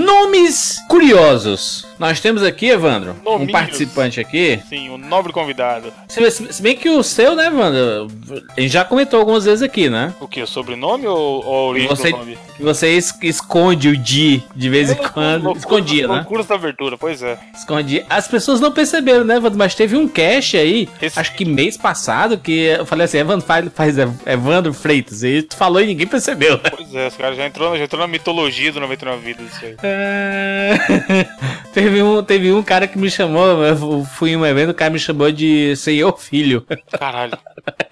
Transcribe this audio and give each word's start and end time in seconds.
Nomes 0.00 0.78
curiosos. 0.88 1.86
Nós 1.98 2.20
temos 2.20 2.42
aqui, 2.42 2.66
Evandro, 2.68 3.16
um 3.24 3.30
Nominhos. 3.32 3.52
participante 3.52 4.20
aqui. 4.20 4.60
Sim, 4.68 4.90
o 4.90 4.98
nobre 4.98 5.32
convidado. 5.32 5.90
Se, 6.06 6.20
bem 6.62 6.76
que 6.76 6.90
o 6.90 7.02
seu, 7.02 7.34
né, 7.34 7.46
Evandro? 7.46 8.08
A 8.54 8.60
gente 8.60 8.70
já 8.72 8.84
comentou 8.84 9.18
algumas 9.18 9.46
vezes 9.46 9.62
aqui, 9.62 9.88
né? 9.88 10.12
O 10.20 10.28
que? 10.28 10.42
O 10.42 10.46
sobrenome 10.46 11.06
ou, 11.06 11.42
ou 11.42 11.54
a 11.54 11.70
origem 11.70 11.88
Você- 11.88 12.10
do 12.10 12.18
nome? 12.18 12.38
Que 12.54 12.62
você 12.62 12.88
es- 12.88 13.14
esconde 13.22 13.88
o 13.88 13.96
Di 13.96 14.42
de 14.54 14.68
vez 14.68 14.90
em 14.90 14.94
quando. 14.96 15.44
Loucura- 15.44 15.58
Escondia, 15.58 16.06
né? 16.08 16.14
Loucuras 16.16 16.46
da 16.46 16.54
abertura, 16.54 16.98
pois 16.98 17.22
é. 17.22 17.38
Escondi. 17.54 18.04
As 18.10 18.28
pessoas 18.28 18.60
não 18.60 18.70
perceberam, 18.70 19.24
né, 19.24 19.36
Evandro? 19.36 19.58
Mas 19.58 19.74
teve 19.74 19.96
um 19.96 20.06
cast 20.06 20.56
aí, 20.58 20.88
Esse- 21.00 21.18
acho 21.18 21.32
que 21.34 21.46
mês 21.46 21.78
passado, 21.78 22.36
que 22.36 22.52
eu 22.66 22.84
falei 22.84 23.06
assim, 23.06 23.16
Evandro 23.18 23.46
faz, 23.46 23.66
faz 23.74 23.96
Ev- 23.98 24.12
Evandro 24.26 24.74
Freitas. 24.74 25.22
E 25.22 25.40
tu 25.42 25.56
falou 25.56 25.80
e 25.80 25.86
ninguém 25.86 26.06
percebeu. 26.06 26.58
Pois 26.58 26.94
é, 26.94 27.06
esse 27.06 27.16
cara 27.16 27.34
já 27.34 27.46
entrou, 27.46 27.76
já 27.78 27.84
entrou 27.84 28.02
na 28.02 28.06
mitologia 28.08 28.70
do 28.70 28.80
99 28.80 29.22
Vidas. 29.24 29.46
Isso 29.54 29.64
aí. 29.64 29.76
Teve, 31.72 32.02
um, 32.02 32.22
teve 32.22 32.52
um 32.52 32.62
cara 32.62 32.86
que 32.86 32.98
me 32.98 33.10
chamou, 33.10 33.62
eu 33.62 34.02
fui 34.04 34.30
em 34.30 34.36
um 34.36 34.46
evento, 34.46 34.70
o 34.70 34.74
cara 34.74 34.90
me 34.90 34.98
chamou 34.98 35.30
de 35.30 35.76
Senhor 35.76 36.18
Filho. 36.18 36.66
Caralho. 36.98 37.36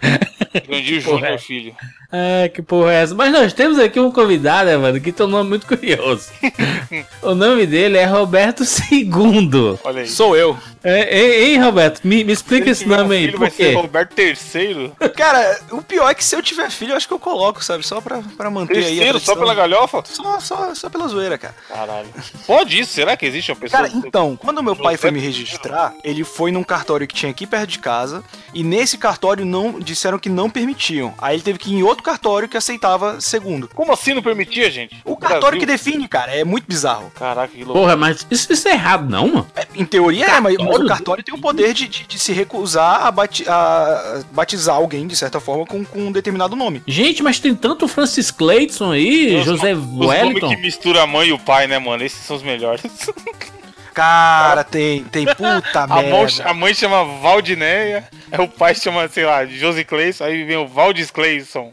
Grandinho 0.67 1.01
Júnior, 1.01 1.33
é. 1.33 1.39
filho. 1.39 1.75
Ah, 2.13 2.49
que 2.49 2.63
porra 2.63 2.93
é 2.93 3.03
essa? 3.03 3.15
Mas 3.15 3.33
nós 3.33 3.53
temos 3.53 3.77
aqui 3.79 3.99
um 3.99 4.13
convidado, 4.13 4.71
Evandro, 4.71 5.01
que 5.01 5.11
tem 5.11 5.27
um 5.27 5.29
nome 5.29 5.49
muito 5.49 5.67
curioso. 5.67 6.31
o 7.23 7.35
nome 7.35 7.67
dele 7.67 7.99
é 7.99 8.05
Roberto 8.05 8.63
II. 8.63 9.79
Olha 9.83 10.03
aí. 10.03 10.09
Sou 10.09 10.37
eu. 10.37 10.57
É, 10.85 11.19
hein, 11.19 11.55
hein, 11.55 11.63
Roberto? 11.63 12.07
Me, 12.07 12.23
me 12.23 12.33
explica 12.33 12.71
esse 12.71 12.87
nome 12.87 13.17
aí, 13.17 13.21
filho 13.23 13.33
por 13.33 13.41
vai 13.41 13.51
ser 13.51 13.71
quê? 13.71 13.73
Roberto 13.73 14.17
III. 14.17 14.93
Cara, 15.17 15.61
o 15.73 15.83
pior 15.83 16.09
é 16.09 16.15
que 16.15 16.23
se 16.23 16.37
eu 16.37 16.43
tiver 16.43 16.71
filho, 16.71 16.93
eu 16.93 16.97
acho 16.97 17.09
que 17.09 17.15
eu 17.15 17.19
coloco, 17.19 17.65
sabe? 17.65 17.85
Só 17.85 18.01
pra, 18.01 18.23
pra 18.37 18.51
manter 18.51 18.77
aí 18.77 18.85
a 18.85 18.89
Terceiro, 18.89 19.19
só 19.19 19.35
pela 19.35 19.55
galhofa? 19.55 20.03
Só, 20.05 20.39
só, 20.39 20.75
só 20.75 20.89
pela 20.91 21.09
zoeira, 21.09 21.37
cara. 21.37 21.55
Caralho. 21.69 22.09
Pode 22.47 22.79
isso? 22.79 22.93
Será 22.93 23.17
que 23.17 23.27
existe 23.27 23.51
uma 23.51 23.57
pessoa? 23.57 23.83
Cara, 23.83 23.93
então, 23.93 24.37
quando 24.37 24.63
meu 24.63 24.77
pai 24.77 24.97
foi 24.97 25.11
me 25.11 25.19
registrar, 25.19 25.95
ele 26.05 26.23
foi 26.23 26.53
num 26.53 26.63
cartório 26.63 27.09
que 27.09 27.15
tinha 27.15 27.31
aqui 27.31 27.47
perto 27.47 27.71
de 27.71 27.79
casa, 27.79 28.23
e 28.53 28.63
nesse 28.63 28.99
cartório 28.99 29.45
não 29.45 29.81
disseram 29.81 30.19
que 30.19 30.29
não 30.29 30.44
permitiam. 30.51 31.15
Aí 31.19 31.37
ele 31.37 31.43
teve 31.43 31.59
que 31.59 31.71
ir 31.73 31.77
em 31.77 31.83
outro 31.83 32.03
cartório 32.03 32.49
que 32.49 32.57
aceitava 32.57 33.21
segundo. 33.21 33.69
Como 33.75 33.93
assim 33.93 34.15
não 34.15 34.23
permitia, 34.23 34.71
gente? 34.71 34.97
O 35.05 35.17
cartório 35.17 35.59
que 35.59 35.67
Brasil? 35.67 35.85
define, 35.93 36.09
cara, 36.09 36.33
é 36.35 36.45
muito 36.45 36.67
bizarro. 36.67 37.11
Caraca, 37.15 37.49
que 37.55 37.65
louco. 37.65 37.79
Porra, 37.81 37.97
mas 37.97 38.27
isso, 38.31 38.53
isso 38.53 38.69
é 38.69 38.73
errado, 38.73 39.09
não, 39.09 39.29
mano? 39.29 39.47
É, 39.57 39.67
em 39.75 39.85
teoria 39.85 40.27
é, 40.27 40.41
mas, 40.41 40.55
o 40.55 40.59
Cartório? 40.59 40.87
cartório 40.89 41.25
tem 41.25 41.35
o 41.35 41.39
poder 41.39 41.73
de, 41.75 41.87
de- 41.89 42.07
de 42.07 42.19
se 42.19 42.33
recusar 42.33 43.07
a, 43.07 43.11
bati- 43.11 43.45
a 43.49 44.23
batizar 44.33 44.77
alguém, 44.77 45.07
de 45.07 45.17
certa 45.17 45.41
forma, 45.41 45.65
com, 45.67 45.85
com 45.85 45.99
um 46.07 46.13
determinado 46.13 46.55
nome. 46.57 46.83
Gente, 46.87 47.23
mas 47.23 47.39
tem 47.39 47.55
tanto 47.55 47.87
Francis 47.89 48.31
Clayton 48.31 48.93
aí, 48.93 49.37
Os 49.37 49.45
José 49.47 49.75
no- 49.75 50.01
Os 50.01 50.07
Wellington. 50.07 50.49
que 50.51 50.57
mistura 50.57 51.03
a 51.03 51.07
mãe 51.07 51.29
e 51.29 51.33
o 51.33 51.39
pai, 51.39 51.67
né, 51.67 51.79
mano? 51.79 52.03
Esses 52.05 52.21
são 52.25 52.37
os 52.37 52.43
melhores. 52.43 52.83
Cara, 53.95 54.65
tem, 54.65 55.05
tem 55.05 55.25
puta 55.25 55.83
A, 55.83 55.87
mão- 55.87 56.03
merda. 56.03 56.45
a 56.45 56.53
mãe 56.53 56.75
chama 56.75 57.05
Valdineia, 57.05 58.05
aí 58.33 58.41
o 58.45 58.49
pai 58.49 58.75
chama, 58.75 59.07
sei 59.09 59.25
lá, 59.25 59.47
Josi 59.47 59.85
Cleison, 59.85 60.25
aí 60.25 60.43
vem 60.45 60.57
o 60.57 60.67
Valdis 60.67 61.11
Cleison. 61.11 61.73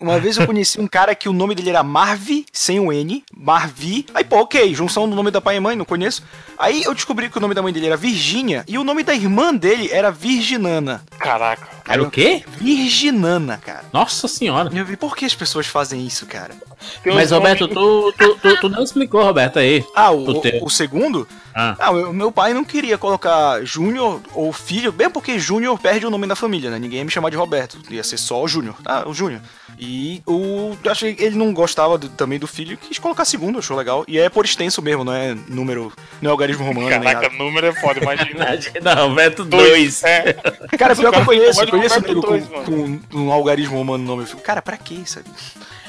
Uma 0.00 0.18
vez 0.18 0.36
eu 0.36 0.46
conheci 0.46 0.80
um 0.80 0.86
cara 0.86 1.14
que 1.14 1.28
o 1.28 1.32
nome 1.32 1.54
dele 1.54 1.70
era 1.70 1.82
Marvi, 1.82 2.46
sem 2.52 2.80
o 2.80 2.92
N, 2.92 3.24
Marvi. 3.36 4.06
Aí, 4.14 4.24
pô, 4.24 4.40
ok, 4.40 4.74
junção 4.74 5.08
do 5.08 5.14
nome 5.14 5.30
da 5.30 5.40
pai 5.40 5.56
e 5.56 5.60
mãe, 5.60 5.76
não 5.76 5.84
conheço. 5.84 6.22
Aí 6.58 6.82
eu 6.84 6.94
descobri 6.94 7.28
que 7.28 7.38
o 7.38 7.40
nome 7.40 7.54
da 7.54 7.62
mãe 7.62 7.72
dele 7.72 7.86
era 7.86 7.96
Virgínia 7.96 8.64
e 8.66 8.78
o 8.78 8.84
nome 8.84 9.02
da 9.02 9.14
irmã 9.14 9.54
dele 9.54 9.88
era 9.90 10.10
Virginana. 10.10 11.02
Caraca. 11.18 11.68
Era 11.86 12.02
o 12.02 12.10
quê? 12.10 12.42
Virginana, 12.58 13.58
cara. 13.58 13.84
Nossa 13.92 14.26
senhora. 14.28 14.70
E 14.72 14.78
eu 14.78 14.84
vi, 14.84 14.96
por 14.96 15.16
que 15.16 15.24
as 15.24 15.34
pessoas 15.34 15.66
fazem 15.66 16.06
isso, 16.06 16.26
cara? 16.26 16.54
Tem 17.02 17.14
Mas, 17.14 17.30
Roberto, 17.30 17.68
tu, 17.68 18.12
tu, 18.16 18.36
tu, 18.36 18.60
tu 18.60 18.68
não 18.68 18.82
explicou, 18.82 19.22
Roberto, 19.22 19.58
aí. 19.58 19.84
Ah, 19.94 20.10
O 20.10 20.30
o, 20.30 20.40
o, 20.40 20.64
o 20.64 20.70
segundo? 20.70 21.26
Ah. 21.54 21.76
Ah, 21.78 21.90
o 21.90 22.12
meu 22.12 22.32
pai 22.32 22.52
não 22.52 22.64
queria 22.64 22.98
colocar 22.98 23.64
Júnior 23.64 24.20
ou 24.34 24.52
filho, 24.52 24.90
bem 24.90 25.08
porque 25.08 25.38
Júnior 25.38 25.78
perde 25.78 26.06
o 26.06 26.10
nome 26.10 26.26
da 26.26 26.34
família, 26.34 26.70
né? 26.70 26.78
Ninguém 26.78 26.98
ia 26.98 27.04
me 27.04 27.10
chamar 27.10 27.30
de 27.30 27.36
Roberto, 27.36 27.78
ia 27.90 28.02
ser 28.02 28.18
só 28.18 28.42
o 28.42 28.48
Júnior. 28.48 28.76
Ah, 28.84 29.04
o 29.06 29.14
Júnior. 29.14 29.40
E 29.78 30.22
o. 30.26 30.76
Eu 30.84 30.90
achei 30.92 31.14
que 31.14 31.22
ele 31.22 31.36
não 31.36 31.52
gostava 31.52 31.98
do- 31.98 32.08
também 32.08 32.38
do 32.38 32.46
filho, 32.46 32.76
quis 32.76 32.98
colocar 32.98 33.24
segundo, 33.24 33.58
achou 33.58 33.76
legal. 33.76 34.04
E 34.06 34.18
é 34.18 34.28
por 34.28 34.44
extenso 34.44 34.80
mesmo, 34.80 35.04
não 35.04 35.12
é 35.12 35.34
número, 35.48 35.92
não 36.22 36.30
é 36.30 36.32
algarismo 36.32 36.64
romano, 36.64 36.88
nem 36.88 37.00
Caraca, 37.00 37.22
nada. 37.28 37.34
número 37.42 37.66
é 37.66 37.72
foda, 37.74 37.98
imagina. 38.02 38.46
Não, 38.82 39.08
Roberto 39.08 39.44
2. 39.44 40.04
É. 40.04 40.32
Cara, 40.78 40.94
pior 40.94 41.12
que 41.12 41.18
eu 41.18 41.24
conheço, 41.24 41.60
eu 41.62 41.68
conheço 41.68 42.02
com, 42.02 42.12
mano. 42.30 43.00
com 43.10 43.18
um 43.18 43.32
algarismo 43.32 43.76
romano 43.76 44.02
no 44.04 44.10
nome. 44.10 44.22
Eu 44.22 44.26
fico, 44.28 44.42
cara, 44.42 44.62
pra 44.62 44.76
que 44.76 44.94
isso? 44.94 45.20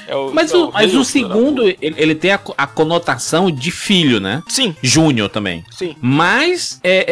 É 0.08 0.14
o- 0.14 0.32
Mas 0.32 0.52
é 0.52 0.56
o, 0.56 0.70
mas 0.72 0.94
o 0.94 0.98
do 0.98 1.04
segundo, 1.04 1.66
ele, 1.68 1.76
ele 1.96 2.14
tem 2.14 2.32
a, 2.32 2.40
a 2.56 2.66
conotação 2.66 3.50
de 3.50 3.70
filho, 3.70 4.20
né? 4.20 4.42
Sim, 4.48 4.74
Júnior 4.82 5.28
também. 5.28 5.64
sim. 5.70 5.96
Mas, 6.00 6.80
é, 6.82 7.04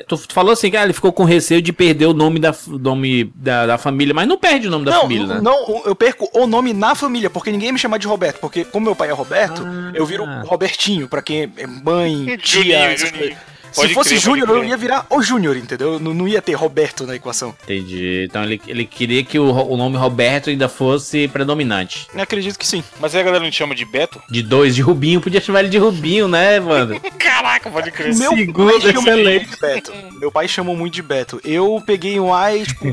é, 0.00 0.04
tu 0.08 0.16
falou 0.28 0.52
assim, 0.52 0.70
que 0.70 0.76
ah, 0.76 0.84
ele 0.84 0.92
ficou 0.92 1.12
com 1.12 1.24
receio 1.24 1.60
de 1.60 1.72
perder 1.72 2.06
o 2.06 2.14
nome 2.14 2.38
da, 2.38 2.54
nome 2.66 3.30
da, 3.34 3.66
da 3.66 3.78
família, 3.78 4.14
mas 4.14 4.26
não 4.28 4.38
perde 4.38 4.68
o 4.68 4.70
nome 4.70 4.84
da 4.84 4.92
não, 4.92 5.00
família, 5.02 5.26
né? 5.26 5.40
não, 5.42 5.82
eu 5.84 5.94
perco 5.94 6.28
o 6.34 6.46
nome 6.46 6.72
na 6.72 6.94
família, 6.94 7.28
porque 7.30 7.50
ninguém 7.50 7.72
me 7.72 7.78
chama 7.78 7.98
de 7.98 8.06
Roberto, 8.06 8.38
porque 8.40 8.64
como 8.64 8.86
meu 8.86 8.96
pai 8.96 9.08
é 9.08 9.12
Roberto, 9.12 9.62
Ah. 9.66 9.90
eu 9.94 10.06
viro 10.06 10.24
Robertinho, 10.44 11.08
pra 11.08 11.20
quem 11.22 11.50
é 11.56 11.66
mãe, 11.66 12.36
tia, 12.42 12.96
Juninho. 12.96 13.36
Pode 13.76 13.88
Se 13.88 13.94
fosse 13.94 14.08
crer, 14.10 14.20
Júnior, 14.20 14.48
eu 14.48 14.64
ia 14.64 14.76
virar 14.76 15.06
o 15.10 15.22
Júnior, 15.22 15.56
entendeu? 15.56 16.00
Não, 16.00 16.14
não 16.14 16.26
ia 16.26 16.40
ter 16.40 16.54
Roberto 16.54 17.06
na 17.06 17.14
equação. 17.14 17.54
Entendi. 17.64 18.24
Então 18.28 18.42
ele, 18.42 18.60
ele 18.66 18.84
queria 18.86 19.22
que 19.22 19.38
o, 19.38 19.50
o 19.52 19.76
nome 19.76 19.96
Roberto 19.96 20.50
ainda 20.50 20.68
fosse 20.68 21.28
predominante. 21.28 22.06
Eu 22.14 22.22
acredito 22.22 22.58
que 22.58 22.66
sim. 22.66 22.82
Mas 22.98 23.14
aí 23.14 23.20
a 23.20 23.24
galera 23.24 23.44
não 23.44 23.50
te 23.50 23.56
chama 23.56 23.74
de 23.74 23.84
Beto? 23.84 24.20
De 24.30 24.42
dois, 24.42 24.74
de 24.74 24.82
Rubinho. 24.82 25.20
Podia 25.20 25.40
chamar 25.40 25.60
ele 25.60 25.68
de 25.68 25.78
Rubinho, 25.78 26.26
né, 26.26 26.56
Evandro? 26.56 27.00
Caraca, 27.18 27.70
pode 27.70 27.90
crer. 27.90 28.14
Meu 28.14 28.30
Segundo, 28.34 28.70
pai 28.70 28.80
chama 28.80 29.00
excelente. 29.00 29.46
muito 29.46 29.50
de 29.54 29.60
Beto. 29.60 29.92
Meu 30.18 30.32
pai 30.32 30.48
chamou 30.48 30.76
muito 30.76 30.94
de 30.94 31.02
Beto. 31.02 31.40
Eu 31.44 31.82
peguei 31.84 32.18
um 32.18 32.32
ai, 32.32 32.62
tipo, 32.64 32.88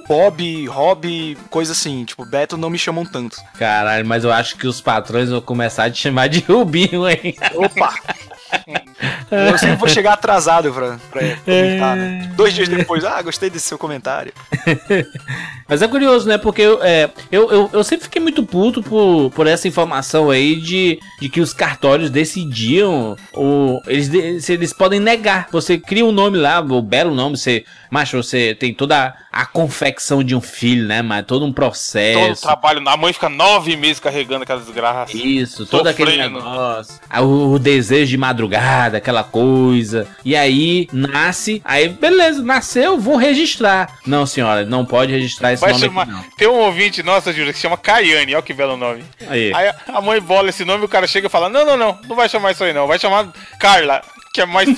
Bob, 0.06 0.66
Rob, 0.66 1.36
coisa 1.50 1.72
assim. 1.72 2.04
Tipo, 2.04 2.24
Beto 2.24 2.56
não 2.56 2.70
me 2.70 2.78
chamam 2.78 3.04
tanto. 3.04 3.36
Caralho, 3.58 4.06
mas 4.06 4.24
eu 4.24 4.32
acho 4.32 4.56
que 4.56 4.66
os 4.66 4.80
patrões 4.80 5.30
vão 5.30 5.40
começar 5.40 5.84
a 5.84 5.90
te 5.90 6.00
chamar 6.00 6.28
de 6.28 6.40
Rubinho, 6.40 7.08
hein? 7.08 7.34
Opa! 7.54 7.94
Eu 9.30 9.58
sempre 9.58 9.76
vou 9.76 9.88
chegar 9.88 10.14
atrasado 10.14 10.72
pra, 10.72 10.98
pra 11.10 11.20
comentar, 11.44 11.96
né? 11.96 12.32
Dois 12.34 12.54
dias 12.54 12.68
depois, 12.68 13.04
ah, 13.04 13.20
gostei 13.20 13.50
desse 13.50 13.66
seu 13.66 13.78
comentário. 13.78 14.32
Mas 15.68 15.82
é 15.82 15.88
curioso, 15.88 16.26
né? 16.26 16.38
Porque 16.38 16.62
eu, 16.62 16.82
é, 16.82 17.10
eu, 17.30 17.50
eu, 17.50 17.70
eu 17.74 17.84
sempre 17.84 18.04
fiquei 18.04 18.22
muito 18.22 18.42
puto 18.42 18.82
por, 18.82 19.30
por 19.30 19.46
essa 19.46 19.68
informação 19.68 20.30
aí 20.30 20.56
de, 20.56 20.98
de 21.20 21.28
que 21.28 21.40
os 21.40 21.52
cartórios 21.52 22.10
decidiam. 22.10 23.16
Ou, 23.34 23.82
eles, 23.86 24.48
eles 24.48 24.72
podem 24.72 24.98
negar. 24.98 25.48
Você 25.52 25.76
cria 25.76 26.06
um 26.06 26.12
nome 26.12 26.38
lá, 26.38 26.60
o 26.60 26.80
belo 26.80 27.14
nome, 27.14 27.36
você. 27.36 27.64
Macho, 27.90 28.22
você 28.22 28.54
tem 28.54 28.72
toda 28.72 29.14
a 29.38 29.46
confecção 29.46 30.24
de 30.24 30.34
um 30.34 30.40
filho, 30.40 30.84
né? 30.88 31.00
Mas 31.00 31.24
todo 31.24 31.44
um 31.44 31.48
Todo 31.48 31.50
o 31.50 31.54
processo. 31.54 32.42
trabalho, 32.42 32.82
a 32.88 32.96
mãe 32.96 33.12
fica 33.12 33.28
nove 33.28 33.76
meses 33.76 34.00
carregando 34.00 34.42
aquela 34.42 34.58
desgraça. 34.60 35.16
Isso, 35.16 35.64
todo 35.64 35.86
aquele 35.86 36.16
negócio. 36.16 36.98
Ah, 37.08 37.22
O, 37.22 37.52
o 37.52 37.58
desejo 37.58 38.10
de 38.10 38.16
madrugada, 38.16 38.96
aquela 38.98 39.22
coisa. 39.22 40.08
E 40.24 40.34
aí, 40.34 40.88
nasce. 40.92 41.62
Aí, 41.64 41.88
beleza, 41.88 42.42
nasceu, 42.42 42.98
vou 42.98 43.14
registrar. 43.16 43.98
Não, 44.04 44.26
senhora, 44.26 44.64
não 44.64 44.84
pode 44.84 45.12
registrar 45.12 45.52
esse 45.52 45.60
Vai 45.60 45.70
nome 45.70 45.84
chamar. 45.84 46.02
aqui, 46.02 46.10
não. 46.10 46.24
Tem 46.36 46.48
um 46.48 46.58
ouvinte, 46.58 47.04
nossa, 47.04 47.32
Júlia, 47.32 47.52
que 47.52 47.58
se 47.58 47.62
chama 47.62 47.76
Caiane, 47.76 48.34
olha 48.34 48.42
que 48.42 48.52
belo 48.52 48.76
nome. 48.76 49.04
Aí. 49.28 49.54
Aí 49.54 49.70
a 49.86 50.00
mãe 50.00 50.20
bola 50.20 50.48
esse 50.48 50.64
nome 50.64 50.82
e 50.82 50.86
o 50.86 50.88
cara 50.88 51.06
chega 51.06 51.28
e 51.28 51.30
fala: 51.30 51.48
Não, 51.48 51.64
não, 51.64 51.76
não, 51.76 51.96
não 52.08 52.16
vai 52.16 52.28
chamar 52.28 52.50
isso 52.50 52.64
aí 52.64 52.72
não, 52.72 52.88
vai 52.88 52.98
chamar 52.98 53.28
Carla, 53.60 54.02
que 54.32 54.40
é 54.40 54.46
mais, 54.46 54.68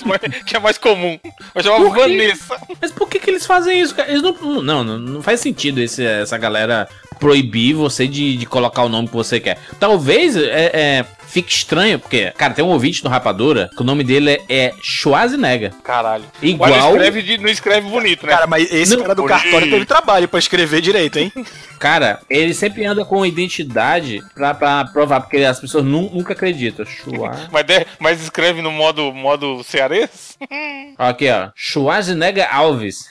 que 0.47 0.57
é 0.57 0.59
mais 0.59 0.79
comum. 0.79 1.19
Vai 1.55 1.63
chamar 1.63 1.79
Por? 1.79 1.97
Vanessa. 1.97 2.57
Mas 2.81 2.93
por 2.93 3.09
que, 3.09 3.19
que 3.19 3.31
eles 3.31 3.47
fazem 3.47 3.81
isso, 3.81 3.95
cara? 3.95 4.11
Eles 4.11 4.23
não, 4.23 4.63
não, 4.63 4.85
não, 4.85 4.99
não 4.99 5.23
faz 5.23 5.41
sentido 5.41 5.81
esse, 5.81 6.05
essa 6.05 6.39
galera 6.39 6.89
proibir 7.19 7.75
você 7.75 8.09
de, 8.09 8.37
de 8.37 8.47
colocar 8.47 8.83
o 8.83 8.89
nome 8.89 9.09
que 9.09 9.15
você 9.15 9.39
quer. 9.39 9.59
Talvez 9.79 10.37
é, 10.37 10.71
é, 10.73 11.07
fique 11.31 11.53
estranho, 11.53 11.99
porque, 11.99 12.33
cara, 12.37 12.53
tem 12.55 12.65
um 12.65 12.69
ouvinte 12.69 13.03
no 13.05 13.11
Rapadura 13.11 13.71
que 13.75 13.81
o 13.83 13.85
nome 13.85 14.03
dele 14.05 14.31
é, 14.31 14.41
é 14.49 14.75
Schwarzenegger. 14.83 15.73
Caralho. 15.83 16.25
Igual- 16.43 16.71
não 16.71 16.89
escreve, 16.93 17.23
de- 17.23 17.39
não 17.39 17.49
escreve 17.49 17.89
bonito, 17.89 18.27
né? 18.27 18.33
Cara, 18.33 18.47
mas 18.47 18.71
esse 18.73 18.95
Não, 18.95 19.03
cara 19.03 19.15
do 19.15 19.25
cartório 19.25 19.71
teve 19.71 19.85
trabalho 19.87 20.29
pra 20.29 20.39
escrever 20.39 20.81
direito, 20.81 21.19
hein? 21.19 21.33
Cara, 21.79 22.21
ele 22.29 22.53
sempre 22.53 22.85
anda 22.85 23.05
com 23.05 23.25
identidade 23.25 24.23
pra, 24.35 24.53
pra 24.55 24.85
provar, 24.87 25.21
porque 25.21 25.39
as 25.39 25.59
pessoas 25.61 25.85
nu- 25.85 26.11
nunca 26.13 26.33
acreditam. 26.33 26.85
Schwar... 26.85 27.49
Mas, 27.51 27.65
de- 27.65 27.87
mas 27.99 28.23
escreve 28.23 28.61
no 28.61 28.71
modo, 28.71 29.13
modo 29.13 29.63
cearense? 29.65 30.37
Aqui, 30.99 31.29
ó. 31.31 31.51
Schwarzenegger 31.55 32.49
Alves. 32.55 33.05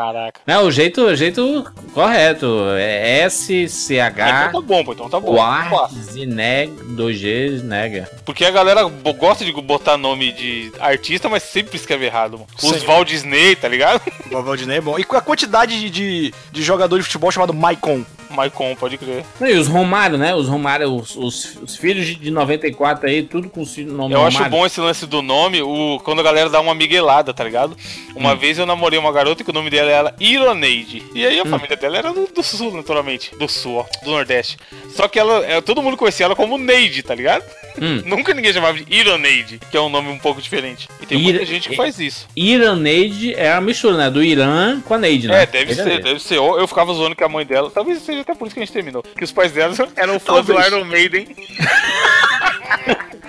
Caraca. 0.00 0.40
Não, 0.46 0.64
o 0.64 0.70
jeito, 0.70 1.02
o 1.02 1.14
jeito 1.14 1.70
correto. 1.92 2.46
É 2.78 3.22
Ah, 3.22 3.26
S-C-H. 3.26 4.48
então 4.48 4.60
tá 4.62 4.66
bom, 4.66 4.84
pô, 4.84 4.92
então 4.92 5.10
tá 5.10 5.20
bom. 5.20 5.36
Fácil. 5.36 5.68
Schwarzenegger, 5.68 6.74
2G, 6.96 7.62
nega. 7.62 8.08
Porque 8.24 8.44
a 8.44 8.50
galera 8.50 8.84
gosta 9.18 9.44
de 9.44 9.52
botar 9.52 9.98
nome 9.98 10.32
de 10.32 10.72
artista, 10.80 11.28
mas 11.28 11.42
sempre 11.42 11.76
escreve 11.76 12.06
errado, 12.06 12.32
mano. 12.32 12.46
Os. 12.62 12.82
Walt 12.82 13.08
Disney, 13.08 13.54
tá 13.56 13.68
ligado? 13.68 14.00
O 14.32 14.42
Valdinei 14.42 14.78
é 14.78 14.80
bom. 14.80 14.98
E 14.98 15.04
com 15.04 15.16
a 15.16 15.20
quantidade 15.20 15.78
de, 15.78 15.90
de, 15.90 16.34
de 16.50 16.62
jogador 16.62 16.96
de 16.96 17.04
futebol 17.04 17.30
chamado 17.30 17.52
Maicon. 17.52 18.04
Maicon, 18.30 18.74
pode 18.76 18.96
crer. 18.98 19.24
E 19.40 19.52
os 19.54 19.66
Romário, 19.68 20.16
né? 20.18 20.34
Os 20.34 20.48
Romário, 20.48 20.94
os, 20.94 21.16
os, 21.16 21.56
os 21.62 21.76
filhos 21.76 22.06
de 22.06 22.30
94 22.30 23.08
aí, 23.08 23.22
tudo 23.22 23.48
com 23.48 23.62
o 23.62 23.64
nome 23.84 24.14
Eu 24.14 24.18
Romário. 24.18 24.26
acho 24.40 24.48
bom 24.50 24.66
esse 24.66 24.80
lance 24.80 25.06
do 25.06 25.22
nome, 25.22 25.60
o, 25.62 26.00
quando 26.04 26.20
a 26.20 26.22
galera 26.22 26.48
dá 26.48 26.60
uma 26.60 26.74
miguelada, 26.74 27.32
tá 27.34 27.44
ligado? 27.44 27.76
Uma 28.14 28.34
vez 28.34 28.58
eu 28.58 28.66
namorei 28.66 28.98
uma 28.98 29.12
garota 29.12 29.42
que 29.44 29.50
o 29.50 29.54
nome 29.54 29.70
dela 29.70 29.90
era 29.90 30.14
Ironeide. 30.20 31.02
E 31.14 31.24
aí 31.26 31.38
a 31.40 31.44
família 31.46 31.76
dela 31.76 31.98
era 31.98 32.12
do, 32.12 32.26
do 32.26 32.42
sul, 32.42 32.72
naturalmente. 32.72 33.34
Do 33.36 33.48
sul, 33.48 33.76
ó, 33.76 34.04
do 34.04 34.10
Nordeste. 34.10 34.56
Só 34.94 35.08
que 35.08 35.18
ela, 35.18 35.44
é, 35.46 35.60
todo 35.60 35.82
mundo 35.82 35.96
conhecia 35.96 36.26
ela 36.26 36.36
como 36.36 36.58
Neide, 36.58 37.02
tá 37.02 37.14
ligado? 37.14 37.44
Hum. 37.80 38.02
Nunca 38.06 38.34
ninguém 38.34 38.52
chamava 38.52 38.78
de 38.78 38.84
Ironeide, 38.94 39.60
que 39.70 39.76
é 39.76 39.80
um 39.80 39.88
nome 39.88 40.08
um 40.10 40.18
pouco 40.18 40.40
diferente. 40.42 40.88
E 41.00 41.06
tem 41.06 41.18
muita 41.18 41.38
Ira- 41.38 41.46
gente 41.46 41.68
que 41.68 41.76
faz 41.76 41.98
isso. 41.98 42.26
Iraneide 42.36 43.34
é 43.34 43.52
a 43.52 43.60
mistura, 43.60 43.96
né? 43.96 44.10
Do 44.10 44.22
Irã 44.22 44.80
com 44.80 44.94
a 44.94 44.98
Neide, 44.98 45.28
né? 45.28 45.42
É, 45.42 45.46
deve 45.46 45.74
ser, 45.74 46.02
deve 46.02 46.20
ser. 46.20 46.36
Eu, 46.36 46.58
eu 46.58 46.66
ficava 46.66 46.92
zoando 46.92 47.16
que 47.16 47.24
a 47.24 47.28
mãe 47.28 47.44
dela. 47.46 47.70
Talvez 47.70 48.02
seja 48.02 48.19
até 48.20 48.34
por 48.34 48.46
isso 48.46 48.54
que 48.54 48.60
a 48.60 48.64
gente 48.64 48.72
terminou. 48.72 49.02
Que 49.02 49.24
os 49.24 49.32
pais 49.32 49.52
dela 49.52 49.74
eram 49.96 50.18
fãs 50.18 50.46
do. 50.46 50.60
Iron 50.60 50.84
Maiden. 50.84 51.26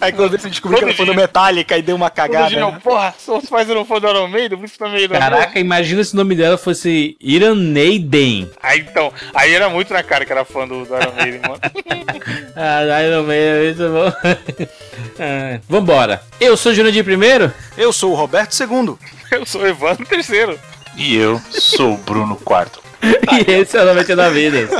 Aí 0.00 0.12
quando 0.12 0.38
você 0.38 0.48
descobriu 0.48 0.78
que 0.78 0.84
era 0.84 0.94
fã 0.94 1.04
do. 1.04 1.14
Metallica 1.14 1.76
e 1.76 1.82
deu 1.82 1.96
uma 1.96 2.10
cagada. 2.10 2.48
dia, 2.48 2.60
eu, 2.60 2.70
né? 2.70 2.80
porra, 2.82 3.14
seus 3.18 3.46
pais 3.46 3.68
eram 3.68 3.84
fãs 3.84 4.00
do 4.00 4.08
Iron 4.08 4.28
Maiden, 4.28 4.58
por 4.58 4.64
isso 4.64 4.78
também 4.78 5.02
Iron 5.02 5.12
Maiden. 5.14 5.30
Caraca, 5.30 5.58
imagina 5.58 6.04
se 6.04 6.14
o 6.14 6.16
nome 6.16 6.34
dela 6.34 6.56
fosse 6.56 7.16
Iraneiden. 7.20 8.50
Aí 8.62 8.80
então, 8.80 9.12
aí 9.34 9.52
era 9.52 9.68
muito 9.68 9.92
na 9.92 10.02
cara 10.02 10.24
que 10.24 10.32
era 10.32 10.44
fã 10.44 10.66
do, 10.66 10.84
do 10.84 10.94
Iron 10.94 11.12
Maiden, 11.12 11.40
mano. 11.40 11.60
Ah, 12.60 13.02
Iron 13.02 13.22
Maiden, 13.22 13.64
muito 13.64 13.92
bom. 13.92 14.68
Ah, 15.18 15.60
Vambora. 15.68 16.22
Eu 16.40 16.56
sou 16.56 16.72
o 16.72 16.74
Jurandir 16.74 17.04
primeiro? 17.04 17.52
Eu 17.76 17.92
sou 17.92 18.12
o 18.12 18.14
Roberto 18.14 18.52
II. 18.60 18.96
Eu 19.30 19.46
sou 19.46 19.62
o 19.62 19.66
Evandro 19.66 20.04
terceiro. 20.06 20.58
E 20.98 21.14
eu 21.14 21.40
sou 21.48 21.94
o 21.94 21.96
Bruno 21.96 22.34
Quarto. 22.34 22.82
E 23.00 23.52
esse 23.52 23.76
é 23.76 23.82
o 23.82 23.86
99 23.86 24.50
Vidas. 24.50 24.70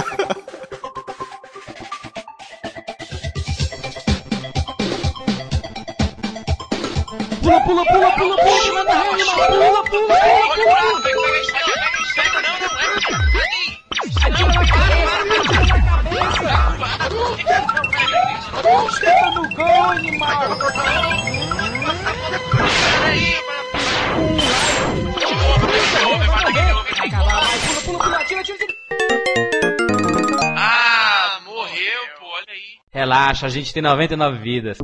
Relaxa, 32.90 33.46
a 33.46 33.48
gente 33.48 33.72
tem 33.72 33.82
99 33.82 34.38
vidas. 34.38 34.78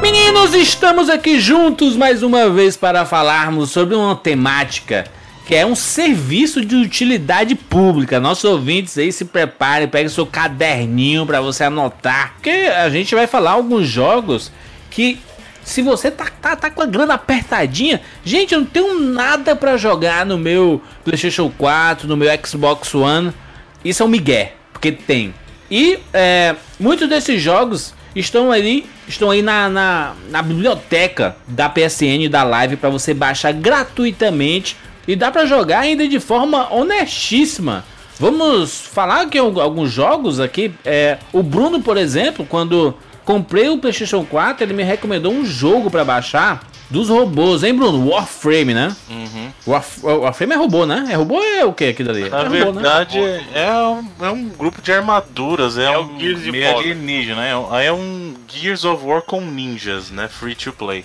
Meninos, 0.00 0.54
estamos 0.54 1.10
aqui 1.10 1.40
juntos 1.40 1.96
mais 1.96 2.22
uma 2.22 2.48
vez 2.48 2.76
para 2.76 3.04
falarmos 3.04 3.70
sobre 3.70 3.94
uma 3.94 4.14
temática 4.14 5.10
que 5.48 5.54
é 5.54 5.64
um 5.64 5.74
serviço 5.74 6.62
de 6.62 6.76
utilidade 6.76 7.54
pública. 7.54 8.20
Nossos 8.20 8.44
ouvintes 8.44 8.98
aí 8.98 9.10
se 9.10 9.24
preparem, 9.24 9.88
peguem 9.88 10.10
seu 10.10 10.26
caderninho 10.26 11.24
para 11.24 11.40
você 11.40 11.64
anotar, 11.64 12.34
porque 12.34 12.50
a 12.50 12.90
gente 12.90 13.14
vai 13.14 13.26
falar 13.26 13.52
alguns 13.52 13.88
jogos 13.88 14.52
que 14.90 15.18
se 15.64 15.80
você 15.80 16.10
tá, 16.10 16.26
tá, 16.26 16.54
tá 16.54 16.70
com 16.70 16.82
a 16.82 16.86
grana 16.86 17.14
apertadinha, 17.14 18.02
gente, 18.22 18.52
eu 18.52 18.60
não 18.60 18.66
tenho 18.66 19.00
nada 19.00 19.56
pra 19.56 19.78
jogar 19.78 20.26
no 20.26 20.36
meu 20.36 20.82
PlayStation 21.02 21.50
4, 21.56 22.06
no 22.06 22.14
meu 22.14 22.28
Xbox 22.46 22.94
One. 22.94 23.32
Isso 23.82 24.02
é 24.02 24.06
um 24.06 24.10
migué, 24.10 24.52
porque 24.70 24.92
tem. 24.92 25.32
E 25.70 25.98
é, 26.12 26.56
muitos 26.78 27.08
desses 27.08 27.40
jogos 27.40 27.94
estão 28.14 28.52
aí, 28.52 28.84
estão 29.08 29.30
aí 29.30 29.40
na, 29.40 29.66
na, 29.70 30.14
na 30.28 30.42
biblioteca 30.42 31.36
da 31.46 31.70
PSN 31.70 32.28
da 32.30 32.42
Live 32.42 32.76
pra 32.76 32.90
você 32.90 33.14
baixar 33.14 33.52
gratuitamente 33.52 34.76
e 35.08 35.16
dá 35.16 35.30
pra 35.32 35.44
jogar 35.46 35.80
ainda 35.80 36.06
de 36.06 36.20
forma 36.20 36.72
honestíssima. 36.72 37.84
Vamos 38.20 38.80
falar 38.80 39.26
al- 39.38 39.60
alguns 39.60 39.90
jogos 39.90 40.38
aqui. 40.38 40.72
É, 40.84 41.18
o 41.32 41.42
Bruno, 41.42 41.80
por 41.82 41.96
exemplo, 41.96 42.44
quando 42.48 42.94
comprei 43.24 43.68
o 43.68 43.78
PlayStation 43.78 44.24
4, 44.24 44.64
ele 44.64 44.72
me 44.74 44.82
recomendou 44.82 45.32
um 45.32 45.44
jogo 45.44 45.90
pra 45.90 46.04
baixar 46.04 46.62
dos 46.90 47.10
robôs, 47.10 47.62
hein, 47.62 47.74
Bruno? 47.74 48.08
Warframe, 48.08 48.72
né? 48.72 48.96
Uhum. 49.10 49.50
Warf- 49.66 50.02
Warframe 50.02 50.54
é 50.54 50.56
robô, 50.56 50.86
né? 50.86 51.06
É 51.10 51.14
robô 51.14 51.34
ou 51.36 51.42
é 51.44 51.64
o 51.64 51.72
que 51.72 51.84
aquilo 51.84 52.10
ali? 52.10 52.28
Na 52.30 52.38
é 52.40 52.42
robô, 52.44 52.56
né? 52.56 52.72
verdade, 52.72 53.18
é, 53.54 53.70
um, 53.72 54.24
é 54.26 54.30
um 54.30 54.48
grupo 54.48 54.80
de 54.80 54.90
armaduras, 54.90 55.76
é, 55.76 55.84
É 55.84 55.98
o 55.98 56.02
um 56.02 56.16
meio 56.16 56.76
alienígena, 56.78 57.44
é, 57.44 57.54
um- 57.56 57.76
é 57.78 57.92
um 57.92 58.34
Gears 58.48 58.84
of 58.86 59.04
War 59.04 59.20
com 59.22 59.40
ninjas, 59.42 60.10
né? 60.10 60.28
Free 60.28 60.54
to 60.54 60.72
play. 60.72 61.04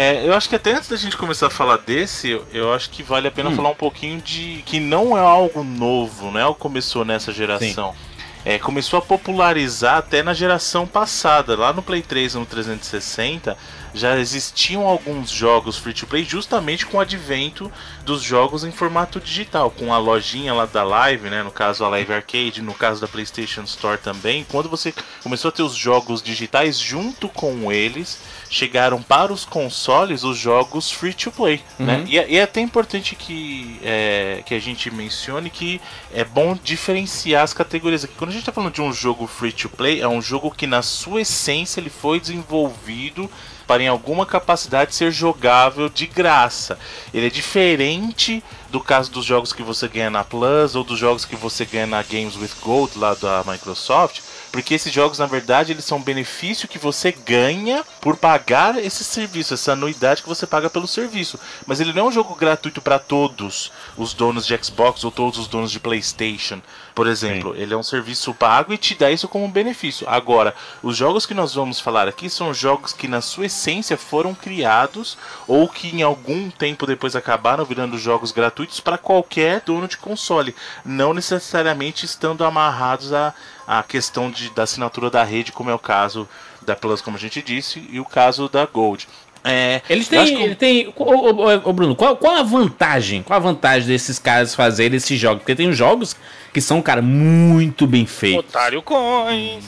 É, 0.00 0.24
eu 0.24 0.32
acho 0.32 0.48
que 0.48 0.54
até 0.54 0.74
antes 0.74 0.88
da 0.88 0.94
gente 0.94 1.16
começar 1.16 1.48
a 1.48 1.50
falar 1.50 1.78
desse, 1.78 2.40
eu, 2.52 2.72
acho 2.72 2.88
que 2.88 3.02
vale 3.02 3.26
a 3.26 3.32
pena 3.32 3.50
falar 3.50 3.70
um 3.70 3.74
pouquinho 3.74 4.22
de 4.22 4.62
que 4.64 4.78
não 4.78 5.18
é 5.18 5.20
algo 5.20 5.64
novo, 5.64 6.30
não 6.30 6.38
é 6.38 6.42
algo 6.44 6.54
que 6.54 6.60
começou 6.60 7.04
nessa 7.04 7.32
geração. 7.32 7.96
É, 8.44 8.60
começou 8.60 9.00
a 9.00 9.02
popularizar 9.02 9.96
até 9.96 10.22
na 10.22 10.32
geração 10.32 10.86
passada. 10.86 11.58
Lá 11.58 11.72
no 11.72 11.82
Play 11.82 12.00
3 12.00 12.34
e 12.34 12.38
no 12.38 12.46
360 12.46 13.58
já 13.92 14.16
existiam 14.16 14.86
alguns 14.86 15.30
jogos 15.30 15.76
free 15.76 15.92
to 15.92 16.06
play 16.06 16.22
justamente 16.22 16.86
com 16.86 16.98
o 16.98 17.00
advento 17.00 17.70
dos 18.04 18.22
jogos 18.22 18.62
em 18.62 18.70
formato 18.70 19.18
digital, 19.18 19.68
com 19.68 19.92
a 19.92 19.98
lojinha 19.98 20.54
lá 20.54 20.66
da 20.66 20.84
Live, 20.84 21.28
né, 21.28 21.42
no 21.42 21.50
caso 21.50 21.84
a 21.84 21.88
Live 21.88 22.12
Arcade, 22.12 22.62
no 22.62 22.74
caso 22.74 23.00
da 23.00 23.08
PlayStation 23.08 23.62
Store 23.62 23.98
também. 23.98 24.46
Quando 24.48 24.68
você 24.68 24.94
começou 25.24 25.48
a 25.48 25.52
ter 25.52 25.62
os 25.62 25.74
jogos 25.74 26.22
digitais 26.22 26.78
junto 26.78 27.28
com 27.28 27.72
eles, 27.72 28.20
chegaram 28.50 29.02
para 29.02 29.32
os 29.32 29.44
consoles 29.44 30.24
os 30.24 30.38
jogos 30.38 30.90
free 30.90 31.12
to 31.12 31.30
play, 31.30 31.60
né? 31.78 32.04
E, 32.08 32.18
é- 32.18 32.30
e 32.30 32.36
é 32.38 32.42
até 32.42 32.60
importante 32.60 33.14
que, 33.14 33.78
é, 33.82 34.42
que 34.46 34.54
a 34.54 34.58
gente 34.58 34.90
mencione 34.90 35.50
que 35.50 35.80
é 36.12 36.24
bom 36.24 36.56
diferenciar 36.62 37.42
as 37.44 37.52
categorias 37.52 38.04
aqui. 38.04 38.14
Quando 38.16 38.30
a 38.30 38.32
gente 38.32 38.42
está 38.42 38.52
falando 38.52 38.72
de 38.72 38.80
um 38.82 38.92
jogo 38.92 39.26
free 39.26 39.52
to 39.52 39.68
play, 39.68 40.00
é 40.00 40.08
um 40.08 40.22
jogo 40.22 40.50
que 40.50 40.66
na 40.66 40.82
sua 40.82 41.20
essência 41.20 41.80
ele 41.80 41.90
foi 41.90 42.18
desenvolvido 42.20 43.30
para 43.66 43.82
em 43.82 43.88
alguma 43.88 44.24
capacidade 44.24 44.94
ser 44.94 45.10
jogável 45.12 45.90
de 45.90 46.06
graça. 46.06 46.78
Ele 47.12 47.26
é 47.26 47.30
diferente 47.30 48.42
do 48.70 48.80
caso 48.80 49.10
dos 49.10 49.26
jogos 49.26 49.52
que 49.52 49.62
você 49.62 49.86
ganha 49.88 50.08
na 50.08 50.24
Plus 50.24 50.74
ou 50.74 50.82
dos 50.82 50.98
jogos 50.98 51.26
que 51.26 51.36
você 51.36 51.66
ganha 51.66 51.86
na 51.86 52.02
Games 52.02 52.34
with 52.36 52.50
Gold 52.62 52.98
lá 52.98 53.12
da 53.14 53.44
Microsoft, 53.46 54.20
porque 54.50 54.74
esses 54.74 54.92
jogos 54.92 55.18
na 55.18 55.26
verdade 55.26 55.72
eles 55.72 55.84
são 55.84 56.00
benefício 56.00 56.68
que 56.68 56.78
você 56.78 57.12
ganha 57.12 57.84
por 58.00 58.16
pagar 58.16 58.78
esse 58.78 59.04
serviço, 59.04 59.54
essa 59.54 59.72
anuidade 59.72 60.22
que 60.22 60.28
você 60.28 60.46
paga 60.46 60.70
pelo 60.70 60.86
serviço. 60.86 61.38
Mas 61.66 61.80
ele 61.80 61.92
não 61.92 62.06
é 62.06 62.08
um 62.08 62.12
jogo 62.12 62.34
gratuito 62.34 62.80
para 62.80 62.98
todos 62.98 63.70
os 63.96 64.14
donos 64.14 64.46
de 64.46 64.58
Xbox 64.62 65.04
ou 65.04 65.10
todos 65.10 65.38
os 65.38 65.46
donos 65.46 65.70
de 65.70 65.80
PlayStation, 65.80 66.60
por 66.98 67.06
exemplo. 67.06 67.54
Ele 67.54 67.72
é 67.72 67.76
um 67.76 67.82
serviço 67.84 68.34
pago 68.34 68.74
e 68.74 68.76
te 68.76 68.96
dá 68.96 69.08
isso 69.08 69.28
como 69.28 69.46
benefício. 69.46 70.04
Agora, 70.10 70.52
os 70.82 70.96
jogos 70.96 71.26
que 71.26 71.32
nós 71.32 71.54
vamos 71.54 71.78
falar 71.78 72.08
aqui 72.08 72.28
são 72.28 72.52
jogos 72.52 72.92
que 72.92 73.06
na 73.06 73.20
sua 73.20 73.46
essência 73.46 73.96
foram 73.96 74.34
criados 74.34 75.16
ou 75.46 75.68
que 75.68 75.94
em 75.94 76.02
algum 76.02 76.50
tempo 76.50 76.88
depois 76.88 77.14
acabaram 77.14 77.64
virando 77.64 77.96
jogos 77.96 78.32
gratuitos 78.32 78.80
para 78.80 78.98
qualquer 78.98 79.60
dono 79.60 79.86
de 79.86 79.96
console, 79.96 80.56
não 80.84 81.14
necessariamente 81.14 82.04
estando 82.04 82.44
amarrados 82.44 83.12
à, 83.12 83.32
à 83.64 83.80
questão 83.84 84.28
de, 84.28 84.50
da 84.50 84.64
assinatura 84.64 85.08
da 85.08 85.22
rede, 85.22 85.52
como 85.52 85.70
é 85.70 85.74
o 85.74 85.78
caso 85.78 86.28
da 86.62 86.74
Plus, 86.74 87.00
como 87.00 87.16
a 87.16 87.20
gente 87.20 87.40
disse, 87.40 87.86
e 87.90 88.00
o 88.00 88.04
caso 88.04 88.48
da 88.48 88.66
Gold. 88.66 89.08
É, 89.44 89.80
Eles 89.88 90.08
têm. 90.08 90.24
que 90.26 90.34
o- 90.34 90.40
Ele 90.44 90.54
tem 90.54 90.92
ô, 90.96 91.04
ô, 91.04 91.30
ô, 91.46 91.60
ô, 91.70 91.72
Bruno, 91.72 91.94
qual, 91.96 92.16
qual 92.16 92.36
a 92.36 92.42
vantagem? 92.42 93.22
Qual 93.22 93.36
a 93.36 93.40
vantagem 93.40 93.88
desses 93.88 94.18
caras 94.18 94.54
fazerem 94.54 94.96
esses 94.96 95.18
jogos? 95.18 95.38
Porque 95.42 95.54
tem 95.54 95.72
jogos 95.72 96.16
que 96.52 96.60
são, 96.60 96.80
cara, 96.82 97.00
muito 97.02 97.86
bem 97.86 98.04
feitos. 98.06 98.40
Otário 98.48 98.82
Coins. 98.82 99.64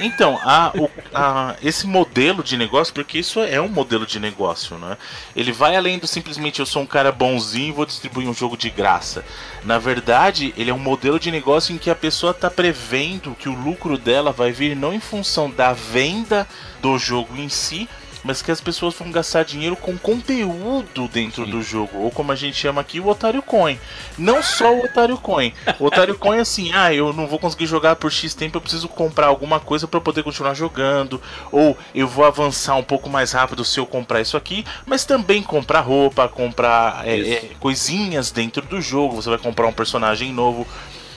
Então, 0.00 0.38
a- 0.42 0.72
o- 0.76 0.90
a- 1.14 1.54
esse 1.62 1.86
modelo 1.86 2.42
de 2.42 2.56
negócio, 2.56 2.92
porque 2.92 3.18
isso 3.18 3.40
é 3.40 3.60
um 3.60 3.68
modelo 3.68 4.04
de 4.04 4.18
negócio, 4.18 4.76
né? 4.76 4.96
Ele 5.36 5.52
vai 5.52 5.76
além 5.76 5.98
do 5.98 6.06
simplesmente 6.06 6.58
eu 6.58 6.66
sou 6.66 6.82
um 6.82 6.86
cara 6.86 7.12
bonzinho 7.12 7.68
e 7.68 7.72
vou 7.72 7.86
distribuir 7.86 8.28
um 8.28 8.34
jogo 8.34 8.56
de 8.56 8.68
graça. 8.70 9.24
Na 9.64 9.78
verdade, 9.78 10.52
ele 10.56 10.70
é 10.70 10.74
um 10.74 10.78
modelo 10.78 11.18
de 11.18 11.30
negócio 11.30 11.72
em 11.74 11.78
que 11.78 11.88
a 11.88 11.94
pessoa 11.94 12.32
está 12.32 12.50
prevendo 12.50 13.36
que 13.38 13.48
o 13.48 13.54
lucro 13.54 13.96
dela 13.96 14.32
vai 14.32 14.50
vir 14.50 14.74
não 14.74 14.92
em 14.92 15.00
função 15.00 15.48
da 15.48 15.72
venda 15.72 16.46
do 16.82 16.98
jogo 16.98 17.36
em 17.36 17.48
si, 17.48 17.88
mas 18.24 18.40
que 18.40 18.50
as 18.50 18.60
pessoas 18.60 18.94
vão 18.94 19.12
gastar 19.12 19.44
dinheiro 19.44 19.76
com 19.76 19.96
conteúdo 19.98 21.06
dentro 21.08 21.44
Sim. 21.44 21.50
do 21.50 21.62
jogo, 21.62 21.98
ou 21.98 22.10
como 22.10 22.32
a 22.32 22.34
gente 22.34 22.56
chama 22.56 22.80
aqui, 22.80 22.98
o 22.98 23.06
Otário 23.06 23.42
Coin. 23.42 23.78
Não 24.16 24.42
só 24.42 24.74
o 24.74 24.84
Otário 24.84 25.18
Coin. 25.18 25.52
O 25.78 25.84
Otário 25.84 26.16
Coin 26.16 26.38
é 26.38 26.40
assim, 26.40 26.72
ah, 26.72 26.92
eu 26.92 27.12
não 27.12 27.26
vou 27.26 27.38
conseguir 27.38 27.66
jogar 27.66 27.96
por 27.96 28.10
X 28.10 28.34
tempo, 28.34 28.56
eu 28.56 28.62
preciso 28.62 28.88
comprar 28.88 29.26
alguma 29.26 29.60
coisa 29.60 29.86
para 29.86 30.00
poder 30.00 30.22
continuar 30.22 30.54
jogando, 30.54 31.20
ou 31.52 31.76
eu 31.94 32.08
vou 32.08 32.24
avançar 32.24 32.76
um 32.76 32.82
pouco 32.82 33.10
mais 33.10 33.32
rápido 33.32 33.64
se 33.64 33.78
eu 33.78 33.86
comprar 33.86 34.22
isso 34.22 34.36
aqui, 34.36 34.64
mas 34.86 35.04
também 35.04 35.42
comprar 35.42 35.80
roupa, 35.80 36.26
comprar 36.26 37.06
é, 37.06 37.20
é, 37.20 37.50
coisinhas 37.60 38.30
dentro 38.30 38.62
do 38.62 38.80
jogo, 38.80 39.16
você 39.16 39.28
vai 39.28 39.38
comprar 39.38 39.66
um 39.66 39.72
personagem 39.72 40.32
novo. 40.32 40.66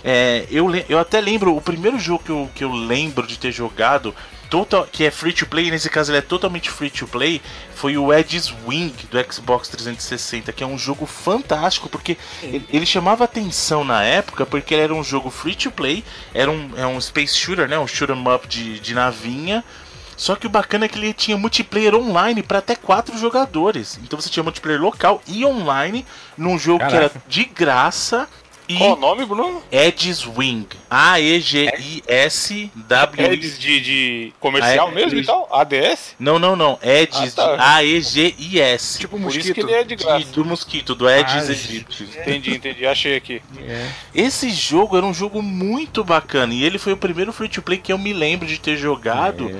É, 0.04 0.46
eu, 0.50 0.68
eu 0.88 1.00
até 1.00 1.20
lembro, 1.20 1.56
o 1.56 1.62
primeiro 1.62 1.98
jogo 2.00 2.24
que 2.24 2.30
eu, 2.30 2.50
que 2.54 2.64
eu 2.64 2.72
lembro 2.72 3.26
de 3.26 3.38
ter 3.38 3.52
jogado 3.52 4.14
total, 4.50 4.88
que 4.92 5.04
é 5.04 5.12
free 5.12 5.34
to 5.34 5.46
play, 5.46 5.70
nesse 5.70 5.89
caso 5.89 6.12
ele 6.12 6.20
é 6.20 6.22
totalmente 6.22 6.70
free 6.70 6.89
to 6.89 7.08
play, 7.08 7.42
foi 7.75 7.98
o 7.98 8.13
Edge's 8.13 8.54
Wing 8.66 8.94
do 9.12 9.34
Xbox 9.34 9.68
360, 9.70 10.51
que 10.51 10.63
é 10.63 10.68
um 10.68 10.77
jogo 10.77 11.06
fantástico, 11.06 11.89
porque 11.89 12.18
ele, 12.42 12.66
ele, 12.72 12.86
chamava 12.86 13.24
atenção 13.24 13.84
na 13.84 14.04
época, 14.04 14.46
porque 14.46 14.74
ele 14.74 14.84
era 14.84 14.94
um 14.94 15.04
jogo 15.04 15.30
free 15.30 15.56
to 15.56 15.72
play, 15.72 16.04
era 16.34 16.50
um, 16.50 16.72
é 16.75 16.88
um 16.88 17.00
space 17.00 17.36
shooter, 17.36 17.68
né, 17.68 17.77
um 17.77 17.88
shoot 17.88 18.12
'em 18.12 18.27
up 18.34 18.48
de, 18.48 18.80
de 18.80 18.94
navinha, 18.94 19.63
só 20.18 20.36
que 20.36 20.48
o 20.48 20.50
bacana 20.50 20.86
é 20.86 20.88
que 20.88 20.98
ele 20.98 21.13
tinha 21.13 21.38
multiplayer 21.38 21.94
online 21.94 22.42
para 22.42 22.58
até 22.58 22.75
quatro 22.75 23.16
jogadores. 23.20 24.00
Então 24.04 24.20
você 24.20 24.30
tinha 24.30 24.42
multiplayer 24.42 24.82
local 24.82 25.22
e 25.27 25.46
online 25.46 26.04
num 26.36 26.58
jogo 26.58 26.80
Caraca. 26.80 26.98
que 26.98 27.04
era 27.04 27.24
de 27.27 27.46
graça 27.46 28.27
e 28.68 28.78
Qual 28.78 28.94
o 28.94 28.96
nome, 28.96 29.26
Bruno? 29.26 29.64
Edis 29.72 30.26
Wing. 30.26 30.68
A-E-G-I-S-W. 30.90 31.72
Edis 33.32 33.58
de, 33.58 33.80
de 33.80 34.34
comercial 34.40 34.92
mesmo 34.92 35.20
e 35.20 35.26
tal? 35.26 35.48
ADS? 35.52 36.16
Não, 36.20 36.38
não, 36.38 36.56
não. 36.56 36.78
Edis 36.82 37.38
ah, 37.38 37.56
tá. 37.58 37.76
A-E-G-I-S. 37.76 39.00
Tipo 39.00 39.18
mosquito. 39.18 39.42
Por 39.42 39.46
isso 39.46 39.54
que 39.54 39.62
ele 39.62 39.74
é 39.74 39.84
de 39.84 39.96
graça. 39.96 40.20
De, 40.20 40.32
do 40.32 40.44
mosquito, 40.44 40.94
do 40.96 41.10
Edis 41.10 41.50
ah, 41.50 41.52
Egyptus. 41.52 42.16
Entendi, 42.16 42.56
entendi. 42.56 42.86
Achei 42.86 43.16
aqui. 43.16 43.42
É. 43.60 43.88
Esse 44.14 44.50
jogo 44.50 44.98
era 44.98 45.06
um 45.06 45.14
jogo 45.14 45.42
muito 45.42 46.04
bacana. 46.04 46.54
E 46.54 46.64
ele 46.64 46.78
foi 46.78 46.92
o 46.94 46.98
primeiro 46.98 47.32
free 47.32 47.48
to 47.48 47.62
play 47.62 47.78
que 47.78 47.94
eu 47.94 47.98
me 47.98 48.12
lembro 48.12 48.46
de 48.46 48.60
ter 48.60 48.76
jogado. 48.76 49.50
É 49.50 49.56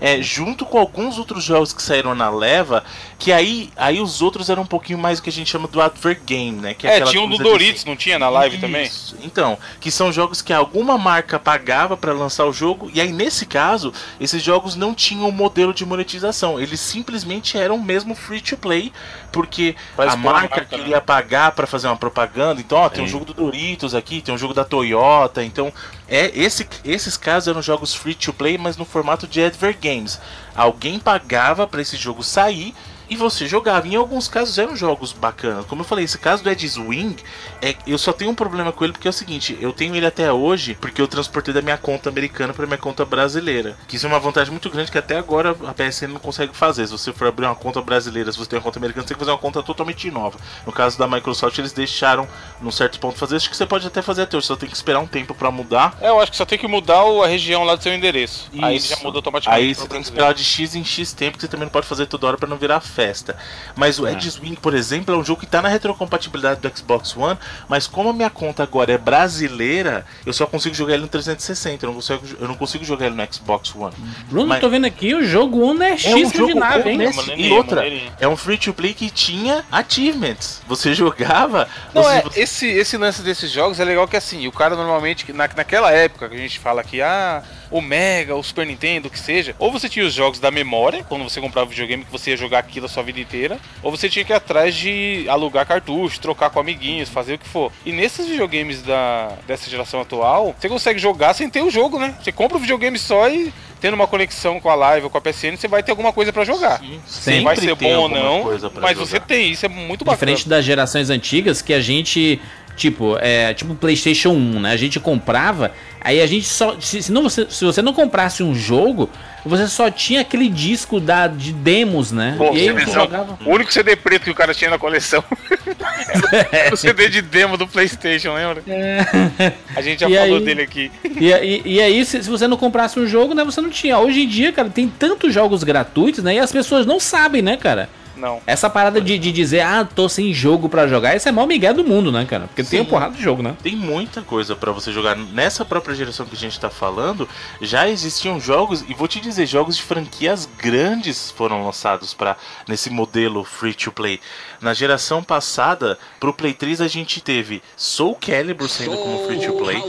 é, 0.00 0.20
junto 0.22 0.64
com 0.64 0.78
alguns 0.78 1.18
outros 1.18 1.44
jogos 1.44 1.72
que 1.72 1.82
saíram 1.82 2.14
na 2.14 2.30
leva, 2.30 2.84
que 3.18 3.32
aí, 3.32 3.70
aí 3.76 4.00
os 4.00 4.22
outros 4.22 4.48
eram 4.48 4.62
um 4.62 4.66
pouquinho 4.66 4.98
mais 4.98 5.18
o 5.18 5.22
que 5.22 5.30
a 5.30 5.32
gente 5.32 5.50
chama 5.50 5.68
do 5.68 5.80
Advert 5.80 6.20
Game, 6.24 6.60
né? 6.60 6.74
Que 6.74 6.86
é, 6.86 6.98
é 6.98 7.04
tinha 7.04 7.22
um 7.22 7.28
do 7.28 7.38
Doritos, 7.38 7.84
não 7.84 7.96
tinha 7.96 8.18
na 8.18 8.28
live 8.28 8.56
Isso. 8.56 8.66
também? 8.66 8.90
Então, 9.22 9.58
que 9.80 9.90
são 9.90 10.12
jogos 10.12 10.42
que 10.42 10.52
alguma 10.52 10.96
marca 10.96 11.38
pagava 11.38 11.96
para 11.96 12.12
lançar 12.12 12.46
o 12.46 12.52
jogo, 12.52 12.90
e 12.92 13.00
aí 13.00 13.12
nesse 13.12 13.46
caso, 13.46 13.92
esses 14.20 14.42
jogos 14.42 14.74
não 14.76 14.94
tinham 14.94 15.28
um 15.28 15.32
modelo 15.32 15.74
de 15.74 15.84
monetização, 15.84 16.60
eles 16.60 16.80
simplesmente 16.80 17.58
eram 17.58 17.78
mesmo 17.78 18.14
free 18.14 18.40
to 18.40 18.56
play, 18.56 18.92
porque 19.30 19.74
a 19.96 20.16
marca, 20.16 20.20
marca 20.20 20.64
queria 20.64 20.96
né? 20.96 21.00
pagar 21.00 21.52
para 21.52 21.66
fazer 21.66 21.86
uma 21.86 21.96
propaganda, 21.96 22.60
então 22.60 22.78
ó, 22.78 22.88
tem 22.88 23.02
um 23.04 23.08
jogo 23.08 23.24
do 23.24 23.34
Doritos 23.34 23.94
aqui, 23.94 24.20
tem 24.20 24.34
um 24.34 24.38
jogo 24.38 24.54
da 24.54 24.64
Toyota, 24.64 25.42
então 25.44 25.72
é 26.10 26.30
esse, 26.34 26.68
esses 26.84 27.16
casos 27.16 27.46
eram 27.46 27.62
jogos 27.62 27.94
free 27.94 28.16
to 28.16 28.32
play, 28.32 28.58
mas 28.58 28.76
no 28.76 28.84
formato 28.84 29.28
de 29.28 29.40
Advert 29.42 29.78
Games. 29.80 30.20
Alguém 30.56 30.98
pagava 30.98 31.68
para 31.68 31.80
esse 31.80 31.96
jogo 31.96 32.24
sair 32.24 32.74
e 33.10 33.16
você 33.16 33.46
jogava. 33.48 33.88
Em 33.88 33.96
alguns 33.96 34.28
casos 34.28 34.56
eram 34.56 34.76
jogos 34.76 35.12
bacanas. 35.12 35.66
Como 35.66 35.82
eu 35.82 35.84
falei, 35.84 36.04
esse 36.04 36.16
caso 36.16 36.44
do 36.44 36.48
Edge 36.48 36.78
Wing, 36.78 37.16
é, 37.60 37.74
eu 37.86 37.98
só 37.98 38.12
tenho 38.12 38.30
um 38.30 38.34
problema 38.34 38.70
com 38.70 38.84
ele 38.84 38.92
porque 38.92 39.08
é 39.08 39.10
o 39.10 39.12
seguinte: 39.12 39.58
eu 39.60 39.72
tenho 39.72 39.96
ele 39.96 40.06
até 40.06 40.32
hoje 40.32 40.76
porque 40.80 41.02
eu 41.02 41.08
transportei 41.08 41.52
da 41.52 41.60
minha 41.60 41.76
conta 41.76 42.08
americana 42.08 42.54
para 42.54 42.66
minha 42.66 42.78
conta 42.78 43.04
brasileira. 43.04 43.76
Que 43.88 43.96
isso 43.96 44.06
é 44.06 44.08
uma 44.08 44.20
vantagem 44.20 44.52
muito 44.52 44.70
grande 44.70 44.92
que 44.92 44.98
até 44.98 45.18
agora 45.18 45.56
a 45.66 45.74
PSN 45.74 46.12
não 46.12 46.20
consegue 46.20 46.56
fazer. 46.56 46.86
Se 46.86 46.92
você 46.92 47.12
for 47.12 47.26
abrir 47.26 47.46
uma 47.46 47.54
conta 47.56 47.82
brasileira, 47.82 48.30
se 48.30 48.38
você 48.38 48.48
tem 48.48 48.58
uma 48.58 48.62
conta 48.62 48.78
americana, 48.78 49.02
você 49.02 49.08
tem 49.08 49.16
que 49.16 49.20
fazer 49.20 49.32
uma 49.32 49.38
conta 49.38 49.62
totalmente 49.62 50.08
nova. 50.10 50.38
No 50.64 50.70
caso 50.70 50.96
da 50.96 51.08
Microsoft, 51.08 51.58
eles 51.58 51.72
deixaram, 51.72 52.28
num 52.60 52.70
certo 52.70 53.00
ponto, 53.00 53.18
fazer. 53.18 53.36
Acho 53.36 53.50
que 53.50 53.56
você 53.56 53.66
pode 53.66 53.86
até 53.86 54.00
fazer 54.00 54.22
até 54.22 54.36
hoje, 54.36 54.46
só 54.46 54.56
tem 54.56 54.68
que 54.68 54.76
esperar 54.76 55.00
um 55.00 55.06
tempo 55.06 55.34
para 55.34 55.50
mudar. 55.50 55.96
É, 56.00 56.10
eu 56.10 56.20
acho 56.20 56.30
que 56.30 56.36
só 56.36 56.44
tem 56.44 56.58
que 56.58 56.68
mudar 56.68 57.00
a 57.00 57.26
região 57.26 57.64
lá 57.64 57.74
do 57.74 57.82
seu 57.82 57.92
endereço. 57.92 58.48
Isso. 58.52 58.64
Aí 58.64 58.78
já 58.78 58.96
muda 58.96 59.18
automaticamente. 59.18 59.64
Aí 59.64 59.74
você 59.74 59.88
tem 59.88 60.00
que 60.00 60.06
esperar 60.06 60.32
de 60.32 60.44
X 60.44 60.74
em 60.76 60.84
X 60.84 61.12
tempo, 61.12 61.36
que 61.36 61.42
você 61.42 61.48
também 61.48 61.64
não 61.64 61.72
pode 61.72 61.86
fazer 61.86 62.06
toda 62.06 62.26
hora 62.26 62.36
para 62.36 62.48
não 62.48 62.56
virar 62.56 62.80
festa. 63.00 63.34
Mas 63.74 63.98
o 63.98 64.06
é. 64.06 64.12
Edge 64.12 64.30
Swing, 64.30 64.56
por 64.56 64.74
exemplo, 64.74 65.14
é 65.14 65.18
um 65.18 65.24
jogo 65.24 65.40
que 65.40 65.46
está 65.46 65.62
na 65.62 65.70
retrocompatibilidade 65.70 66.60
do 66.60 66.76
Xbox 66.76 67.16
One, 67.16 67.38
mas 67.66 67.86
como 67.86 68.10
a 68.10 68.12
minha 68.12 68.28
conta 68.28 68.62
agora 68.62 68.92
é 68.92 68.98
brasileira, 68.98 70.04
eu 70.26 70.34
só 70.34 70.46
consigo 70.46 70.74
jogar 70.74 70.94
ele 70.94 71.02
no 71.02 71.08
360, 71.08 71.86
eu 71.86 71.88
não 71.88 71.94
consigo, 71.94 72.22
eu 72.38 72.48
não 72.48 72.54
consigo 72.54 72.84
jogar 72.84 73.06
ele 73.06 73.14
no 73.14 73.32
Xbox 73.32 73.74
One. 73.74 73.94
Bruno, 74.28 74.48
mas... 74.48 74.60
tô 74.60 74.68
vendo 74.68 74.84
aqui, 74.84 75.14
o 75.14 75.24
jogo 75.24 75.62
honestíssimo 75.62 76.18
é 76.18 76.26
um 76.26 76.30
jogo 76.30 76.46
de 76.48 76.54
nave, 76.54 76.90
hein? 76.90 77.00
E 77.38 77.50
outra, 77.52 77.82
é 78.20 78.28
um 78.28 78.36
free 78.36 78.58
to 78.58 78.74
play 78.74 78.92
que 78.92 79.08
tinha 79.08 79.64
achievements. 79.72 80.60
Você 80.68 80.92
jogava. 80.94 81.66
Não, 81.94 82.02
você, 82.02 82.16
é. 82.16 82.24
Esse, 82.36 82.66
esse 82.66 82.98
lance 82.98 83.22
desses 83.22 83.50
jogos 83.50 83.80
é 83.80 83.84
legal 83.84 84.06
que 84.06 84.16
assim, 84.16 84.46
o 84.46 84.52
cara 84.52 84.76
normalmente, 84.76 85.32
na, 85.32 85.48
naquela 85.56 85.90
época 85.90 86.28
que 86.28 86.34
a 86.34 86.38
gente 86.38 86.58
fala 86.58 86.84
que, 86.84 87.00
ah 87.00 87.42
o 87.70 87.80
Mega, 87.80 88.34
o 88.34 88.42
Super 88.42 88.66
Nintendo, 88.66 89.08
o 89.08 89.10
que 89.10 89.18
seja, 89.18 89.54
ou 89.58 89.70
você 89.70 89.88
tinha 89.88 90.04
os 90.04 90.12
jogos 90.12 90.40
da 90.40 90.50
memória, 90.50 91.04
quando 91.08 91.22
você 91.24 91.40
comprava 91.40 91.66
o 91.66 91.70
videogame 91.70 92.04
que 92.04 92.10
você 92.10 92.30
ia 92.30 92.36
jogar 92.36 92.58
aquilo 92.58 92.86
a 92.86 92.88
sua 92.88 93.02
vida 93.02 93.20
inteira, 93.20 93.58
ou 93.82 93.90
você 93.90 94.08
tinha 94.08 94.24
que 94.24 94.32
ir 94.32 94.36
atrás 94.36 94.74
de 94.74 95.24
alugar 95.28 95.66
cartucho, 95.66 96.20
trocar 96.20 96.50
com 96.50 96.58
amiguinhos, 96.60 97.08
fazer 97.08 97.34
o 97.34 97.38
que 97.38 97.48
for. 97.48 97.72
E 97.86 97.92
nesses 97.92 98.26
videogames 98.26 98.82
da, 98.82 99.32
dessa 99.46 99.70
geração 99.70 100.00
atual, 100.00 100.54
você 100.58 100.68
consegue 100.68 100.98
jogar 100.98 101.34
sem 101.34 101.48
ter 101.48 101.62
o 101.62 101.70
jogo, 101.70 101.98
né? 101.98 102.14
Você 102.22 102.32
compra 102.32 102.56
o 102.56 102.60
videogame 102.60 102.98
só 102.98 103.28
e 103.28 103.52
tendo 103.80 103.94
uma 103.94 104.06
conexão 104.06 104.60
com 104.60 104.68
a 104.68 104.74
live 104.74 105.04
ou 105.04 105.10
com 105.10 105.16
a 105.16 105.20
PSN, 105.20 105.56
você 105.56 105.66
vai 105.66 105.82
ter 105.82 105.90
alguma 105.90 106.12
coisa 106.12 106.32
para 106.32 106.44
jogar. 106.44 106.80
Sim, 106.80 107.00
Sempre 107.06 107.44
vai 107.44 107.56
ser 107.56 107.74
bom 107.74 107.96
ou 107.96 108.08
não, 108.08 108.44
mas 108.44 108.60
jogar. 108.60 108.94
você 108.94 109.18
tem, 109.18 109.52
isso 109.52 109.64
é 109.64 109.68
muito 109.68 110.04
bacana. 110.04 110.16
Diferente 110.32 110.48
das 110.48 110.64
gerações 110.64 111.08
antigas 111.08 111.62
que 111.62 111.72
a 111.72 111.80
gente 111.80 112.40
Tipo, 112.80 113.18
é, 113.20 113.52
tipo 113.52 113.74
PlayStation 113.74 114.30
1, 114.30 114.60
né? 114.60 114.72
A 114.72 114.76
gente 114.78 114.98
comprava, 114.98 115.70
aí 116.00 116.18
a 116.22 116.26
gente 116.26 116.46
só. 116.46 116.80
Se, 116.80 117.02
se, 117.02 117.12
não, 117.12 117.24
você, 117.24 117.46
se 117.50 117.62
você 117.62 117.82
não 117.82 117.92
comprasse 117.92 118.42
um 118.42 118.54
jogo, 118.54 119.10
você 119.44 119.68
só 119.68 119.90
tinha 119.90 120.22
aquele 120.22 120.48
disco 120.48 120.98
da, 120.98 121.26
de 121.26 121.52
demos, 121.52 122.10
né? 122.10 122.36
Pô, 122.38 122.54
e 122.54 122.60
aí 122.60 122.72
você 122.72 122.90
jogava. 122.90 123.38
O 123.44 123.50
único 123.50 123.70
CD 123.70 123.96
preto 123.96 124.24
que 124.24 124.30
o 124.30 124.34
cara 124.34 124.54
tinha 124.54 124.70
na 124.70 124.78
coleção 124.78 125.22
o 126.72 126.76
CD 126.76 127.10
de 127.10 127.20
demo 127.20 127.58
do 127.58 127.68
PlayStation, 127.68 128.32
lembra? 128.32 128.62
É. 128.66 129.52
A 129.76 129.82
gente 129.82 130.00
já 130.00 130.08
e 130.08 130.16
falou 130.16 130.38
aí, 130.38 130.44
dele 130.46 130.62
aqui. 130.62 130.90
E, 131.04 131.26
e, 131.28 131.62
e 131.66 131.82
aí, 131.82 132.02
se, 132.06 132.22
se, 132.22 132.30
você 132.30 132.48
não 132.48 132.56
comprasse 132.56 132.98
um 132.98 133.06
jogo, 133.06 133.34
né? 133.34 133.44
Você 133.44 133.60
não 133.60 133.68
tinha. 133.68 133.98
Hoje 133.98 134.22
em 134.22 134.26
dia, 134.26 134.52
cara, 134.52 134.70
tem 134.70 134.88
tantos 134.88 135.34
jogos 135.34 135.62
gratuitos, 135.62 136.24
né? 136.24 136.36
E 136.36 136.38
as 136.38 136.50
pessoas 136.50 136.86
não 136.86 136.98
sabem, 136.98 137.42
né, 137.42 137.58
cara? 137.58 137.90
Não. 138.20 138.40
Essa 138.46 138.68
parada 138.68 139.00
de, 139.00 139.18
de 139.18 139.32
dizer, 139.32 139.60
ah, 139.60 139.84
tô 139.84 140.08
sem 140.08 140.32
jogo 140.34 140.68
para 140.68 140.86
jogar, 140.86 141.16
esse 141.16 141.28
é 141.28 141.32
maior 141.32 141.46
migué 141.46 141.72
do 141.72 141.82
mundo, 141.82 142.12
né, 142.12 142.26
cara? 142.26 142.46
Porque 142.46 142.62
Sim. 142.62 142.70
tem 142.70 142.80
uma 142.80 142.86
porrada 142.86 143.14
de 143.14 143.22
jogo, 143.22 143.42
né? 143.42 143.56
Tem 143.62 143.74
muita 143.74 144.20
coisa 144.22 144.54
para 144.54 144.70
você 144.72 144.92
jogar. 144.92 145.16
Nessa 145.16 145.64
própria 145.64 145.94
geração 145.94 146.26
que 146.26 146.34
a 146.34 146.38
gente 146.38 146.60
tá 146.60 146.68
falando, 146.68 147.28
já 147.60 147.88
existiam 147.88 148.38
jogos, 148.38 148.84
e 148.88 148.94
vou 148.94 149.08
te 149.08 149.20
dizer, 149.20 149.46
jogos 149.46 149.76
de 149.76 149.82
franquias 149.82 150.48
grandes 150.58 151.30
foram 151.30 151.64
lançados 151.64 152.12
para 152.12 152.36
nesse 152.68 152.90
modelo 152.90 153.42
free 153.44 153.74
to 153.74 153.90
play. 153.90 154.20
Na 154.60 154.74
geração 154.74 155.22
passada, 155.22 155.98
pro 156.18 156.34
Play 156.34 156.52
3 156.52 156.82
a 156.82 156.88
gente 156.88 157.20
teve 157.22 157.62
Soul 157.76 158.14
Calibur 158.14 158.68
saindo 158.68 158.96
como 158.98 159.26
free 159.26 159.40
to 159.40 159.52
play, 159.54 159.82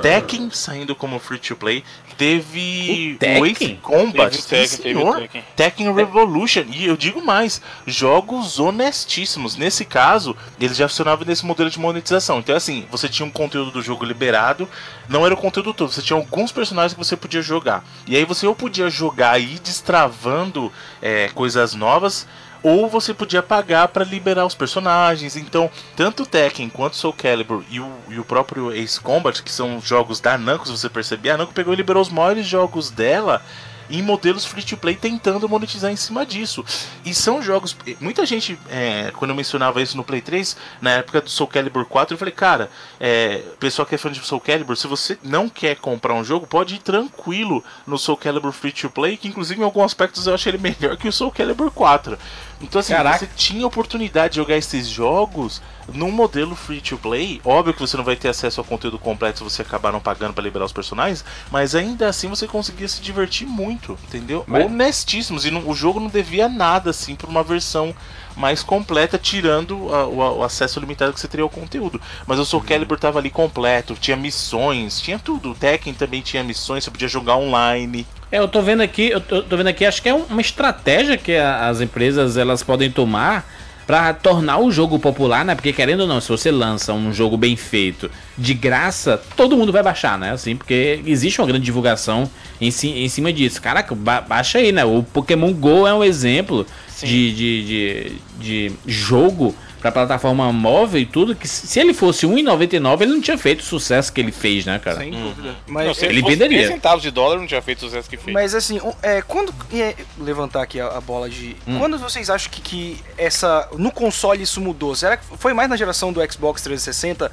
Tekken 0.00 0.50
saindo 0.52 0.94
como 0.94 1.18
free 1.18 1.38
to 1.38 1.56
play, 1.56 1.82
teve 2.16 3.18
o 3.40 3.46
Ace 3.46 3.74
Combat, 3.82 4.30
teve 4.30 4.68
Tekken, 4.68 4.94
senhor, 4.94 5.16
Tekken. 5.16 5.44
Tekken 5.56 5.94
Revolution, 5.94 6.64
e 6.68 6.86
eu 6.86 6.96
digo 6.96 7.20
mais, 7.20 7.60
jogos 7.86 8.58
honestíssimos. 8.58 9.56
Nesse 9.56 9.84
caso, 9.84 10.36
eles 10.60 10.76
já 10.76 10.88
funcionavam 10.88 11.26
nesse 11.26 11.44
modelo 11.44 11.70
de 11.70 11.78
monetização. 11.78 12.38
Então, 12.38 12.54
assim, 12.54 12.86
você 12.90 13.08
tinha 13.08 13.26
um 13.26 13.30
conteúdo 13.30 13.70
do 13.70 13.82
jogo 13.82 14.04
liberado, 14.04 14.68
não 15.08 15.24
era 15.24 15.34
o 15.34 15.38
conteúdo 15.38 15.74
todo, 15.74 15.92
você 15.92 16.02
tinha 16.02 16.18
alguns 16.18 16.52
personagens 16.52 16.94
que 16.94 16.98
você 16.98 17.16
podia 17.16 17.42
jogar. 17.42 17.84
E 18.06 18.16
aí 18.16 18.24
você 18.24 18.46
ou 18.46 18.54
podia 18.54 18.88
jogar 18.90 19.38
e 19.38 19.54
ir 19.54 19.58
destravando 19.58 20.72
é, 21.00 21.28
coisas 21.28 21.74
novas, 21.74 22.26
ou 22.62 22.88
você 22.88 23.12
podia 23.12 23.42
pagar 23.42 23.88
para 23.88 24.04
liberar 24.04 24.46
os 24.46 24.54
personagens. 24.54 25.36
Então, 25.36 25.70
tanto 25.96 26.24
Tekken 26.24 26.68
quanto 26.68 26.96
Soul 26.96 27.12
Calibur 27.12 27.64
e 27.68 27.80
o, 27.80 27.90
e 28.08 28.18
o 28.18 28.24
próprio 28.24 28.72
Ace 28.72 29.00
Combat, 29.00 29.42
que 29.42 29.50
são 29.50 29.80
jogos 29.80 30.20
da 30.20 30.38
Namco, 30.38 30.66
se 30.66 30.72
você 30.72 30.88
perceber, 30.88 31.30
a 31.30 31.36
Namco 31.36 31.52
pegou 31.52 31.74
e 31.74 31.76
liberou 31.76 32.00
os 32.00 32.08
maiores 32.08 32.46
jogos 32.46 32.90
dela 32.90 33.42
em 33.92 34.02
modelos 34.02 34.44
free 34.44 34.62
to 34.62 34.76
play 34.76 34.96
tentando 34.96 35.48
monetizar 35.48 35.92
em 35.92 35.96
cima 35.96 36.24
disso. 36.24 36.64
E 37.04 37.14
são 37.14 37.42
jogos. 37.42 37.76
Muita 38.00 38.24
gente, 38.24 38.58
é, 38.70 39.12
quando 39.16 39.30
eu 39.30 39.36
mencionava 39.36 39.82
isso 39.82 39.96
no 39.96 40.04
Play 40.04 40.22
3, 40.22 40.56
na 40.80 40.90
época 40.92 41.20
do 41.20 41.28
Soul 41.28 41.48
Calibur 41.48 41.84
4, 41.84 42.14
eu 42.14 42.18
falei, 42.18 42.32
cara, 42.32 42.70
é, 42.98 43.42
pessoal 43.60 43.84
que 43.84 43.94
é 43.94 43.98
fã 43.98 44.10
de 44.10 44.18
Soul 44.20 44.40
Calibur, 44.40 44.76
se 44.76 44.86
você 44.86 45.18
não 45.22 45.48
quer 45.48 45.76
comprar 45.76 46.14
um 46.14 46.24
jogo, 46.24 46.46
pode 46.46 46.76
ir 46.76 46.78
tranquilo 46.78 47.62
no 47.86 47.98
Soul 47.98 48.16
Calibur 48.16 48.52
free 48.52 48.72
to 48.72 48.88
play, 48.88 49.16
que 49.16 49.28
inclusive 49.28 49.60
em 49.60 49.64
alguns 49.64 49.84
aspectos 49.84 50.26
eu 50.26 50.34
achei 50.34 50.52
ele 50.52 50.58
melhor 50.58 50.96
que 50.96 51.08
o 51.08 51.12
Soul 51.12 51.30
Calibur 51.30 51.70
4. 51.70 52.18
Então 52.62 52.78
assim, 52.80 52.92
Caraca. 52.94 53.18
você 53.18 53.28
tinha 53.36 53.66
oportunidade 53.66 54.34
de 54.34 54.36
jogar 54.36 54.56
esses 54.56 54.88
jogos 54.88 55.60
num 55.92 56.10
modelo 56.12 56.54
free 56.54 56.80
to 56.80 56.96
play. 56.96 57.40
Óbvio 57.44 57.74
que 57.74 57.80
você 57.80 57.96
não 57.96 58.04
vai 58.04 58.14
ter 58.14 58.28
acesso 58.28 58.60
ao 58.60 58.64
conteúdo 58.64 58.98
completo 58.98 59.38
se 59.38 59.44
você 59.44 59.62
acabar 59.62 59.92
não 59.92 59.98
pagando 60.00 60.32
pra 60.32 60.42
liberar 60.44 60.64
os 60.64 60.72
personagens, 60.72 61.24
mas 61.50 61.74
ainda 61.74 62.08
assim 62.08 62.28
você 62.28 62.46
conseguia 62.46 62.86
se 62.86 63.00
divertir 63.02 63.46
muito, 63.46 63.98
entendeu? 64.06 64.44
Mas- 64.46 64.64
Honestíssimos 64.66 65.44
e 65.44 65.50
não- 65.50 65.68
o 65.68 65.74
jogo 65.74 65.98
não 65.98 66.08
devia 66.08 66.48
nada 66.48 66.90
assim 66.90 67.16
pra 67.16 67.28
uma 67.28 67.42
versão 67.42 67.92
mais 68.36 68.62
completa, 68.62 69.18
tirando 69.18 69.92
a- 69.94 70.06
o, 70.06 70.38
o 70.38 70.44
acesso 70.44 70.78
limitado 70.80 71.12
que 71.12 71.20
você 71.20 71.28
teria 71.28 71.42
ao 71.44 71.50
conteúdo. 71.50 72.00
Mas 72.26 72.38
o 72.38 72.44
Soul 72.44 72.62
Calibur 72.62 72.98
tava 72.98 73.18
ali 73.18 73.28
completo, 73.28 73.94
tinha 74.00 74.16
missões, 74.16 75.00
tinha 75.00 75.18
tudo. 75.18 75.50
O 75.50 75.54
Tekken 75.54 75.92
também 75.94 76.22
tinha 76.22 76.44
missões, 76.44 76.84
você 76.84 76.90
podia 76.90 77.08
jogar 77.08 77.36
online. 77.36 78.06
É, 78.32 78.38
eu 78.38 78.48
tô 78.48 78.62
vendo 78.62 78.80
aqui, 78.80 79.10
eu 79.10 79.20
tô, 79.20 79.42
tô 79.42 79.56
vendo 79.58 79.66
aqui, 79.66 79.84
acho 79.84 80.00
que 80.02 80.08
é 80.08 80.14
um- 80.14 80.24
uma 80.30 80.40
estratégia 80.40 81.18
que 81.18 81.36
a- 81.36 81.68
as 81.68 81.82
empresas 81.82 82.38
elas 82.38 82.62
podem 82.62 82.90
tomar 82.90 83.46
pra 83.86 84.14
tornar 84.14 84.58
o 84.58 84.70
jogo 84.70 84.98
popular, 84.98 85.44
né? 85.44 85.54
Porque 85.54 85.70
querendo 85.72 86.00
ou 86.00 86.06
não, 86.06 86.18
se 86.20 86.28
você 86.30 86.50
lança 86.50 86.94
um 86.94 87.12
jogo 87.12 87.36
bem 87.36 87.56
feito 87.56 88.10
de 88.38 88.54
graça, 88.54 89.20
todo 89.36 89.54
mundo 89.56 89.70
vai 89.70 89.82
baixar, 89.82 90.18
né? 90.18 90.30
Assim, 90.32 90.56
porque 90.56 91.00
existe 91.04 91.40
uma 91.42 91.46
grande 91.46 91.64
divulgação 91.64 92.30
em, 92.58 92.68
em 92.68 93.08
cima 93.08 93.30
disso. 93.32 93.60
Caraca, 93.60 93.94
ba- 93.94 94.22
baixa 94.22 94.58
aí, 94.58 94.72
né? 94.72 94.82
O 94.84 95.02
Pokémon 95.02 95.52
Go 95.52 95.86
é 95.86 95.92
um 95.92 96.02
exemplo 96.02 96.66
de, 97.02 97.34
de, 97.34 97.64
de, 97.66 98.12
de 98.38 98.72
jogo 98.86 99.54
pra 99.82 99.90
plataforma 99.90 100.50
móvel 100.52 101.00
e 101.00 101.04
tudo, 101.04 101.34
que 101.34 101.48
se 101.48 101.80
ele 101.80 101.92
fosse 101.92 102.24
R$1,99, 102.24 103.02
ele 103.02 103.12
não 103.14 103.20
tinha 103.20 103.36
feito 103.36 103.60
o 103.60 103.64
sucesso 103.64 104.12
que 104.12 104.20
ele 104.20 104.30
fez, 104.30 104.64
né, 104.64 104.78
cara? 104.78 104.98
Sem 104.98 105.10
dúvida. 105.10 105.48
Não, 105.48 105.56
Mas, 105.66 105.96
se 105.96 106.06
ele 106.06 106.20
ele 106.20 106.30
venderia. 106.30 106.58
10 106.58 106.70
centavos 106.70 107.02
de 107.02 107.10
dólar, 107.10 107.38
não 107.38 107.46
tinha 107.48 107.60
feito 107.60 107.78
o 107.78 107.80
sucesso 107.86 108.08
que 108.08 108.16
fez. 108.16 108.32
Mas 108.32 108.54
assim, 108.54 108.80
é, 109.02 109.20
quando. 109.20 109.52
é, 109.74 109.96
levantar 110.18 110.62
aqui 110.62 110.80
a, 110.80 110.86
a 110.86 111.00
bola 111.00 111.28
de. 111.28 111.56
Hum. 111.66 111.80
Quando 111.80 111.98
vocês 111.98 112.30
acham 112.30 112.50
que, 112.50 112.60
que 112.60 113.00
essa. 113.18 113.68
No 113.76 113.90
console 113.90 114.42
isso 114.42 114.60
mudou? 114.60 114.94
Será 114.94 115.16
que 115.16 115.24
foi 115.36 115.52
mais 115.52 115.68
na 115.68 115.76
geração 115.76 116.12
do 116.12 116.20
Xbox 116.32 116.62
360, 116.62 117.26
eh, 117.26 117.30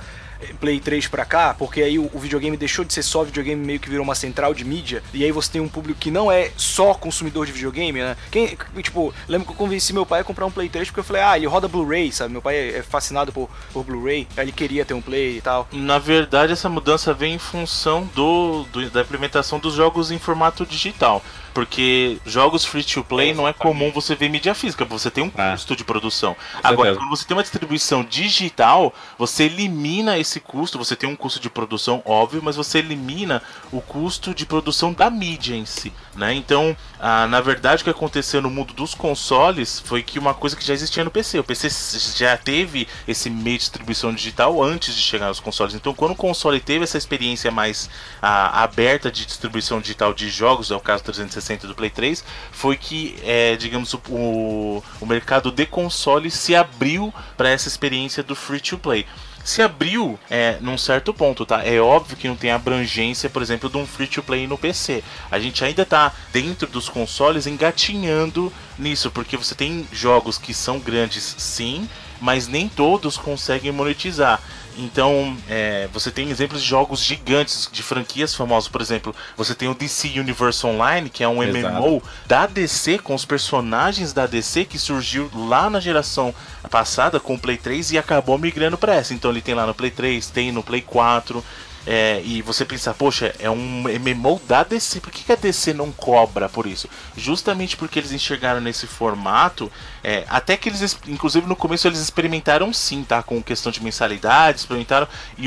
Play 0.59 0.79
3 0.79 1.07
pra 1.07 1.25
cá? 1.25 1.53
Porque 1.57 1.81
aí 1.81 1.97
o, 1.99 2.09
o 2.13 2.19
videogame 2.19 2.55
deixou 2.57 2.85
de 2.85 2.93
ser 2.93 3.03
só 3.03 3.23
videogame, 3.23 3.65
meio 3.65 3.79
que 3.79 3.89
virou 3.89 4.03
uma 4.03 4.15
central 4.15 4.53
de 4.53 4.63
mídia. 4.63 5.03
E 5.13 5.23
aí 5.23 5.31
você 5.31 5.51
tem 5.51 5.61
um 5.61 5.67
público 5.67 5.99
que 5.99 6.09
não 6.11 6.31
é 6.31 6.51
só 6.57 6.93
consumidor 6.93 7.45
de 7.45 7.51
videogame, 7.51 7.99
né? 8.01 8.15
Quem, 8.31 8.57
tipo, 8.81 9.13
lembro 9.27 9.47
que 9.47 9.53
eu 9.53 9.57
convenci 9.57 9.93
meu 9.93 10.05
pai 10.05 10.21
a 10.21 10.23
comprar 10.23 10.45
um 10.45 10.51
Play 10.51 10.69
3 10.69 10.87
porque 10.89 10.99
eu 11.01 11.03
falei, 11.03 11.21
ah, 11.21 11.37
ele 11.37 11.45
roda 11.47 11.67
Blu-ray, 11.67 12.11
sabe? 12.11 12.31
Meu 12.31 12.41
pai 12.41 12.55
é 12.55 12.69
é 12.79 12.83
fascinado 12.83 13.31
por, 13.33 13.49
por 13.73 13.83
Blu-ray, 13.83 14.27
aí 14.37 14.45
ele 14.45 14.51
queria 14.51 14.85
ter 14.85 14.93
um 14.93 15.01
Play 15.01 15.37
e 15.37 15.41
tal. 15.41 15.67
Na 15.71 15.97
verdade, 15.99 16.53
essa 16.53 16.69
mudança 16.69 17.13
vem 17.13 17.33
em 17.35 17.39
função 17.39 18.09
do, 18.15 18.63
do- 18.71 18.89
da 18.89 19.01
implementação 19.01 19.59
dos 19.59 19.73
jogos 19.73 20.11
em 20.11 20.19
formato 20.19 20.65
digital. 20.65 21.23
Porque 21.51 22.19
jogos 22.27 22.63
free 22.63 22.83
to 22.83 23.03
play 23.03 23.33
não 23.33 23.47
é 23.47 23.51
comum 23.51 23.91
você 23.91 24.13
ver 24.15 24.29
mídia 24.29 24.53
física, 24.53 24.85
você 24.85 25.09
tem 25.09 25.23
um 25.23 25.31
Ah. 25.35 25.51
custo 25.53 25.75
de 25.75 25.83
produção. 25.83 26.35
Agora, 26.63 26.95
quando 26.95 27.09
você 27.09 27.25
tem 27.25 27.35
uma 27.35 27.41
distribuição 27.41 28.03
digital, 28.03 28.93
você 29.17 29.45
elimina 29.45 30.17
esse 30.19 30.28
custo, 30.37 30.77
você 30.77 30.97
tem 30.97 31.07
um 31.07 31.15
custo 31.15 31.39
de 31.39 31.49
produção 31.49 32.03
óbvio, 32.03 32.41
mas 32.43 32.57
você 32.57 32.79
elimina 32.79 33.41
o 33.71 33.79
custo 33.79 34.35
de 34.35 34.45
produção 34.45 34.91
da 34.91 35.09
mídia 35.09 35.55
em 35.55 35.65
si. 35.65 35.93
Né? 36.13 36.33
Então, 36.33 36.75
ah, 36.99 37.25
na 37.27 37.39
verdade, 37.39 37.81
o 37.81 37.85
que 37.85 37.89
aconteceu 37.89 38.41
no 38.41 38.49
mundo 38.49 38.73
dos 38.73 38.93
consoles 38.93 39.79
foi 39.79 40.03
que 40.03 40.19
uma 40.19 40.33
coisa 40.33 40.57
que 40.57 40.65
já 40.65 40.73
existia 40.73 41.05
no 41.05 41.09
PC. 41.09 41.39
O 41.39 41.43
PC 41.45 41.69
já 42.17 42.35
teve 42.35 42.85
esse 43.07 43.29
meio 43.29 43.57
de 43.57 43.63
distribuição 43.63 44.13
digital 44.13 44.61
antes 44.61 44.93
de 44.93 45.01
chegar 45.01 45.27
aos 45.27 45.39
consoles. 45.39 45.73
Então, 45.73 45.93
quando 45.93 46.11
o 46.11 46.15
console 46.15 46.59
teve 46.59 46.83
essa 46.83 46.97
experiência 46.97 47.49
mais 47.49 47.89
ah, 48.21 48.63
aberta 48.63 49.09
de 49.09 49.25
distribuição 49.25 49.79
digital 49.79 50.13
de 50.13 50.29
jogos, 50.29 50.71
é 50.71 50.75
o 50.75 50.79
caso 50.81 51.03
360 51.05 51.67
do 51.67 51.75
Play 51.75 51.89
3, 51.89 52.23
foi 52.51 52.75
que, 52.75 53.15
é, 53.23 53.55
digamos, 53.55 53.93
o, 53.93 54.83
o, 54.99 55.05
mercado 55.05 55.51
de 55.51 55.65
console 55.65 56.29
se 56.29 56.55
abriu 56.55 57.13
para 57.37 57.49
essa 57.49 57.67
experiência 57.67 58.21
do 58.21 58.35
free 58.35 58.59
to 58.59 58.77
play 58.77 59.05
se 59.43 59.61
abriu 59.61 60.19
é, 60.29 60.57
num 60.61 60.77
certo 60.77 61.13
ponto, 61.13 61.45
tá? 61.45 61.65
É 61.65 61.79
óbvio 61.79 62.17
que 62.17 62.27
não 62.27 62.35
tem 62.35 62.51
abrangência, 62.51 63.29
por 63.29 63.41
exemplo, 63.41 63.69
de 63.69 63.77
um 63.77 63.85
free 63.85 64.07
to 64.07 64.21
play 64.21 64.47
no 64.47 64.57
PC. 64.57 65.03
A 65.31 65.39
gente 65.39 65.63
ainda 65.63 65.85
tá 65.85 66.11
dentro 66.31 66.67
dos 66.67 66.87
consoles 66.89 67.47
engatinhando 67.47 68.51
nisso, 68.77 69.09
porque 69.11 69.37
você 69.37 69.55
tem 69.55 69.87
jogos 69.91 70.37
que 70.37 70.53
são 70.53 70.79
grandes, 70.79 71.35
sim, 71.37 71.89
mas 72.19 72.47
nem 72.47 72.67
todos 72.67 73.17
conseguem 73.17 73.71
monetizar. 73.71 74.41
Então, 74.81 75.35
é, 75.49 75.89
você 75.91 76.09
tem 76.09 76.29
exemplos 76.29 76.61
de 76.61 76.67
jogos 76.67 77.01
gigantes, 77.01 77.69
de 77.71 77.83
franquias 77.83 78.33
famosas. 78.33 78.69
Por 78.69 78.79
exemplo, 78.79 79.13
você 79.35 79.53
tem 79.53 79.67
o 79.67 79.75
DC 79.75 80.19
Universe 80.19 80.65
Online, 80.65 81.09
que 81.09 81.21
é 81.21 81.27
um 81.27 81.43
Exato. 81.43 81.75
MMO 81.75 82.01
da 82.25 82.45
DC, 82.45 82.99
com 82.99 83.13
os 83.13 83.25
personagens 83.25 84.13
da 84.13 84.25
DC, 84.25 84.63
que 84.65 84.79
surgiu 84.79 85.29
lá 85.35 85.69
na 85.69 85.81
geração 85.81 86.33
passada 86.69 87.19
com 87.19 87.33
o 87.33 87.39
Play 87.39 87.57
3 87.57 87.91
e 87.91 87.97
acabou 87.97 88.37
migrando 88.37 88.77
para 88.77 88.95
essa. 88.95 89.13
Então, 89.13 89.31
ele 89.31 89.41
tem 89.41 89.53
lá 89.53 89.65
no 89.65 89.75
Play 89.75 89.91
3, 89.91 90.27
tem 90.29 90.51
no 90.51 90.63
Play 90.63 90.81
4. 90.81 91.43
é, 91.85 92.21
e 92.23 92.41
você 92.41 92.63
pensa, 92.63 92.93
poxa, 92.93 93.33
é 93.39 93.49
um 93.49 93.83
MMO 93.83 94.39
da 94.47 94.63
DC, 94.63 94.99
por 94.99 95.11
que, 95.11 95.23
que 95.23 95.31
a 95.31 95.35
DC 95.35 95.73
não 95.73 95.91
cobra 95.91 96.47
por 96.47 96.67
isso? 96.67 96.87
Justamente 97.17 97.75
porque 97.75 97.99
eles 97.99 98.11
enxergaram 98.11 98.61
nesse 98.61 98.85
formato, 98.85 99.71
é, 100.03 100.25
até 100.29 100.55
que 100.57 100.69
eles, 100.69 100.81
es- 100.81 100.97
inclusive 101.07 101.47
no 101.47 101.55
começo 101.55 101.87
eles 101.87 101.99
experimentaram 101.99 102.71
sim, 102.73 103.03
tá? 103.03 103.21
Com 103.23 103.41
questão 103.41 103.71
de 103.71 103.83
mensalidade, 103.83 104.59
experimentaram, 104.59 105.07
e, 105.37 105.45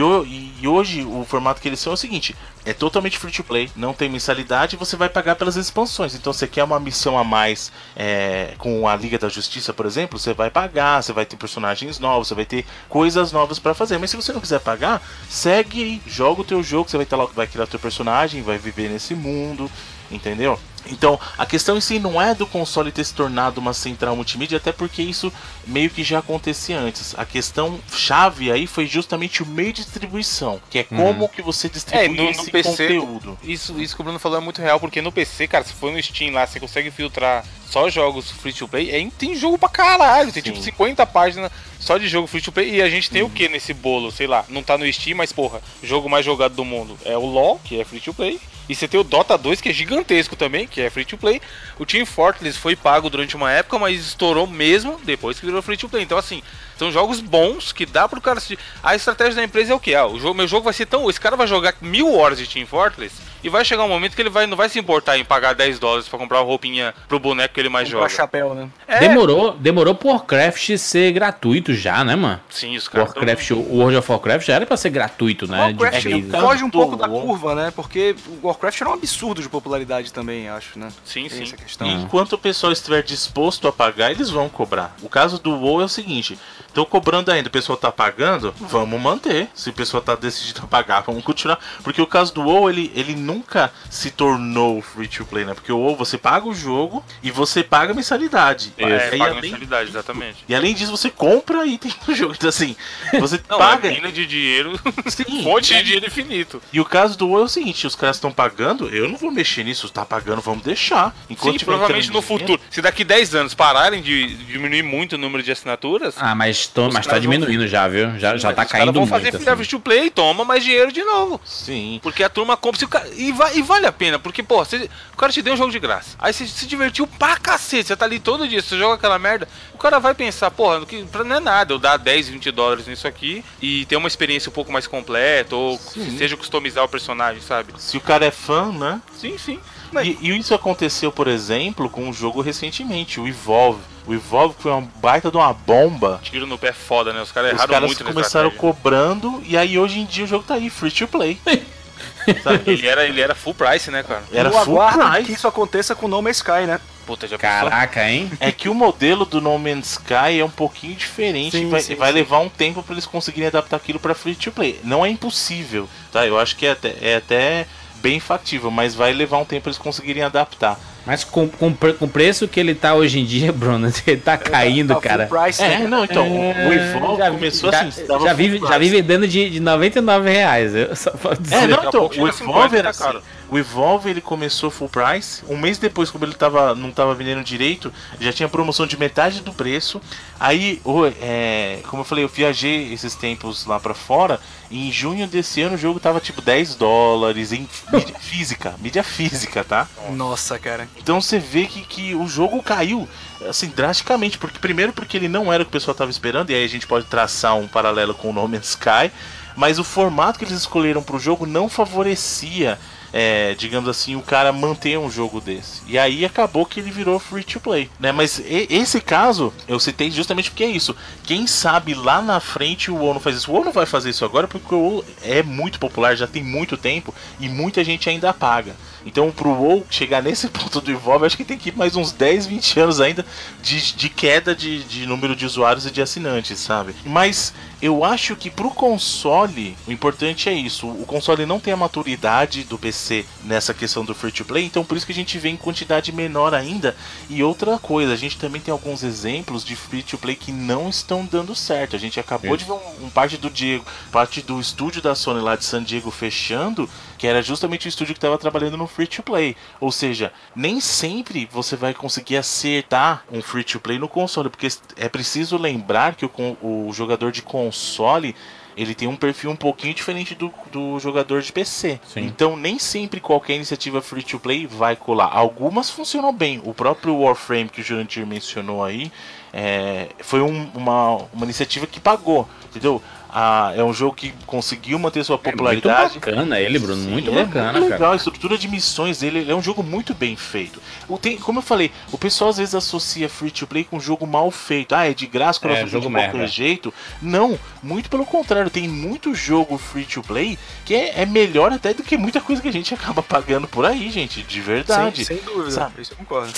e 0.60 0.68
hoje 0.68 1.04
o 1.04 1.24
formato 1.24 1.60
que 1.60 1.68
eles 1.68 1.80
são 1.80 1.92
é 1.92 1.94
o 1.94 1.96
seguinte, 1.96 2.34
é 2.64 2.72
totalmente 2.72 3.18
free 3.18 3.32
to 3.32 3.42
play, 3.42 3.70
não 3.74 3.92
tem 3.92 4.08
mensalidade, 4.08 4.76
você 4.76 4.96
vai 4.96 5.08
pagar 5.08 5.34
pelas 5.34 5.56
expansões. 5.56 6.14
Então 6.14 6.32
você 6.32 6.46
quer 6.46 6.62
uma 6.62 6.78
missão 6.78 7.18
a 7.18 7.24
mais 7.24 7.72
é, 7.96 8.54
com 8.58 8.86
a 8.86 8.94
Liga 8.94 9.18
da 9.18 9.28
Justiça, 9.28 9.72
por 9.72 9.84
exemplo, 9.84 10.18
você 10.18 10.32
vai 10.32 10.48
pagar, 10.50 11.02
você 11.02 11.12
vai 11.12 11.26
ter 11.26 11.36
personagens 11.36 11.98
novos, 11.98 12.28
você 12.28 12.34
vai 12.34 12.44
ter 12.44 12.64
coisas 12.88 13.32
novas 13.32 13.58
pra 13.58 13.74
fazer. 13.74 13.98
Mas 13.98 14.10
se 14.10 14.16
você 14.16 14.32
não 14.32 14.40
quiser 14.40 14.60
pagar, 14.60 15.02
segue 15.28 15.82
aí, 15.82 16.02
joga 16.06 16.42
o 16.42 16.44
teu 16.44 16.62
jogo, 16.62 16.88
você 16.88 16.96
vai 16.96 17.06
lá, 17.18 17.26
vai 17.34 17.46
criar 17.46 17.66
teu 17.66 17.80
personagem, 17.80 18.42
vai 18.42 18.58
viver 18.58 18.88
nesse 18.88 19.14
mundo, 19.14 19.70
entendeu? 20.12 20.58
Então, 20.84 21.16
a 21.38 21.46
questão 21.46 21.76
em 21.76 21.80
si 21.80 22.00
não 22.00 22.20
é 22.20 22.34
do 22.34 22.44
console 22.44 22.90
ter 22.90 23.04
se 23.04 23.14
tornado 23.14 23.60
uma 23.60 23.72
central 23.72 24.16
multimídia, 24.16 24.56
até 24.56 24.72
porque 24.72 25.00
isso 25.00 25.32
meio 25.64 25.88
que 25.88 26.02
já 26.02 26.18
acontecia 26.18 26.76
antes. 26.76 27.14
A 27.16 27.24
questão 27.24 27.78
chave 27.94 28.50
aí 28.50 28.66
foi 28.66 28.84
justamente 28.88 29.44
o 29.44 29.46
meio 29.46 29.72
de 29.72 29.84
distribuição, 29.84 30.60
que 30.68 30.80
é 30.80 30.82
como 30.82 31.28
que 31.28 31.40
você 31.40 31.68
distribui 31.68 32.04
É, 32.04 32.08
no- 32.08 32.24
no 32.24 32.30
esse 32.30 32.50
PC 32.50 32.88
conteúdo. 32.88 33.38
Isso, 33.44 33.80
isso 33.80 33.94
que 33.94 34.00
o 34.00 34.04
Bruno 34.04 34.18
falou 34.18 34.38
é 34.38 34.40
muito 34.40 34.60
real, 34.60 34.80
porque 34.80 35.00
no 35.00 35.12
PC, 35.12 35.46
cara, 35.46 35.62
se 35.64 35.72
for 35.72 35.92
no 35.92 36.02
Steam 36.02 36.32
lá, 36.34 36.44
você 36.48 36.58
consegue 36.58 36.90
filtrar 36.90 37.44
só 37.70 37.88
jogos 37.88 38.32
free 38.32 38.52
to 38.52 38.66
play, 38.66 38.92
aí 38.92 39.08
tem 39.12 39.36
jogo 39.36 39.56
pra 39.56 39.68
caralho, 39.68 40.32
tem 40.32 40.42
Sim. 40.42 40.50
tipo 40.50 40.60
50 40.64 41.06
páginas 41.06 41.52
só 41.78 41.96
de 41.96 42.08
jogo 42.08 42.26
free 42.26 42.42
to 42.42 42.50
play, 42.50 42.74
e 42.74 42.82
a 42.82 42.88
gente 42.90 43.08
tem 43.08 43.22
o 43.22 43.30
que 43.30 43.48
nesse 43.48 43.72
bolo? 43.72 44.10
Sei 44.10 44.26
lá, 44.26 44.44
não 44.48 44.64
tá 44.64 44.76
no 44.76 44.92
Steam, 44.92 45.16
mas 45.16 45.32
porra, 45.32 45.62
o 45.80 45.86
jogo 45.86 46.10
mais 46.10 46.24
jogado 46.26 46.56
do 46.56 46.64
mundo 46.64 46.98
é 47.04 47.16
o 47.16 47.24
LoL, 47.24 47.60
que 47.62 47.80
é 47.80 47.84
free 47.84 48.00
to 48.00 48.12
play, 48.12 48.40
e 48.68 48.74
você 48.74 48.86
tem 48.86 48.98
o 48.98 49.04
Dota 49.04 49.36
2, 49.36 49.60
que 49.60 49.68
é 49.68 49.72
gigantesco 49.72 50.36
também, 50.36 50.66
que 50.66 50.80
é 50.80 50.88
free 50.88 51.04
to 51.04 51.18
play. 51.18 51.40
O 51.78 51.84
Team 51.84 52.06
Fortress 52.06 52.56
foi 52.58 52.76
pago 52.76 53.10
durante 53.10 53.36
uma 53.36 53.50
época, 53.50 53.78
mas 53.78 54.00
estourou 54.00 54.46
mesmo 54.46 55.00
depois 55.04 55.38
que 55.38 55.46
virou 55.46 55.60
free 55.62 55.76
to 55.76 55.88
play. 55.88 56.02
Então, 56.02 56.16
assim, 56.16 56.42
são 56.82 56.90
jogos 56.90 57.20
bons 57.20 57.72
que 57.72 57.86
dá 57.86 58.08
pro 58.08 58.20
cara 58.20 58.38
assistir. 58.38 58.58
A 58.82 58.96
estratégia 58.96 59.34
da 59.36 59.44
empresa 59.44 59.72
é 59.72 59.74
o 59.76 59.80
que? 59.80 59.94
Ah, 59.94 60.06
o 60.06 60.18
jogo, 60.18 60.34
meu 60.34 60.48
jogo 60.48 60.64
vai 60.64 60.72
ser 60.72 60.86
tão. 60.86 61.08
Esse 61.08 61.20
cara 61.20 61.36
vai 61.36 61.46
jogar 61.46 61.74
mil 61.80 62.12
horas 62.18 62.38
de 62.38 62.46
Team 62.48 62.66
Fortress 62.66 63.14
e 63.44 63.48
vai 63.48 63.64
chegar 63.64 63.84
um 63.84 63.88
momento 63.88 64.14
que 64.14 64.22
ele 64.22 64.30
vai, 64.30 64.46
não 64.46 64.56
vai 64.56 64.68
se 64.68 64.78
importar 64.78 65.18
em 65.18 65.24
pagar 65.24 65.52
10 65.54 65.78
dólares 65.78 66.08
pra 66.08 66.18
comprar 66.18 66.38
uma 66.38 66.44
roupinha 66.46 66.94
pro 67.08 67.18
boneco 67.18 67.54
que 67.54 67.60
ele 67.60 67.68
mais 67.68 67.88
Comprar 67.88 68.08
joga. 68.08 68.14
chapéu, 68.14 68.54
né? 68.54 68.68
É, 68.86 69.00
Demorou, 69.00 69.52
demorou 69.52 69.94
pro 69.94 70.08
Warcraft 70.10 70.76
ser 70.76 71.12
gratuito 71.12 71.74
já, 71.74 72.04
né, 72.04 72.14
mano? 72.16 72.40
Sim, 72.48 72.76
os 72.76 72.86
caras. 72.88 73.08
Warcraft, 73.08 73.50
o 73.52 73.60
World 73.78 73.96
of 73.96 74.10
Warcraft 74.10 74.46
já 74.46 74.54
era 74.54 74.66
pra 74.66 74.76
ser 74.76 74.90
gratuito, 74.90 75.48
né? 75.48 75.58
Warcraft 75.58 76.02
de 76.06 76.22
foge 76.30 76.64
um 76.64 76.70
pouco 76.70 76.96
da 76.96 77.08
curva, 77.08 77.54
né? 77.54 77.72
Porque 77.74 78.14
o 78.42 78.46
Warcraft 78.46 78.80
era 78.80 78.90
um 78.90 78.94
absurdo 78.94 79.42
de 79.42 79.48
popularidade 79.48 80.12
também, 80.12 80.48
acho, 80.48 80.78
né? 80.78 80.88
Sim, 81.04 81.22
Tem 81.28 81.38
sim. 81.38 81.42
Essa 81.44 81.56
questão. 81.56 81.86
Enquanto 81.88 82.34
o 82.34 82.38
pessoal 82.38 82.72
estiver 82.72 83.02
disposto 83.02 83.66
a 83.66 83.72
pagar, 83.72 84.10
eles 84.12 84.30
vão 84.30 84.48
cobrar. 84.48 84.94
O 85.02 85.08
caso 85.08 85.38
do 85.40 85.50
WoW 85.50 85.82
é 85.82 85.84
o 85.84 85.88
seguinte: 85.88 86.38
estão 86.72 86.84
cobrando 86.84 87.30
ainda, 87.30 87.48
o 87.48 87.52
pessoal 87.52 87.76
tá 87.76 87.92
pagando, 87.92 88.54
vamos 88.60 89.00
manter. 89.00 89.48
Se 89.54 89.70
o 89.70 89.72
pessoal 89.72 90.02
tá 90.02 90.14
decidido 90.14 90.60
a 90.64 90.66
pagar, 90.66 91.02
vamos 91.02 91.22
continuar. 91.22 91.58
Porque 91.84 92.00
o 92.00 92.06
caso 92.06 92.32
do 92.34 92.42
WoW, 92.42 92.70
ele, 92.70 92.90
ele 92.94 93.14
nunca 93.14 93.72
se 93.90 94.10
tornou 94.10 94.80
free 94.82 95.06
to 95.08 95.24
play, 95.24 95.44
né? 95.44 95.54
Porque 95.54 95.70
o 95.72 95.78
WoW 95.78 95.96
você 95.96 96.16
paga 96.18 96.46
o 96.48 96.54
jogo 96.54 97.04
e 97.22 97.30
você 97.30 97.62
paga 97.62 97.92
a 97.92 97.94
mensalidade. 97.94 98.72
É, 98.78 98.84
aí, 99.10 99.18
paga 99.18 99.30
além- 99.32 99.42
mensalidade, 99.42 99.90
exatamente. 99.90 100.44
E 100.48 100.54
além 100.54 100.74
disso, 100.74 100.90
você 100.90 101.10
compra 101.10 101.66
item 101.66 101.92
no 102.06 102.14
jogo. 102.14 102.34
Então, 102.34 102.48
assim, 102.48 102.74
você 103.20 103.40
Não, 103.48 103.58
paga. 103.58 103.88
é 103.88 103.92
mina 103.92 104.10
de 104.10 104.26
dinheiro, 104.26 104.78
Sim. 105.08 105.42
fonte 105.44 105.74
de 105.74 105.82
dinheiro 105.82 106.06
infinito. 106.06 106.62
E 106.72 106.80
o 106.80 106.84
caso 106.84 107.16
do 107.18 107.28
WoW 107.28 107.42
é 107.42 107.44
o 107.44 107.48
seguinte: 107.48 107.86
os 107.86 107.94
caras 107.94 108.16
estão 108.16 108.32
pagando, 108.32 108.88
eu 108.88 109.08
não 109.08 109.16
vou 109.16 109.30
mexer 109.30 109.64
nisso. 109.64 109.88
Tá 109.90 110.04
pagando, 110.04 110.40
vamos 110.40 110.62
deixar. 110.64 111.14
Sim, 111.28 111.58
provavelmente 111.64 112.10
no 112.10 112.22
futuro. 112.22 112.60
Se 112.70 112.80
daqui 112.80 113.04
10 113.04 113.34
anos 113.34 113.54
pararem 113.54 114.00
de 114.00 114.34
diminuir 114.46 114.82
muito 114.82 115.14
o 115.14 115.18
número 115.18 115.42
de 115.42 115.52
assinaturas. 115.52 116.14
Ah, 116.18 116.34
mas, 116.34 116.61
mas 116.92 117.06
tá 117.06 117.18
diminuindo 117.18 117.60
vão... 117.60 117.68
já, 117.68 117.88
viu? 117.88 118.18
Já, 118.18 118.36
já 118.36 118.52
tá 118.52 118.64
caindo 118.64 118.92
vão 118.92 119.06
fazer 119.06 119.30
muito. 119.30 119.44
Vão 119.44 119.54
assim. 119.54 119.64
fazer 119.64 119.78
play 119.78 120.06
e 120.06 120.10
toma 120.10 120.44
mais 120.44 120.64
dinheiro 120.64 120.92
de 120.92 121.02
novo. 121.02 121.40
Sim. 121.44 122.00
Porque 122.02 122.22
a 122.22 122.28
turma 122.28 122.56
compra. 122.56 122.86
Cara... 122.86 123.08
E, 123.14 123.32
vai, 123.32 123.56
e 123.56 123.62
vale 123.62 123.86
a 123.86 123.92
pena, 123.92 124.18
porque, 124.18 124.42
pô, 124.42 124.64
você... 124.64 124.88
o 125.12 125.16
cara 125.16 125.32
te 125.32 125.42
deu 125.42 125.54
um 125.54 125.56
jogo 125.56 125.70
de 125.70 125.78
graça. 125.78 126.16
Aí 126.18 126.32
você 126.32 126.46
se 126.46 126.66
divertiu 126.66 127.06
pra 127.06 127.36
cacete. 127.36 127.88
Você 127.88 127.96
tá 127.96 128.04
ali 128.04 128.18
todo 128.18 128.48
dia, 128.48 128.62
você 128.62 128.76
joga 128.76 128.94
aquela 128.94 129.18
merda. 129.18 129.48
O 129.74 129.78
cara 129.78 129.98
vai 129.98 130.14
pensar, 130.14 130.50
porra, 130.50 130.80
não 131.24 131.36
é 131.36 131.40
nada 131.40 131.74
eu 131.74 131.78
dar 131.78 131.96
10, 131.96 132.28
20 132.28 132.50
dólares 132.50 132.86
nisso 132.86 133.06
aqui 133.06 133.44
e 133.60 133.84
ter 133.86 133.96
uma 133.96 134.08
experiência 134.08 134.48
um 134.48 134.52
pouco 134.52 134.72
mais 134.72 134.86
completa, 134.86 135.56
ou 135.56 135.78
sim. 135.78 136.16
seja 136.16 136.36
customizar 136.36 136.84
o 136.84 136.88
personagem, 136.88 137.42
sabe? 137.42 137.72
Se 137.78 137.96
o 137.96 138.00
cara 138.00 138.24
é 138.24 138.30
fã, 138.30 138.72
né? 138.72 139.00
Sim, 139.16 139.36
sim. 139.38 139.60
E, 140.02 140.18
e, 140.20 140.38
isso 140.38 140.54
aconteceu, 140.54 141.12
por 141.12 141.28
exemplo, 141.28 141.88
com 141.88 142.08
um 142.08 142.12
jogo 142.12 142.40
recentemente, 142.40 143.20
o 143.20 143.28
Evolve. 143.28 143.80
O 144.06 144.14
Evolve 144.14 144.54
foi 144.58 144.72
uma 144.72 144.88
baita 144.96 145.30
de 145.30 145.36
uma 145.36 145.52
bomba. 145.52 146.20
Tiro 146.22 146.46
no 146.46 146.58
pé 146.58 146.72
foda, 146.72 147.12
né? 147.12 147.20
Os 147.20 147.30
caras 147.30 147.52
erraram 147.52 147.72
caras 147.72 147.86
muito 147.86 148.04
começaram 148.04 148.50
cobrando 148.50 149.42
e 149.46 149.56
aí 149.56 149.78
hoje 149.78 150.00
em 150.00 150.04
dia 150.04 150.24
o 150.24 150.26
jogo 150.26 150.44
tá 150.44 150.54
aí, 150.54 150.70
free 150.70 150.90
to 150.90 151.06
play. 151.06 151.38
ele, 152.66 152.86
era, 152.86 153.04
ele 153.04 153.20
era 153.20 153.34
full 153.34 153.54
price, 153.54 153.90
né, 153.90 154.02
cara? 154.02 154.22
Era 154.32 154.50
full 154.50 154.76
price. 154.76 155.24
que 155.24 155.32
isso 155.32 155.46
aconteça 155.46 155.94
com 155.94 156.06
o 156.06 156.08
No 156.08 156.22
Man's 156.22 156.38
Sky, 156.38 156.66
né? 156.66 156.80
Puta, 157.06 157.26
já 157.26 157.36
Caraca, 157.36 158.00
pensou? 158.00 158.08
hein? 158.10 158.30
É 158.38 158.52
que 158.52 158.68
o 158.68 158.74
modelo 158.74 159.24
do 159.24 159.40
No 159.40 159.58
Man's 159.58 159.92
Sky 159.92 160.38
é 160.38 160.44
um 160.44 160.50
pouquinho 160.50 160.94
diferente 160.94 161.56
sim, 161.56 161.68
vai, 161.68 161.80
sim, 161.80 161.94
vai 161.94 162.08
sim. 162.10 162.14
levar 162.14 162.38
um 162.38 162.48
tempo 162.48 162.82
para 162.82 162.94
eles 162.94 163.06
conseguirem 163.06 163.48
adaptar 163.48 163.76
aquilo 163.76 163.98
para 163.98 164.14
free 164.14 164.34
to 164.34 164.52
play. 164.52 164.78
Não 164.84 165.04
é 165.04 165.08
impossível, 165.08 165.88
tá? 166.12 166.26
Eu 166.26 166.38
acho 166.38 166.56
que 166.56 166.66
é 166.66 166.70
até, 166.70 166.96
é 167.00 167.16
até 167.16 167.66
bem 168.02 168.18
factível, 168.18 168.70
mas 168.70 168.94
vai 168.94 169.12
levar 169.12 169.38
um 169.38 169.44
tempo 169.44 169.62
para 169.62 169.70
eles 169.70 169.78
conseguirem 169.78 170.22
adaptar. 170.22 170.78
Mas 171.06 171.24
com, 171.24 171.48
com, 171.48 171.72
com 171.74 172.04
o 172.04 172.08
preço 172.08 172.46
que 172.46 172.60
ele 172.60 172.74
tá 172.74 172.94
hoje 172.94 173.20
em 173.20 173.24
dia, 173.24 173.50
Bruno, 173.54 173.90
ele 174.06 174.16
tá 174.18 174.36
caindo, 174.36 174.94
tá 174.94 175.00
cara. 175.00 175.26
Price, 175.26 175.62
é, 175.62 175.78
né? 175.78 175.86
não, 175.88 176.04
então, 176.04 176.24
é, 176.24 176.68
o 176.68 176.72
Evolve 176.72 177.18
já, 177.18 177.30
começou 177.30 177.72
já, 177.72 177.82
assim. 177.82 178.06
Já 178.06 178.32
vive, 178.32 178.58
já 178.58 178.78
vive 178.78 179.02
dando 179.02 179.26
de, 179.26 179.50
de 179.50 179.60
99 179.60 180.30
reais. 180.30 180.74
Eu 180.74 180.94
só 180.94 181.10
posso 181.12 181.40
dizer. 181.42 181.56
É, 181.56 181.66
não, 181.66 181.84
então, 181.84 182.10
o 182.16 182.28
Evolve 182.28 182.76
era 182.76 182.90
assim. 182.90 183.18
O 183.52 183.58
Evolve 183.58 184.08
ele 184.08 184.22
começou 184.22 184.70
full 184.70 184.88
price. 184.88 185.44
Um 185.46 185.58
mês 185.58 185.76
depois, 185.76 186.10
como 186.10 186.24
ele 186.24 186.32
tava, 186.32 186.74
não 186.74 186.90
tava 186.90 187.14
vendendo 187.14 187.44
direito, 187.44 187.92
já 188.18 188.32
tinha 188.32 188.48
promoção 188.48 188.86
de 188.86 188.98
metade 188.98 189.42
do 189.42 189.52
preço. 189.52 190.00
Aí, 190.40 190.80
é, 191.20 191.80
como 191.86 192.00
eu 192.00 192.04
falei, 192.06 192.24
eu 192.24 192.30
viajei 192.30 192.90
esses 192.94 193.14
tempos 193.14 193.66
lá 193.66 193.78
para 193.78 193.92
fora. 193.92 194.40
Em 194.70 194.90
junho 194.90 195.26
desse 195.26 195.60
ano 195.60 195.74
o 195.74 195.78
jogo 195.78 196.00
tava 196.00 196.18
tipo 196.18 196.40
10 196.40 196.76
dólares 196.76 197.52
em 197.52 197.68
mídia 197.92 198.16
física. 198.18 198.74
Mídia 198.78 199.04
física, 199.04 199.62
tá? 199.62 199.86
Nossa, 200.12 200.58
cara. 200.58 200.88
Então 200.96 201.20
você 201.20 201.38
vê 201.38 201.66
que, 201.66 201.82
que 201.82 202.14
o 202.14 202.26
jogo 202.26 202.62
caiu 202.62 203.06
assim 203.46 203.68
drasticamente. 203.68 204.38
Porque, 204.38 204.58
primeiro, 204.58 204.94
porque 204.94 205.14
ele 205.14 205.28
não 205.28 205.52
era 205.52 205.62
o 205.62 205.66
que 205.66 205.70
o 205.70 205.78
pessoal 205.78 205.94
tava 205.94 206.10
esperando. 206.10 206.48
E 206.48 206.54
aí 206.54 206.64
a 206.64 206.68
gente 206.68 206.86
pode 206.86 207.04
traçar 207.04 207.54
um 207.54 207.68
paralelo 207.68 208.14
com 208.14 208.30
o 208.30 208.32
No 208.32 208.48
Man's 208.48 208.70
Sky. 208.70 209.12
Mas 209.54 209.78
o 209.78 209.84
formato 209.84 210.38
que 210.38 210.46
eles 210.46 210.56
escolheram 210.56 211.02
para 211.02 211.16
o 211.16 211.20
jogo 211.20 211.44
não 211.44 211.68
favorecia 211.68 212.78
é, 213.12 213.54
digamos 213.54 213.88
assim, 213.88 214.16
o 214.16 214.22
cara 214.22 214.52
manter 214.52 214.98
um 214.98 215.10
jogo 215.10 215.40
desse. 215.40 215.82
E 215.86 215.98
aí 215.98 216.24
acabou 216.24 216.64
que 216.64 216.80
ele 216.80 216.90
virou 216.90 217.18
free 217.18 217.44
to 217.44 217.60
play, 217.60 217.90
né? 218.00 218.10
Mas 218.10 218.38
e, 218.38 218.66
esse 218.70 219.00
caso 219.00 219.52
eu 219.68 219.78
citei 219.78 220.10
justamente 220.10 220.50
porque 220.50 220.64
é 220.64 220.70
isso. 220.70 220.96
Quem 221.24 221.46
sabe 221.46 221.94
lá 221.94 222.22
na 222.22 222.40
frente 222.40 222.90
o 222.90 223.12
não 223.12 223.20
faz 223.20 223.36
isso. 223.36 223.52
O 223.52 223.64
não 223.64 223.72
vai 223.72 223.86
fazer 223.86 224.10
isso 224.10 224.24
agora 224.24 224.48
porque 224.48 224.74
o 224.74 224.78
WoW 224.78 225.04
é 225.22 225.42
muito 225.42 225.78
popular, 225.78 226.16
já 226.16 226.26
tem 226.26 226.42
muito 226.42 226.76
tempo 226.76 227.14
e 227.38 227.48
muita 227.48 227.84
gente 227.84 228.08
ainda 228.08 228.32
paga. 228.32 228.74
Então, 229.04 229.30
pro 229.30 229.50
WoW 229.50 229.86
chegar 229.90 230.22
nesse 230.22 230.48
ponto 230.50 230.80
do 230.80 230.90
Evolve, 230.90 231.26
acho 231.26 231.36
que 231.36 231.44
tem 231.44 231.58
que 231.58 231.70
ir 231.70 231.76
mais 231.76 231.96
uns 231.96 232.12
10, 232.12 232.46
20 232.46 232.80
anos 232.80 233.00
ainda 233.00 233.24
de, 233.62 233.94
de 233.94 234.08
queda 234.08 234.54
de, 234.54 234.82
de 234.84 235.06
número 235.06 235.34
de 235.34 235.46
usuários 235.46 235.86
e 235.86 235.90
de 235.90 236.02
assinantes, 236.02 236.58
sabe? 236.58 236.94
Mas 237.04 237.52
eu 237.82 238.04
acho 238.04 238.36
que 238.36 238.48
pro 238.48 238.70
console, 238.70 239.76
o 239.88 239.92
importante 239.92 240.48
é 240.48 240.52
isso. 240.52 240.86
O 240.86 241.04
console 241.04 241.44
não 241.44 241.58
tem 241.58 241.74
a 241.74 241.76
maturidade 241.76 242.62
do 242.62 242.78
PC 242.78 243.26
nessa 243.44 243.74
questão 243.74 244.04
do 244.04 244.14
free 244.14 244.30
to 244.30 244.44
play, 244.44 244.64
então 244.64 244.84
por 244.84 244.96
isso 244.96 245.04
que 245.04 245.10
a 245.10 245.14
gente 245.14 245.36
vê 245.36 245.48
em 245.48 245.56
quantidade 245.56 246.12
menor 246.12 246.54
ainda. 246.54 246.94
E 247.28 247.42
outra 247.42 247.78
coisa, 247.78 248.12
a 248.12 248.16
gente 248.16 248.38
também 248.38 248.60
tem 248.60 248.70
alguns 248.70 249.02
exemplos 249.02 249.64
de 249.64 249.74
free 249.74 250.04
to 250.04 250.16
play 250.16 250.36
que 250.36 250.52
não 250.52 250.88
estão 250.88 251.26
dando 251.26 251.56
certo. 251.56 251.96
A 251.96 251.98
gente 251.98 252.20
acabou 252.20 252.56
de 252.56 252.64
ver 252.64 252.72
um, 252.72 253.06
um 253.06 253.10
parte 253.10 253.36
do 253.36 253.50
Diego, 253.50 253.84
parte 254.12 254.42
do 254.42 254.60
estúdio 254.60 255.02
da 255.02 255.16
Sony 255.16 255.40
lá 255.40 255.56
de 255.56 255.64
San 255.64 255.82
Diego 255.82 256.10
fechando, 256.10 256.88
que 257.18 257.26
era 257.26 257.42
justamente 257.42 257.86
o 257.86 257.88
estúdio 257.88 258.14
que 258.14 258.18
estava 258.18 258.38
trabalhando 258.38 258.76
no 258.76 258.86
free 258.92 259.06
to 259.06 259.22
play. 259.22 259.56
Ou 259.80 259.90
seja, 259.90 260.32
nem 260.54 260.80
sempre 260.80 261.48
você 261.50 261.76
vai 261.76 261.94
conseguir 261.94 262.36
acertar 262.36 263.24
um 263.32 263.42
free 263.42 263.64
to 263.64 263.80
play 263.80 263.98
no 263.98 264.08
console, 264.08 264.50
porque 264.50 264.68
é 264.96 265.08
preciso 265.08 265.56
lembrar 265.56 266.14
que 266.14 266.24
o, 266.24 266.30
o 266.62 266.92
jogador 266.92 267.32
de 267.32 267.42
console 267.42 268.34
ele 268.76 268.94
tem 268.94 269.06
um 269.06 269.16
perfil 269.16 269.50
um 269.50 269.56
pouquinho 269.56 269.94
diferente 269.94 270.34
do, 270.34 270.52
do 270.70 270.98
jogador 270.98 271.42
de 271.42 271.52
PC. 271.52 272.00
Sim. 272.06 272.22
Então 272.22 272.56
nem 272.56 272.78
sempre 272.78 273.20
qualquer 273.20 273.54
iniciativa 273.54 274.00
free 274.00 274.22
to 274.22 274.38
play 274.38 274.66
vai 274.66 274.96
colar. 274.96 275.30
Algumas 275.32 275.90
funcionam 275.90 276.32
bem. 276.32 276.60
O 276.64 276.72
próprio 276.72 277.18
Warframe 277.18 277.68
que 277.68 277.80
o 277.80 277.84
Jurandir 277.84 278.26
mencionou 278.26 278.82
aí 278.82 279.12
é, 279.52 280.08
foi 280.20 280.40
um, 280.40 280.70
uma, 280.74 281.16
uma 281.32 281.44
iniciativa 281.44 281.86
que 281.86 282.00
pagou, 282.00 282.48
entendeu? 282.64 283.02
Ah, 283.34 283.72
é 283.74 283.82
um 283.82 283.94
jogo 283.94 284.14
que 284.14 284.30
conseguiu 284.46 284.98
manter 284.98 285.24
sua 285.24 285.38
popularidade. 285.38 285.98
É 285.98 286.02
muito 286.10 286.20
bacana 286.20 286.60
ele, 286.60 286.78
Bruno. 286.78 287.02
Muito 287.02 287.30
Sim, 287.30 287.36
bacana, 287.36 287.68
é 287.68 287.72
muito 287.72 287.84
legal. 287.84 287.98
Cara. 287.98 288.12
A 288.12 288.16
estrutura 288.16 288.58
de 288.58 288.68
missões 288.68 289.20
dele 289.20 289.50
é 289.50 289.54
um 289.54 289.62
jogo 289.62 289.82
muito 289.82 290.12
bem 290.12 290.36
feito. 290.36 290.82
O 291.08 291.16
tem, 291.16 291.38
como 291.38 291.60
eu 291.60 291.62
falei, 291.62 291.90
o 292.12 292.18
pessoal 292.18 292.50
às 292.50 292.58
vezes 292.58 292.74
associa 292.74 293.30
free 293.30 293.50
to 293.50 293.66
play 293.66 293.84
com 293.84 293.96
um 293.96 294.00
jogo 294.00 294.26
mal 294.26 294.50
feito. 294.50 294.94
Ah, 294.94 295.06
é 295.08 295.14
de 295.14 295.26
graça 295.26 295.58
quando 295.58 295.72
é, 295.72 295.86
jogo 295.86 296.06
de 296.06 296.12
merda. 296.12 296.32
qualquer 296.32 296.48
jeito. 296.48 296.92
Não, 297.22 297.58
muito 297.82 298.10
pelo 298.10 298.26
contrário. 298.26 298.70
Tem 298.70 298.86
muito 298.86 299.34
jogo 299.34 299.78
free 299.78 300.04
to 300.04 300.22
play 300.22 300.58
que 300.84 300.94
é, 300.94 301.22
é, 301.22 301.26
melhor 301.26 301.72
até 301.72 301.94
do 301.94 302.02
que 302.02 302.18
muita 302.18 302.40
coisa 302.40 302.60
que 302.60 302.68
a 302.68 302.72
gente 302.72 302.92
acaba 302.94 303.22
pagando 303.22 303.66
por 303.66 303.86
aí, 303.86 304.10
gente. 304.10 304.42
De 304.42 304.60
verdade. 304.60 305.24
Sim, 305.24 305.36
sem 305.36 305.42
dúvida. 305.42 305.70
Sabe? 305.70 306.02
Isso 306.02 306.12
eu 306.12 306.18
concordo. 306.18 306.52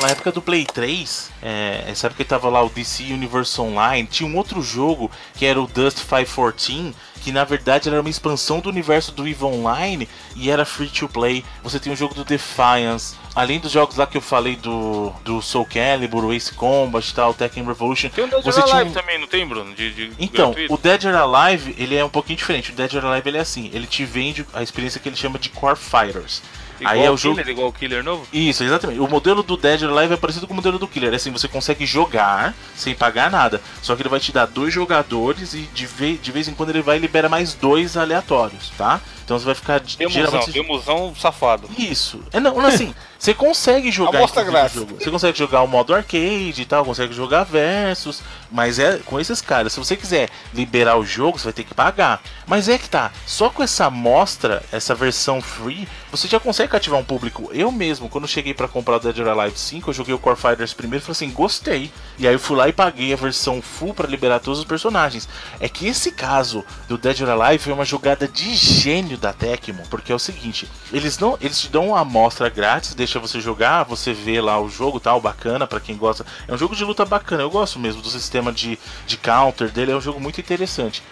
Na 0.00 0.10
época 0.10 0.30
do 0.30 0.40
Play 0.40 0.64
3, 0.64 1.30
é, 1.42 1.84
essa 1.88 2.06
época 2.06 2.22
que 2.22 2.28
tava 2.30 2.48
lá 2.48 2.62
o 2.62 2.68
DC 2.68 3.02
Universe 3.02 3.60
Online, 3.60 4.06
tinha 4.06 4.28
um 4.28 4.36
outro 4.36 4.62
jogo 4.62 5.10
que 5.34 5.44
era 5.44 5.60
o 5.60 5.66
Dust 5.66 6.04
514, 6.08 6.94
que 7.20 7.32
na 7.32 7.42
verdade 7.42 7.88
era 7.88 8.00
uma 8.00 8.08
expansão 8.08 8.60
do 8.60 8.68
universo 8.68 9.10
do 9.10 9.26
EVE 9.26 9.42
Online 9.42 10.08
e 10.36 10.50
era 10.50 10.64
free 10.64 10.88
to 10.88 11.08
play. 11.08 11.44
Você 11.64 11.80
tem 11.80 11.92
o 11.92 11.96
jogo 11.96 12.14
do 12.14 12.24
Defiance, 12.24 13.16
além 13.34 13.58
dos 13.58 13.72
jogos 13.72 13.96
lá 13.96 14.06
que 14.06 14.16
eu 14.16 14.20
falei 14.20 14.54
do, 14.54 15.10
do 15.24 15.42
Soul 15.42 15.66
Calibur, 15.66 16.24
o 16.24 16.32
Ace 16.32 16.54
Combat 16.54 17.10
e 17.10 17.14
tal, 17.14 17.34
Tekken 17.34 17.64
Revolution. 17.64 18.08
Tem 18.08 18.24
o 18.24 18.28
Dead 18.28 18.44
você 18.44 18.60
or 18.60 18.70
Alive 18.70 18.90
tinha... 18.90 19.02
também, 19.02 19.18
não 19.18 19.26
tem, 19.26 19.44
Bruno? 19.48 19.74
De, 19.74 19.92
de 19.92 20.12
então, 20.20 20.52
gratuito. 20.52 20.74
o 20.74 20.78
Dead 20.78 21.04
or 21.06 21.16
Alive, 21.16 21.74
ele 21.76 21.96
é 21.96 22.04
um 22.04 22.08
pouquinho 22.08 22.36
diferente. 22.36 22.70
O 22.70 22.74
Dead 22.74 22.94
or 22.94 23.04
Alive 23.04 23.28
ele 23.28 23.38
é 23.38 23.40
assim, 23.40 23.68
ele 23.74 23.88
te 23.88 24.04
vende 24.04 24.46
a 24.54 24.62
experiência 24.62 25.00
que 25.00 25.08
ele 25.08 25.16
chama 25.16 25.40
de 25.40 25.48
Core 25.48 25.76
Fighters. 25.76 26.40
Igual 26.80 26.94
aí 26.94 27.02
é 27.02 27.10
o 27.10 27.16
jogo 27.16 27.36
Killer, 27.36 27.50
igual 27.50 27.68
o 27.68 27.72
Killer 27.72 28.04
novo? 28.04 28.26
Isso, 28.32 28.62
exatamente. 28.64 29.00
O 29.00 29.08
modelo 29.08 29.42
do 29.42 29.56
Dead 29.56 29.82
or 29.82 29.96
Alive 29.96 30.14
é 30.14 30.16
parecido 30.16 30.46
com 30.46 30.52
o 30.52 30.56
modelo 30.56 30.78
do 30.78 30.86
Killer. 30.86 31.12
É 31.12 31.16
assim, 31.16 31.30
você 31.30 31.48
consegue 31.48 31.84
jogar 31.86 32.54
sem 32.74 32.94
pagar 32.94 33.30
nada. 33.30 33.60
Só 33.82 33.94
que 33.96 34.02
ele 34.02 34.08
vai 34.08 34.20
te 34.20 34.32
dar 34.32 34.46
dois 34.46 34.72
jogadores 34.72 35.54
e 35.54 35.68
de 35.74 35.86
vez, 35.86 36.20
de 36.20 36.32
vez 36.32 36.48
em 36.48 36.54
quando 36.54 36.70
ele 36.70 36.82
vai 36.82 36.98
liberar 36.98 37.28
mais 37.28 37.54
dois 37.54 37.96
aleatórios, 37.96 38.70
tá? 38.76 39.00
Então 39.24 39.38
você 39.38 39.44
vai 39.44 39.54
ficar 39.54 39.80
demuzão, 39.80 40.10
geralmente... 40.10 40.52
demuzão 40.52 41.14
safado. 41.14 41.68
Isso. 41.78 42.20
É 42.32 42.40
não, 42.40 42.58
assim, 42.60 42.94
você 43.18 43.34
consegue 43.34 43.90
jogar 43.90 44.20
jogo. 44.68 44.94
Você 44.98 45.10
consegue 45.10 45.38
jogar 45.38 45.62
o 45.62 45.66
modo 45.66 45.92
arcade 45.94 46.62
e 46.62 46.64
tal, 46.64 46.84
consegue 46.84 47.12
jogar 47.12 47.42
versus, 47.44 48.22
mas 48.50 48.78
é 48.78 48.98
com 48.98 49.18
esses 49.18 49.40
caras. 49.40 49.72
Se 49.72 49.78
você 49.78 49.96
quiser 49.96 50.28
liberar 50.54 50.96
o 50.96 51.04
jogo, 51.04 51.38
você 51.38 51.44
vai 51.44 51.52
ter 51.52 51.64
que 51.64 51.74
pagar. 51.74 52.22
Mas 52.46 52.68
é 52.68 52.78
que 52.78 52.88
tá, 52.88 53.10
só 53.26 53.50
com 53.50 53.62
essa 53.62 53.86
amostra, 53.86 54.62
essa 54.70 54.94
versão 54.94 55.42
free, 55.42 55.88
você 56.10 56.28
já 56.28 56.38
consegue 56.38 56.70
cativar 56.70 56.98
um 56.98 57.04
público. 57.04 57.50
Eu 57.52 57.72
mesmo, 57.72 58.08
quando 58.08 58.28
cheguei 58.28 58.54
para 58.54 58.68
comprar 58.68 58.96
o 58.96 59.00
Dead 59.00 59.18
or 59.18 59.28
Alive 59.28 59.58
5, 59.58 59.90
eu 59.90 59.94
joguei 59.94 60.14
o 60.14 60.18
Core 60.18 60.36
Fighters 60.36 60.72
primeiro 60.72 61.02
e 61.02 61.04
falei 61.04 61.12
assim, 61.12 61.30
gostei. 61.30 61.90
E 62.18 62.26
aí 62.26 62.34
eu 62.34 62.38
fui 62.38 62.56
lá 62.56 62.68
e 62.68 62.72
paguei 62.72 63.12
a 63.12 63.16
versão 63.16 63.60
full 63.60 63.92
para 63.92 64.08
liberar 64.08 64.38
todos 64.38 64.60
os 64.60 64.64
personagens. 64.64 65.28
É 65.60 65.68
que 65.68 65.86
esse 65.88 66.12
caso 66.12 66.64
do 66.86 66.96
Dead 66.96 67.20
or 67.20 67.30
Alive 67.30 67.64
foi 67.64 67.72
uma 67.72 67.84
jogada 67.84 68.28
de 68.28 68.54
gênio 68.54 69.18
da 69.18 69.32
Tecmo, 69.32 69.82
porque 69.90 70.12
é 70.12 70.14
o 70.14 70.18
seguinte, 70.18 70.68
eles 70.92 71.18
não, 71.18 71.36
eles 71.40 71.60
te 71.60 71.68
dão 71.68 71.88
uma 71.88 72.00
amostra 72.00 72.48
grátis, 72.48 72.94
deixa 73.08 73.18
você 73.18 73.40
jogar, 73.40 73.84
você 73.84 74.12
vê 74.12 74.38
lá 74.40 74.60
o 74.60 74.68
jogo, 74.68 75.00
tal, 75.00 75.18
bacana 75.18 75.66
para 75.66 75.80
quem 75.80 75.96
gosta. 75.96 76.26
É 76.46 76.52
um 76.52 76.58
jogo 76.58 76.76
de 76.76 76.84
luta 76.84 77.06
bacana, 77.06 77.42
eu 77.42 77.50
gosto 77.50 77.78
mesmo 77.78 78.02
do 78.02 78.10
sistema 78.10 78.52
de, 78.52 78.78
de 79.06 79.16
counter 79.16 79.70
dele, 79.70 79.92
é 79.92 79.96
um 79.96 80.00
jogo 80.00 80.20
muito 80.20 80.40
interessante. 80.40 81.02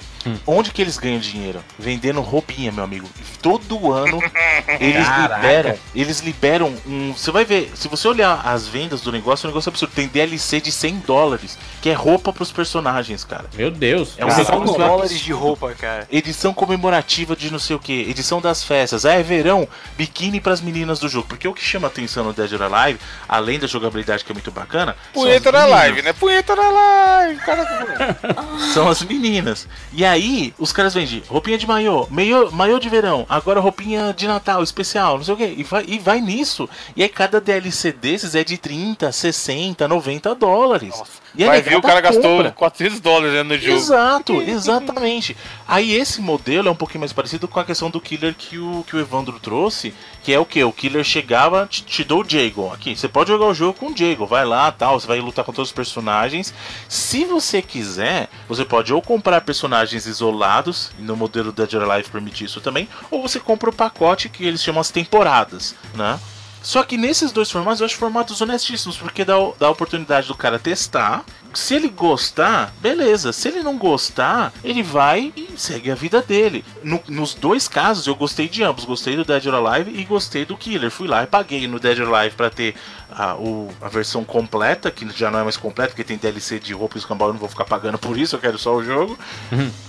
Onde 0.47 0.71
que 0.71 0.81
eles 0.83 0.97
ganham 0.99 1.19
dinheiro? 1.19 1.62
Vendendo 1.79 2.21
roupinha, 2.21 2.73
meu 2.73 2.85
amigo. 2.85 3.09
Todo 3.43 3.93
ano 3.93 4.19
eles 4.81 5.07
Caraca. 5.07 5.37
liberam. 5.37 5.79
Eles 5.95 6.21
liberam 6.21 6.75
um. 6.87 7.12
Você 7.12 7.31
vai 7.31 7.45
ver, 7.45 7.71
se 7.75 7.89
você 7.89 8.09
olhar 8.09 8.41
as 8.45 8.67
vendas 8.67 9.01
do 9.01 9.12
negócio, 9.12 9.47
é 9.47 9.49
um 9.49 9.51
negócio 9.51 9.69
absurdo. 9.69 9.93
Tem 9.95 10.09
DLC 10.09 10.61
de 10.61 10.73
100 10.73 10.99
dólares, 11.07 11.59
que 11.81 11.89
é 11.91 11.93
roupa 11.93 12.33
pros 12.33 12.51
personagens, 12.53 13.25
cara. 13.25 13.45
Meu 13.55 13.71
Deus. 13.71 14.15
É 14.19 14.25
um 14.25 14.29
Cara, 14.29 14.43
negócio 14.43 14.67
5 14.67 14.79
dólares 14.79 15.21
de 15.21 15.33
roupa, 15.33 15.75
cara. 15.75 16.07
Edição 16.11 16.53
comemorativa 16.55 17.37
de 17.37 17.51
não 17.51 17.59
sei 17.59 17.77
o 17.77 17.79
que, 17.79 17.93
edição 18.09 18.41
das 18.41 18.62
festas, 18.65 19.05
ah, 19.05 19.12
é 19.15 19.23
verão, 19.23 19.69
biquíni 19.97 20.41
pras 20.41 20.61
meninas 20.61 20.99
do 20.99 21.09
jogo. 21.09 21.27
Porque 21.29 21.47
o 21.47 21.55
que 21.55 21.62
chama 21.62 21.89
atenção 21.89 22.25
no 22.25 22.33
Dead 22.33 22.53
or 22.53 22.62
Alive, 22.62 22.99
além 23.29 23.59
da 23.59 23.67
jogabilidade 23.67 24.25
que 24.25 24.33
é 24.33 24.35
muito 24.35 24.51
bacana, 24.51 24.97
Punheta 25.12 25.53
na 25.53 25.65
live, 25.67 26.03
né? 26.03 26.12
Punheta 26.12 26.55
na 26.57 26.69
live. 26.71 27.41
Cara, 27.41 28.17
São 28.75 28.89
as 28.89 29.03
meninas. 29.03 29.69
E 29.93 30.05
aí, 30.05 30.16
os 30.59 30.73
caras 30.73 30.95
vendem 30.95 31.23
roupinha 31.29 31.59
de 31.59 31.67
maiô, 31.67 32.07
maiô, 32.11 32.51
maiô 32.51 32.79
de 32.79 32.89
verão, 32.89 33.27
agora 33.29 33.61
roupinha 33.61 34.15
de 34.17 34.27
Natal 34.27 34.63
especial, 34.63 35.17
não 35.17 35.25
sei 35.25 35.35
o 35.35 35.37
que. 35.37 35.45
E 35.45 35.63
vai, 35.63 35.85
e 35.87 35.99
vai 35.99 36.21
nisso. 36.21 36.69
E 36.95 37.03
aí, 37.03 37.09
cada 37.09 37.41
DLC 37.41 37.93
desses 37.93 38.35
é 38.35 38.45
de 38.45 38.57
30, 38.59 39.11
60, 39.13 39.87
90 39.89 40.35
dólares. 40.35 41.03
E 41.37 41.44
vai 41.44 41.61
ver, 41.61 41.77
o 41.77 41.83
cara 41.83 42.01
gastou 42.01 42.37
compra. 42.37 42.51
400 42.51 43.01
dólares 43.01 43.35
né, 43.35 43.42
no 43.42 43.59
jogo. 43.59 43.77
Exato, 43.77 44.40
exatamente. 44.42 45.37
Aí 45.66 45.94
esse 45.94 46.20
modelo 46.20 46.68
é 46.68 46.70
um 46.70 46.77
pouquinho 46.77 47.01
mais 47.01 47.12
parecido 47.12 47.46
com 47.46 47.61
a 47.61 47.64
questão 47.64 47.90
do 47.90 48.01
killer 48.01 48.35
que 48.35 48.59
o, 48.59 48.85
que 48.87 48.96
o 48.96 49.01
Evandro 49.01 49.38
trouxe, 49.38 49.94
que 50.22 50.33
é 50.33 50.38
o 50.38 50.44
que? 50.44 50.62
O 50.64 50.72
killer 50.72 51.05
chegava, 51.05 51.66
te, 51.66 51.83
te 51.85 52.05
dou 52.05 52.22
o 52.22 52.29
Jago. 52.29 52.72
Aqui, 52.72 52.96
você 52.96 53.09
pode 53.09 53.31
jogar 53.31 53.46
o 53.46 53.55
jogo 53.55 53.79
com 53.79 53.87
o 53.87 53.96
Jago, 53.96 54.27
vai 54.27 54.44
lá, 54.44 54.72
tal, 54.72 54.99
você 54.99 55.07
vai 55.07 55.20
lutar 55.20 55.44
com 55.44 55.53
todos 55.53 55.70
os 55.70 55.75
personagens. 55.75 56.55
Se 56.88 57.25
você 57.25 57.61
quiser, 57.61 58.29
você 58.49 58.64
pode 58.64 58.92
ou 58.92 59.03
comprar 59.03 59.40
personagens 59.42 60.07
isolados, 60.07 60.90
no 60.99 61.16
modelo 61.16 61.53
Dead 61.53 61.75
or 61.75 61.90
Alive 61.90 62.11
permite 62.11 62.44
isso 62.44 62.61
também, 62.61 62.88
ou 63.11 63.20
você 63.20 63.38
compra 63.38 63.70
o 63.70 63.72
pacote 63.75 64.29
que 64.29 64.44
eles 64.44 64.62
chamam 64.62 64.81
as 64.81 64.90
temporadas, 64.90 65.75
né? 65.94 66.18
Só 66.67 66.83
que 66.83 66.97
nesses 66.97 67.31
dois 67.31 67.49
formatos 67.49 67.79
eu 67.81 67.87
acho 67.87 67.97
formatos 67.97 68.41
honestíssimos, 68.41 68.97
porque 68.97 69.25
dá, 69.25 69.35
dá 69.57 69.69
a 69.69 69.71
oportunidade 69.71 70.27
do 70.27 70.35
cara 70.35 70.59
testar. 70.59 71.25
Se 71.55 71.75
ele 71.77 71.89
gostar, 71.89 72.75
beleza. 72.81 73.33
Se 73.33 73.47
ele 73.47 73.63
não 73.63 73.79
gostar, 73.79 74.53
ele 74.65 74.83
vai 74.83 75.33
e 75.37 75.49
segue 75.57 75.93
a 75.93 75.95
vida 75.95 76.21
dele. 76.21 76.65
No- 76.83 77.01
nos 77.07 77.35
dois 77.35 77.69
casos, 77.69 78.09
eu 78.09 78.17
gostei 78.17 78.49
de 78.49 78.65
ambos. 78.65 78.85
Gostei 78.85 79.15
do 79.15 79.25
Dead 79.25 79.47
or 79.47 79.55
Alive 79.55 79.97
e 79.97 80.03
gostei 80.05 80.45
do 80.45 80.57
Killer. 80.57 80.91
Fui 80.91 81.07
lá 81.07 81.23
e 81.23 81.27
paguei 81.29 81.69
no 81.69 81.79
Dead 81.79 82.01
or 82.01 82.13
Alive 82.13 82.35
pra 82.35 82.51
ter 82.51 82.75
a, 83.11 83.35
o- 83.37 83.69
a 83.81 83.88
versão 83.88 84.25
completa, 84.25 84.90
que 84.90 85.09
já 85.11 85.31
não 85.31 85.38
é 85.38 85.42
mais 85.42 85.57
completa, 85.57 85.90
porque 85.90 86.05
tem 86.05 86.16
DLC 86.16 86.59
de 86.59 86.73
roupa 86.73 86.97
e 86.97 86.99
escambau. 87.01 87.29
Eu 87.29 87.33
não 87.35 87.40
vou 87.40 87.49
ficar 87.49 87.64
pagando 87.64 87.99
por 87.99 88.19
isso, 88.19 88.35
eu 88.37 88.40
quero 88.40 88.59
só 88.59 88.75
o 88.75 88.85
jogo. 88.85 89.19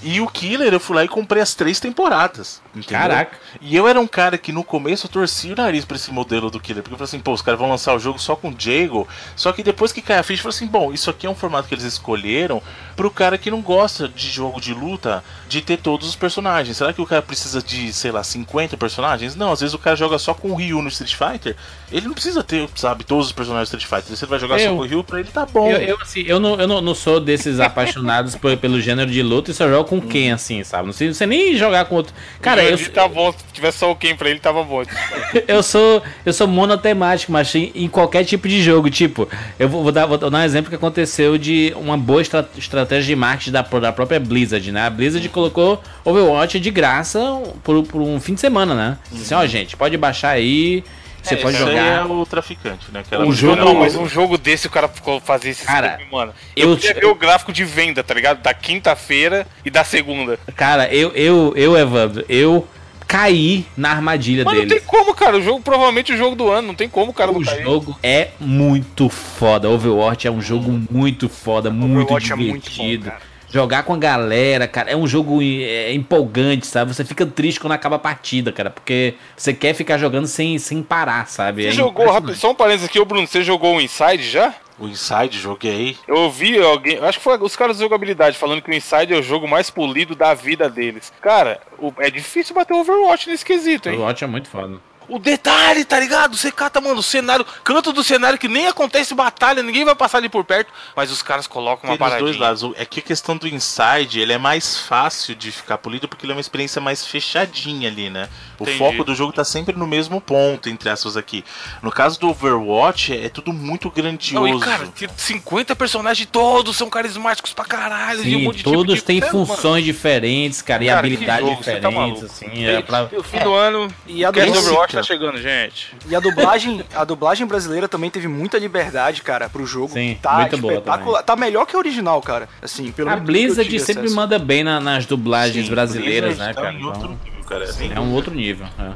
E 0.03 0.21
o 0.21 0.27
Killer, 0.27 0.73
eu 0.73 0.79
fui 0.79 0.95
lá 0.95 1.03
e 1.03 1.07
comprei 1.07 1.41
as 1.41 1.53
três 1.55 1.79
temporadas. 1.79 2.61
Entendeu? 2.75 2.99
Caraca. 2.99 3.37
E 3.61 3.75
eu 3.75 3.87
era 3.87 3.99
um 3.99 4.07
cara 4.07 4.37
que 4.37 4.51
no 4.51 4.63
começo 4.63 5.07
eu 5.07 5.11
torcia 5.11 5.53
o 5.53 5.55
nariz 5.57 5.83
pra 5.85 5.95
esse 5.97 6.11
modelo 6.11 6.49
do 6.51 6.59
Killer, 6.59 6.83
porque 6.83 6.93
eu 6.93 6.97
falei 6.97 7.09
assim, 7.09 7.19
pô, 7.19 7.33
os 7.33 7.41
caras 7.41 7.59
vão 7.59 7.69
lançar 7.69 7.93
o 7.95 7.99
jogo 7.99 8.19
só 8.19 8.35
com 8.35 8.53
Jago. 8.57 9.07
Só 9.35 9.51
que 9.51 9.63
depois 9.63 9.91
que 9.91 10.01
cai 10.01 10.17
a 10.17 10.23
ficha, 10.23 10.39
eu 10.39 10.43
falei 10.43 10.55
assim, 10.55 10.67
bom, 10.67 10.93
isso 10.93 11.09
aqui 11.09 11.25
é 11.25 11.29
um 11.29 11.35
formato 11.35 11.67
que 11.67 11.73
eles 11.73 11.83
escolheram 11.85 12.61
pro 12.95 13.11
cara 13.11 13.37
que 13.37 13.51
não 13.51 13.61
gosta 13.61 14.07
de 14.07 14.27
jogo 14.29 14.59
de 14.61 14.73
luta, 14.73 15.23
de 15.47 15.61
ter 15.61 15.77
todos 15.77 16.07
os 16.07 16.15
personagens. 16.15 16.77
Será 16.77 16.93
que 16.93 17.01
o 17.01 17.05
cara 17.05 17.21
precisa 17.21 17.61
de, 17.61 17.91
sei 17.93 18.11
lá, 18.11 18.23
50 18.23 18.75
personagens? 18.77 19.35
Não, 19.35 19.51
às 19.51 19.59
vezes 19.59 19.73
o 19.73 19.79
cara 19.79 19.95
joga 19.95 20.17
só 20.17 20.33
com 20.33 20.51
o 20.51 20.55
Ryu 20.55 20.81
no 20.81 20.87
Street 20.89 21.15
Fighter. 21.15 21.55
Ele 21.91 22.07
não 22.07 22.13
precisa 22.13 22.43
ter, 22.43 22.67
sabe, 22.75 23.03
todos 23.07 23.27
os 23.27 23.31
personagens 23.31 23.69
do 23.69 23.77
Street 23.77 24.01
Fighter. 24.03 24.17
Se 24.17 24.25
ele 24.25 24.29
vai 24.29 24.39
jogar 24.39 24.59
só 24.59 24.65
Eu- 24.65 24.75
com 24.75 24.81
o 24.81 24.85
Ryu, 24.85 25.03
pra 25.03 25.19
ele 25.19 25.29
tá 25.29 25.45
bom. 25.45 25.71
Eu, 25.71 25.77
eu, 25.77 25.97
assim, 26.01 26.23
eu, 26.27 26.39
não, 26.39 26.59
eu 26.59 26.67
não, 26.67 26.81
não 26.81 26.93
sou 26.93 27.19
desses 27.19 27.59
apaixonados 27.59 28.35
por- 28.35 28.55
pelo 28.57 28.81
gênero 28.81 29.09
de 29.09 29.23
luta 29.23 29.49
e 29.49 29.53
só 29.53 29.67
jogo 29.67 29.87
com 29.89 30.01
quem, 30.01 30.31
assim, 30.31 30.63
sabe? 30.63 30.85
Não 30.87 30.93
sei, 30.93 31.07
não 31.07 31.13
sei 31.13 31.25
nem 31.27 31.55
jogar 31.55 31.85
com 31.85 31.95
outro. 31.95 32.13
Cara, 32.41 32.61
eu, 32.63 32.73
Ele 32.77 32.85
tá 32.89 33.07
bom. 33.07 33.31
Se 33.31 33.37
tivesse 33.53 33.77
só 33.79 33.89
o 33.91 33.95
Ken 33.95 34.15
pra 34.15 34.29
ele, 34.29 34.39
tava 34.39 34.61
bom. 34.63 34.83
eu 35.47 35.63
sou 35.63 36.03
eu 36.25 36.33
sou 36.33 36.47
monotemático, 36.47 37.31
mas 37.31 37.53
em, 37.55 37.71
em 37.73 37.87
qualquer 37.87 38.23
tipo 38.25 38.47
de 38.47 38.61
jogo. 38.61 38.89
Tipo, 38.89 39.27
eu 39.57 39.69
vou, 39.69 39.83
vou 39.83 39.91
dar, 39.91 40.05
vou 40.05 40.17
dar 40.17 40.29
um 40.29 40.43
exemplo 40.43 40.69
que 40.69 40.75
aconteceu 40.75 41.37
de 41.37 41.73
uma 41.77 41.97
boa 41.97 42.21
estra- 42.21 42.49
estratégia 42.57 43.05
de 43.07 43.15
marketing 43.15 43.51
da, 43.51 43.61
da 43.61 43.91
própria 43.93 44.19
Blizzard, 44.19 44.69
né? 44.71 44.81
A 44.85 44.89
Blizzard 44.89 45.27
colocou 45.29 45.81
Overwatch 46.03 46.59
de 46.59 46.71
graça 46.71 47.19
por, 47.63 47.83
por 47.83 48.01
um 48.01 48.19
fim 48.19 48.33
de 48.33 48.41
semana, 48.41 48.75
né? 48.75 48.97
Assim, 49.13 49.33
ó, 49.33 49.45
gente, 49.45 49.75
pode 49.77 49.95
baixar 49.97 50.31
aí, 50.31 50.83
você 51.27 51.35
É, 51.35 51.37
pode 51.37 51.57
jogar. 51.57 51.73
é 51.75 52.03
o 52.03 52.25
traficante, 52.25 52.91
né? 52.91 52.99
Aquela 53.01 53.25
pessoa- 53.25 53.55
jogo- 53.55 53.55
Não, 53.65 53.75
mas 53.75 53.95
um 53.95 54.07
jogo 54.07 54.37
desse 54.37 54.67
o 54.67 54.69
cara 54.69 54.87
ficou 54.87 55.19
fazer 55.19 55.49
esse 55.49 55.65
Cara, 55.65 55.99
mano. 56.11 56.33
Eu, 56.55 56.71
eu 56.71 56.77
queria 56.77 57.01
ver 57.01 57.05
o 57.07 57.15
gráfico 57.15 57.51
de 57.53 57.63
venda, 57.63 58.03
tá 58.03 58.13
ligado? 58.13 58.41
Da 58.41 58.53
quinta-feira 58.53 59.45
e 59.65 59.69
da 59.69 59.83
segunda. 59.83 60.39
Cara, 60.55 60.87
eu, 60.93 61.11
eu, 61.11 61.53
eu, 61.55 61.77
Evandro, 61.77 62.23
eu 62.29 62.67
caí 63.07 63.65
na 63.77 63.91
armadilha 63.91 64.43
Mas 64.43 64.53
não 64.57 64.65
deles. 64.65 64.79
tem 64.83 64.87
como, 64.89 65.13
cara. 65.13 65.37
O 65.37 65.41
jogo, 65.41 65.61
provavelmente 65.61 66.11
o 66.13 66.17
jogo 66.17 66.35
do 66.35 66.49
ano. 66.49 66.67
Não 66.69 66.75
tem 66.75 66.89
como 66.89 67.11
o 67.11 67.13
cara 67.13 67.31
não 67.31 67.39
O 67.39 67.45
cair. 67.45 67.63
jogo 67.63 67.97
é 68.03 68.29
muito 68.39 69.07
foda. 69.09 69.69
Overwatch 69.69 70.27
é 70.27 70.31
um 70.31 70.41
jogo 70.41 70.71
muito 70.91 71.29
foda, 71.29 71.69
muito 71.69 72.01
Overwatch 72.03 72.33
é 72.33 72.35
muito 72.35 72.69
divertido. 72.69 73.05
bom, 73.05 73.11
cara. 73.11 73.21
Jogar 73.49 73.83
com 73.83 73.93
a 73.93 73.97
galera, 73.97 74.67
cara, 74.67 74.91
é 74.91 74.95
um 74.95 75.07
jogo 75.07 75.41
é, 75.41 75.93
empolgante, 75.93 76.67
sabe? 76.67 76.93
Você 76.93 77.05
fica 77.05 77.25
triste 77.25 77.59
quando 77.59 77.71
acaba 77.73 77.95
a 77.95 77.99
partida, 77.99 78.51
cara, 78.51 78.69
porque 78.69 79.13
você 79.35 79.53
quer 79.53 79.73
ficar 79.73 79.97
jogando 79.97 80.27
sem, 80.27 80.57
sem 80.59 80.83
parar, 80.83 81.27
sabe? 81.27 81.63
Você 81.63 81.69
É 81.69 81.71
jogou, 81.71 82.09
rápido, 82.11 82.35
só 82.35 82.51
um 82.51 82.55
parênteses 82.55 82.89
aqui, 82.89 82.99
ô 82.99 83.05
Bruno, 83.05 83.25
você 83.25 83.41
jogou 83.43 83.75
o 83.77 83.81
Inside 83.81 84.23
já? 84.29 84.53
O 84.77 84.85
Inside, 84.87 85.39
joguei. 85.39 85.97
Eu 86.07 86.17
ouvi 86.17 86.59
alguém, 86.61 86.97
acho 86.99 87.17
que 87.19 87.23
foi 87.23 87.37
os 87.39 87.55
caras 87.55 87.77
de 87.77 87.83
jogabilidade 87.83 88.37
falando 88.37 88.61
que 88.61 88.69
o 88.69 88.73
Inside 88.75 89.13
é 89.13 89.17
o 89.17 89.23
jogo 89.23 89.47
mais 89.47 89.69
polido 89.69 90.13
da 90.13 90.33
vida 90.33 90.69
deles. 90.69 91.11
Cara, 91.21 91.59
o- 91.79 91.93
é 91.99 92.11
difícil 92.11 92.53
bater 92.53 92.73
o 92.73 92.81
Overwatch 92.81 93.29
nesse 93.29 93.45
quesito, 93.45 93.87
hein? 93.89 93.95
Overwatch 93.95 94.23
é 94.23 94.27
muito 94.27 94.49
foda. 94.49 94.77
O 95.09 95.19
detalhe, 95.19 95.85
tá 95.85 95.99
ligado? 95.99 96.35
Você 96.35 96.51
cata, 96.51 96.81
mano, 96.81 96.99
o 96.99 97.03
cenário, 97.03 97.45
canto 97.63 97.93
do 97.93 98.03
cenário 98.03 98.37
que 98.37 98.47
nem 98.47 98.67
acontece 98.67 99.13
batalha, 99.15 99.63
ninguém 99.63 99.85
vai 99.85 99.95
passar 99.95 100.17
ali 100.17 100.27
por 100.27 100.43
perto, 100.43 100.71
mas 100.95 101.09
os 101.11 101.21
caras 101.21 101.47
colocam 101.47 101.89
uma 101.89 101.97
Tem 101.97 101.99
paradinha. 101.99 102.23
dois 102.25 102.37
lados. 102.37 102.71
É 102.75 102.85
que 102.85 102.99
a 102.99 103.03
questão 103.03 103.37
do 103.37 103.47
Inside, 103.47 104.19
ele 104.19 104.33
é 104.33 104.37
mais 104.37 104.77
fácil 104.79 105.33
de 105.33 105.51
ficar 105.51 105.77
polido 105.77 106.07
porque 106.07 106.25
ele 106.25 106.33
é 106.33 106.35
uma 106.35 106.41
experiência 106.41 106.81
mais 106.81 107.05
fechadinha 107.05 107.87
ali, 107.89 108.09
né? 108.09 108.27
O 108.59 108.63
Entendi. 108.63 108.77
foco 108.79 109.03
do 109.03 109.15
jogo 109.15 109.31
tá 109.31 109.45
sempre 109.45 109.75
no 109.77 109.87
mesmo 109.87 110.19
ponto, 110.19 110.67
entre 110.69 110.89
aspas 110.89 111.15
aqui. 111.15 111.45
No 111.81 111.91
caso 111.91 112.19
do 112.19 112.27
Overwatch, 112.29 113.13
é, 113.13 113.25
é 113.25 113.29
tudo 113.29 113.53
muito 113.53 113.89
grandioso. 113.89 114.45
Não, 114.47 114.57
e 114.57 114.59
cara, 114.59 114.87
tem 114.87 115.07
50 115.15 115.75
personagens, 115.75 116.27
todos 116.31 116.75
são 116.75 116.89
carismáticos 116.89 117.53
pra 117.53 117.63
caralho. 117.65 118.23
e 118.25 118.35
um 118.35 118.51
Sim, 118.51 118.57
tipo 118.57 118.71
todos 118.71 118.95
de- 118.95 119.01
têm 119.03 119.19
Sério, 119.21 119.33
mano? 119.35 119.45
funções 119.45 119.85
diferentes, 119.85 120.61
cara, 120.61 120.83
e 120.83 120.87
Cara, 120.87 120.99
habilidades 120.99 121.47
tá 121.49 121.55
diferentes, 121.55 121.93
maluco. 121.93 122.25
assim, 122.25 122.65
é 122.65 122.81
pra... 122.81 123.07
E 123.11 123.15
o 123.15 123.23
fim 123.23 123.39
do 123.39 123.53
ano, 123.53 123.87
E 124.05 124.25
a 124.25 124.31
do 124.31 124.39
Overwatch 124.41 124.96
tá 124.97 125.03
chegando, 125.03 125.37
gente. 125.37 125.95
e 126.07 126.15
a 126.15 126.19
dublagem, 126.19 126.83
a 126.95 127.03
dublagem 127.03 127.45
brasileira 127.47 127.87
também 127.87 128.09
teve 128.09 128.27
muita 128.27 128.57
liberdade, 128.57 129.21
cara, 129.21 129.49
pro 129.49 129.65
jogo. 129.65 129.93
Sim, 129.93 130.17
tá 130.21 130.39
muito 130.39 130.57
boa 130.57 130.73
espetacular. 130.73 131.23
Tá 131.23 131.35
melhor 131.35 131.65
que 131.65 131.75
a 131.75 131.79
original, 131.79 132.21
cara. 132.21 132.47
Assim, 132.61 132.91
pelo 132.91 133.09
A 133.09 133.15
Blizzard 133.17 133.79
sempre 133.79 134.01
acesso. 134.03 134.15
manda 134.15 134.37
bem 134.39 134.63
na- 134.63 134.79
nas 134.79 135.05
dublagens 135.05 135.65
Sim, 135.65 135.71
brasileiras, 135.71 136.35
Blizzard 136.35 136.49
né, 136.49 136.53
tá 136.53 136.61
cara? 136.61 136.73
em 136.73 136.83
outro 136.85 136.99
Então, 137.11 137.17
nível, 137.23 137.43
cara. 137.45 137.67
Sem 137.67 137.91
é 137.93 137.99
um 137.99 138.13
outro 138.13 138.33
nível. 138.33 138.67
é. 138.79 138.91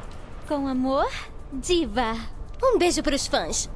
Com 0.48 0.68
amor, 0.68 1.08
Diva. 1.54 2.16
Um 2.64 2.78
beijo 2.78 3.02
pros 3.02 3.26
fãs. 3.28 3.70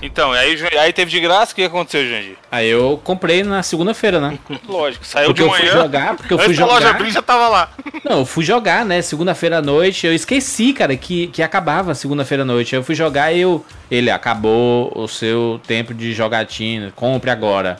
Então, 0.00 0.32
aí, 0.32 0.56
aí 0.78 0.92
teve 0.92 1.10
de 1.10 1.20
graça, 1.20 1.52
o 1.52 1.54
que 1.54 1.64
aconteceu, 1.64 2.08
Janji? 2.08 2.36
Aí 2.50 2.68
eu 2.68 2.98
comprei 3.04 3.42
na 3.42 3.62
segunda-feira, 3.62 4.20
né? 4.20 4.38
Lógico, 4.66 5.06
saiu 5.06 5.26
Porque 5.28 5.42
de 5.42 5.48
eu 5.48 5.52
fui 5.54 5.60
manhã. 5.66 5.72
jogar, 5.82 6.16
porque 6.16 6.32
eu 6.32 6.38
fui 6.38 6.54
da 6.54 6.66
loja 6.66 6.80
jogar. 6.80 6.96
abrir, 6.96 7.10
já 7.10 7.22
tava 7.22 7.48
lá. 7.48 7.70
Não, 8.02 8.20
eu 8.20 8.26
fui 8.26 8.44
jogar, 8.44 8.84
né? 8.84 9.02
Segunda-feira 9.02 9.58
à 9.58 9.62
noite. 9.62 10.06
Eu 10.06 10.14
esqueci, 10.14 10.72
cara, 10.72 10.96
que, 10.96 11.26
que 11.28 11.42
acabava 11.42 11.94
segunda-feira 11.94 12.42
à 12.42 12.46
noite. 12.46 12.74
Aí 12.74 12.80
eu 12.80 12.84
fui 12.84 12.94
jogar 12.94 13.32
e 13.32 13.40
eu. 13.40 13.64
Ele 13.90 14.10
acabou 14.10 14.90
o 14.96 15.06
seu 15.06 15.60
tempo 15.66 15.92
de 15.92 16.12
jogatina. 16.14 16.90
Compre 16.96 17.30
agora. 17.30 17.78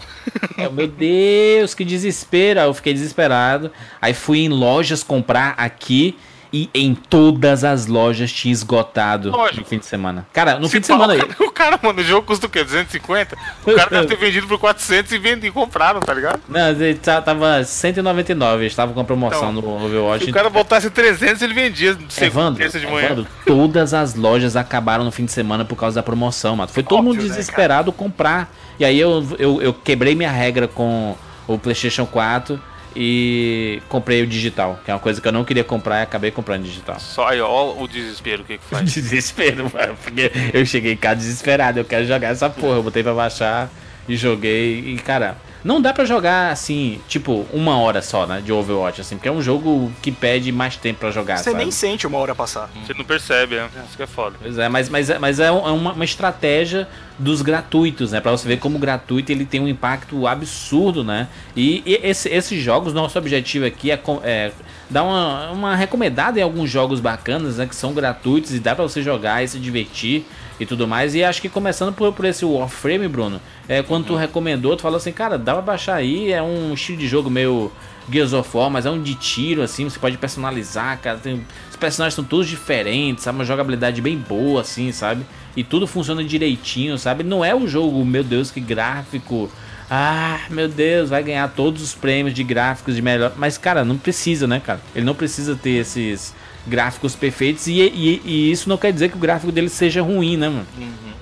Eu, 0.59 0.71
meu 0.71 0.87
Deus, 0.87 1.73
que 1.75 1.85
desespero. 1.85 2.61
Eu 2.61 2.75
fiquei 2.75 2.93
desesperado. 2.93 3.73
Aí 4.01 4.13
fui 4.13 4.41
em 4.41 4.49
lojas 4.49 5.03
comprar 5.03 5.55
aqui. 5.57 6.17
E 6.53 6.69
em 6.75 6.95
todas 6.95 7.65
as 7.65 7.87
lojas 7.87 8.31
tinha 8.31 8.53
esgotado 8.53 9.31
Lógico. 9.31 9.61
no 9.61 9.67
fim 9.67 9.79
de 9.79 9.87
semana. 9.87 10.27
Cara, 10.35 10.59
no 10.59 10.67
Se 10.67 10.73
fim 10.73 10.81
de 10.81 10.87
semana 10.87 11.15
aí. 11.15 11.21
o 11.21 11.27
cara- 11.27 11.45
O 11.49 11.51
cara, 11.51 11.81
mano, 11.83 12.01
o 12.01 12.05
jogo 12.05 12.27
custa 12.27 12.47
o 12.47 12.49
quê? 12.51 12.63
250? 12.63 13.37
O 13.65 13.73
cara 13.75 13.89
deve 13.89 14.07
ter 14.09 14.17
vendido 14.17 14.47
por 14.47 14.59
400 14.59 15.11
e, 15.13 15.19
vende, 15.19 15.47
e 15.47 15.51
compraram, 15.51 16.01
tá 16.01 16.13
ligado? 16.13 16.41
Não, 16.49 16.69
ele 16.69 16.95
tá- 16.97 17.23
tava 17.23 17.65
199. 17.65 18.63
Eles 18.65 18.73
estavam 18.73 18.95
com 18.95 19.03
promoção 19.05 19.51
Então, 19.51 19.63
no 19.63 19.85
Overwatch. 19.87 20.25
Se 20.27 20.31
o 20.31 20.35
cara 20.35 20.51
botasse 20.51 20.91
300, 20.91 21.41
ele 21.41 21.55
vendia 21.55 21.95
de 21.95 22.13
segunda, 22.13 22.27
Evandro, 22.41 22.59
terça 22.63 22.79
de 22.81 22.87
manhã. 22.87 23.07
Evandro, 23.07 23.27
todas 23.47 23.95
as 23.95 24.15
lojas 24.15 24.55
acabaram 24.55 25.05
no 25.05 25.11
fim 25.11 25.25
de 25.25 25.33
semana 25.33 25.65
por 25.65 25.77
causa 25.77 25.95
da 25.95 26.03
promoção, 26.03 26.55
mano. 26.57 26.69
Foi 26.71 26.83
todo 26.83 26.99
Óbvio, 26.99 27.15
mundo 27.15 27.23
né, 27.23 27.29
desesperado 27.29 27.91
comprar. 27.93 28.53
E 28.79 28.85
aí 28.85 28.99
eu, 29.01 29.27
eu, 29.39 29.63
eu 29.63 29.73
quebrei 29.73 30.15
minha 30.15 30.31
regra 30.31 30.69
com 30.69 31.17
o 31.47 31.57
PlayStation 31.59 32.05
4 32.05 32.61
e 32.95 33.83
comprei 33.89 34.23
o 34.23 34.27
digital, 34.27 34.79
que 34.85 34.91
é 34.91 34.95
uma 34.95 35.01
coisa 35.01 35.21
que 35.21 35.27
eu 35.29 35.33
não 35.33 35.45
queria 35.45 35.65
comprar 35.65 36.01
e 36.01 36.03
acabei 36.03 36.31
comprando 36.31 36.63
digital. 36.65 36.99
Só 37.01 37.29
aí, 37.29 37.41
ó, 37.41 37.75
o 37.77 37.87
desespero, 37.89 38.43
o 38.43 38.45
que 38.45 38.59
que 38.59 38.65
faz? 38.65 38.93
Desespero, 38.95 39.71
mano, 39.73 39.97
porque 40.03 40.31
eu 40.53 40.65
cheguei 40.67 40.97
casa 40.97 41.17
desesperado, 41.17 41.79
eu 41.79 41.85
quero 41.85 42.07
jogar 42.07 42.29
essa 42.29 42.49
porra. 42.51 42.77
Eu 42.77 42.83
botei 42.83 43.03
pra 43.03 43.15
baixar 43.15 43.71
e 44.09 44.17
joguei. 44.17 44.81
E, 44.81 44.97
cara, 44.99 45.37
Não 45.65 45.81
dá 45.81 45.93
pra 45.93 46.05
jogar 46.05 46.51
assim, 46.51 47.01
tipo, 47.07 47.47
uma 47.53 47.79
hora 47.79 48.03
só, 48.03 48.27
né? 48.27 48.43
De 48.45 48.53
Overwatch, 48.53 49.01
assim, 49.01 49.17
porque 49.17 49.29
é 49.29 49.33
um 49.33 49.41
jogo 49.41 49.93
que 50.03 50.11
pede 50.11 50.51
mais 50.51 50.77
tempo 50.77 50.99
pra 50.99 51.13
jogar. 51.13 51.37
Você 51.39 51.45
sabe? 51.51 51.59
nem 51.59 51.71
sente 51.71 52.05
uma 52.05 52.19
hora 52.19 52.35
passar. 52.35 52.69
Você 52.85 52.93
não 52.95 53.05
percebe, 53.05 53.55
né? 53.55 53.69
Isso 53.87 53.97
que 53.97 54.03
é 54.03 54.07
foda. 54.09 54.37
Pois 54.43 54.59
é, 54.59 54.69
mas, 54.69 54.89
mas, 54.89 55.09
é- 55.09 55.19
mas 55.21 55.39
é 55.39 55.47
é 55.47 55.51
uma, 55.53 55.93
uma 55.93 56.05
estratégia 56.05 56.89
dos 57.19 57.43
gratuitos, 57.43 58.13
né? 58.13 58.21
Pra 58.21 58.33
você 58.33 58.49
ver 58.49 58.59
como 58.59 58.77
o 58.77 58.81
gratuito 58.81 59.31
ele 59.31 59.45
tem 59.45 59.61
um 59.61 59.69
impacto 59.69 60.27
absurdo, 60.27 61.05
né? 61.05 61.29
E, 61.57 61.83
e 61.87 62.01
esse- 62.03 62.29
esses 62.29 62.63
jogos, 62.63 62.93
nosso 62.93 63.19
objetivo 63.19 63.65
aqui 63.67 63.91
é, 63.91 64.01
é 64.25 64.53
dar 64.91 65.05
uma, 65.05 65.51
uma 65.51 65.77
recomendada 65.77 66.39
em 66.41 66.43
alguns 66.43 66.71
jogos 66.71 67.01
bacanas, 67.01 67.59
né? 67.59 67.67
Que 67.67 67.77
são 67.77 67.93
gratuitos 67.93 68.55
e 68.55 68.59
dá 68.59 68.75
pra 68.75 68.83
você 68.85 69.03
jogar 69.03 69.43
e 69.45 69.49
se 69.49 69.59
divertir 69.59 70.25
e 70.59 70.67
tudo 70.67 70.89
mais. 70.89 71.15
E 71.15 71.23
acho 71.23 71.41
que 71.41 71.49
começando 71.49 71.93
por, 71.95 72.13
por 72.13 72.25
esse 72.25 72.45
Warframe, 72.45 73.07
Bruno, 73.09 73.41
é, 73.69 73.83
quando 73.83 74.07
tu 74.07 74.17
recomendou, 74.17 74.77
tu 74.77 74.83
falou 74.83 74.97
assim, 74.97 75.13
cara, 75.13 75.39
dá 75.39 75.53
pra 75.55 75.63
baixar 75.63 75.95
aí, 75.97 76.33
é 76.33 76.43
um 76.43 76.73
estilo 76.75 76.99
de 76.99 77.07
jogo 77.09 77.31
meio 77.31 77.71
Gears 78.11 78.33
of 78.33 78.55
War, 78.57 78.69
mas 78.71 78.85
é 78.85 78.91
um 78.91 79.01
de 79.01 79.15
tiro, 79.15 79.63
assim, 79.63 79.89
você 79.89 79.99
pode 79.99 80.19
personalizar, 80.19 80.99
cara. 81.01 81.19
Tem, 81.19 81.45
os 81.71 81.77
personagens 81.77 82.15
são 82.15 82.25
todos 82.25 82.49
diferentes, 82.49 83.23
sabe? 83.25 83.39
Uma 83.39 83.45
jogabilidade 83.45 84.01
bem 84.01 84.17
boa, 84.19 84.61
assim, 84.63 84.91
sabe? 84.93 85.25
E 85.57 85.63
tudo 85.63 85.87
funciona 85.87 86.25
direitinho, 86.25 86.97
sabe? 86.99 87.23
Não 87.23 87.45
é 87.45 87.55
o 87.55 87.67
jogo, 87.67 88.05
meu 88.05 88.25
Deus, 88.25 88.51
que 88.51 88.61
gráfico. 88.61 89.51
Ah, 89.91 90.41
meu 90.49 90.69
Deus, 90.69 91.11
vai 91.11 91.23
ganhar 91.23 91.47
todos 91.49 91.83
os 91.83 91.95
prêmios 91.95 92.35
de 92.35 92.43
gráficos 92.43 92.95
de 92.95 93.03
melhor. 93.03 93.35
Mas, 93.37 93.59
cara, 93.59 93.85
não 93.85 93.99
precisa, 93.99 94.47
né, 94.47 94.59
cara? 94.59 94.81
Ele 94.95 95.05
não 95.05 95.15
precisa 95.15 95.55
ter 95.55 95.73
esses 95.73 96.35
gráficos 96.67 97.15
perfeitos. 97.17 97.67
E, 97.67 97.81
e- 97.81 98.23
e 98.25 98.51
isso 98.53 98.69
não 98.69 98.77
quer 98.77 98.93
dizer 98.93 99.09
que 99.11 99.17
o 99.17 99.21
gráfico 99.21 99.51
dele 99.53 99.69
seja 99.69 100.03
ruim, 100.03 100.37
né, 100.37 100.49
mano? 100.49 100.67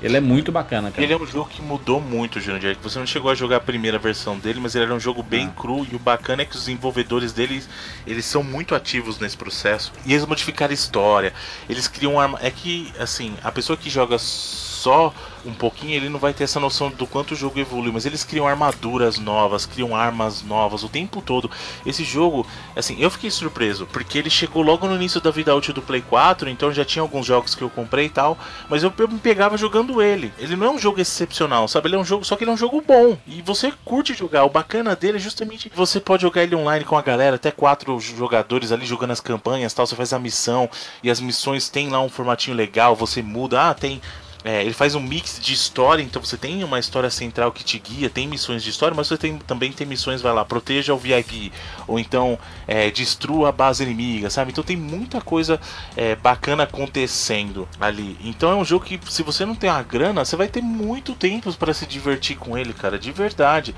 Ele 0.03 0.17
é 0.17 0.21
muito 0.21 0.51
bacana, 0.51 0.91
cara. 0.91 1.03
Ele 1.03 1.13
é 1.13 1.17
um 1.17 1.27
jogo 1.27 1.51
que 1.51 1.61
mudou 1.61 2.01
muito, 2.01 2.41
Jurandir. 2.41 2.75
Você 2.83 2.99
não 2.99 3.07
chegou 3.07 3.31
a 3.31 3.35
jogar 3.35 3.57
a 3.57 3.61
primeira 3.61 3.99
versão 3.99 4.39
dele, 4.39 4.59
mas 4.59 4.75
ele 4.75 4.85
era 4.87 4.95
um 4.95 5.01
jogo 5.01 5.23
bem 5.23 5.51
cru. 5.51 5.87
E 5.93 5.95
o 5.95 5.99
bacana 5.99 6.41
é 6.41 6.45
que 6.47 6.53
os 6.57 6.61
desenvolvedores 6.61 7.35
dele, 7.35 7.63
eles 8.07 8.25
são 8.25 8.43
muito 8.43 8.75
ativos 8.75 9.19
nesse 9.19 9.37
processo. 9.37 9.93
E 10.07 10.15
eles 10.15 10.25
modificaram 10.25 10.71
a 10.71 10.75
história. 10.75 11.35
Eles 11.69 11.87
criam 11.87 12.19
arma. 12.19 12.39
É 12.41 12.51
que, 12.51 12.91
assim, 12.99 13.35
a 13.45 13.53
pessoa 13.53 13.77
que 13.77 13.91
joga 13.91 14.17
só 14.19 15.13
um 15.45 15.53
pouquinho, 15.53 15.95
ele 15.95 16.09
não 16.09 16.19
vai 16.19 16.33
ter 16.33 16.45
essa 16.45 16.61
noção 16.61 16.91
do 16.91 17.07
quanto 17.07 17.33
o 17.33 17.37
jogo 17.37 17.59
evolui. 17.59 17.93
Mas 17.93 18.07
eles 18.07 18.25
criam 18.25 18.47
armaduras 18.47 19.19
novas, 19.19 19.67
criam 19.67 19.95
armas 19.95 20.43
novas 20.43 20.83
o 20.83 20.89
tempo 20.89 21.21
todo. 21.23 21.51
Esse 21.85 22.05
jogo, 22.05 22.47
assim, 22.77 22.97
eu 23.01 23.11
fiquei 23.11 23.31
surpreso. 23.31 23.87
Porque 23.87 24.19
ele 24.19 24.31
chegou 24.31 24.63
logo 24.63 24.87
no 24.87 24.97
início 24.97 25.21
da 25.21 25.31
vida 25.31 25.55
útil 25.55 25.75
do 25.75 25.83
Play 25.83 26.03
4. 26.03 26.49
Então 26.49 26.73
já 26.73 26.85
tinha 26.85 27.03
alguns 27.03 27.27
jogos 27.27 27.55
que 27.55 27.63
eu 27.63 27.71
comprei 27.71 28.07
e 28.07 28.11
tal. 28.11 28.39
Mas 28.69 28.83
eu, 28.83 28.93
me 29.09 29.19
pegava 29.19 29.57
jogando 29.57 30.03
ele. 30.03 30.33
Ele 30.39 30.57
não 30.57 30.67
é 30.67 30.71
um 30.71 30.79
jogo 30.79 31.01
excepcional, 31.01 31.67
sabe? 31.69 31.89
Ele 31.89 31.97
é 31.97 31.99
um 31.99 32.05
jogo, 32.05 32.25
só 32.25 32.37
que 32.37 32.45
ele 32.45 32.51
é 32.51 32.55
um 32.55 32.59
jogo 32.59 32.83
bom. 32.87 33.17
E 33.27 33.43
você 33.43 33.73
curte 33.85 34.15
jogar. 34.15 34.45
O 34.45 34.51
bacana 34.51 34.95
dele 34.95 35.17
é 35.17 35.21
justamente 35.21 35.71
você 35.75 36.01
pode 36.01 36.23
jogar 36.23 36.43
ele 36.43 36.55
online 36.55 36.85
com 36.85 36.97
a 36.97 37.03
galera, 37.03 37.37
até 37.37 37.51
quatro 37.51 37.99
jogadores 38.01 38.73
ali 38.73 38.85
jogando 38.87 39.13
as 39.13 39.21
campanhas, 39.21 39.73
tal. 39.73 39.87
Você 39.87 39.97
faz 39.97 40.13
a 40.13 40.19
missão 40.19 40.69
e 41.03 41.11
as 41.11 41.21
missões 41.21 41.69
tem 41.69 41.89
lá 41.89 42.01
um 42.01 42.09
formatinho 42.09 42.57
legal. 42.57 42.95
Você 42.97 43.23
muda, 43.23 43.71
ah, 43.71 43.75
tem 43.75 44.01
é, 44.45 44.63
ele 44.63 44.73
faz 44.73 44.95
um 44.95 45.01
mix 45.01 45.39
de 45.41 45.53
história, 45.53 46.03
então 46.03 46.23
você 46.23 46.37
tem 46.37 46.65
uma 46.65 46.79
história 46.79 47.11
central 47.11 47.53
que 47.53 47.63
te 47.63 47.79
guia, 47.79 48.09
tem 48.09 48.27
missões 48.27 48.63
de 48.63 48.71
história, 48.71 48.95
mas 48.95 49.09
você 49.09 49.19
tem, 49.19 49.37
também 49.39 49.71
tem 49.73 49.87
missões, 49.87 50.23
vai 50.23 50.33
lá, 50.33 50.45
proteja 50.45 50.95
o 50.95 50.99
VIP, 50.99 51.53
ou 51.87 51.99
então 51.99 52.39
é, 52.67 52.91
destrua 52.91 53.51
a 53.51 53.53
base 53.53 53.83
inimiga, 53.83 54.31
sabe? 54.31 54.51
Então 54.51 54.65
tem 54.65 54.77
muita 54.77 55.21
coisa 55.21 55.61
é, 55.97 56.15
bacana 56.17 56.63
acontecendo 56.63 57.69
ali. 57.79 58.17
Então 58.25 58.51
é 58.51 58.55
um 58.55 58.65
jogo 58.65 58.85
que, 58.85 58.99
se 59.11 59.23
você 59.23 59.45
não 59.45 59.55
tem 59.55 59.69
uma 59.69 59.83
grana, 59.83 60.25
você 60.25 60.37
vai 60.37 60.49
ter 60.49 60.63
muito 60.63 61.15
tempo 61.15 61.53
para 61.55 61.75
se 61.75 61.85
divertir 61.85 62.37
com 62.37 62.57
ele, 62.57 62.73
cara, 62.73 62.99
de 62.99 63.13
verdade. 63.13 63.75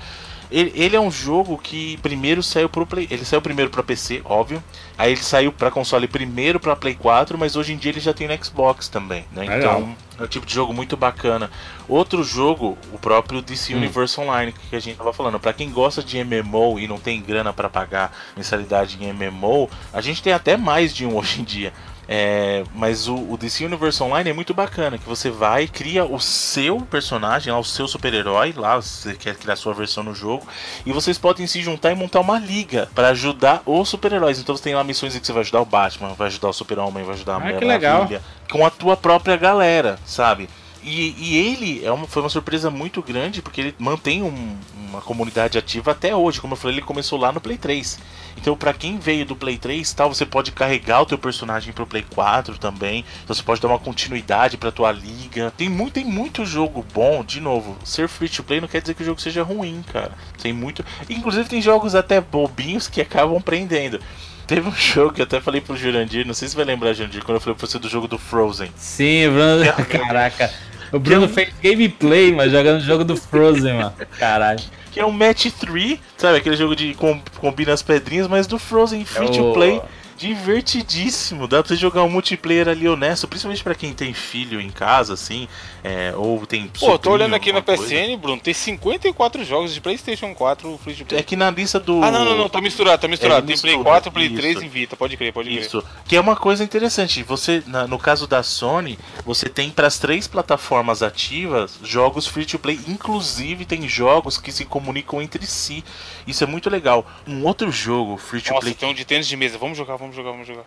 Ele, 0.51 0.71
ele 0.75 0.95
é 0.95 0.99
um 0.99 1.09
jogo 1.09 1.57
que 1.57 1.97
primeiro 1.97 2.43
saiu 2.43 2.69
pro 2.69 2.85
Play. 2.85 3.07
Ele 3.09 3.25
saiu 3.25 3.41
primeiro 3.41 3.71
para 3.71 3.81
PC, 3.81 4.21
óbvio. 4.23 4.63
Aí 4.97 5.11
ele 5.11 5.23
saiu 5.23 5.51
para 5.51 5.71
console 5.71 6.07
primeiro 6.07 6.59
para 6.59 6.75
Play 6.75 6.93
4, 6.93 7.37
mas 7.37 7.55
hoje 7.55 7.73
em 7.73 7.77
dia 7.77 7.91
ele 7.91 7.99
já 7.99 8.13
tem 8.13 8.27
no 8.27 8.45
Xbox 8.45 8.87
também, 8.87 9.25
né? 9.31 9.45
Então 9.57 9.95
é 10.19 10.23
um 10.23 10.27
tipo 10.27 10.45
de 10.45 10.53
jogo 10.53 10.73
muito 10.73 10.95
bacana. 10.95 11.49
Outro 11.87 12.23
jogo, 12.23 12.77
o 12.91 12.99
próprio 12.99 13.41
DC 13.41 13.73
Hum. 13.73 13.77
Universe 13.77 14.19
Online, 14.19 14.53
que 14.69 14.75
a 14.75 14.79
gente 14.79 14.97
tava 14.97 15.13
falando. 15.13 15.39
Pra 15.39 15.53
quem 15.53 15.71
gosta 15.71 16.03
de 16.03 16.23
MMO 16.23 16.79
e 16.79 16.87
não 16.87 16.97
tem 16.97 17.21
grana 17.21 17.51
para 17.51 17.69
pagar 17.69 18.15
mensalidade 18.35 18.97
em 19.01 19.11
MMO, 19.11 19.69
a 19.91 20.01
gente 20.01 20.21
tem 20.21 20.33
até 20.33 20.55
mais 20.55 20.93
de 20.93 21.05
um 21.05 21.15
hoje 21.17 21.41
em 21.41 21.43
dia. 21.43 21.73
É, 22.07 22.63
mas 22.75 23.07
o, 23.07 23.15
o 23.15 23.37
DC 23.37 23.65
Universe 23.65 24.01
Online 24.03 24.29
é 24.29 24.33
muito 24.33 24.53
bacana, 24.53 24.97
que 24.97 25.07
você 25.07 25.29
vai, 25.29 25.67
cria 25.67 26.03
o 26.05 26.19
seu 26.19 26.81
personagem, 26.81 27.51
lá, 27.51 27.59
o 27.59 27.63
seu 27.63 27.87
super-herói, 27.87 28.53
lá 28.55 28.75
você 28.75 29.13
quer 29.13 29.35
criar 29.35 29.53
a 29.53 29.57
sua 29.57 29.73
versão 29.73 30.03
no 30.03 30.13
jogo, 30.13 30.45
e 30.85 30.91
vocês 30.91 31.17
podem 31.17 31.47
se 31.47 31.61
juntar 31.61 31.91
e 31.91 31.95
montar 31.95 32.19
uma 32.19 32.37
liga 32.37 32.89
para 32.93 33.09
ajudar 33.09 33.61
os 33.65 33.87
super-heróis. 33.89 34.39
Então 34.39 34.55
você 34.55 34.63
tem 34.63 34.75
lá 34.75 34.83
missões 34.83 35.15
em 35.15 35.19
que 35.19 35.25
você 35.25 35.33
vai 35.33 35.41
ajudar 35.41 35.61
o 35.61 35.65
Batman, 35.65 36.13
vai 36.13 36.27
ajudar 36.27 36.49
o 36.49 36.53
Super-Homem, 36.53 37.03
vai 37.03 37.15
ajudar 37.15 37.33
a 37.33 37.37
Ah, 37.37 37.39
Mulher. 37.39 37.59
Maravilha, 37.93 38.21
com 38.51 38.65
a 38.65 38.69
tua 38.69 38.97
própria 38.97 39.37
galera, 39.37 39.97
sabe? 40.05 40.49
E, 40.83 41.15
e 41.17 41.37
ele 41.37 41.85
é 41.85 41.91
uma, 41.91 42.05
foi 42.07 42.21
uma 42.21 42.29
surpresa 42.29 42.69
muito 42.69 43.01
grande 43.01 43.41
porque 43.41 43.61
ele 43.61 43.75
mantém 43.79 44.21
um- 44.21 44.57
uma 44.89 45.01
comunidade 45.01 45.57
ativa 45.57 45.91
até 45.91 46.15
hoje. 46.15 46.39
Como 46.39 46.53
eu 46.53 46.57
falei, 46.57 46.77
ele 46.77 46.85
começou 46.85 47.17
lá 47.19 47.31
no 47.31 47.41
Play 47.41 47.57
3. 47.57 47.97
Então, 48.37 48.55
pra 48.55 48.73
quem 48.73 48.97
veio 48.99 49.25
do 49.25 49.35
Play 49.35 49.57
3, 49.57 49.91
tal, 49.93 50.13
você 50.13 50.25
pode 50.25 50.51
carregar 50.51 51.01
o 51.01 51.05
teu 51.05 51.17
personagem 51.17 51.73
pro 51.73 51.87
Play 51.87 52.05
4 52.13 52.57
também. 52.57 53.03
Então, 53.23 53.35
você 53.35 53.41
pode 53.41 53.59
dar 53.61 53.69
uma 53.69 53.79
continuidade 53.79 54.57
pra 54.57 54.71
tua 54.71 54.91
liga. 54.91 55.51
Tem 55.57 55.67
muito, 55.69 55.93
tem 55.93 56.05
muito 56.05 56.45
jogo 56.45 56.85
bom. 56.93 57.23
De 57.23 57.39
novo, 57.39 57.75
ser 57.83 58.07
free 58.07 58.29
to 58.29 58.43
play 58.43 58.59
não 58.61 58.67
quer 58.67 58.81
dizer 58.81 58.93
que 58.93 59.01
o 59.01 59.05
jogo 59.05 59.19
seja 59.21 59.41
ruim, 59.41 59.83
cara. 59.91 60.11
Tem 60.41 60.51
muito. 60.53 60.83
Inclusive, 61.09 61.47
tem 61.49 61.61
jogos 61.61 61.95
até 61.95 62.19
bobinhos 62.21 62.87
que 62.87 63.01
acabam 63.01 63.41
prendendo. 63.41 63.99
Teve 64.45 64.67
um 64.67 64.73
jogo 64.75 65.13
que 65.13 65.21
eu 65.21 65.25
até 65.25 65.39
falei 65.41 65.61
pro 65.61 65.75
Jurandir, 65.77 66.27
não 66.27 66.33
sei 66.33 66.47
se 66.49 66.55
vai 66.55 66.65
lembrar, 66.65 66.93
Jurandir, 66.93 67.23
quando 67.23 67.37
eu 67.37 67.41
falei 67.41 67.55
pra 67.57 67.65
você 67.67 67.79
do 67.79 67.87
jogo 67.89 68.07
do 68.07 68.17
Frozen. 68.19 68.69
Sim, 68.77 69.29
Bruno. 69.29 69.63
Caraca. 69.89 70.51
O 70.93 70.99
Bruno 70.99 71.27
fez 71.27 71.49
gameplay, 71.61 72.31
mas 72.31 72.51
jogando 72.51 72.77
o 72.77 72.83
jogo 72.83 73.03
do 73.03 73.17
Frozen, 73.17 73.73
mano. 73.73 73.93
Caralho. 74.19 74.59
Que 74.91 74.99
é 74.99 75.05
um 75.05 75.11
Match 75.11 75.47
3, 75.59 75.99
sabe? 76.15 76.37
Aquele 76.37 76.55
jogo 76.55 76.75
de 76.75 76.93
com, 76.93 77.19
combina 77.39 77.73
as 77.73 77.81
pedrinhas, 77.81 78.27
mas 78.27 78.45
do 78.45 78.59
Frozen 78.59 79.03
Free 79.03 79.29
to 79.31 79.49
o- 79.49 79.53
Play. 79.53 79.81
Divertidíssimo, 80.23 81.47
dá 81.47 81.61
pra 81.61 81.67
você 81.67 81.75
jogar 81.75 82.03
um 82.03 82.09
multiplayer 82.09 82.67
ali 82.69 82.87
honesto, 82.87 83.27
principalmente 83.27 83.63
pra 83.63 83.75
quem 83.75 83.93
tem 83.93 84.13
filho 84.13 84.61
em 84.61 84.69
casa, 84.69 85.13
assim, 85.13 85.47
é, 85.83 86.13
ou 86.15 86.45
tem. 86.45 86.67
Pô, 86.79 86.97
tô 86.97 87.11
olhando 87.11 87.35
aqui 87.35 87.51
na. 87.51 87.61
PSN, 87.61 88.17
Bruno, 88.17 88.39
tem 88.39 88.53
54 88.53 89.43
jogos 89.43 89.73
de 89.73 89.81
PlayStation 89.81 90.33
4 90.33 90.79
free 90.83 90.93
to 90.95 91.05
play. 91.05 91.19
É 91.19 91.23
que 91.23 91.35
na 91.35 91.49
lista 91.49 91.79
do. 91.79 92.03
Ah, 92.03 92.11
não, 92.11 92.23
não, 92.23 92.37
não, 92.37 92.49
tá 92.49 92.61
misturado, 92.61 93.01
tá 93.01 93.07
misturado. 93.07 93.43
É, 93.43 93.47
tem 93.47 93.57
Play 93.59 93.73
mistura, 93.73 93.83
4, 93.91 94.11
Play 94.11 94.27
isso. 94.27 94.35
3 94.35 94.61
e 94.61 94.67
Vita, 94.67 94.95
pode 94.95 95.17
crer, 95.17 95.33
pode 95.33 95.49
crer. 95.49 95.61
Isso. 95.61 95.83
Que 96.05 96.15
é 96.15 96.21
uma 96.21 96.35
coisa 96.35 96.63
interessante. 96.63 97.23
Você, 97.23 97.63
na- 97.67 97.87
no 97.87 97.99
caso 97.99 98.25
da 98.27 98.43
Sony, 98.43 98.97
você 99.25 99.49
tem 99.49 99.69
para 99.69 99.87
as 99.87 99.97
três 99.99 100.27
plataformas 100.27 101.03
ativas 101.03 101.79
jogos 101.83 102.27
free 102.27 102.45
to 102.45 102.59
play. 102.59 102.79
Inclusive 102.87 103.65
tem 103.65 103.87
jogos 103.87 104.37
que 104.37 104.51
se 104.51 104.65
comunicam 104.65 105.21
entre 105.21 105.45
si. 105.45 105.83
Isso 106.25 106.43
é 106.43 106.47
muito 106.47 106.69
legal. 106.69 107.05
Um 107.27 107.43
outro 107.45 107.71
jogo 107.71 108.17
free 108.17 108.41
to 108.41 108.49
Nossa, 108.51 108.61
play 108.61 108.73
tem 108.73 108.89
um 108.89 108.93
de 108.93 109.05
tênis 109.05 109.27
de 109.27 109.35
mesa. 109.35 109.57
Vamos 109.57 109.77
jogar, 109.77 109.95
vamos 109.97 110.12
jogar, 110.15 110.31
vamos 110.31 110.47
jogar. 110.47 110.63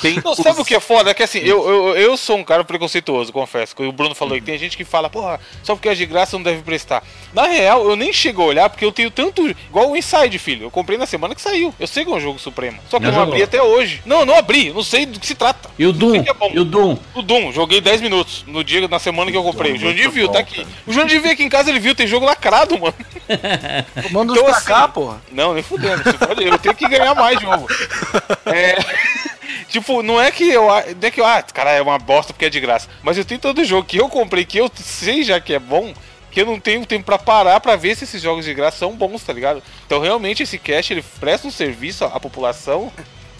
tem. 0.00 0.20
Não, 0.24 0.34
sabe 0.34 0.60
o 0.60 0.64
que 0.64 0.74
é 0.74 0.80
foda? 0.80 1.10
É 1.10 1.14
que 1.14 1.22
assim, 1.22 1.38
eu, 1.38 1.68
eu, 1.68 1.96
eu 1.96 2.16
sou 2.16 2.36
um 2.36 2.44
cara 2.44 2.64
preconceituoso, 2.64 3.32
confesso. 3.32 3.74
O 3.78 3.92
Bruno 3.92 4.14
falou 4.14 4.34
aí, 4.34 4.40
que 4.40 4.46
tem 4.46 4.58
gente 4.58 4.76
que 4.76 4.84
fala, 4.84 5.08
porra, 5.10 5.40
só 5.62 5.74
porque 5.74 5.88
é 5.88 5.94
de 5.94 6.06
graça 6.06 6.36
não 6.36 6.42
deve 6.42 6.62
prestar. 6.62 7.02
Na 7.32 7.46
real, 7.46 7.88
eu 7.88 7.96
nem 7.96 8.12
chego 8.12 8.42
a 8.42 8.46
olhar 8.46 8.70
porque 8.70 8.84
eu 8.84 8.92
tenho 8.92 9.10
tanto. 9.10 9.46
Igual 9.48 9.90
o 9.90 9.96
Inside, 9.96 10.38
filho. 10.38 10.66
Eu 10.66 10.70
comprei 10.70 10.98
na 10.98 11.06
semana 11.06 11.34
que 11.34 11.40
saiu. 11.42 11.74
Eu 11.78 11.86
sei 11.86 12.04
que 12.04 12.10
é 12.10 12.14
um 12.14 12.20
jogo 12.20 12.38
supremo. 12.38 12.78
Só 12.88 12.98
que 12.98 13.04
Já 13.04 13.10
eu 13.10 13.12
não 13.12 13.20
jogou? 13.20 13.34
abri 13.34 13.42
até 13.42 13.62
hoje. 13.62 14.02
Não, 14.04 14.20
eu 14.20 14.26
não 14.26 14.34
abri. 14.36 14.68
eu 14.68 14.74
Não 14.74 14.82
sei 14.82 15.06
do 15.06 15.18
que 15.20 15.26
se 15.26 15.34
trata. 15.34 15.68
E 15.78 15.86
o 15.86 15.92
Doom? 15.92 16.16
é 16.26 16.32
bom. 16.34 16.50
E 16.52 16.58
o 16.58 16.64
Doom? 16.64 16.96
O 17.14 17.22
Doom, 17.22 17.52
joguei 17.52 17.80
10 17.80 18.00
minutos 18.00 18.44
no 18.46 18.62
dia, 18.64 18.86
na 18.88 18.98
semana 18.98 19.30
que 19.30 19.36
eu 19.36 19.42
comprei. 19.42 19.72
O 19.72 19.76
é 19.76 19.78
Jandir 19.78 20.04
muito 20.04 20.14
viu, 20.14 20.26
bom, 20.26 20.32
tá 20.32 20.38
aqui. 20.40 20.56
cara. 20.56 20.68
O 20.86 20.92
Jandir 20.92 21.20
veio 21.20 21.34
aqui 21.34 21.42
em 21.44 21.48
casa, 21.48 21.70
ele 21.70 21.78
viu, 21.80 21.94
tem 21.94 22.06
jogo 22.06 22.24
lacrado, 22.26 22.78
mano. 22.78 22.94
Manda 24.10 24.32
Então, 24.32 24.44
pra 24.44 24.56
assim, 24.56 24.66
cá, 24.66 24.88
porra. 24.88 25.20
Não, 25.30 25.54
nem 25.54 25.62
fudendo. 25.62 26.02
Você 26.02 26.12
pode, 26.14 26.44
eu 26.44 26.58
tenho 26.58 26.74
que 26.74 26.88
ganhar 26.88 27.14
mais 27.14 27.40
jogo. 27.40 27.67
É, 28.46 28.78
tipo, 29.68 30.02
não 30.02 30.20
é 30.20 30.30
que 30.30 30.48
eu. 30.48 30.66
Não 30.66 30.76
é 30.76 31.10
que 31.10 31.20
eu. 31.20 31.26
Ah, 31.26 31.42
cara, 31.42 31.72
é 31.72 31.82
uma 31.82 31.98
bosta 31.98 32.32
porque 32.32 32.46
é 32.46 32.50
de 32.50 32.60
graça. 32.60 32.88
Mas 33.02 33.18
eu 33.18 33.24
tenho 33.24 33.40
todo 33.40 33.64
jogo 33.64 33.86
que 33.86 33.98
eu 33.98 34.08
comprei, 34.08 34.44
que 34.44 34.58
eu 34.58 34.70
sei 34.74 35.22
já 35.22 35.38
que 35.38 35.52
é 35.52 35.58
bom, 35.58 35.92
que 36.30 36.40
eu 36.40 36.46
não 36.46 36.58
tenho 36.58 36.86
tempo 36.86 37.04
pra 37.04 37.18
parar 37.18 37.60
pra 37.60 37.76
ver 37.76 37.96
se 37.96 38.04
esses 38.04 38.22
jogos 38.22 38.44
de 38.44 38.54
graça 38.54 38.78
são 38.78 38.96
bons, 38.96 39.22
tá 39.22 39.32
ligado? 39.32 39.62
Então 39.86 40.00
realmente 40.00 40.42
esse 40.42 40.58
cash 40.58 40.90
ele 40.90 41.04
presta 41.20 41.46
um 41.46 41.50
serviço 41.50 42.04
à 42.04 42.18
população. 42.18 42.92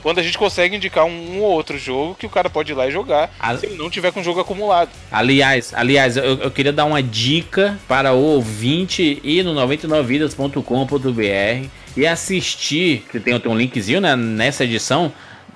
Quando 0.02 0.18
a 0.18 0.22
gente 0.22 0.38
consegue 0.38 0.76
indicar 0.76 1.04
um, 1.04 1.36
um 1.36 1.40
ou 1.40 1.50
outro 1.50 1.78
jogo 1.78 2.14
que 2.14 2.26
o 2.26 2.30
cara 2.30 2.48
pode 2.48 2.72
ir 2.72 2.74
lá 2.74 2.86
e 2.86 2.90
jogar, 2.90 3.30
Ah. 3.38 3.56
se 3.56 3.66
ele 3.66 3.76
não 3.76 3.90
tiver 3.90 4.12
com 4.12 4.20
o 4.20 4.24
jogo 4.24 4.40
acumulado. 4.40 4.90
Aliás, 5.10 5.72
aliás, 5.74 6.16
eu, 6.16 6.38
eu 6.38 6.50
queria 6.50 6.72
dar 6.72 6.84
uma 6.84 7.02
dica 7.02 7.78
para 7.88 8.12
o 8.12 8.22
ouvinte 8.22 9.20
ir 9.24 9.42
no 9.42 9.54
99vidas.com.br 9.54 11.68
e 11.96 12.06
assistir, 12.06 13.04
que 13.10 13.18
tem, 13.18 13.38
tem 13.38 13.50
um 13.50 13.56
linkzinho 13.56 14.00
né, 14.00 14.14
nessa 14.14 14.64
edição, 14.64 15.12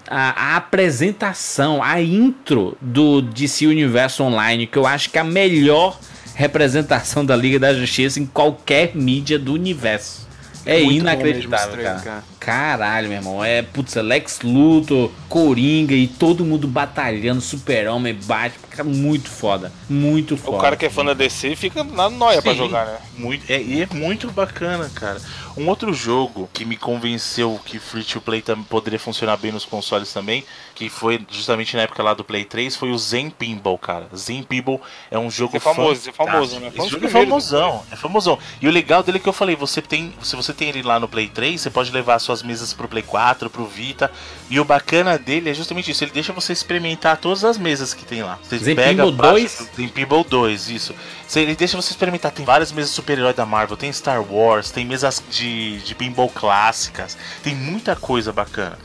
a, 0.08 0.54
a 0.54 0.56
apresentação, 0.56 1.82
a 1.82 2.00
intro 2.02 2.76
do 2.80 3.22
DC 3.22 3.66
Universo 3.66 4.24
Online, 4.24 4.66
que 4.66 4.76
eu 4.76 4.86
acho 4.86 5.10
que 5.10 5.18
é 5.18 5.20
a 5.20 5.24
melhor 5.24 5.98
representação 6.34 7.24
da 7.24 7.36
Liga 7.36 7.58
da 7.58 7.74
Justiça 7.74 8.18
em 8.18 8.26
qualquer 8.26 8.92
mídia 8.94 9.38
do 9.38 9.52
universo. 9.52 10.26
É 10.64 10.80
Muito 10.80 11.00
inacreditável, 11.00 11.82
cara. 11.82 12.24
Caralho, 12.44 13.08
meu 13.08 13.18
irmão. 13.18 13.44
É, 13.44 13.62
putz, 13.62 13.96
é 13.96 14.02
Lex 14.02 14.40
Luthor, 14.42 15.12
Coringa 15.28 15.94
e 15.94 16.08
todo 16.08 16.44
mundo 16.44 16.66
batalhando, 16.66 17.40
Super-Homem, 17.40 18.14
Batman. 18.14 18.66
Cara, 18.68 18.84
muito 18.84 19.30
foda. 19.30 19.70
Muito 19.88 20.36
foda. 20.36 20.56
O 20.56 20.60
cara 20.60 20.76
que 20.76 20.84
é 20.84 20.90
fã 20.90 21.04
da 21.04 21.14
DC 21.14 21.54
fica 21.54 21.84
na 21.84 22.10
noia 22.10 22.42
pra 22.42 22.52
jogar, 22.52 22.86
né? 22.86 22.96
Muito, 23.16 23.48
é, 23.48 23.62
e 23.62 23.82
é 23.82 23.88
muito 23.94 24.28
bacana, 24.32 24.90
cara. 24.92 25.20
Um 25.56 25.68
outro 25.68 25.92
jogo 25.92 26.48
que 26.52 26.64
me 26.64 26.76
convenceu 26.76 27.60
que 27.64 27.78
Free 27.78 28.04
to 28.04 28.20
Play 28.20 28.40
também 28.42 28.64
poderia 28.64 28.98
funcionar 28.98 29.36
bem 29.36 29.52
nos 29.52 29.64
consoles 29.64 30.12
também, 30.12 30.44
que 30.74 30.88
foi 30.88 31.20
justamente 31.30 31.76
na 31.76 31.82
época 31.82 32.02
lá 32.02 32.14
do 32.14 32.24
Play 32.24 32.44
3, 32.44 32.74
foi 32.76 32.90
o 32.90 32.98
Zen 32.98 33.30
Pinball, 33.30 33.76
cara. 33.78 34.08
Zen 34.16 34.42
Pinball 34.42 34.80
é 35.10 35.18
um 35.18 35.30
jogo 35.30 35.56
é 35.56 35.60
famoso, 35.60 36.08
é 36.08 36.12
famoso, 36.12 36.58
né? 36.60 36.66
Um 36.66 36.68
Esse 36.68 36.88
jogo 36.90 37.04
é 37.04 37.08
primeiros, 37.08 37.28
famosão, 37.50 37.82
é 37.90 37.96
famosão. 37.96 38.38
E 38.60 38.66
o 38.68 38.70
legal 38.70 39.02
dele 39.02 39.18
é 39.18 39.20
que 39.20 39.28
eu 39.28 39.32
falei, 39.32 39.54
você 39.56 39.82
tem, 39.82 40.12
se 40.22 40.34
você 40.36 40.52
tem 40.52 40.68
ele 40.70 40.82
lá 40.82 40.98
no 40.98 41.08
Play 41.08 41.28
3, 41.28 41.60
você 41.60 41.70
pode 41.70 41.90
levar 41.92 42.18
suas 42.18 42.42
mesas 42.42 42.72
pro 42.72 42.88
Play 42.88 43.02
4, 43.02 43.50
pro 43.50 43.66
Vita. 43.66 44.10
E 44.50 44.58
o 44.60 44.64
bacana 44.64 45.18
dele 45.18 45.50
é 45.50 45.54
justamente 45.54 45.90
isso, 45.90 46.04
ele 46.04 46.10
deixa 46.12 46.32
você 46.32 46.52
experimentar 46.52 47.16
todas 47.18 47.44
as 47.44 47.56
mesas 47.58 47.94
que 47.94 48.04
tem 48.04 48.22
lá. 48.22 48.38
Você 48.42 48.58
Zen 48.58 48.74
pega 48.76 49.04
Pinball 49.04 49.12
baixa- 49.12 49.58
2? 49.64 49.70
Tem 49.76 49.88
Pinball 49.88 50.24
2, 50.24 50.68
isso. 50.68 50.94
Ele 51.40 51.54
deixa 51.56 51.76
você 51.76 51.90
experimentar. 51.90 52.30
Tem 52.32 52.44
várias 52.44 52.72
mesas 52.72 52.90
de 52.90 52.96
super-herói 52.96 53.32
da 53.32 53.46
Marvel, 53.46 53.76
tem 53.76 53.92
Star 53.92 54.22
Wars, 54.22 54.70
tem 54.70 54.84
mesas 54.84 55.22
de, 55.30 55.78
de 55.80 55.94
pinball 55.94 56.28
clássicas, 56.28 57.16
tem 57.42 57.54
muita 57.54 57.96
coisa 57.96 58.32
bacana. 58.32 58.78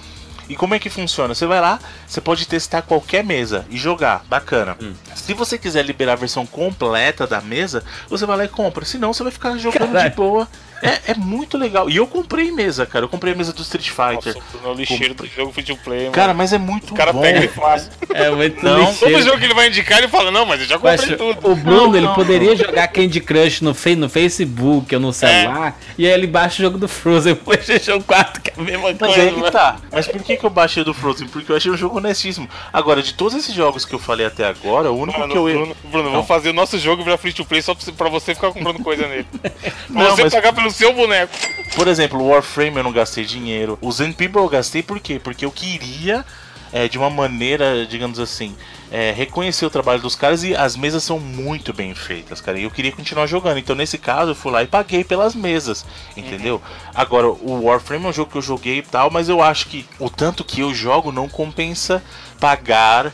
E 0.50 0.56
como 0.56 0.74
é 0.74 0.80
que 0.80 0.90
funciona? 0.90 1.36
Você 1.36 1.46
vai 1.46 1.60
lá, 1.60 1.78
você 2.08 2.22
pode 2.22 2.48
testar 2.48 2.82
qualquer 2.82 3.24
mesa 3.24 3.66
e 3.70 3.78
jogar, 3.78 4.24
bacana. 4.30 4.78
Se 5.14 5.34
você 5.34 5.58
quiser 5.58 5.84
liberar 5.84 6.14
a 6.14 6.16
versão 6.16 6.46
completa 6.46 7.28
da 7.28 7.42
mesa, 7.42 7.84
você 8.08 8.26
vai 8.26 8.38
lá 8.38 8.46
e 8.46 8.48
compra. 8.48 8.86
Senão 8.86 9.14
você 9.14 9.24
vai 9.24 9.32
ficar 9.32 9.58
jogando 9.58 9.92
Caralho. 9.92 10.10
de 10.10 10.16
boa. 10.16 10.48
É, 10.82 11.12
é 11.12 11.14
muito 11.16 11.58
legal. 11.58 11.90
E 11.90 11.96
eu 11.98 12.06
comprei 12.08 12.52
mesa, 12.52 12.86
cara. 12.86 13.06
Eu 13.06 13.10
comprei 13.10 13.34
a 13.34 13.36
mesa 13.36 13.52
do 13.54 13.62
Street 13.62 13.90
Fighter. 13.90 14.36
Nossa, 14.36 14.38
o 14.40 14.42
Bruno 14.52 14.68
é 14.68 14.72
o 14.72 14.74
lixeiro 14.76 15.14
do 15.14 15.26
jogo 15.26 15.52
free 15.52 15.64
to 15.64 15.76
play, 15.78 16.00
mano. 16.02 16.12
Cara, 16.12 16.34
mas 16.34 16.54
é 16.54 16.58
muito 16.58 16.92
o 16.94 16.96
cara 16.96 17.12
bom. 17.14 17.22
pega 17.22 17.40
ele 17.40 17.48
fácil. 17.48 17.92
É 18.14 18.30
muito 18.30 18.64
Não, 18.64 18.80
lixeiro. 18.80 19.14
Todo 19.16 19.24
jogo 19.26 19.40
que 19.40 19.46
ele 19.46 19.54
vai 19.54 19.68
indicar, 19.68 19.98
ele 20.00 20.08
fala, 20.08 20.30
não, 20.32 20.46
mas 20.46 20.62
eu 20.62 20.68
já 20.68 20.78
Mas 20.78 21.02
comprei 21.02 21.18
tudo. 21.18 21.52
o 21.52 21.56
Bruno, 21.56 21.88
Não, 21.88 21.96
ele 21.96 22.06
não, 22.06 22.14
poderia 22.14 22.56
jogar 22.56 22.88
Candy 22.90 23.20
Crush 23.22 23.62
no, 23.62 23.74
fe- 23.74 23.96
no 23.96 24.08
Facebook 24.08 24.94
ou 24.96 25.02
no 25.02 25.12
celular, 25.14 25.78
e 25.98 26.06
aí 26.06 26.12
ele 26.14 26.28
baixa 26.28 26.62
o 26.62 26.66
jogo 26.66 26.78
do 26.78 26.88
Frozen 26.88 27.36
PlayStation 27.44 28.02
4, 28.02 28.42
que 28.42 28.50
é 28.52 28.54
a 28.58 28.62
mesma 28.64 28.90
Mas 28.90 28.98
coisa. 28.98 29.22
aí 29.22 29.34
que 29.34 29.42
né? 29.42 29.52
tá. 29.52 29.78
Mas 29.92 30.08
por 30.08 30.22
que, 30.24 30.38
que 30.38 30.46
eu 30.46 30.50
baixei 30.50 30.82
o 30.84 30.86
do 30.86 30.94
Frozen? 30.94 31.28
Porque 31.28 31.52
eu 31.52 31.56
achei 31.56 31.72
o 31.72 31.78
jogo 31.78 31.98
honestíssimo. 31.98 32.48
Agora, 32.72 33.02
de 33.02 33.14
todos 33.14 33.34
esses 33.36 33.54
jogos 33.54 33.84
que 33.86 33.94
eu 33.96 34.00
falei 34.00 34.26
até 34.26 34.46
agora, 34.46 34.92
o 34.92 34.98
único 35.00 35.20
Mano, 35.20 35.32
que 35.32 35.38
eu. 35.38 35.44
Bruno, 35.44 35.76
Bruno 35.92 36.12
vamos 36.12 36.28
fazer 36.28 36.50
o 36.50 36.54
nosso 36.54 36.78
jogo 36.78 37.04
virar 37.04 37.18
free 37.18 37.34
to 37.34 37.46
play 37.46 37.62
só 37.62 37.74
pra 37.74 37.84
você- 37.84 37.92
pra 37.92 38.10
você 38.10 38.36
ficar 38.36 38.52
comprando 38.52 38.80
coisa 38.84 39.08
nele. 39.08 39.26
Pra 39.42 39.52
Não, 39.90 40.16
você 40.16 40.24
mas- 40.24 40.34
pagar 40.34 40.54
pelo 40.54 40.67
seu 40.72 40.94
boneco. 40.94 41.34
Por 41.76 41.88
exemplo, 41.88 42.20
o 42.20 42.30
Warframe 42.30 42.78
eu 42.78 42.84
não 42.84 42.92
gastei 42.92 43.26
dinheiro. 43.26 43.78
O 43.82 43.92
Zen 43.92 44.14
People 44.14 44.42
eu 44.42 44.50
gastei 44.50 44.82
por 44.82 45.00
quê? 45.00 45.20
Porque 45.20 45.46
eu 45.46 45.52
queria, 45.52 46.26
é, 46.72 46.88
de 46.88 46.98
uma 46.98 47.10
maneira, 47.10 47.86
digamos 47.86 48.20
assim, 48.20 48.56
é, 48.92 49.12
reconhecer 49.12 49.66
o 49.66 49.70
trabalho 49.70 50.02
dos 50.02 50.16
caras 50.16 50.44
e 50.44 50.56
as 50.56 50.76
mesas 50.76 51.04
são 51.04 51.20
muito 51.20 51.74
bem 51.74 51.94
feitas, 51.94 52.40
cara. 52.42 52.58
E 52.58 52.64
eu 52.64 52.72
queria 52.72 52.92
continuar 52.92 53.28
jogando. 53.28 53.58
Então, 53.58 53.76
nesse 53.76 53.98
caso, 53.98 54.32
eu 54.32 54.36
fui 54.36 54.52
lá 54.52 54.64
e 54.64 54.68
paguei 54.68 55.04
pelas 55.04 55.36
mesas, 55.36 55.86
entendeu? 56.16 56.62
Agora, 56.96 57.28
o 57.28 57.66
Warframe 57.66 58.06
é 58.06 58.10
um 58.10 58.14
jogo 58.14 58.32
que 58.32 58.38
eu 58.38 58.42
joguei 58.42 58.80
e 58.80 58.84
tal, 58.84 59.12
mas 59.12 59.30
eu 59.30 59.42
acho 59.42 59.68
que 59.68 59.86
o 60.00 60.10
tanto 60.10 60.44
que 60.44 60.62
eu 60.62 60.74
jogo 60.74 61.12
não 61.12 61.28
compensa 61.28 62.02
pagar. 62.40 63.14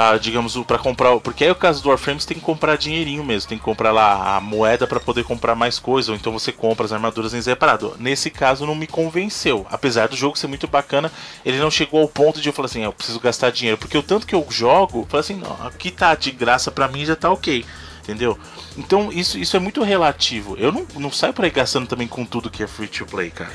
Ah, 0.00 0.16
digamos, 0.16 0.56
pra 0.64 0.78
comprar. 0.78 1.18
Porque 1.20 1.44
aí 1.44 1.50
o 1.50 1.54
caso 1.54 1.82
do 1.82 1.90
Warframe 1.90 2.18
você 2.18 2.28
tem 2.28 2.38
que 2.38 2.42
comprar 2.42 2.76
dinheirinho 2.76 3.22
mesmo. 3.22 3.50
Tem 3.50 3.58
que 3.58 3.64
comprar 3.64 3.92
lá 3.92 4.36
a 4.36 4.40
moeda 4.40 4.86
pra 4.86 4.98
poder 4.98 5.24
comprar 5.24 5.54
mais 5.54 5.78
coisa. 5.78 6.10
Ou 6.10 6.16
então 6.16 6.32
você 6.32 6.50
compra 6.50 6.86
as 6.86 6.92
armaduras 6.92 7.34
em 7.34 7.42
separado. 7.42 7.94
Nesse 7.98 8.30
caso 8.30 8.64
não 8.64 8.74
me 8.74 8.86
convenceu. 8.86 9.66
Apesar 9.70 10.08
do 10.08 10.16
jogo 10.16 10.38
ser 10.38 10.46
muito 10.46 10.66
bacana, 10.66 11.12
ele 11.44 11.58
não 11.58 11.70
chegou 11.70 12.00
ao 12.00 12.08
ponto 12.08 12.40
de 12.40 12.48
eu 12.48 12.52
falar 12.52 12.66
assim, 12.66 12.82
"Ah, 12.82 12.86
eu 12.86 12.92
preciso 12.92 13.20
gastar 13.20 13.50
dinheiro. 13.50 13.76
Porque 13.76 13.98
o 13.98 14.02
tanto 14.02 14.26
que 14.26 14.34
eu 14.34 14.46
jogo, 14.48 15.00
eu 15.00 15.06
falei 15.06 15.20
assim, 15.20 15.34
não, 15.34 15.66
aqui 15.66 15.90
tá 15.90 16.14
de 16.14 16.30
graça 16.30 16.70
pra 16.70 16.88
mim 16.88 17.04
já 17.04 17.14
tá 17.14 17.30
ok. 17.30 17.64
Entendeu? 18.02 18.38
Então 18.78 19.12
isso, 19.12 19.38
isso 19.38 19.54
é 19.56 19.60
muito 19.60 19.82
relativo. 19.82 20.56
Eu 20.56 20.72
não, 20.72 20.86
não 20.96 21.12
saio 21.12 21.34
por 21.34 21.44
aí 21.44 21.50
gastando 21.50 21.86
também 21.86 22.08
com 22.08 22.24
tudo 22.24 22.50
que 22.50 22.62
é 22.62 22.66
free 22.66 22.88
to 22.88 23.04
play, 23.04 23.30
cara. 23.30 23.52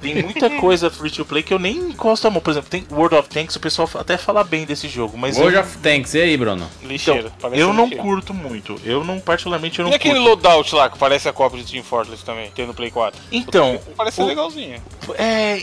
Tem 0.00 0.22
muita 0.22 0.48
coisa 0.60 0.90
free 0.90 1.10
to 1.10 1.24
play 1.24 1.42
que 1.42 1.52
eu 1.54 1.58
nem 1.58 1.76
encosto 1.76 2.26
a 2.26 2.30
mão. 2.30 2.40
Por 2.40 2.50
exemplo, 2.50 2.68
tem 2.70 2.86
World 2.90 3.14
of 3.16 3.28
Tanks, 3.28 3.56
o 3.56 3.60
pessoal 3.60 3.88
até 3.94 4.16
fala 4.16 4.44
bem 4.44 4.64
desse 4.64 4.88
jogo, 4.88 5.16
mas 5.18 5.36
World 5.36 5.54
eu, 5.56 5.60
of 5.62 5.78
Tanks, 5.78 6.14
e 6.14 6.20
aí, 6.20 6.36
Bruno? 6.36 6.68
Lixeiro. 6.82 7.20
então, 7.20 7.32
parece 7.40 7.60
eu 7.60 7.72
não 7.72 7.84
lixeiro. 7.84 8.02
curto 8.04 8.34
muito. 8.34 8.80
Eu 8.84 9.02
não, 9.04 9.18
particularmente, 9.20 9.78
eu 9.78 9.84
não 9.84 9.92
E 9.92 9.94
aquele 9.94 10.14
curto. 10.14 10.28
loadout 10.28 10.74
lá, 10.74 10.90
que 10.90 10.98
parece 10.98 11.28
a 11.28 11.32
cópia 11.32 11.62
de 11.62 11.72
Team 11.72 11.84
Fortress 11.84 12.24
também, 12.24 12.50
tem 12.50 12.66
no 12.66 12.74
Play 12.74 12.90
4? 12.90 13.20
Então, 13.32 13.80
Parece 13.96 14.20
o- 14.20 14.26
legalzinho. 14.26 14.80
é. 15.18 15.62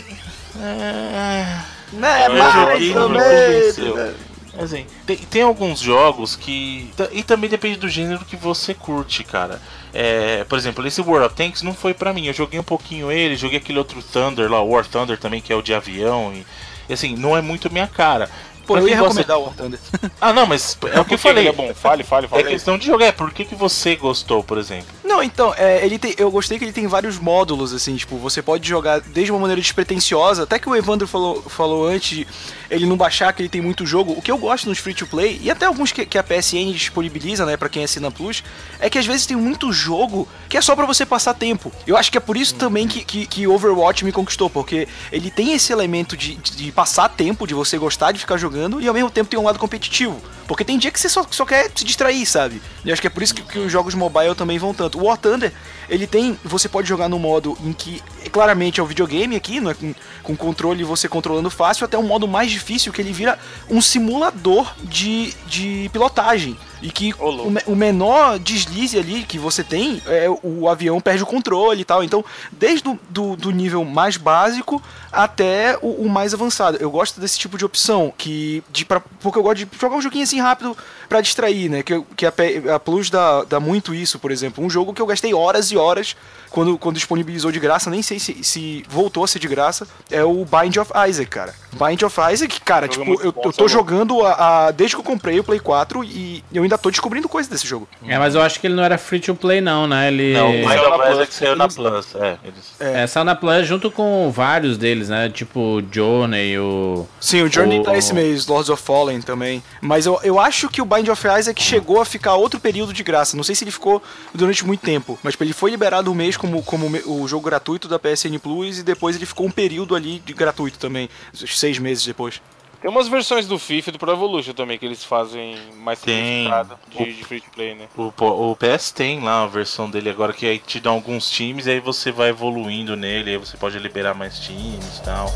é... 0.60 1.74
Né, 1.92 2.26
Eu 2.26 2.32
mais 2.36 2.52
joguei, 2.54 2.90
ou 2.90 2.94
não 3.00 3.08
me 3.10 3.18
menos, 3.18 3.76
né? 3.78 4.14
Assim, 4.58 4.86
tem, 5.06 5.16
tem 5.16 5.42
alguns 5.42 5.80
jogos 5.80 6.36
que. 6.36 6.90
E 7.12 7.22
também 7.22 7.50
depende 7.50 7.76
do 7.76 7.88
gênero 7.88 8.24
que 8.24 8.36
você 8.36 8.72
curte, 8.72 9.24
cara. 9.24 9.60
É, 9.92 10.44
por 10.44 10.58
exemplo, 10.58 10.86
esse 10.86 11.00
World 11.00 11.26
of 11.26 11.34
Tanks 11.34 11.62
não 11.62 11.74
foi 11.74 11.92
pra 11.92 12.12
mim. 12.12 12.26
Eu 12.26 12.32
joguei 12.32 12.58
um 12.58 12.64
pouquinho 12.64 13.10
ele, 13.10 13.36
joguei 13.36 13.58
aquele 13.58 13.78
outro 13.78 14.02
Thunder 14.02 14.50
lá, 14.50 14.62
War 14.62 14.86
Thunder 14.86 15.18
também, 15.18 15.40
que 15.40 15.52
é 15.52 15.56
o 15.56 15.62
de 15.62 15.74
avião. 15.74 16.32
E, 16.32 16.46
e 16.88 16.92
assim, 16.92 17.16
não 17.16 17.36
é 17.36 17.42
muito 17.42 17.72
minha 17.72 17.86
cara. 17.86 18.30
Pra 18.66 18.80
eu 18.80 18.82
gosta- 18.88 19.02
recomendar 19.22 19.38
o 19.38 19.42
War 19.44 19.54
Thunder. 19.54 19.78
Ah, 20.20 20.32
não, 20.32 20.46
mas 20.46 20.76
é 20.92 21.00
o 21.00 21.04
que 21.04 21.14
eu 21.14 21.18
Por 21.18 21.22
falei. 21.22 21.42
ele 21.42 21.48
é 21.48 21.52
bom. 21.52 21.72
Fale, 21.74 22.02
fale, 22.02 22.26
É 22.26 22.28
fale. 22.28 22.44
questão 22.44 22.78
de 22.78 22.86
jogar. 22.86 23.06
É, 23.06 23.12
por 23.12 23.30
que, 23.32 23.44
que 23.44 23.54
você 23.54 23.94
gostou, 23.96 24.42
por 24.42 24.56
exemplo? 24.58 24.86
Não, 25.04 25.22
então, 25.22 25.54
é, 25.56 25.84
ele 25.84 25.98
tem, 25.98 26.14
eu 26.16 26.30
gostei 26.30 26.58
que 26.58 26.64
ele 26.64 26.72
tem 26.72 26.86
vários 26.86 27.18
módulos, 27.18 27.72
assim, 27.72 27.94
tipo, 27.94 28.16
você 28.16 28.40
pode 28.42 28.66
jogar 28.68 29.00
desde 29.00 29.30
uma 29.30 29.38
maneira 29.40 29.60
despretensiosa, 29.60 30.42
até 30.44 30.58
que 30.58 30.68
o 30.68 30.74
Evandro 30.74 31.06
falou, 31.06 31.42
falou 31.42 31.86
antes 31.86 32.16
de 32.18 32.26
ele 32.70 32.86
não 32.86 32.96
baixar 32.96 33.32
que 33.32 33.42
ele 33.42 33.48
tem 33.48 33.60
muito 33.60 33.84
jogo. 33.86 34.12
O 34.16 34.22
que 34.22 34.30
eu 34.30 34.38
gosto 34.38 34.68
nos 34.68 34.78
free-to-play, 34.78 35.38
e 35.42 35.50
até 35.50 35.66
alguns 35.66 35.92
que, 35.92 36.04
que 36.06 36.18
a 36.18 36.22
PSN 36.24 36.72
disponibiliza, 36.72 37.44
né, 37.46 37.56
pra 37.56 37.68
quem 37.68 37.84
assina 37.84 38.10
Plus, 38.10 38.42
é 38.80 38.88
que 38.90 38.98
às 38.98 39.06
vezes 39.06 39.26
tem 39.26 39.36
muito 39.36 39.72
jogo 39.72 40.26
que 40.48 40.56
é 40.56 40.60
só 40.60 40.74
pra 40.74 40.86
você 40.86 41.04
passar 41.06 41.34
tempo. 41.34 41.70
Eu 41.86 41.96
acho 41.96 42.10
que 42.10 42.18
é 42.18 42.20
por 42.20 42.36
isso 42.36 42.54
também 42.54 42.88
que, 42.88 43.04
que, 43.04 43.26
que 43.26 43.46
Overwatch 43.46 44.04
me 44.04 44.10
conquistou, 44.12 44.48
porque 44.50 44.88
ele 45.12 45.30
tem 45.30 45.52
esse 45.52 45.72
elemento 45.72 46.16
de, 46.16 46.34
de 46.36 46.72
passar 46.72 47.08
tempo, 47.08 47.46
de 47.46 47.54
você 47.54 47.76
gostar 47.78 48.10
de 48.12 48.18
ficar 48.18 48.36
jogando, 48.36 48.53
e 48.80 48.88
ao 48.88 48.94
mesmo 48.94 49.10
tempo 49.10 49.30
tem 49.30 49.38
um 49.38 49.44
lado 49.44 49.58
competitivo. 49.58 50.20
Porque 50.46 50.64
tem 50.64 50.78
dia 50.78 50.90
que 50.90 51.00
você 51.00 51.08
só, 51.08 51.26
só 51.30 51.44
quer 51.44 51.70
se 51.74 51.84
distrair, 51.84 52.26
sabe? 52.26 52.60
E 52.84 52.92
acho 52.92 53.00
que 53.00 53.06
é 53.06 53.10
por 53.10 53.22
isso 53.22 53.34
que, 53.34 53.42
que 53.42 53.58
os 53.58 53.72
jogos 53.72 53.94
mobile 53.94 54.34
também 54.34 54.58
vão 54.58 54.74
tanto. 54.74 54.98
O 54.98 55.04
War 55.04 55.16
Thunder, 55.16 55.52
ele 55.88 56.06
tem. 56.06 56.38
Você 56.44 56.68
pode 56.68 56.88
jogar 56.88 57.08
no 57.08 57.18
modo 57.18 57.56
em 57.64 57.72
que 57.72 58.02
claramente 58.30 58.80
é 58.80 58.82
o 58.82 58.86
videogame 58.86 59.36
aqui, 59.36 59.60
não 59.60 59.70
é 59.70 59.74
com, 59.74 59.94
com 60.22 60.36
controle 60.36 60.84
você 60.84 61.08
controlando 61.08 61.50
fácil, 61.50 61.84
até 61.84 61.96
um 61.96 62.02
modo 62.02 62.28
mais 62.28 62.50
difícil 62.50 62.92
que 62.92 63.00
ele 63.00 63.12
vira 63.12 63.38
um 63.70 63.80
simulador 63.80 64.74
de, 64.82 65.32
de 65.46 65.88
pilotagem. 65.92 66.56
E 66.84 66.90
que 66.90 67.14
o, 67.18 67.72
o 67.72 67.74
menor 67.74 68.38
deslize 68.38 68.98
ali 68.98 69.22
que 69.24 69.38
você 69.38 69.64
tem, 69.64 70.02
é, 70.06 70.26
o 70.42 70.68
avião 70.68 71.00
perde 71.00 71.22
o 71.22 71.26
controle 71.26 71.80
e 71.80 71.84
tal. 71.84 72.04
Então, 72.04 72.22
desde 72.52 72.86
o 72.86 72.98
do, 73.08 73.36
do 73.36 73.50
nível 73.50 73.82
mais 73.86 74.18
básico 74.18 74.82
até 75.10 75.78
o, 75.80 76.04
o 76.04 76.10
mais 76.10 76.34
avançado. 76.34 76.76
Eu 76.78 76.90
gosto 76.90 77.18
desse 77.20 77.38
tipo 77.38 77.56
de 77.56 77.64
opção, 77.64 78.12
que 78.18 78.62
de, 78.70 78.84
pra, 78.84 79.00
porque 79.00 79.38
eu 79.38 79.42
gosto 79.42 79.64
de 79.64 79.68
jogar 79.80 79.96
um 79.96 80.02
joguinho 80.02 80.24
assim 80.24 80.40
rápido 80.40 80.76
pra 81.08 81.22
distrair, 81.22 81.70
né? 81.70 81.82
Que, 81.82 82.02
que 82.16 82.26
a, 82.26 82.32
a 82.74 82.78
Plus 82.78 83.08
dá, 83.08 83.44
dá 83.44 83.58
muito 83.58 83.94
isso, 83.94 84.18
por 84.18 84.30
exemplo. 84.30 84.62
Um 84.62 84.68
jogo 84.68 84.92
que 84.92 85.00
eu 85.00 85.06
gastei 85.06 85.32
horas 85.32 85.70
e 85.70 85.76
horas 85.78 86.14
quando, 86.50 86.76
quando 86.76 86.96
disponibilizou 86.96 87.50
de 87.50 87.58
graça, 87.60 87.88
nem 87.90 88.02
sei 88.02 88.18
se, 88.18 88.44
se 88.44 88.84
voltou 88.88 89.24
a 89.24 89.28
ser 89.28 89.38
de 89.38 89.48
graça, 89.48 89.86
é 90.10 90.22
o 90.22 90.44
Bind 90.44 90.76
of 90.76 90.92
Isaac, 91.08 91.30
cara. 91.30 91.54
Bind 91.72 92.02
of 92.02 92.20
Isaac, 92.32 92.60
cara, 92.60 92.86
tipo, 92.88 93.04
eu, 93.22 93.34
eu 93.44 93.52
tô 93.52 93.64
é 93.64 93.68
jogando 93.68 94.24
a, 94.24 94.66
a- 94.66 94.70
desde 94.70 94.94
que 94.96 95.00
eu 95.00 95.04
comprei 95.04 95.40
o 95.40 95.44
Play 95.44 95.58
4 95.58 96.04
e 96.04 96.44
eu 96.52 96.62
ainda 96.62 96.73
tô 96.78 96.90
descobrindo 96.90 97.28
coisa 97.28 97.48
desse 97.48 97.66
jogo. 97.66 97.88
É, 98.06 98.18
mas 98.18 98.34
eu 98.34 98.42
acho 98.42 98.60
que 98.60 98.66
ele 98.66 98.74
não 98.74 98.82
era 98.84 98.96
free 98.98 99.20
to 99.20 99.34
play, 99.34 99.60
não, 99.60 99.86
né? 99.86 100.08
Ele. 100.08 100.32
Não, 100.32 100.50
o 100.50 100.52
Mind 100.52 100.68
Saiu 100.68 100.88
na 100.88 100.94
of 100.94 101.04
Plus. 101.04 101.14
Isaac 101.14 101.34
saiu 101.34 101.56
na 101.56 101.68
Plus. 101.68 102.14
É, 102.16 102.36
eles... 102.44 102.72
É, 102.80 103.06
saiu 103.06 103.24
na 103.24 103.34
Plus 103.34 103.66
junto 103.66 103.90
com 103.90 104.30
vários 104.30 104.76
deles, 104.76 105.08
né? 105.08 105.28
Tipo 105.28 105.82
Journey, 105.90 106.58
o. 106.58 107.06
Sim, 107.20 107.42
o 107.42 107.52
Journey 107.52 107.80
O- 107.80 107.82
tá 107.82 107.96
esse 107.96 108.12
mês, 108.12 108.46
Lords 108.46 108.68
of 108.70 108.82
Fallen 108.82 109.20
também. 109.20 109.62
Mas 109.80 110.06
eu, 110.06 110.18
eu 110.22 110.38
acho 110.38 110.68
que 110.68 110.82
o 110.82 110.84
Bind 110.84 111.08
of 111.08 111.26
Isaac 111.38 111.62
chegou 111.62 112.00
a 112.00 112.04
ficar 112.04 112.34
outro 112.34 112.58
período 112.60 112.92
de 112.92 113.02
graça. 113.02 113.36
Não 113.36 113.44
sei 113.44 113.54
se 113.54 113.64
ele 113.64 113.70
ficou 113.70 114.02
durante 114.34 114.64
muito 114.66 114.80
tempo, 114.80 115.18
mas 115.22 115.34
tipo, 115.34 115.44
ele 115.44 115.52
foi 115.52 115.70
liberado 115.70 116.10
um 116.10 116.14
mês 116.14 116.36
como, 116.36 116.62
como 116.62 116.86
o 117.06 117.26
jogo 117.28 117.44
gratuito 117.44 117.88
da 117.88 117.98
PSN 117.98 118.38
Plus 118.42 118.78
e 118.78 118.82
depois 118.82 119.16
ele 119.16 119.26
ficou 119.26 119.46
um 119.46 119.50
período 119.50 119.94
ali 119.94 120.18
de 120.18 120.32
gratuito 120.32 120.78
também, 120.78 121.08
uns 121.32 121.58
seis 121.58 121.78
meses 121.78 122.04
depois. 122.04 122.40
Tem 122.84 122.90
umas 122.90 123.08
versões 123.08 123.46
do 123.46 123.58
FIFA 123.58 123.88
e 123.88 123.92
do 123.92 123.98
Pro 123.98 124.12
Evolution 124.12 124.52
também 124.52 124.78
que 124.78 124.84
eles 124.84 125.02
fazem 125.02 125.56
mais 125.78 126.02
Tem. 126.02 126.50
de, 126.90 127.14
de 127.14 127.24
free 127.24 127.40
to 127.40 127.50
play, 127.50 127.74
né? 127.74 127.88
O, 127.96 128.12
o 128.50 128.56
PS 128.56 128.92
tem 128.92 129.20
lá 129.20 129.44
a 129.44 129.46
versão 129.46 129.88
dele 129.88 130.10
agora 130.10 130.34
que 130.34 130.44
aí 130.44 130.58
te 130.58 130.80
dá 130.80 130.90
alguns 130.90 131.30
times 131.30 131.64
e 131.64 131.70
aí 131.70 131.80
você 131.80 132.12
vai 132.12 132.28
evoluindo 132.28 132.94
nele, 132.94 133.30
aí 133.30 133.36
você 133.38 133.56
pode 133.56 133.78
liberar 133.78 134.12
mais 134.12 134.38
times 134.38 134.98
e 134.98 135.02
tal. 135.02 135.32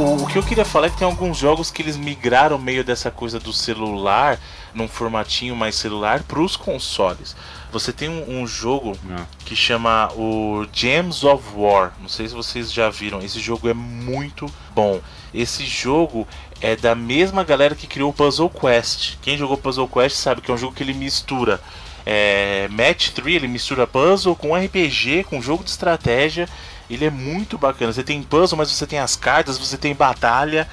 o, 0.00 0.22
o 0.22 0.26
que 0.26 0.38
eu 0.38 0.42
queria 0.42 0.64
falar 0.64 0.86
é 0.86 0.90
que 0.90 0.96
tem 0.96 1.06
alguns 1.06 1.36
jogos 1.36 1.70
que 1.70 1.82
eles 1.82 1.96
migraram 1.96 2.58
meio 2.58 2.82
dessa 2.82 3.10
coisa 3.10 3.38
do 3.38 3.52
celular, 3.52 4.38
num 4.74 4.88
formatinho 4.88 5.54
mais 5.56 5.74
celular, 5.74 6.22
pros 6.22 6.56
consoles. 6.56 7.36
Você 7.72 7.92
tem 7.92 8.08
um, 8.08 8.40
um 8.42 8.46
jogo 8.46 8.96
Ah. 9.10 9.24
que 9.44 9.54
chama 9.54 10.08
o 10.14 10.66
Gems 10.72 11.24
of 11.24 11.44
War. 11.54 11.92
Não 12.00 12.08
sei 12.08 12.28
se 12.28 12.34
vocês 12.34 12.72
já 12.72 12.90
viram. 12.90 13.20
Esse 13.20 13.38
jogo 13.40 13.68
é 13.68 13.74
muito 13.74 14.46
bom. 14.74 15.00
Esse 15.32 15.64
jogo 15.64 16.26
é 16.60 16.74
da 16.74 16.94
mesma 16.94 17.44
galera 17.44 17.74
que 17.74 17.86
criou 17.86 18.10
o 18.10 18.12
Puzzle 18.12 18.50
Quest. 18.50 19.16
Quem 19.22 19.38
jogou 19.38 19.56
Puzzle 19.56 19.88
Quest 19.88 20.16
sabe 20.16 20.40
que 20.40 20.50
é 20.50 20.54
um 20.54 20.58
jogo 20.58 20.74
que 20.74 20.82
ele 20.82 20.94
mistura 20.94 21.60
é, 22.04 22.66
Match 22.70 23.10
3, 23.10 23.36
ele 23.36 23.48
mistura 23.48 23.86
puzzle 23.86 24.34
com 24.34 24.54
RPG, 24.56 25.24
com 25.28 25.40
jogo 25.40 25.62
de 25.62 25.70
estratégia. 25.70 26.48
Ele 26.88 27.04
é 27.04 27.10
muito 27.10 27.56
bacana. 27.56 27.92
Você 27.92 28.02
tem 28.02 28.20
puzzle, 28.22 28.58
mas 28.58 28.70
você 28.70 28.86
tem 28.86 28.98
as 28.98 29.14
cartas, 29.14 29.58
você 29.58 29.76
tem 29.76 29.94
batalha. 29.94 30.66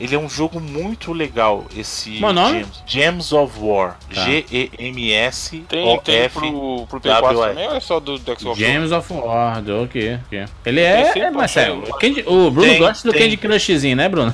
Ele 0.00 0.14
é 0.14 0.18
um 0.18 0.28
jogo 0.28 0.60
muito 0.60 1.12
legal, 1.12 1.64
esse 1.76 2.20
é? 2.48 2.52
Gems, 2.52 2.82
Gems 2.86 3.32
of 3.32 3.58
War. 3.60 3.98
Tá. 4.14 4.24
G-E-M-S 4.24 5.64
Tem, 5.68 6.00
tem 6.00 6.28
pro, 6.28 6.86
pro 6.86 7.00
Play 7.00 7.14
4 7.14 7.28
W-I. 7.36 7.48
também 7.48 7.68
ou 7.68 7.74
é 7.74 7.80
só 7.80 7.98
do, 8.00 8.18
do 8.18 8.38
Xbox? 8.40 8.58
James 8.58 8.92
of 8.92 9.12
War, 9.12 9.58
ok, 9.58 10.18
ok. 10.26 10.44
Ele 10.64 10.80
é, 10.80 11.18
é 11.18 11.30
Marcelo. 11.30 11.82
pra- 11.82 11.98
Candy- 11.98 12.24
o 12.26 12.50
Bruno 12.50 12.68
Tem, 12.68 12.78
gosta 12.78 13.08
do 13.08 13.12
tem. 13.12 13.22
Candy 13.22 13.36
Crushzinho, 13.36 13.96
né, 13.96 14.08
Bruno? 14.08 14.32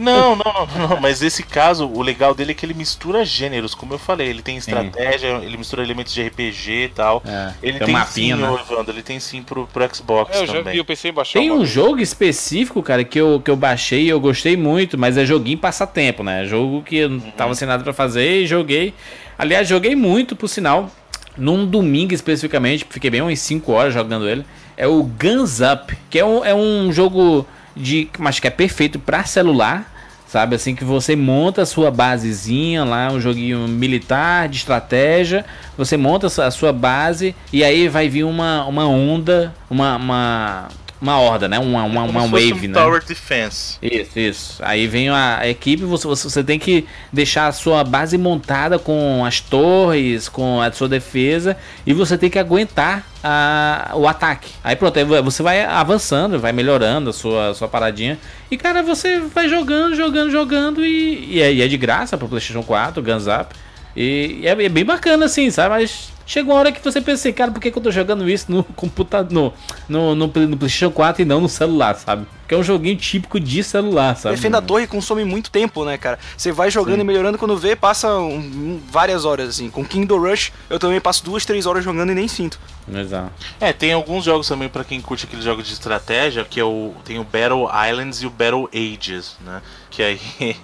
Não, 0.00 0.34
não, 0.34 0.66
não, 0.76 0.88
não, 0.88 1.00
mas 1.00 1.22
esse 1.22 1.42
caso, 1.42 1.86
o 1.86 2.00
legal 2.00 2.34
dele 2.34 2.52
é 2.52 2.54
que 2.54 2.64
ele 2.64 2.72
mistura 2.74 3.24
gêneros, 3.24 3.74
como 3.74 3.92
eu 3.94 3.98
falei, 3.98 4.28
ele 4.28 4.40
tem 4.42 4.56
estratégia, 4.56 5.38
ele 5.42 5.56
mistura 5.56 5.82
elementos 5.82 6.12
de 6.14 6.22
RPG 6.22 6.70
e 6.70 6.88
tal. 6.88 7.22
É, 7.26 7.52
Ele 7.62 7.78
tem 7.78 7.94
tem, 7.94 8.06
sim, 8.06 8.34
né? 8.34 8.48
Evandro, 8.68 8.92
ele 8.92 9.02
tem 9.02 9.20
sim 9.20 9.42
pro, 9.42 9.66
pro 9.66 9.94
Xbox 9.94 10.34
É, 10.36 10.42
eu 10.42 10.46
já 10.46 10.52
também. 10.54 10.72
vi, 10.72 10.78
eu 10.78 10.84
pensei 10.84 11.10
em 11.10 11.14
baixar 11.14 11.38
Tem 11.38 11.50
um 11.50 11.58
vez. 11.58 11.68
jogo 11.68 12.00
específico, 12.00 12.82
cara, 12.82 13.04
que 13.04 13.20
eu, 13.20 13.40
que 13.44 13.50
eu 13.50 13.56
baixei 13.56 14.04
e 14.04 14.08
eu 14.08 14.18
gostei 14.18 14.56
muito, 14.56 14.96
mas 14.96 15.16
é 15.18 15.24
joguinho 15.26 15.58
passatempo, 15.58 16.22
né? 16.22 16.44
Jogo 16.46 16.82
que 16.82 16.96
eu 16.96 17.10
não 17.10 17.20
tava 17.32 17.54
sem 17.54 17.68
nada 17.68 17.84
pra 17.84 17.92
fazer 17.92 18.42
e 18.42 18.46
joguei. 18.46 18.94
Aliás, 19.38 19.68
joguei 19.68 19.94
muito, 19.94 20.34
por 20.34 20.48
sinal, 20.48 20.90
num 21.36 21.66
domingo 21.66 22.14
especificamente, 22.14 22.86
fiquei 22.88 23.10
bem 23.10 23.20
umas 23.22 23.38
5 23.40 23.70
horas 23.72 23.92
jogando 23.94 24.28
ele. 24.28 24.44
É 24.76 24.86
o 24.86 25.02
Guns 25.02 25.60
Up, 25.60 25.94
que 26.08 26.18
é 26.18 26.24
um, 26.24 26.44
é 26.44 26.54
um 26.54 26.90
jogo 26.92 27.46
de. 27.76 28.08
Mas 28.18 28.38
que 28.40 28.46
é 28.46 28.50
perfeito 28.50 28.98
pra 28.98 29.24
celular. 29.24 29.96
Sabe, 30.28 30.54
assim 30.54 30.76
que 30.76 30.84
você 30.84 31.16
monta 31.16 31.62
a 31.62 31.66
sua 31.66 31.90
basezinha 31.90 32.84
lá, 32.84 33.10
um 33.10 33.20
joguinho 33.20 33.66
militar 33.66 34.48
de 34.48 34.58
estratégia, 34.58 35.44
você 35.76 35.96
monta 35.96 36.28
a 36.28 36.30
sua- 36.30 36.46
a 36.46 36.50
sua 36.52 36.72
base 36.72 37.34
e 37.52 37.64
aí 37.64 37.88
vai 37.88 38.08
vir 38.08 38.22
uma, 38.22 38.64
uma 38.64 38.86
onda, 38.86 39.52
uma, 39.68 39.96
uma, 39.96 40.68
uma 41.00 41.18
horda, 41.18 41.48
né? 41.48 41.58
Uma, 41.58 41.84
uma, 41.84 42.06
Como 42.06 42.18
uma 42.18 42.26
wave, 42.26 42.66
um 42.66 42.68
né? 42.68 42.74
Tower 42.74 43.02
Defense. 43.02 43.78
Isso, 43.80 44.18
isso. 44.18 44.56
Aí 44.60 44.86
vem 44.86 45.08
a, 45.08 45.48
equipe, 45.48 45.82
você, 45.84 46.06
você, 46.06 46.44
tem 46.44 46.58
que 46.58 46.86
deixar 47.12 47.46
a 47.46 47.52
sua 47.52 47.82
base 47.82 48.18
montada 48.18 48.78
com 48.78 49.24
as 49.24 49.40
torres, 49.40 50.28
com 50.28 50.60
a 50.60 50.70
sua 50.70 50.88
defesa, 50.88 51.56
e 51.86 51.94
você 51.94 52.18
tem 52.18 52.28
que 52.28 52.38
aguentar 52.38 53.06
a, 53.24 53.92
o 53.94 54.06
ataque. 54.06 54.50
Aí 54.62 54.76
pronto, 54.76 54.98
aí 54.98 55.04
você 55.04 55.42
vai 55.42 55.64
avançando, 55.64 56.38
vai 56.38 56.52
melhorando 56.52 57.10
a 57.10 57.12
sua, 57.12 57.54
sua 57.54 57.68
paradinha. 57.68 58.18
E 58.50 58.56
cara, 58.58 58.82
você 58.82 59.20
vai 59.20 59.48
jogando, 59.48 59.96
jogando, 59.96 60.30
jogando, 60.30 60.84
e, 60.84 61.36
e, 61.36 61.40
é, 61.40 61.52
e 61.52 61.62
é 61.62 61.68
de 61.68 61.78
graça 61.78 62.18
pro 62.18 62.28
PlayStation 62.28 62.62
4, 62.62 63.02
Guns 63.02 63.26
Up. 63.26 63.54
E, 63.96 64.40
e 64.42 64.46
é, 64.46 64.50
é 64.50 64.68
bem 64.68 64.84
bacana 64.84 65.24
assim, 65.24 65.50
sabe? 65.50 65.70
Mas 65.70 66.12
chega 66.30 66.48
uma 66.48 66.60
hora 66.60 66.70
que 66.70 66.80
você 66.80 67.00
pensa 67.00 67.28
assim, 67.28 67.32
cara, 67.32 67.50
por 67.50 67.60
que, 67.60 67.72
que 67.72 67.76
eu 67.76 67.82
tô 67.82 67.90
jogando 67.90 68.28
isso 68.30 68.46
no 68.52 68.62
computador, 68.76 69.32
no, 69.32 69.52
no, 69.88 70.14
no, 70.14 70.26
no 70.46 70.56
PlayStation 70.56 70.92
4 70.92 71.22
e 71.22 71.24
não 71.24 71.40
no 71.40 71.48
celular, 71.48 71.96
sabe? 71.96 72.24
Que 72.46 72.54
é 72.54 72.56
um 72.56 72.62
joguinho 72.62 72.96
típico 72.96 73.40
de 73.40 73.64
celular, 73.64 74.16
sabe? 74.16 74.36
Defenda 74.36 74.58
a 74.58 74.62
torre 74.62 74.86
consome 74.86 75.24
muito 75.24 75.50
tempo, 75.50 75.84
né, 75.84 75.98
cara? 75.98 76.18
Você 76.36 76.52
vai 76.52 76.70
jogando 76.70 77.00
e 77.00 77.04
melhorando, 77.04 77.36
quando 77.36 77.56
vê, 77.56 77.74
passa 77.74 78.16
um- 78.18 78.80
várias 78.90 79.24
horas, 79.24 79.48
assim. 79.48 79.70
Com 79.70 79.84
Kingdom 79.84 80.18
Rush, 80.18 80.52
eu 80.68 80.78
também 80.78 81.00
passo 81.00 81.24
duas, 81.24 81.44
três 81.44 81.66
horas 81.66 81.82
jogando 81.84 82.12
e 82.12 82.14
nem 82.14 82.28
sinto. 82.28 82.60
Exato. 82.92 83.32
É, 83.60 83.72
tem 83.72 83.92
alguns 83.92 84.24
jogos 84.24 84.46
também 84.48 84.68
pra 84.68 84.84
quem 84.84 85.00
curte 85.00 85.26
aquele 85.26 85.42
jogo 85.42 85.62
de 85.62 85.72
estratégia, 85.72 86.44
que 86.44 86.58
é 86.60 86.64
o 86.64 86.92
tem 87.04 87.18
o 87.18 87.24
Battle 87.24 87.68
Islands 87.88 88.22
e 88.22 88.26
o 88.26 88.30
Battle 88.30 88.68
Ages, 88.72 89.36
né? 89.44 89.62
Que 89.90 90.02
aí 90.02 90.20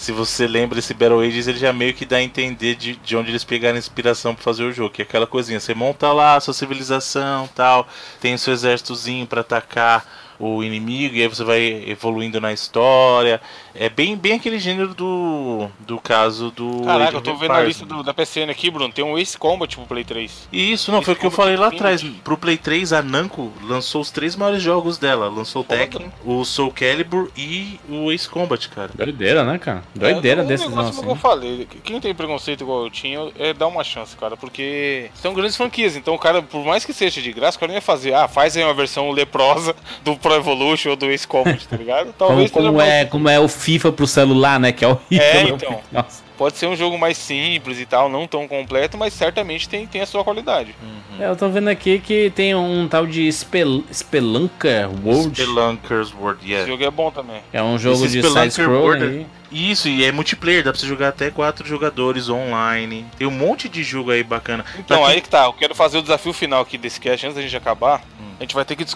se 0.00 0.12
você 0.12 0.46
lembra 0.46 0.78
esse 0.78 0.94
Battle 0.94 1.20
Ages, 1.20 1.46
ele 1.46 1.58
já 1.58 1.74
meio 1.74 1.92
que 1.92 2.06
dá 2.06 2.16
a 2.16 2.22
entender 2.22 2.74
de, 2.74 2.96
de 2.96 3.16
onde 3.18 3.30
eles 3.30 3.44
pegaram 3.44 3.76
inspiração 3.76 4.34
pra 4.34 4.42
fazer 4.42 4.64
o 4.64 4.72
jogo, 4.72 4.88
que 4.88 5.02
é 5.02 5.04
aquela 5.04 5.26
coisinha, 5.26 5.60
você 5.60 5.74
monta 5.74 6.10
lá 6.10 6.36
a 6.36 6.40
sua 6.40 6.54
civilização, 6.54 7.46
tal, 7.54 7.86
tem 8.18 8.32
o 8.32 8.38
seu 8.38 8.54
exércitozinho 8.54 9.26
pra 9.26 9.42
atacar 9.42 10.06
o 10.38 10.64
inimigo 10.64 11.16
e 11.16 11.20
aí 11.20 11.28
você 11.28 11.44
vai 11.44 11.84
evoluindo 11.86 12.40
na 12.40 12.50
história. 12.50 13.42
É 13.74 13.88
bem 13.88 14.16
bem 14.16 14.32
aquele 14.34 14.58
gênero 14.58 14.94
do 14.94 15.68
do 15.80 15.98
caso 16.00 16.50
do 16.50 16.82
Caraca, 16.84 17.16
eu 17.16 17.20
tô 17.20 17.34
vendo 17.36 17.52
a 17.52 17.54
Empires, 17.56 17.68
lista 17.78 17.84
né? 17.86 17.94
do- 17.96 18.02
da 18.02 18.12
PCN 18.14 18.50
aqui, 18.50 18.70
Bruno. 18.70 18.92
Tem 18.92 19.04
um 19.04 19.16
Ace 19.18 19.38
Combat 19.38 19.76
pro 19.76 19.86
Play 19.86 20.04
3. 20.04 20.48
Isso, 20.52 20.90
não, 20.90 21.00
foi 21.02 21.14
o 21.14 21.16
que 21.16 21.26
eu 21.26 21.30
falei 21.30 21.56
lá 21.56 21.68
atrás. 21.68 22.02
Pro 22.24 22.36
Play 22.36 22.56
3, 22.56 22.92
a 22.92 23.02
Namco 23.02 23.52
lançou 23.62 24.00
os 24.00 24.10
três 24.10 24.34
maiores 24.36 24.62
jogos 24.62 24.98
dela. 24.98 25.28
Lançou 25.28 25.62
o. 25.62 25.64
Tekken, 25.64 26.10
o 26.24 26.44
Soul 26.44 26.72
Calibur 26.72 27.30
e 27.36 27.78
o 27.88 28.10
Ace 28.10 28.28
Combat, 28.28 28.68
cara. 28.68 28.90
Doideira, 28.94 29.44
né, 29.44 29.58
cara? 29.58 29.82
Doideira 29.94 30.42
é, 30.42 30.44
desses 30.44 30.66
negócio 30.68 30.90
assim. 30.90 31.02
que 31.02 31.08
eu 31.08 31.16
falei. 31.16 31.68
Quem 31.84 32.00
tem 32.00 32.14
preconceito 32.14 32.62
igual 32.62 32.84
eu 32.84 32.90
tinha, 32.90 33.30
é 33.38 33.52
dar 33.52 33.68
uma 33.68 33.84
chance, 33.84 34.16
cara. 34.16 34.36
Porque 34.36 35.10
são 35.14 35.32
grandes 35.32 35.56
franquias. 35.56 35.94
Então 35.96 36.14
o 36.14 36.18
cara, 36.18 36.42
por 36.42 36.64
mais 36.64 36.84
que 36.84 36.92
seja 36.92 37.22
de 37.22 37.32
graça, 37.32 37.56
o 37.56 37.60
cara 37.60 37.70
não 37.70 37.76
ia 37.76 37.82
fazer. 37.82 38.14
Ah, 38.14 38.26
faz 38.26 38.56
aí 38.56 38.64
uma 38.64 38.74
versão 38.74 39.10
leprosa 39.10 39.74
do 40.02 40.16
Pro 40.16 40.34
Evolution 40.34 40.90
ou 40.90 40.96
do 40.96 41.06
Ace 41.10 41.26
Combat, 41.26 41.66
tá 41.68 41.76
ligado? 41.76 42.06
Como, 42.06 42.28
Talvez 42.30 42.50
como 42.50 42.80
seja 42.80 42.92
é, 42.92 43.04
como 43.04 43.28
é 43.28 43.38
o 43.38 43.48
FIFA 43.60 43.92
pro 43.92 44.06
celular, 44.06 44.58
né? 44.58 44.72
Que 44.72 44.84
é 44.84 44.88
horrível. 44.88 45.26
É, 45.26 45.42
então. 45.42 45.80
Nossa. 45.92 46.29
Pode 46.40 46.56
ser 46.56 46.68
um 46.68 46.74
jogo 46.74 46.96
mais 46.96 47.18
simples 47.18 47.78
e 47.78 47.84
tal, 47.84 48.08
não 48.08 48.26
tão 48.26 48.48
completo, 48.48 48.96
mas 48.96 49.12
certamente 49.12 49.68
tem, 49.68 49.86
tem 49.86 50.00
a 50.00 50.06
sua 50.06 50.24
qualidade. 50.24 50.74
É, 51.18 51.28
eu 51.28 51.36
tô 51.36 51.50
vendo 51.50 51.68
aqui 51.68 51.98
que 51.98 52.32
tem 52.34 52.54
um 52.54 52.88
tal 52.88 53.06
de 53.06 53.30
Spel 53.30 53.84
Spelunker 53.92 54.88
World. 55.04 55.38
Spelunkers 55.38 56.14
World, 56.14 56.40
Esse 56.40 56.50
yeah. 56.50 56.66
jogo 56.66 56.82
é 56.82 56.90
bom 56.90 57.10
também. 57.10 57.42
É 57.52 57.62
um 57.62 57.78
jogo 57.78 58.06
Esse 58.06 58.14
de 58.14 58.18
Spelunker 58.20 58.42
side-scroll 58.44 58.82
World 58.82 59.04
aí. 59.04 59.26
Isso, 59.52 59.86
e 59.86 60.02
é 60.02 60.10
multiplayer, 60.10 60.64
dá 60.64 60.72
pra 60.72 60.80
você 60.80 60.86
jogar 60.86 61.08
até 61.08 61.30
quatro 61.30 61.68
jogadores 61.68 62.30
online. 62.30 63.04
Tem 63.18 63.26
um 63.26 63.30
monte 63.30 63.68
de 63.68 63.82
jogo 63.82 64.10
aí 64.10 64.22
bacana. 64.22 64.64
Então, 64.78 65.04
aí 65.04 65.20
que 65.20 65.28
tá. 65.28 65.44
Eu 65.44 65.52
quero 65.52 65.74
fazer 65.74 65.98
o 65.98 66.02
desafio 66.02 66.32
final 66.32 66.62
aqui 66.62 66.78
desse 66.78 66.98
cast 66.98 67.26
antes 67.26 67.36
da 67.36 67.42
gente 67.42 67.54
acabar. 67.54 68.02
A 68.40 68.42
gente 68.42 68.54
vai 68.54 68.64
ter 68.64 68.74
que 68.74 68.86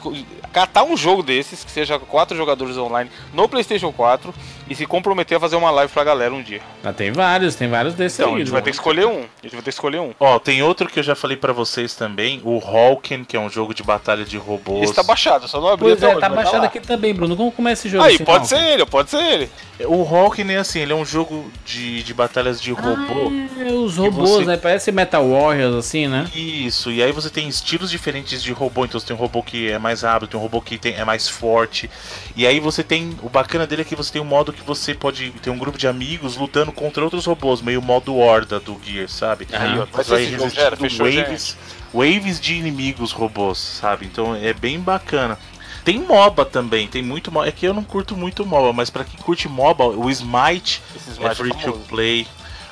catar 0.51 0.85
um 0.85 0.97
jogo 0.97 1.23
desses, 1.23 1.63
que 1.63 1.71
seja 1.71 1.99
quatro 1.99 2.35
jogadores 2.35 2.79
online 2.79 3.11
no 3.35 3.47
PlayStation 3.47 3.93
4 3.93 4.35
e 4.69 4.75
se 4.75 4.87
comprometer 4.87 5.37
a 5.37 5.41
fazer 5.41 5.57
uma 5.57 5.71
live 5.71 5.93
pra 5.93 6.05
galera 6.05 6.33
um 6.35 6.43
dia. 6.43 6.61
Ah, 6.83 6.93
tem 6.93 7.13
vários, 7.13 7.55
tem 7.55 7.69
vários 7.69 7.95
desses 7.95 8.19
Então, 8.19 8.33
a 8.33 8.37
aí. 8.37 8.41
gente 8.41 8.51
vai 8.51 8.61
né? 8.61 8.65
ter 8.65 8.71
que 8.71 8.77
escolher 8.77 9.07
um. 9.07 9.19
A 9.21 9.43
gente 9.43 9.53
vai 9.53 9.61
ter 9.61 9.63
que 9.63 9.69
escolher 9.71 10.01
um. 10.01 10.13
Ó, 10.19 10.39
tem 10.39 10.63
outro 10.63 10.89
que 10.89 10.99
eu 10.99 11.03
já 11.03 11.15
falei 11.15 11.37
pra 11.37 11.53
vocês 11.53 11.95
também, 11.95 12.41
o 12.45 12.59
Hulken, 12.59 13.25
que 13.25 13.37
é 13.37 13.41
um 13.41 13.51
jogo 13.51 13.75
de 13.75 13.83
batalha 13.83 14.25
de 14.25 14.37
robôs. 14.37 14.83
Esse 14.85 14.95
tá 14.95 15.03
baixado, 15.03 15.47
só 15.49 15.61
não 15.61 15.69
abri 15.69 15.85
Pois 15.87 15.97
até 16.03 16.07
é, 16.07 16.11
hoje, 16.13 16.21
tá 16.21 16.29
baixado 16.29 16.59
lá. 16.61 16.65
aqui 16.67 16.81
também, 16.81 17.13
Bruno. 17.15 17.37
Como, 17.37 17.53
como 17.53 17.69
é 17.69 17.73
esse 17.73 17.89
jogo? 17.89 18.05
Aí, 18.05 18.15
assim, 18.15 18.25
pode 18.25 18.39
não? 18.41 18.45
ser 18.47 18.59
ele, 18.73 18.87
pode 18.87 19.11
ser 19.11 19.23
ele. 19.23 19.51
O 19.87 20.03
Hulken 20.03 20.53
é 20.55 20.59
assim, 20.59 20.79
ele 20.81 20.93
é 20.93 20.97
um 20.97 21.05
jogo 21.05 21.51
de, 21.67 22.03
de 22.03 22.15
batalhas 22.15 22.61
de 22.61 22.71
robô. 22.73 23.33
É, 23.61 23.73
os 23.73 23.97
robôs, 23.97 24.31
você- 24.31 24.45
né? 24.45 24.57
Parece 24.57 24.91
Metal 24.93 25.29
Warriors, 25.29 25.75
assim, 25.75 26.07
né? 26.07 26.27
Isso, 26.35 26.91
e 26.93 27.03
aí 27.03 27.11
você 27.13 27.29
tem 27.29 27.49
estilos 27.49 27.91
diferentes 27.91 28.43
de 28.43 28.53
robô, 28.53 28.85
então 28.85 28.99
você 29.01 29.07
tem 29.07 29.17
um 29.17 29.19
robô 29.19 29.43
que 29.43 29.71
é 29.71 29.79
mais 29.79 30.03
rápido, 30.03 30.29
tem 30.31 30.39
um 30.39 30.43
robô 30.43 30.61
que 30.63 30.79
tem, 30.79 30.95
é 30.95 31.05
mais 31.05 31.29
forte. 31.29 31.91
E 32.37 32.47
aí 32.47 32.61
você 32.61 32.83
tem. 32.83 33.17
O 33.23 33.29
bacana 33.29 33.67
dele 33.67 33.83
é 33.83 33.85
que 33.85 33.97
você 33.97 34.13
tem 34.13 34.23
um 34.23 34.25
modo 34.25 34.54
que 34.55 34.63
você 34.63 34.95
pode 34.95 35.31
ter 35.43 35.51
um 35.51 35.59
grupo 35.59 35.77
de 35.77 35.87
amigos 35.87 36.37
lutando 36.37 36.73
contra 36.73 37.03
outros 37.05 37.27
robôs, 37.27 37.61
meio 37.61 37.83
modo 37.83 38.17
horda 38.17 38.59
do 38.59 38.81
Gear, 38.85 39.09
sabe? 39.09 39.47
Aí, 39.53 39.79
ó, 39.79 39.87
vai 39.87 40.05
Você 40.05 40.61
era, 40.61 40.77
fechou, 40.77 41.07
waves, 41.07 41.57
waves 41.93 42.41
de 42.41 42.55
inimigos 42.55 43.13
robôs, 43.13 43.59
sabe? 43.59 44.07
Então 44.07 44.35
é 44.35 44.53
bem 44.53 44.81
bacana. 44.81 45.39
Tem 45.85 45.99
MOBA 45.99 46.47
também, 46.47 46.89
tem 46.89 47.03
muito 47.03 47.31
MOBA. 47.31 47.49
É 47.49 47.53
que 47.53 47.67
eu 47.67 47.75
não 47.75 47.85
curto 47.85 48.17
muito 48.17 48.47
MOBA, 48.47 48.73
mas 48.73 48.89
pra 48.89 49.05
quem 49.05 49.21
curte 49.21 49.49
MOBA, 49.49 49.85
o 49.85 50.11
Smite, 50.11 50.83
é 50.95 51.11
Smite 51.11 51.31
é 51.31 51.35
free 51.35 51.51
to 51.51 51.59
famoso. 51.59 51.81
play. 51.89 52.27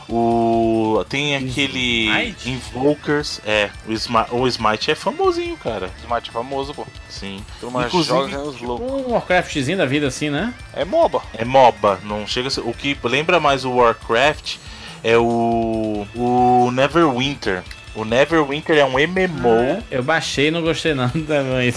O 0.08 1.04
tem 1.08 1.36
aquele 1.36 2.06
Smite? 2.06 2.50
Invokers, 2.50 3.40
é, 3.44 3.70
o, 3.86 3.92
Smi 3.92 4.24
o 4.30 4.46
Smite 4.48 4.90
é 4.90 4.94
famosinho, 4.94 5.56
cara. 5.56 5.90
Smite 6.02 6.30
é 6.30 6.32
famoso, 6.32 6.74
pô. 6.74 6.86
Sim. 7.08 7.44
Turma 7.60 7.86
Inclusive, 7.86 8.14
joga 8.30 8.38
os 8.42 8.60
loucos. 8.60 8.90
Um 8.90 9.12
Warcraftzinho 9.12 9.78
da 9.78 9.86
vida, 9.86 10.06
assim, 10.08 10.30
né? 10.30 10.52
É 10.72 10.84
MOBA. 10.84 11.22
é 11.34 11.44
MOBA, 11.44 12.00
não 12.04 12.26
chega 12.26 12.48
a 12.48 12.50
ser, 12.50 12.60
o 12.60 12.72
que 12.72 12.96
lembra 13.04 13.38
mais 13.40 13.64
o 13.64 13.72
Warcraft 13.72 14.56
é 15.04 15.16
o 15.18 16.06
o 16.14 16.70
Neverwinter. 16.72 17.62
O 17.94 18.04
Neverwinter 18.04 18.78
é 18.78 18.84
um 18.84 18.92
MMO, 18.92 19.82
Eu 19.90 20.02
baixei 20.02 20.48
e 20.48 20.50
não 20.50 20.62
gostei 20.62 20.94
não 20.94 21.08
também. 21.26 21.74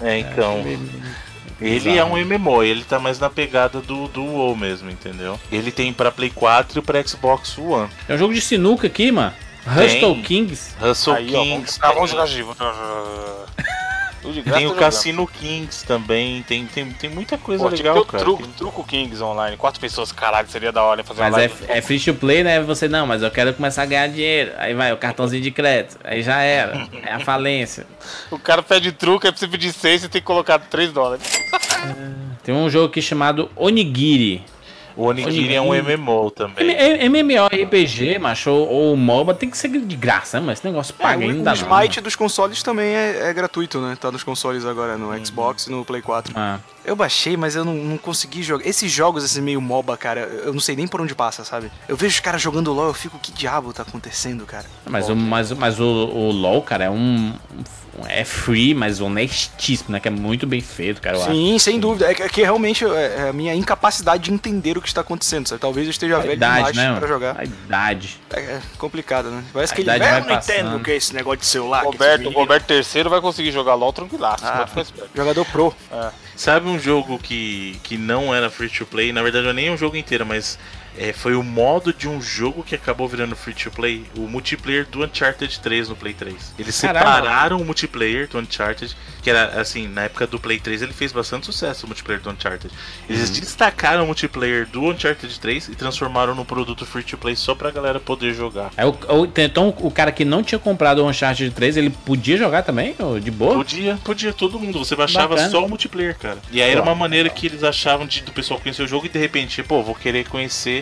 é, 0.00 0.18
então. 0.18 0.62
Ele 1.62 1.96
é 1.96 2.04
um 2.04 2.16
MMO, 2.16 2.62
ele 2.62 2.84
tá 2.84 2.98
mais 2.98 3.18
na 3.18 3.30
pegada 3.30 3.80
do, 3.80 4.08
do 4.08 4.24
WoW 4.24 4.56
mesmo, 4.56 4.90
entendeu? 4.90 5.38
Ele 5.50 5.70
tem 5.70 5.92
pra 5.92 6.10
Play 6.10 6.30
4 6.30 6.78
e 6.78 6.82
pra 6.82 7.02
Xbox 7.06 7.56
One. 7.58 7.88
É 8.08 8.14
um 8.14 8.18
jogo 8.18 8.34
de 8.34 8.40
sinuca 8.40 8.86
aqui, 8.86 9.10
mano. 9.12 9.32
Hustle 9.66 10.22
Kings. 10.22 10.74
Hustle 10.80 11.14
Aí, 11.14 11.28
ó, 11.34 11.38
vamos, 11.38 11.54
Kings. 11.56 11.78
ah, 11.80 11.92
vamos 11.92 12.10
jogar 12.10 12.26
de 12.26 12.42
Tem 14.22 14.30
o 14.30 14.68
jogando. 14.68 14.78
Cassino 14.78 15.26
Kings 15.26 15.84
também, 15.84 16.42
tem, 16.44 16.64
tem, 16.66 16.90
tem 16.92 17.10
muita 17.10 17.36
coisa 17.36 17.64
Pô, 17.64 17.68
legal, 17.70 17.94
ter 17.94 18.00
o 18.00 18.04
cara. 18.04 18.24
truco, 18.24 18.42
Tem- 18.42 18.52
truco 18.52 18.84
Kings 18.84 19.20
online. 19.22 19.56
Quatro 19.56 19.80
pessoas, 19.80 20.12
caralho, 20.12 20.48
seria 20.48 20.70
da 20.70 20.82
hora 20.82 21.02
fazer 21.02 21.20
Mas 21.22 21.34
uma 21.34 21.42
é, 21.42 21.50
é 21.78 21.82
free 21.82 21.98
to 21.98 22.14
play, 22.14 22.44
né? 22.44 22.60
Você 22.60 22.88
não, 22.88 23.06
mas 23.06 23.22
eu 23.22 23.30
quero 23.30 23.52
começar 23.54 23.82
a 23.82 23.86
ganhar 23.86 24.06
dinheiro. 24.08 24.52
Aí 24.58 24.74
vai 24.74 24.92
o 24.92 24.96
cartãozinho 24.96 25.42
de 25.42 25.50
crédito. 25.50 25.98
Aí 26.04 26.22
já 26.22 26.40
era. 26.40 26.86
É 27.04 27.14
a 27.14 27.20
falência. 27.20 27.84
O 28.30 28.38
cara 28.38 28.62
pede 28.62 28.92
truco, 28.92 29.26
aí 29.26 29.32
pra 29.32 29.38
você 29.38 29.48
pedir 29.48 29.72
seis, 29.72 30.02
você 30.02 30.08
tem 30.08 30.20
que 30.20 30.26
colocar 30.26 30.58
3 30.58 30.92
dólares. 30.92 31.24
Tem 32.44 32.54
um 32.54 32.70
jogo 32.70 32.86
aqui 32.86 33.02
chamado 33.02 33.50
Onigiri. 33.56 34.44
O 34.96 35.04
Onigiri 35.06 35.54
é 35.54 35.60
um 35.60 35.72
MMO 35.72 36.30
também. 36.30 36.76
MMORPG, 37.08 38.18
macho, 38.18 38.50
ou, 38.50 38.68
ou 38.68 38.96
MOBA 38.96 39.34
tem 39.34 39.48
que 39.48 39.56
ser 39.56 39.68
de 39.68 39.96
graça, 39.96 40.38
né? 40.38 40.46
Mas 40.46 40.58
esse 40.58 40.66
negócio 40.66 40.94
paga 40.94 41.24
É, 41.24 41.28
ainda 41.28 41.50
o, 41.50 41.52
o 41.52 41.56
Smite 41.56 42.00
dos 42.00 42.16
consoles 42.16 42.62
também 42.62 42.94
é, 42.94 43.28
é 43.30 43.32
gratuito, 43.32 43.80
né? 43.80 43.96
Tá 44.00 44.10
nos 44.10 44.22
consoles 44.22 44.64
agora, 44.64 44.96
no 44.96 45.24
Xbox 45.24 45.66
e 45.66 45.70
no 45.70 45.84
Play 45.84 46.02
4. 46.02 46.32
Ah, 46.36 46.58
Eu 46.84 46.96
baixei, 46.96 47.36
mas 47.36 47.54
eu 47.54 47.64
não, 47.64 47.74
não 47.74 47.96
consegui 47.98 48.42
jogar. 48.42 48.66
Esses 48.66 48.90
jogos, 48.90 49.24
esse 49.24 49.40
meio 49.40 49.60
MOBA, 49.60 49.96
cara, 49.96 50.20
eu 50.20 50.52
não 50.52 50.60
sei 50.60 50.74
nem 50.74 50.88
por 50.88 51.00
onde 51.00 51.14
passa, 51.14 51.44
sabe? 51.44 51.70
Eu 51.88 51.96
vejo 51.96 52.14
os 52.14 52.20
caras 52.20 52.42
jogando 52.42 52.72
LOL, 52.72 52.88
eu 52.88 52.94
fico, 52.94 53.18
que 53.18 53.30
diabo 53.32 53.72
tá 53.72 53.82
acontecendo, 53.82 54.44
cara? 54.44 54.66
mas 54.88 55.08
o, 55.08 55.14
mas, 55.14 55.52
mas 55.52 55.78
o, 55.78 55.84
o 55.84 56.30
LoL, 56.32 56.62
cara, 56.62 56.84
é 56.84 56.90
um, 56.90 57.34
É 58.08 58.24
free, 58.24 58.74
mas 58.74 59.00
honestíssimo, 59.00 59.92
né? 59.92 60.00
Que 60.00 60.08
é 60.08 60.10
muito 60.10 60.46
bem 60.46 60.60
feito, 60.60 61.00
cara. 61.00 61.16
eu 61.16 61.22
acho. 61.22 61.30
Sim, 61.32 61.58
sem 61.58 61.78
dúvida. 61.78 62.10
É 62.10 62.14
que, 62.14 62.22
é 62.22 62.28
que 62.28 62.42
realmente 62.42 62.84
é, 62.84 63.16
é 63.26 63.28
a 63.28 63.32
minha 63.32 63.54
incapacidade 63.54 64.24
de 64.24 64.32
entender 64.32 64.76
o 64.78 64.82
que 64.82 64.88
está 64.88 65.02
acontecendo, 65.02 65.48
sabe? 65.48 65.60
Talvez 65.60 65.86
eu 65.86 65.90
esteja 65.90 66.16
A 66.16 66.20
velho 66.20 66.32
idade, 66.32 66.72
demais 66.72 66.76
né? 66.76 66.98
pra 66.98 67.06
jogar. 67.06 67.38
A 67.38 67.44
idade. 67.44 68.20
É, 68.30 68.40
é 68.40 68.62
complicado, 68.78 69.30
né? 69.30 69.44
Parece 69.52 69.72
A 69.72 69.76
que 69.76 69.82
ele 69.82 69.90
idade 69.90 70.04
eu 70.04 70.10
vai 70.10 70.20
não 70.20 70.26
passando. 70.28 70.76
o 70.76 70.80
que 70.80 70.90
é 70.90 70.96
esse 70.96 71.14
negócio 71.14 71.40
de 71.40 71.46
celular. 71.46 71.84
Roberto, 71.84 72.28
o 72.28 72.32
Roberto 72.32 72.72
III 72.72 73.04
vai 73.04 73.20
conseguir 73.20 73.52
jogar 73.52 73.74
LOL 73.74 73.92
tranquilaço. 73.92 74.44
Ah. 74.44 74.66
Jogador 75.14 75.44
pro. 75.46 75.74
Sabe 76.34 76.71
um 76.72 76.78
jogo 76.78 77.18
que, 77.18 77.78
que 77.82 77.96
não 77.96 78.34
era 78.34 78.50
free 78.50 78.68
to 78.68 78.86
play? 78.86 79.12
Na 79.12 79.22
verdade, 79.22 79.44
não 79.44 79.50
é 79.50 79.54
nem 79.54 79.70
um 79.70 79.76
jogo 79.76 79.96
inteiro, 79.96 80.24
mas 80.24 80.58
é, 80.98 81.12
foi 81.12 81.34
o 81.34 81.42
modo 81.42 81.92
de 81.92 82.08
um 82.08 82.20
jogo 82.20 82.62
que 82.62 82.74
acabou 82.74 83.08
virando 83.08 83.34
free 83.34 83.54
to 83.54 83.70
play. 83.70 84.04
O 84.16 84.22
multiplayer 84.22 84.86
do 84.86 85.02
Uncharted 85.04 85.58
3 85.60 85.88
no 85.88 85.96
Play 85.96 86.12
3. 86.14 86.54
Eles 86.58 86.80
Caralho. 86.80 87.06
separaram 87.06 87.60
o 87.60 87.64
multiplayer 87.64 88.28
do 88.28 88.38
Uncharted, 88.38 88.94
que 89.22 89.30
era 89.30 89.60
assim, 89.60 89.88
na 89.88 90.02
época 90.04 90.26
do 90.26 90.38
Play 90.38 90.58
3 90.60 90.82
ele 90.82 90.92
fez 90.92 91.12
bastante 91.12 91.46
sucesso 91.46 91.84
o 91.86 91.88
multiplayer 91.88 92.20
do 92.22 92.30
Uncharted. 92.30 92.72
Eles 93.08 93.28
Uhum. 93.30 93.40
destacaram 93.40 94.04
o 94.04 94.06
multiplayer 94.06 94.66
do 94.66 94.82
Uncharted 94.84 95.38
3 95.40 95.68
e 95.68 95.74
transformaram 95.74 96.34
num 96.34 96.44
produto 96.44 96.84
free 96.84 97.02
to 97.02 97.16
play 97.16 97.36
só 97.36 97.54
pra 97.54 97.70
galera 97.70 97.98
poder 98.00 98.34
jogar. 98.34 98.70
É 98.76 98.84
o, 98.84 98.90
o- 98.90 99.32
então 99.38 99.74
o 99.78 99.90
cara 99.90 100.12
que 100.12 100.24
não 100.24 100.42
tinha 100.42 100.58
comprado 100.58 100.98
o 100.98 101.08
Uncharted 101.08 101.50
3, 101.54 101.76
ele 101.76 101.90
podia 101.90 102.36
jogar 102.36 102.62
também? 102.62 102.94
De 103.22 103.30
boa? 103.30 103.54
Podia, 103.54 103.98
podia, 104.04 104.32
todo 104.32 104.58
mundo. 104.58 104.78
Você 104.78 104.94
baixava 104.96 105.28
Bacana. 105.36 105.50
só 105.50 105.64
o 105.64 105.68
multiplayer, 105.68 106.16
cara. 106.18 106.38
E 106.50 106.60
aí 106.62 106.70
era 106.70 106.82
uma 106.82 106.94
maneira 106.94 107.28
que 107.30 107.46
eles 107.46 107.62
achavam 107.64 108.06
de, 108.06 108.22
do 108.22 108.32
pessoal 108.32 108.60
conhecer 108.60 108.82
o 108.82 108.86
jogo 108.88 109.06
e 109.06 109.08
de 109.08 109.18
repente, 109.18 109.62
pô, 109.62 109.82
vou 109.82 109.94
querer 109.94 110.26
conhecer 110.28 110.81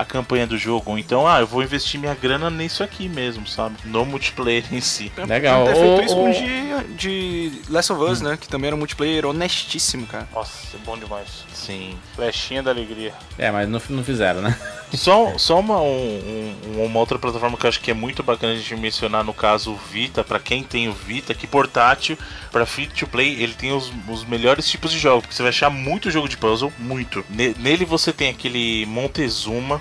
a 0.00 0.04
campanha 0.04 0.46
do 0.46 0.56
jogo. 0.58 0.96
Então, 0.98 1.26
ah, 1.26 1.40
eu 1.40 1.46
vou 1.46 1.62
investir 1.62 1.98
minha 2.00 2.14
grana 2.14 2.48
nisso 2.50 2.82
aqui 2.82 3.08
mesmo, 3.08 3.46
sabe? 3.46 3.76
No 3.84 4.04
multiplayer 4.04 4.64
em 4.72 4.80
si. 4.80 5.12
Legal. 5.28 5.64
Ter 5.64 5.74
feito 5.74 6.02
isso 6.04 6.14
com 6.14 6.30
o 6.30 6.32
de, 6.32 6.94
de 6.96 7.52
Last 7.68 7.92
of 7.92 8.02
Us, 8.02 8.20
né? 8.20 8.36
Que 8.40 8.48
também 8.48 8.68
era 8.68 8.76
um 8.76 8.78
multiplayer 8.78 9.26
honestíssimo, 9.26 10.06
cara. 10.06 10.28
Nossa, 10.32 10.76
é 10.76 10.78
bom 10.84 10.96
demais. 10.98 11.44
Sim. 11.52 11.96
Flechinha 12.14 12.62
da 12.62 12.70
alegria. 12.70 13.12
É, 13.38 13.50
mas 13.50 13.68
não, 13.68 13.80
não 13.90 14.04
fizeram, 14.04 14.40
né? 14.40 14.56
Só, 14.92 15.38
só 15.38 15.60
uma, 15.60 15.80
um- 15.80 16.54
um- 16.74 16.84
uma 16.84 16.98
outra 16.98 17.16
plataforma 17.16 17.56
que 17.56 17.64
eu 17.64 17.68
acho 17.68 17.80
que 17.80 17.92
é 17.92 17.94
muito 17.94 18.24
bacana 18.24 18.54
a 18.54 18.56
gente 18.56 18.74
mencionar, 18.74 19.22
no 19.22 19.32
caso 19.32 19.70
o 19.70 19.76
Vita, 19.76 20.24
pra 20.24 20.40
quem 20.40 20.64
tem 20.64 20.88
o 20.88 20.92
Vita, 20.92 21.32
que 21.32 21.46
portátil, 21.46 22.18
pra 22.50 22.66
free 22.66 22.88
to 22.88 23.06
play, 23.06 23.40
ele 23.40 23.54
tem 23.54 23.70
os, 23.70 23.92
os 24.08 24.24
melhores 24.24 24.68
tipos 24.68 24.90
de 24.90 24.98
jogos, 24.98 25.22
porque 25.22 25.36
você 25.36 25.42
vai 25.44 25.50
achar 25.50 25.70
muito 25.70 26.10
jogo 26.10 26.28
de 26.28 26.36
puzzle, 26.36 26.72
muito. 26.76 27.24
Ne- 27.30 27.54
nele 27.60 27.84
você 27.84 28.12
tem 28.12 28.30
aquele 28.30 28.84
Montezuma, 28.86 29.80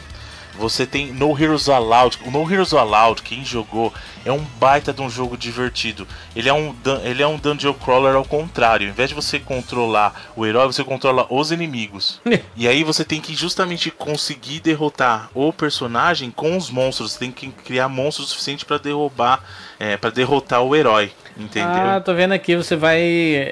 você 0.59 0.85
tem 0.85 1.13
No 1.13 1.31
Heroes 1.31 1.69
Allowed. 1.69 2.19
O 2.25 2.31
No 2.31 2.51
Heroes 2.51 2.73
Allowed, 2.73 3.23
quem 3.23 3.45
jogou, 3.45 3.93
é 4.25 4.31
um 4.31 4.45
baita 4.59 4.91
de 4.91 5.01
um 5.01 5.09
jogo 5.09 5.37
divertido. 5.37 6.05
Ele 6.35 6.49
é 6.49 6.53
um, 6.53 6.75
ele 7.03 7.23
é 7.23 7.27
um 7.27 7.37
dungeon 7.37 7.73
crawler 7.73 8.15
ao 8.15 8.25
contrário. 8.25 8.85
Ao 8.87 8.91
invés 8.91 9.09
de 9.09 9.15
você 9.15 9.39
controlar 9.39 10.31
o 10.35 10.45
herói, 10.45 10.67
você 10.67 10.83
controla 10.83 11.25
os 11.29 11.51
inimigos. 11.51 12.19
e 12.55 12.67
aí 12.67 12.83
você 12.83 13.05
tem 13.05 13.21
que 13.21 13.33
justamente 13.33 13.89
conseguir 13.89 14.59
derrotar 14.59 15.29
o 15.33 15.53
personagem 15.53 16.29
com 16.29 16.57
os 16.57 16.69
monstros. 16.69 17.13
Você 17.13 17.19
tem 17.19 17.31
que 17.31 17.49
criar 17.49 17.87
monstros 17.87 18.27
o 18.27 18.29
suficiente 18.31 18.65
para 18.65 18.77
derrubar, 18.77 19.43
é, 19.79 19.95
para 19.95 20.09
derrotar 20.09 20.61
o 20.61 20.75
herói. 20.75 21.11
Entendeu? 21.39 21.69
Ah, 21.69 22.01
tô 22.03 22.13
vendo 22.13 22.33
aqui, 22.33 22.55
você 22.55 22.75
vai 22.75 22.99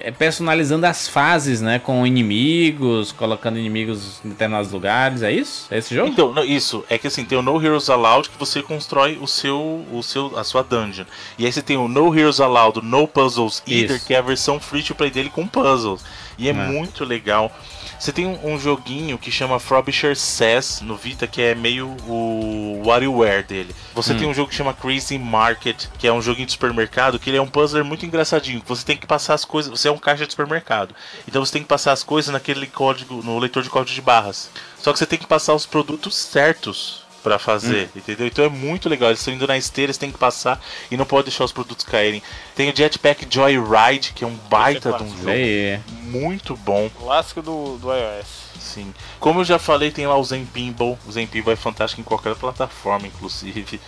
é, 0.03 0.13
personalizando 0.17 0.85
as 0.85 1.07
fases, 1.07 1.61
né? 1.61 1.79
Com 1.79 2.05
inimigos, 2.05 3.13
colocando 3.13 3.57
inimigos 3.57 4.19
em 4.25 4.29
determinados 4.29 4.71
lugares, 4.71 5.23
é 5.23 5.31
isso? 5.31 5.67
É 5.71 5.77
esse 5.77 5.95
jogo? 5.95 6.09
Então, 6.09 6.33
não, 6.33 6.43
isso, 6.43 6.83
é 6.89 6.97
que 6.97 7.07
assim, 7.07 7.23
tem 7.23 7.37
o 7.37 7.41
No 7.41 7.63
Heroes 7.63 7.89
Allowed 7.89 8.29
que 8.29 8.37
você 8.37 8.61
constrói 8.61 9.17
o 9.21 9.27
seu, 9.27 9.85
o 9.91 10.03
seu, 10.03 10.37
a 10.37 10.43
sua 10.43 10.63
dungeon. 10.63 11.05
E 11.39 11.45
aí 11.45 11.51
você 11.51 11.61
tem 11.61 11.77
o 11.77 11.87
No 11.87 12.13
Heroes 12.13 12.41
Allowed, 12.41 12.81
No 12.83 13.07
Puzzles 13.07 13.63
Either, 13.65 13.95
Isso. 13.95 14.05
que 14.05 14.13
é 14.13 14.17
a 14.17 14.21
versão 14.21 14.59
free 14.59 14.83
to 14.83 14.93
play 14.93 15.09
dele 15.09 15.29
com 15.29 15.47
puzzles. 15.47 16.03
E 16.37 16.47
é, 16.47 16.51
É. 16.51 16.53
muito 16.53 17.05
legal. 17.05 17.51
Você 17.99 18.11
tem 18.11 18.25
um, 18.27 18.53
um 18.53 18.59
joguinho 18.59 19.17
que 19.17 19.31
chama 19.31 19.59
Frobisher 19.59 20.15
Says 20.15 20.81
no 20.81 20.95
Vita, 20.95 21.25
que 21.25 21.41
é 21.41 21.55
meio 21.55 21.95
o 22.07 22.83
WarioWare 22.85 23.43
dele. 23.43 23.75
Você 23.95 24.13
Hum. 24.13 24.17
tem 24.17 24.27
um 24.27 24.33
jogo 24.33 24.49
que 24.49 24.55
chama 24.55 24.73
Crazy 24.73 25.17
Market, 25.17 25.87
que 25.97 26.07
é 26.07 26.13
um 26.13 26.21
joguinho 26.21 26.45
de 26.45 26.51
supermercado, 26.51 27.17
que 27.17 27.29
ele 27.29 27.37
é 27.37 27.41
um 27.41 27.47
puzzler 27.47 27.83
muito 27.83 28.05
engraçadinho. 28.05 28.61
Você 28.67 28.85
tem 28.85 28.95
que 28.97 29.07
passar 29.07 29.33
as 29.33 29.43
coisas. 29.43 29.71
Você 29.71 29.87
é 29.87 29.91
um 29.91 29.97
caixa 29.97 30.25
de 30.25 30.31
supermercado. 30.33 30.93
Então 31.27 31.43
você 31.43 31.53
tem 31.53 31.63
que 31.63 31.67
passar 31.67 31.91
as 31.91 32.03
coisas 32.03 32.31
naquele 32.31 32.67
código, 32.67 33.23
no 33.23 33.39
leitor 33.39 33.63
de 33.63 33.69
código 33.69 33.95
de 33.95 34.01
barras. 34.01 34.51
Só 34.77 34.93
que 34.93 34.99
você 34.99 35.05
tem 35.05 35.17
que 35.19 35.25
passar 35.27 35.55
os 35.55 35.65
produtos 35.65 36.15
certos 36.15 37.06
pra 37.27 37.39
fazer, 37.39 37.89
entendeu? 37.95 38.27
Então 38.27 38.45
é 38.45 38.49
muito 38.49 38.87
legal. 38.87 39.09
Eles 39.09 39.19
estão 39.19 39.33
indo 39.33 39.45
na 39.47 39.57
esteira, 39.57 39.91
você 39.91 39.99
tem 39.99 40.11
que 40.11 40.17
passar 40.17 40.61
e 40.89 40.97
não 40.97 41.05
pode 41.05 41.25
deixar 41.25 41.43
os 41.43 41.51
produtos 41.51 41.85
caírem. 41.85 42.21
Tem 42.55 42.69
o 42.69 42.75
Jetpack 42.75 43.27
Joyride, 43.29 44.13
que 44.13 44.23
é 44.23 44.27
um 44.27 44.35
baita 44.49 44.93
de 44.93 45.03
um 45.03 45.17
jogo 45.17 45.29
aí. 45.29 45.79
muito 46.03 46.55
bom. 46.55 46.89
Clássico 46.89 47.41
do, 47.41 47.77
do 47.77 47.93
iOS. 47.93 48.47
Sim. 48.59 48.93
Como 49.19 49.41
eu 49.41 49.45
já 49.45 49.59
falei, 49.59 49.91
tem 49.91 50.07
lá 50.07 50.17
o 50.17 50.23
Zen 50.23 50.45
Pinball. 50.45 50.97
O 51.07 51.11
Zen 51.11 51.27
Pinball 51.27 51.53
é 51.53 51.57
fantástico 51.57 52.01
em 52.01 52.03
qualquer 52.03 52.35
plataforma, 52.35 53.07
inclusive. 53.07 53.79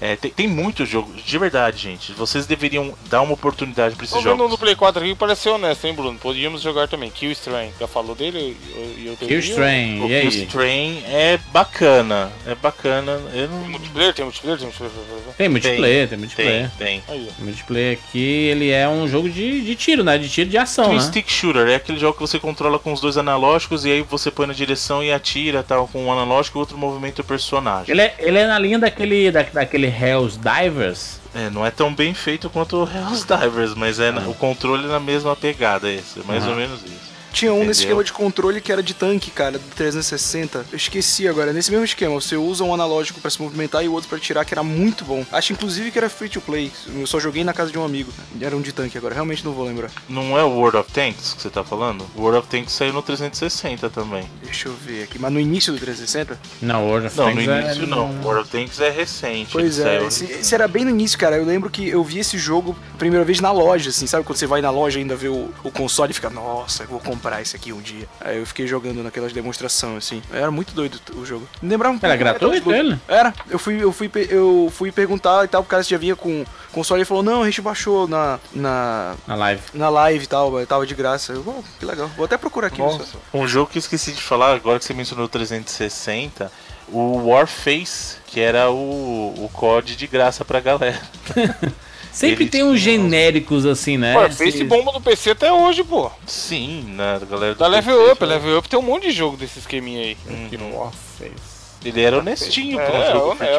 É, 0.00 0.16
tem, 0.16 0.30
tem 0.30 0.48
muito 0.48 0.86
jogo, 0.86 1.12
de 1.12 1.38
verdade, 1.38 1.78
gente. 1.78 2.12
Vocês 2.12 2.46
deveriam 2.46 2.94
dar 3.10 3.22
uma 3.22 3.34
oportunidade 3.34 3.96
pra 3.96 4.04
esses 4.04 4.16
um 4.16 4.20
jogos. 4.20 4.50
do 4.50 4.58
Play 4.58 4.76
4 4.76 5.02
aqui 5.02 5.14
parece 5.14 5.42
ser 5.42 5.50
honesto, 5.50 5.84
hein, 5.86 5.94
Bruno? 5.94 6.18
Podíamos 6.18 6.62
jogar 6.62 6.88
também. 6.88 7.10
Kill 7.10 7.32
Strain. 7.32 7.70
Já 7.78 7.86
falou 7.88 8.14
dele? 8.14 8.56
Eu, 8.74 9.10
eu 9.10 9.16
Kill 9.16 9.38
Strain, 9.40 10.00
O 10.00 10.08
e 10.08 10.14
aí? 10.14 10.22
Killstrain 10.28 11.02
é 11.06 11.38
bacana, 11.52 12.30
é 12.46 12.54
bacana. 12.54 13.20
Eu 13.34 13.48
não 13.48 13.60
Tem 13.62 13.70
multiplayer? 13.70 14.14
Tem 14.14 14.24
multiplayer? 14.24 14.58
Tem 14.58 14.66
multiplayer? 14.66 14.98
Tem 15.36 15.48
multiplayer, 15.48 16.08
tem, 16.08 16.18
multiplayer. 16.18 16.70
tem, 16.78 17.00
tem. 17.00 17.28
O 17.38 17.44
multiplayer 17.44 17.98
aqui, 17.98 18.18
ele 18.18 18.70
é 18.70 18.88
um 18.88 19.08
jogo 19.08 19.28
de, 19.28 19.62
de 19.62 19.74
tiro, 19.74 20.04
né? 20.04 20.16
De 20.16 20.28
tiro 20.28 20.48
de 20.48 20.58
ação, 20.58 20.86
Twin 20.86 20.96
né? 20.96 21.02
Stick 21.02 21.28
Shooter 21.28 21.68
é 21.68 21.74
aquele 21.74 21.98
jogo 21.98 22.14
que 22.14 22.20
você 22.20 22.38
controla 22.38 22.78
com 22.78 22.92
os 22.92 23.00
dois 23.00 23.16
analógicos 23.16 23.84
e 23.84 23.90
aí 23.90 24.02
você 24.02 24.30
põe 24.30 24.46
na 24.46 24.52
direção 24.52 25.02
e 25.02 25.12
atira 25.12 25.62
tal 25.62 25.88
com 25.88 26.04
um 26.04 26.12
analógico 26.12 26.56
e 26.56 26.58
o 26.58 26.60
outro 26.60 26.78
movimento 26.78 27.20
o 27.20 27.24
personagem. 27.24 27.90
Ele 27.90 28.02
é, 28.02 28.14
ele 28.18 28.38
é 28.38 28.46
na 28.46 28.58
linha 28.58 28.78
daquele, 28.78 29.30
da, 29.30 29.42
daquele 29.42 29.87
Hells 29.88 30.38
Divers. 30.38 31.18
É, 31.34 31.50
não 31.50 31.64
é 31.64 31.70
tão 31.70 31.94
bem 31.94 32.14
feito 32.14 32.48
quanto 32.48 32.76
o 32.76 32.88
Hells 32.88 33.24
Divers, 33.26 33.74
mas 33.74 34.00
é 34.00 34.10
na- 34.10 34.22
o 34.28 34.34
controle 34.34 34.84
é 34.84 34.88
na 34.88 35.00
mesma 35.00 35.36
pegada 35.36 35.90
esse, 35.90 36.20
é 36.20 36.22
mais 36.24 36.46
ou 36.46 36.54
menos 36.56 36.80
isso. 36.82 37.17
Tinha 37.32 37.52
um 37.52 37.58
nesse 37.58 37.82
Entendeu? 37.82 38.00
esquema 38.00 38.04
de 38.04 38.12
controle 38.12 38.60
que 38.60 38.72
era 38.72 38.82
de 38.82 38.94
tanque, 38.94 39.30
cara, 39.30 39.58
do 39.58 39.64
360. 39.74 40.66
Eu 40.72 40.76
esqueci 40.76 41.28
agora. 41.28 41.52
Nesse 41.52 41.70
mesmo 41.70 41.84
esquema, 41.84 42.14
você 42.14 42.36
usa 42.36 42.64
um 42.64 42.72
analógico 42.74 43.20
pra 43.20 43.30
se 43.30 43.40
movimentar 43.40 43.84
e 43.84 43.88
o 43.88 43.92
outro 43.92 44.08
pra 44.08 44.18
tirar, 44.18 44.44
que 44.44 44.54
era 44.54 44.62
muito 44.62 45.04
bom. 45.04 45.24
Acho 45.30 45.52
inclusive 45.52 45.90
que 45.90 45.98
era 45.98 46.08
free 46.08 46.28
to 46.28 46.40
play. 46.40 46.72
Eu 46.94 47.06
só 47.06 47.20
joguei 47.20 47.44
na 47.44 47.52
casa 47.52 47.70
de 47.70 47.78
um 47.78 47.84
amigo. 47.84 48.12
Era 48.40 48.56
um 48.56 48.60
de 48.60 48.72
tanque 48.72 48.96
agora, 48.98 49.14
realmente 49.14 49.44
não 49.44 49.52
vou 49.52 49.64
lembrar. 49.66 49.90
Não 50.08 50.38
é 50.38 50.42
o 50.44 50.48
World 50.50 50.78
of 50.78 50.90
Tanks 50.92 51.34
que 51.34 51.42
você 51.42 51.50
tá 51.50 51.62
falando? 51.62 52.04
O 52.16 52.22
World 52.22 52.38
of 52.40 52.48
Tanks 52.48 52.72
saiu 52.72 52.92
no 52.92 53.02
360 53.02 53.90
também. 53.90 54.28
Deixa 54.42 54.68
eu 54.68 54.74
ver 54.74 55.04
aqui. 55.04 55.18
Mas 55.18 55.32
no 55.32 55.38
início 55.40 55.72
do 55.72 55.78
360? 55.78 56.38
Não, 56.62 56.86
World 56.88 57.06
of 57.08 57.16
Não, 57.16 57.28
no 57.30 57.34
Tanks 57.36 57.48
é- 57.48 57.60
início 57.64 57.86
não. 57.86 58.10
O 58.10 58.24
World 58.24 58.42
of 58.42 58.50
Tanks 58.50 58.80
é 58.80 58.90
recente. 58.90 59.50
Pois 59.52 59.78
é, 59.78 59.82
saiu- 59.82 60.08
esse, 60.08 60.24
esse 60.24 60.54
era 60.54 60.66
bem 60.66 60.84
no 60.84 60.90
início, 60.90 61.18
cara. 61.18 61.36
Eu 61.36 61.44
lembro 61.44 61.68
que 61.70 61.88
eu 61.88 62.02
vi 62.02 62.18
esse 62.18 62.38
jogo 62.38 62.76
a 62.94 62.96
primeira 62.98 63.24
vez 63.24 63.40
na 63.40 63.52
loja, 63.52 63.90
assim, 63.90 64.06
sabe? 64.06 64.24
Quando 64.24 64.38
você 64.38 64.46
vai 64.46 64.60
na 64.60 64.70
loja 64.70 64.98
e 64.98 65.02
ainda 65.02 65.14
vê 65.16 65.28
o, 65.28 65.50
o 65.62 65.70
console 65.70 66.10
e 66.10 66.14
fica, 66.14 66.30
nossa, 66.30 66.84
eu 66.84 66.88
vou 66.88 67.00
comprar 67.00 67.17
esse 67.40 67.56
aqui 67.56 67.72
um 67.72 67.80
dia. 67.80 68.06
Aí 68.20 68.38
eu 68.38 68.46
fiquei 68.46 68.66
jogando 68.66 69.02
naquelas 69.02 69.32
demonstrações, 69.32 69.96
assim. 69.98 70.22
Era 70.32 70.50
muito 70.50 70.72
doido 70.74 71.00
o 71.14 71.24
jogo. 71.24 71.48
Lembrava 71.62 71.94
um 71.94 71.98
Era 72.02 72.16
pouco 72.16 72.24
Metal 72.24 72.50
gratuito 72.50 72.72
ele? 72.72 72.98
Era. 73.08 73.34
Eu 73.48 73.58
fui, 73.58 73.82
eu 73.82 73.92
fui, 73.92 74.10
eu 74.30 74.72
fui 74.74 74.92
perguntar 74.92 75.44
e 75.44 75.48
tal, 75.48 75.62
o 75.62 75.64
cara 75.64 75.82
já 75.82 75.98
vinha 75.98 76.16
com 76.16 76.44
console 76.72 77.02
e 77.02 77.04
falou, 77.04 77.22
não, 77.22 77.42
a 77.42 77.46
gente 77.46 77.60
baixou 77.60 78.06
na, 78.06 78.38
na, 78.52 79.14
Na 79.26 79.34
live. 79.34 79.62
na 79.74 79.88
live 79.88 80.24
e 80.24 80.28
tal, 80.28 80.66
tava 80.66 80.86
de 80.86 80.94
graça. 80.94 81.32
Eu, 81.32 81.44
oh, 81.46 81.62
que 81.78 81.84
legal. 81.84 82.08
Vou 82.16 82.24
até 82.24 82.36
procurar 82.36 82.68
aqui. 82.68 82.78
Nossa. 82.78 83.18
Um 83.32 83.46
jogo 83.46 83.70
que 83.70 83.78
eu 83.78 83.80
esqueci 83.80 84.12
de 84.12 84.22
falar, 84.22 84.54
agora 84.54 84.78
que 84.78 84.84
você 84.84 84.94
mencionou 84.94 85.26
o 85.26 85.28
360, 85.28 86.50
o 86.88 87.28
Warface, 87.28 88.16
que 88.26 88.40
era 88.40 88.70
o, 88.70 89.34
o 89.44 89.50
COD 89.52 89.96
de 89.96 90.06
graça 90.06 90.44
pra 90.44 90.60
galera. 90.60 91.00
Sempre 92.18 92.44
Ele 92.44 92.50
tem 92.50 92.64
uns 92.64 92.80
genéricos 92.80 93.64
assim, 93.64 93.96
né? 93.96 94.12
Warface 94.16 94.48
Esse- 94.48 94.64
bomba 94.64 94.90
no 94.90 95.00
PC 95.00 95.30
até 95.30 95.52
hoje, 95.52 95.84
pô. 95.84 96.10
Sim, 96.26 96.82
né, 96.96 97.20
galera. 97.30 97.54
do 97.54 97.58
Da 97.60 97.68
Level 97.68 97.96
PC, 97.96 98.12
Up, 98.12 98.24
Level 98.24 98.58
Up 98.58 98.68
tem 98.68 98.76
um 98.78 98.82
monte 98.82 99.04
de 99.04 99.12
jogo 99.12 99.36
desse 99.36 99.60
esqueminha 99.60 100.00
aí. 100.02 100.16
Que 100.50 100.56
Uhum. 100.56 100.76
Warface. 100.78 101.58
Ele 101.84 102.02
era 102.02 102.18
honestinho 102.18 102.80
É, 102.80 102.84
pra 102.84 102.98
um 102.98 103.02
é, 103.04 103.12
jogo 103.12 103.36
é, 103.40 103.46
é, 103.46 103.50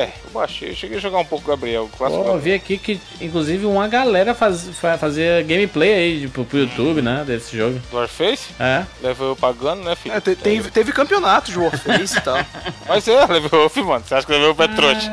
é, 0.00 0.12
eu 0.24 0.30
baixei, 0.32 0.70
eu 0.70 0.74
cheguei 0.74 0.96
a 0.96 1.00
jogar 1.00 1.18
um 1.18 1.24
pouco 1.24 1.48
Gabriel, 1.48 1.88
clássico. 1.96 2.24
Pô, 2.24 2.30
eu 2.30 2.38
vi 2.40 2.52
aqui 2.52 2.76
que, 2.76 3.00
inclusive, 3.20 3.64
uma 3.66 3.86
galera 3.86 4.34
faz, 4.34 4.68
fa- 4.80 4.98
fazia 4.98 5.40
gameplay 5.42 5.92
aí 5.94 6.20
tipo, 6.22 6.44
pro 6.44 6.58
YouTube, 6.58 7.00
né? 7.00 7.22
Desse 7.24 7.56
jogo. 7.56 7.80
do 7.88 7.96
Warface, 7.98 8.48
É. 8.58 8.84
Level 9.00 9.30
Up 9.30 9.40
pagando, 9.40 9.84
né, 9.84 9.94
filho? 9.94 10.12
É, 10.16 10.20
te- 10.20 10.34
tem- 10.34 10.60
teve 10.60 10.90
campeonato 10.90 11.52
de 11.52 11.58
Warface 11.60 12.18
e 12.18 12.20
tal. 12.20 12.36
Mas 12.88 13.06
é, 13.06 13.24
Level 13.26 13.66
Up, 13.66 13.80
mano. 13.80 14.02
Você 14.04 14.12
acha 14.16 14.26
que 14.26 14.32
Level 14.32 14.50
Up 14.50 14.60
é 14.64 14.66
trouxa? 14.68 15.12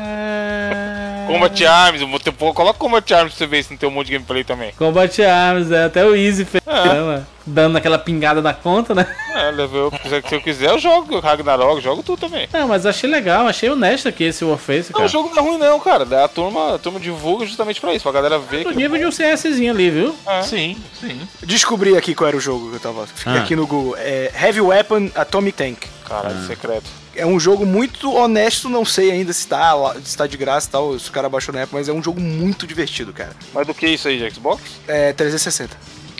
Combat 1.26 1.64
Arms, 1.66 2.00
eu 2.00 2.08
vou 2.08 2.18
ter- 2.20 2.32
pô, 2.32 2.52
coloca 2.54 2.78
Combat 2.78 3.12
Arms 3.14 3.32
pra 3.34 3.38
você 3.38 3.46
ver 3.46 3.62
se 3.64 3.70
não 3.70 3.76
tem 3.78 3.88
um 3.88 3.92
monte 3.92 4.06
de 4.06 4.12
gameplay 4.12 4.44
também. 4.44 4.72
Combat 4.78 5.22
Arms, 5.22 5.70
é, 5.70 5.84
até 5.84 6.04
o 6.04 6.14
Easy 6.14 6.44
fez, 6.44 6.62
É. 6.66 6.84
né? 6.94 7.24
Dando 7.48 7.78
aquela 7.78 7.96
pingada 7.98 8.42
na 8.42 8.52
conta, 8.52 8.92
né? 8.94 9.06
É, 9.32 9.50
Level 9.52 9.92
se 10.28 10.34
eu 10.34 10.40
quiser, 10.40 10.70
eu 10.70 10.78
jogo 10.80 11.20
Ragnarok, 11.20 11.80
jogo 11.80 12.02
tudo 12.02 12.18
também. 12.18 12.48
Não, 12.52 12.66
mas 12.66 12.84
achei 12.86 13.08
legal, 13.08 13.46
achei 13.46 13.70
honesto 13.70 14.08
aqui 14.08 14.24
esse 14.24 14.44
Warface, 14.44 14.90
Não, 14.92 14.94
cara. 14.98 15.06
o 15.06 15.08
jogo 15.08 15.28
não 15.32 15.36
é 15.36 15.40
ruim 15.48 15.58
não, 15.58 15.78
cara. 15.78 16.24
A 16.24 16.28
turma, 16.28 16.74
a 16.74 16.78
turma 16.78 16.98
divulga 16.98 17.46
justamente 17.46 17.80
pra 17.80 17.92
isso, 17.94 18.02
pra 18.02 18.10
galera 18.12 18.38
ver 18.38 18.64
Do 18.64 18.70
que... 18.70 18.76
nível 18.76 18.98
de 18.98 19.06
um 19.06 19.10
CSzinho 19.10 19.72
ali, 19.72 19.90
viu? 19.90 20.16
É. 20.26 20.42
Sim, 20.42 20.76
sim. 21.00 21.20
Descobri 21.44 21.96
aqui 21.96 22.14
qual 22.16 22.26
era 22.28 22.36
o 22.36 22.40
jogo 22.40 22.70
que 22.70 22.76
eu 22.76 22.80
tava. 22.80 23.06
Fiquei 23.06 23.32
Ah. 23.34 23.42
aqui 23.42 23.54
no 23.54 23.64
Google. 23.66 23.94
É 23.98 24.32
Heavy 24.42 24.60
Weapon 24.60 25.10
Atomic 25.14 25.56
Tank. 25.56 25.78
Caralho, 26.04 26.44
secreto. 26.46 26.90
É 27.16 27.24
um 27.26 27.40
jogo 27.40 27.64
muito 27.66 28.12
honesto, 28.14 28.68
não 28.68 28.84
sei 28.84 29.10
ainda 29.10 29.32
se 29.32 29.46
tá, 29.46 29.72
lá- 29.74 29.96
se 30.02 30.16
tá 30.16 30.26
de 30.26 30.36
graça 30.36 30.68
e 30.68 30.70
tal, 30.70 30.98
se 30.98 31.08
o 31.08 31.12
cara 31.12 31.28
baixou 31.28 31.54
na 31.54 31.60
época, 31.62 31.78
mas 31.78 31.88
é 31.88 31.92
um 31.92 32.02
jogo 32.02 32.20
muito 32.20 32.66
divertido, 32.66 33.12
cara. 33.12 33.32
Mas 33.54 33.66
do 33.66 33.72
que 33.74 33.86
isso 33.86 34.06
aí, 34.08 34.18
de 34.18 34.30
Xbox? 34.34 34.62
É 34.86 35.12
360. 35.12 35.76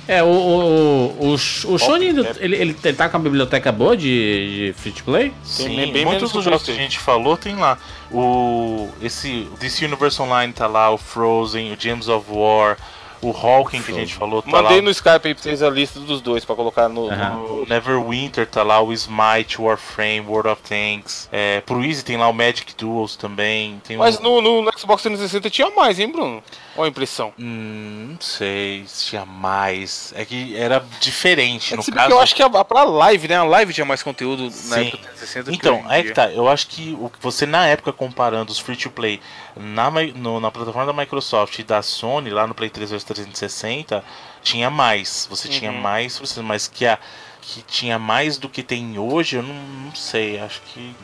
É, 0.08 0.22
o, 0.22 0.26
o, 0.26 1.16
o, 1.18 1.26
o, 1.30 1.32
o 1.34 1.78
Shone, 1.78 2.06
é. 2.06 2.10
ele, 2.10 2.54
ele, 2.56 2.76
ele 2.84 2.92
tá 2.96 3.08
com 3.08 3.16
uma 3.16 3.24
biblioteca 3.24 3.72
boa 3.72 3.96
de, 3.96 4.68
de 4.68 4.72
free 4.80 4.92
to 4.92 5.02
play? 5.02 5.32
Sim, 5.42 5.74
bem- 5.74 5.92
bem 5.92 6.04
muitos 6.04 6.30
dos 6.30 6.44
jogos 6.44 6.62
que 6.62 6.70
a 6.70 6.74
gente 6.74 6.96
falou 7.00 7.36
tem 7.36 7.56
lá. 7.56 7.76
O 8.12 8.88
esse 9.02 9.48
DC 9.58 9.84
Universe 9.84 10.22
Online 10.22 10.52
tá 10.52 10.68
lá, 10.68 10.90
o 10.92 10.96
Frozen, 10.96 11.72
o 11.72 11.76
Gems 11.78 12.08
of 12.08 12.24
War, 12.30 12.76
o 13.22 13.30
Hawking 13.30 13.82
que 13.82 13.92
a 13.92 13.94
gente 13.94 14.14
falou 14.14 14.42
tá 14.42 14.50
Mandei 14.50 14.76
lá. 14.76 14.82
no 14.82 14.90
Skype 14.90 15.26
aí 15.28 15.34
pra 15.34 15.42
vocês 15.42 15.62
a 15.62 15.70
lista 15.70 15.98
dos 16.00 16.20
dois 16.20 16.44
pra 16.44 16.54
colocar 16.54 16.88
no... 16.88 17.10
Aham. 17.10 17.30
no- 17.36 17.62
O 17.62 17.66
Neverwinter 17.66 18.46
tá 18.46 18.62
lá, 18.62 18.80
o 18.80 18.92
Smite, 18.92 19.60
Warframe, 19.60 20.20
World 20.20 20.48
of 20.50 20.62
Tanks. 20.62 21.28
É, 21.32 21.60
pro 21.62 21.84
Easy 21.84 22.04
tem 22.04 22.16
lá 22.16 22.28
o 22.28 22.32
Magic 22.32 22.74
Duels 22.76 23.16
também. 23.16 23.80
Tem 23.86 23.96
Mas 23.96 24.18
um... 24.20 24.40
no, 24.40 24.62
no 24.62 24.78
Xbox 24.78 25.02
360 25.02 25.50
tinha 25.50 25.70
mais, 25.70 25.98
hein, 25.98 26.10
Bruno? 26.10 26.42
A 26.78 26.86
impressão. 26.88 27.32
Hum, 27.38 28.08
não 28.12 28.20
sei 28.20 28.84
se 28.86 29.06
tinha 29.06 29.24
mais. 29.24 30.12
É 30.16 30.24
que 30.24 30.56
era 30.56 30.84
diferente, 31.00 31.72
É 31.74 31.76
no 31.76 31.82
que 31.82 31.90
caso. 31.92 32.06
que 32.06 32.12
eu 32.12 32.20
acho 32.20 32.34
que 32.34 32.42
a, 32.42 32.48
pra 32.64 32.84
live, 32.84 33.28
né? 33.28 33.36
A 33.36 33.44
live 33.44 33.72
tinha 33.72 33.84
mais 33.84 34.02
conteúdo 34.02 34.44
na 34.44 34.50
Sim. 34.50 34.80
época 34.88 34.96
do 34.98 35.02
360 35.04 35.52
Então, 35.52 35.84
aí 35.88 36.02
dia. 36.02 36.10
que 36.10 36.14
tá. 36.16 36.30
Eu 36.30 36.48
acho 36.48 36.66
que 36.68 36.96
o 37.00 37.08
que 37.08 37.18
você, 37.22 37.46
na 37.46 37.66
época, 37.66 37.92
comparando 37.92 38.50
os 38.52 38.58
free 38.58 38.76
to 38.76 38.90
play 38.90 39.20
na, 39.56 39.90
no- 39.90 40.40
na 40.40 40.50
plataforma 40.50 40.92
da 40.92 40.98
Microsoft 40.98 41.58
e 41.58 41.62
da 41.62 41.80
Sony, 41.82 42.30
lá 42.30 42.46
no 42.46 42.54
Play 42.54 42.68
3 42.70 42.90
versus 42.90 43.04
360, 43.06 44.04
tinha 44.42 44.70
mais. 44.70 45.26
Você 45.30 45.48
tinha 45.48 45.70
Uhum. 45.72 45.80
mais, 45.80 46.20
mas 46.42 46.68
que, 46.68 46.86
a, 46.86 46.98
que 47.40 47.62
tinha 47.62 47.98
mais 47.98 48.38
do 48.38 48.48
que 48.48 48.62
tem 48.62 48.98
hoje, 48.98 49.36
eu 49.36 49.42
não, 49.42 49.54
não 49.54 49.94
sei. 49.94 50.38
Acho 50.38 50.60
que. 50.72 50.94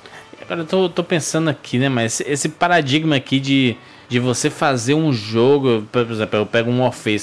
Agora 0.41 0.61
eu 0.62 0.66
tô, 0.66 0.89
tô 0.89 1.05
pensando 1.05 1.49
aqui, 1.49 1.79
né, 1.79 1.89
mas 1.89 2.20
esse, 2.20 2.31
esse 2.31 2.49
paradigma 2.49 3.14
aqui 3.14 3.39
de, 3.39 3.77
de 4.09 4.18
você 4.18 4.50
fazer 4.50 4.94
um 4.94 5.12
jogo, 5.12 5.86
por 5.90 6.03
exemplo, 6.11 6.38
eu 6.40 6.46
pego 6.46 6.70
um 6.70 6.82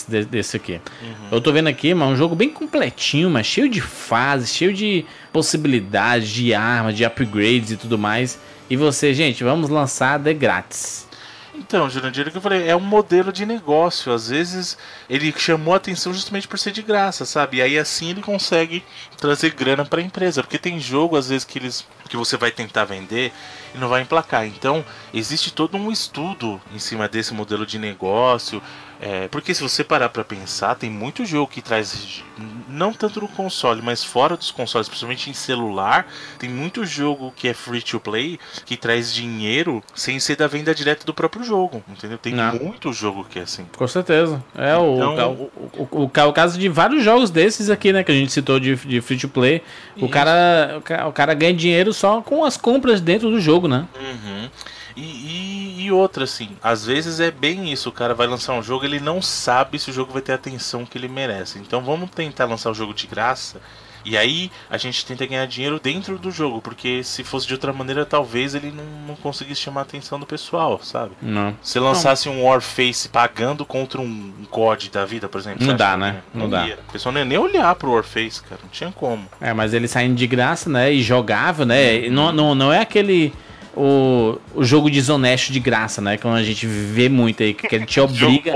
de- 0.10 0.26
desse 0.26 0.58
aqui. 0.58 0.80
Eu 1.32 1.40
tô 1.40 1.52
vendo 1.52 1.68
aqui, 1.68 1.94
mas 1.94 2.10
um 2.10 2.16
jogo 2.16 2.36
bem 2.36 2.50
completinho, 2.50 3.30
mas 3.30 3.46
cheio 3.46 3.70
de 3.70 3.80
fases, 3.82 4.54
cheio 4.54 4.74
de 4.74 5.06
possibilidades, 5.32 6.30
de 6.30 6.54
armas, 6.54 6.96
de 6.96 7.04
upgrades 7.06 7.72
e 7.72 7.78
tudo 7.78 7.98
mais. 7.98 8.40
E 8.70 8.76
você, 8.76 9.14
gente, 9.14 9.44
vamos 9.44 9.70
lançar 9.70 10.18
de 10.20 10.34
grátis. 10.34 11.08
Então, 11.60 11.90
Jurandir, 11.90 12.26
o 12.26 12.32
que 12.32 12.38
eu 12.38 12.42
falei, 12.42 12.70
é 12.70 12.76
um 12.76 12.80
modelo 12.80 13.34
de 13.34 13.46
negócio. 13.46 14.14
Às 14.14 14.30
vezes 14.30 14.78
ele 15.10 15.34
chamou 15.38 15.74
a 15.74 15.78
atenção 15.78 16.14
justamente 16.14 16.48
por 16.48 16.58
ser 16.58 16.72
de 16.72 16.82
graça, 16.82 17.26
sabe? 17.26 17.58
E 17.58 17.62
aí 17.62 17.78
assim 17.78 18.10
ele 18.12 18.22
consegue 18.22 18.82
trazer 19.18 19.54
grana 19.54 19.84
para 19.84 20.00
a 20.00 20.04
empresa. 20.04 20.42
Porque 20.42 20.58
tem 20.58 20.80
jogo, 20.80 21.18
às 21.18 21.28
vezes, 21.28 21.44
que 21.44 21.60
eles 21.60 21.86
que 22.08 22.18
você 22.18 22.38
vai 22.38 22.50
tentar 22.50 22.86
vender 22.86 23.32
e 23.76 23.78
não 23.78 23.88
vai 23.88 24.02
emplacar. 24.02 24.48
Então, 24.48 24.84
existe 25.14 25.54
todo 25.54 25.78
um 25.78 25.92
estudo 25.92 26.60
em 26.74 26.80
cima 26.80 27.08
desse 27.08 27.34
modelo 27.34 27.66
de 27.66 27.78
negócio. 27.78 28.64
É, 29.02 29.30
porque 29.30 29.54
se 29.54 29.64
você 29.64 29.82
parar 29.82 30.10
para 30.10 30.26
pensar, 30.26 30.76
tem 30.76 30.90
muito 30.90 31.26
jogo 31.26 31.50
que 31.50 31.62
traz, 31.62 32.22
não 32.68 32.92
tanto 32.92 33.22
no 33.22 33.30
console, 33.30 33.82
mas 33.82 34.04
fora 34.04 34.36
dos 34.36 34.52
consoles, 34.52 34.90
principalmente 34.90 35.30
em 35.30 35.34
celular, 35.34 36.06
tem 36.38 36.50
muito 36.50 36.86
jogo 36.86 37.32
que 37.34 37.48
é 37.48 37.54
free 37.54 37.82
to 37.82 37.98
play 37.98 38.38
que 38.66 38.76
traz 38.76 39.14
dinheiro 39.14 39.82
sem 39.96 40.20
ser 40.20 40.36
da 40.36 40.48
venda 40.48 40.76
direta 40.76 41.06
do 41.06 41.14
próprio 41.14 41.46
jogo, 41.46 41.82
entendeu? 41.88 42.18
Tem 42.18 42.34
Não. 42.34 42.56
muito 42.56 42.92
jogo 42.92 43.24
que 43.24 43.40
é 43.40 43.44
assim. 43.44 43.66
Com 43.78 43.88
certeza. 43.88 44.44
É 44.54 44.76
o, 44.76 44.96
Então- 45.14 45.32
o, 45.34 45.52
o, 45.56 45.88
o, 45.92 46.04
o 46.04 46.10
ca- 46.10 46.26
o 46.28 46.34
caso 46.34 46.60
de 46.60 46.68
vários 46.68 47.02
jogos 47.02 47.30
desses 47.30 47.70
aqui, 47.70 47.94
né? 47.94 48.04
Que 48.04 48.12
a 48.12 48.16
gente 48.16 48.34
citou 48.34 48.60
de, 48.60 48.76
de 48.76 49.00
free 49.00 49.18
to 49.18 49.30
play. 49.30 49.64
O 49.96 50.00
Isso. 50.00 50.10
cara, 50.10 50.76
o 50.78 50.82
ca- 50.82 51.08
o 51.08 51.14
cara 51.14 51.34
ganha 51.34 51.54
dinheiro 51.54 51.94
só 51.94 52.22
com 52.22 52.44
as 52.44 52.58
compras 52.58 53.00
dentro 53.00 53.30
do 53.32 53.40
jogo, 53.40 53.66
né? 53.70 53.88
Uhum. 53.98 54.50
E, 55.00 55.78
e, 55.80 55.86
e 55.86 55.92
outra, 55.92 56.26
assim, 56.26 56.50
às 56.62 56.86
vezes 56.86 57.22
é 57.22 57.32
bem 57.32 57.72
isso, 57.72 57.88
o 57.88 57.94
cara 57.94 58.14
vai 58.14 58.28
lançar 58.28 58.54
um 58.54 58.62
jogo, 58.62 58.84
ele 58.84 59.00
não 59.00 59.22
sabe 59.22 59.80
se 59.80 59.90
o 59.90 59.94
jogo 59.94 60.12
vai 60.12 60.22
ter 60.22 60.34
a 60.34 60.36
atenção 60.36 60.86
que 60.86 60.98
ele 60.98 61.08
merece. 61.08 61.58
Então 61.58 61.82
vamos 61.82 62.10
tentar 62.12 62.46
lançar 62.46 62.70
o 62.70 62.74
jogo 62.74 62.94
de 62.94 63.08
graça. 63.08 63.62
E 64.06 64.18
aí 64.18 64.50
a 64.70 64.78
gente 64.78 65.06
tenta 65.06 65.26
ganhar 65.26 65.46
dinheiro 65.46 65.80
dentro 65.80 66.18
do 66.18 66.32
jogo, 66.32 66.62
porque 66.62 67.04
se 67.04 67.24
fosse 67.24 67.46
de 67.46 67.54
outra 67.54 67.74
maneira, 67.74 68.06
talvez 68.06 68.56
ele 68.56 68.72
não, 68.72 68.84
não 69.08 69.16
conseguisse 69.16 69.62
chamar 69.62 69.82
a 69.82 69.84
atenção 69.84 70.20
do 70.20 70.26
pessoal, 70.26 70.80
sabe? 70.82 71.12
Não. 71.22 71.56
Se 71.62 71.80
lançasse 71.80 72.30
um 72.30 72.44
Warface 72.44 73.10
pagando 73.10 73.66
contra 73.66 74.00
um 74.00 74.34
COD 74.50 74.90
da 74.90 75.06
vida, 75.06 75.28
por 75.28 75.40
exemplo. 75.40 75.66
Não 75.66 75.76
dá, 75.76 75.98
né? 75.98 76.22
ia? 76.34 76.42
Não 76.42 76.50
dá. 76.50 76.66
ia. 76.66 76.80
O 76.88 76.92
pessoal 76.92 77.12
não 77.12 77.20
ia 77.20 77.26
nem 77.26 77.38
olhar 77.38 77.76
pro 77.76 77.92
Warface, 77.92 78.42
cara. 78.42 78.62
Não 78.64 78.70
tinha 78.70 78.92
como. 78.92 79.28
É, 79.40 79.54
mas 79.54 79.74
ele 79.74 79.88
saindo 79.88 80.16
de 80.16 80.28
graça, 80.28 80.70
né? 80.70 80.92
E 80.94 81.02
jogável, 81.02 81.66
né? 81.66 82.10
Não, 82.10 82.32
não, 82.32 82.56
não 82.56 82.74
é 82.74 82.80
aquele. 82.80 83.34
O, 83.82 84.38
o 84.56 84.64
jogo 84.66 84.90
desonesto 84.92 85.54
de 85.54 85.60
graça, 85.60 86.02
né? 86.02 86.18
Como 86.18 86.34
a 86.34 86.44
gente 86.44 86.68
vê 86.68 87.08
muito 87.08 87.42
aí, 87.42 87.54
que 87.54 87.74
ele 87.74 87.86
te 87.86 87.98
obriga. 88.02 88.54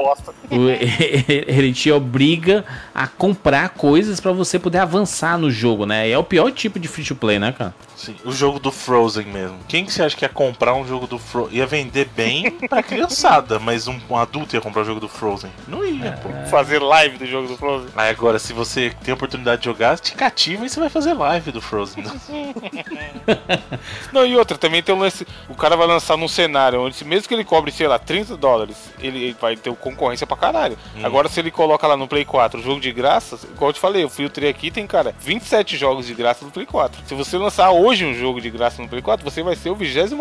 o- 0.51 0.67
ele 1.47 1.71
te 1.71 1.89
obriga 1.89 2.65
a 2.93 3.07
comprar 3.07 3.69
coisas 3.69 4.19
pra 4.19 4.33
você 4.33 4.59
poder 4.59 4.79
avançar 4.79 5.37
no 5.37 5.49
jogo, 5.49 5.85
né? 5.85 6.09
E 6.09 6.11
é 6.11 6.17
o 6.17 6.25
pior 6.25 6.51
tipo 6.51 6.77
de 6.77 6.89
free 6.89 7.05
to 7.05 7.15
play, 7.15 7.39
né, 7.39 7.53
cara? 7.53 7.73
Sim, 7.95 8.15
o 8.25 8.33
jogo 8.33 8.59
do 8.59 8.69
Frozen 8.69 9.25
mesmo. 9.27 9.57
Quem 9.69 9.85
que 9.85 9.93
você 9.93 10.03
acha 10.03 10.13
que 10.17 10.25
ia 10.25 10.29
comprar 10.29 10.73
um 10.73 10.85
jogo 10.85 11.07
do 11.07 11.17
Frozen? 11.17 11.55
Ia 11.57 11.65
vender 11.65 12.09
bem 12.13 12.51
pra 12.51 12.83
criançada, 12.83 13.59
mas 13.59 13.87
um, 13.87 13.97
um 14.09 14.17
adulto 14.17 14.57
ia 14.57 14.61
comprar 14.61 14.81
o 14.81 14.85
jogo 14.85 14.99
do 14.99 15.07
Frozen? 15.07 15.51
Não 15.69 15.85
ia, 15.85 16.11
pô. 16.21 16.27
Fazer 16.49 16.79
live 16.79 17.17
do 17.17 17.25
jogo 17.25 17.47
do 17.47 17.55
Frozen. 17.55 17.87
Aí 17.95 18.09
agora, 18.09 18.39
se 18.39 18.51
você 18.51 18.91
tem 19.05 19.13
a 19.13 19.15
oportunidade 19.15 19.61
de 19.61 19.65
jogar, 19.65 19.97
te 19.99 20.15
cativa 20.15 20.65
e 20.65 20.69
você 20.69 20.81
vai 20.81 20.89
fazer 20.89 21.13
live 21.13 21.53
do 21.53 21.61
Frozen. 21.61 22.03
Não, 24.11 24.25
e 24.25 24.35
outra, 24.35 24.57
também 24.57 24.83
tem 24.83 24.93
um 24.93 24.99
lance. 24.99 25.12
O 25.49 25.55
cara 25.55 25.75
vai 25.75 25.87
lançar 25.87 26.17
num 26.17 26.27
cenário 26.27 26.81
onde, 26.81 26.95
se 26.95 27.05
mesmo 27.05 27.27
que 27.27 27.33
ele 27.33 27.43
cobre, 27.43 27.71
sei 27.71 27.87
lá, 27.87 27.99
30 27.99 28.35
dólares, 28.37 28.77
ele, 28.99 29.23
ele 29.25 29.35
vai 29.39 29.55
ter 29.55 29.73
concorrência 29.75 30.25
pra 30.25 30.35
caralho. 30.37 30.77
Agora, 31.03 31.27
se 31.29 31.39
ele 31.39 31.51
coloca 31.51 31.85
lá 31.87 31.95
no 31.97 32.07
Play 32.07 32.25
4 32.25 32.59
o 32.59 32.63
jogo 32.63 32.79
de 32.79 32.91
graça, 32.91 33.37
igual 33.53 33.69
eu 33.69 33.73
te 33.73 33.79
falei, 33.79 34.03
eu 34.03 34.09
filtrei 34.09 34.49
aqui, 34.49 34.71
tem, 34.71 34.85
cara, 34.87 35.13
27 35.19 35.77
jogos 35.77 36.07
de 36.07 36.13
graça 36.13 36.43
no 36.45 36.51
Play 36.51 36.65
4. 36.65 37.01
Se 37.05 37.13
você 37.13 37.37
lançar 37.37 37.71
hoje 37.71 38.05
um 38.05 38.13
jogo 38.13 38.39
de 38.41 38.49
graça 38.49 38.81
no 38.81 38.87
Play 38.87 39.01
4, 39.01 39.23
você 39.23 39.41
vai 39.43 39.55
ser 39.55 39.69
o 39.69 39.75
28. 39.75 40.13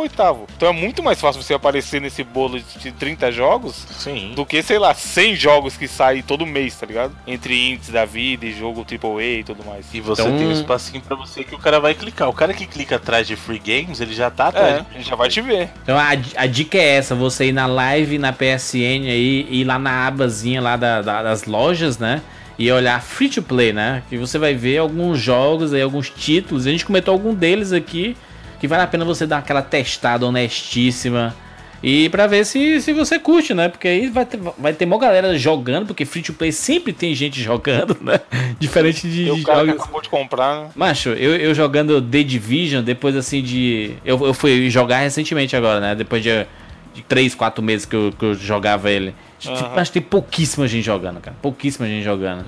Então 0.56 0.68
é 0.68 0.72
muito 0.72 1.02
mais 1.02 1.20
fácil 1.20 1.42
você 1.42 1.54
aparecer 1.54 2.00
nesse 2.00 2.22
bolo 2.24 2.58
de 2.60 2.92
30 2.92 3.30
jogos 3.32 3.86
Sim. 3.90 4.32
do 4.34 4.44
que, 4.44 4.62
sei 4.62 4.78
lá, 4.78 4.94
100 4.94 5.36
jogos 5.36 5.76
que 5.76 5.86
saem 5.88 6.22
todo 6.22 6.46
mês, 6.46 6.74
tá 6.76 6.86
ligado? 6.86 7.14
Entre 7.26 7.70
índices 7.72 7.92
da 7.92 8.04
vida 8.04 8.44
e 8.46 8.52
jogo 8.52 8.84
AAA 8.84 9.22
e 9.40 9.44
tudo 9.44 9.64
mais. 9.64 9.86
E 9.92 10.00
você 10.00 10.22
Então- 10.22 10.36
tem 10.36 10.46
um 10.46 10.52
espacinho 10.52 11.02
pra 11.02 11.16
você 11.16 11.44
que 11.44 11.54
o 11.54 11.58
cara 11.58 11.80
vai 11.80 11.94
clicar. 11.94 12.28
O 12.28 12.32
cara 12.32 12.52
que 12.54 12.66
clica 12.66 12.96
atrás 12.96 13.26
de 13.26 13.36
free 13.36 13.58
games, 13.58 14.00
ele 14.00 14.14
já 14.14 14.30
tá 14.30 14.48
atrás. 14.48 14.80
É, 14.80 14.81
de- 14.90 14.96
ele 14.96 15.04
já 15.04 15.16
vai 15.16 15.28
te 15.28 15.40
ver. 15.40 15.70
Então 15.82 15.98
a, 15.98 16.10
a 16.36 16.46
dica 16.46 16.76
é 16.78 16.96
essa, 16.96 17.14
você 17.14 17.46
ir 17.46 17.52
na 17.52 17.66
live, 17.66 18.18
na 18.18 18.32
PSN 18.32 19.06
aí, 19.08 19.46
ir 19.50 19.64
lá 19.64 19.78
na 19.78 20.06
abazinha 20.06 20.60
lá 20.60 20.76
da- 20.76 21.02
da- 21.02 21.22
das 21.22 21.44
lojas, 21.44 21.98
né? 21.98 22.20
E 22.58 22.70
olhar 22.70 23.00
free 23.02 23.28
to 23.28 23.42
play, 23.42 23.72
né? 23.72 24.02
Que 24.08 24.16
você 24.18 24.38
vai 24.38 24.54
ver 24.54 24.78
alguns 24.78 25.18
jogos 25.18 25.72
aí, 25.72 25.80
alguns 25.82 26.10
títulos. 26.10 26.66
A 26.66 26.70
gente 26.70 26.84
comentou 26.84 27.12
algum 27.12 27.34
deles 27.34 27.72
aqui 27.72 28.16
que 28.60 28.68
vale 28.68 28.82
a 28.82 28.86
pena 28.86 29.04
você 29.04 29.26
dar 29.26 29.38
aquela 29.38 29.62
testada 29.62 30.24
honestíssima. 30.26 31.34
E 31.82 32.08
pra 32.10 32.26
ver 32.26 32.44
se, 32.46 32.80
se 32.80 32.92
você 32.92 33.18
curte, 33.18 33.52
né? 33.54 33.68
Porque 33.68 33.88
aí 33.88 34.08
vai 34.08 34.24
ter, 34.24 34.38
vai 34.56 34.72
ter 34.72 34.84
uma 34.84 34.98
galera 34.98 35.36
jogando, 35.36 35.86
porque 35.86 36.04
free 36.04 36.22
to 36.22 36.32
play 36.32 36.52
sempre 36.52 36.92
tem 36.92 37.14
gente 37.14 37.40
jogando, 37.42 37.96
né? 38.00 38.20
Diferente 38.58 39.08
de, 39.08 39.24
E 39.24 39.30
o 39.30 39.42
cara 39.42 39.60
que 39.60 39.66
jogos. 39.66 39.82
acabou 39.82 40.00
de 40.02 40.08
comprar, 40.08 40.60
né? 40.62 40.68
Macho, 40.76 41.08
eu, 41.10 41.34
eu 41.36 41.54
jogando 41.54 42.00
The 42.00 42.22
Division, 42.22 42.82
depois 42.84 43.16
assim 43.16 43.42
de. 43.42 43.94
Eu, 44.04 44.24
eu 44.24 44.32
fui 44.34 44.70
jogar 44.70 44.98
recentemente 44.98 45.56
agora, 45.56 45.80
né? 45.80 45.94
Depois 45.94 46.22
de, 46.22 46.46
de 46.94 47.02
3, 47.02 47.34
4 47.34 47.62
meses 47.62 47.86
que 47.86 47.96
eu, 47.96 48.12
que 48.18 48.24
eu 48.24 48.34
jogava 48.34 48.90
ele. 48.90 49.14
Tipo, 49.38 49.56
Mas 49.74 49.90
tem 49.90 50.00
pouquíssima 50.00 50.68
gente 50.68 50.84
jogando, 50.84 51.20
cara. 51.20 51.36
Pouquíssima 51.42 51.86
gente 51.88 52.04
jogando. 52.04 52.44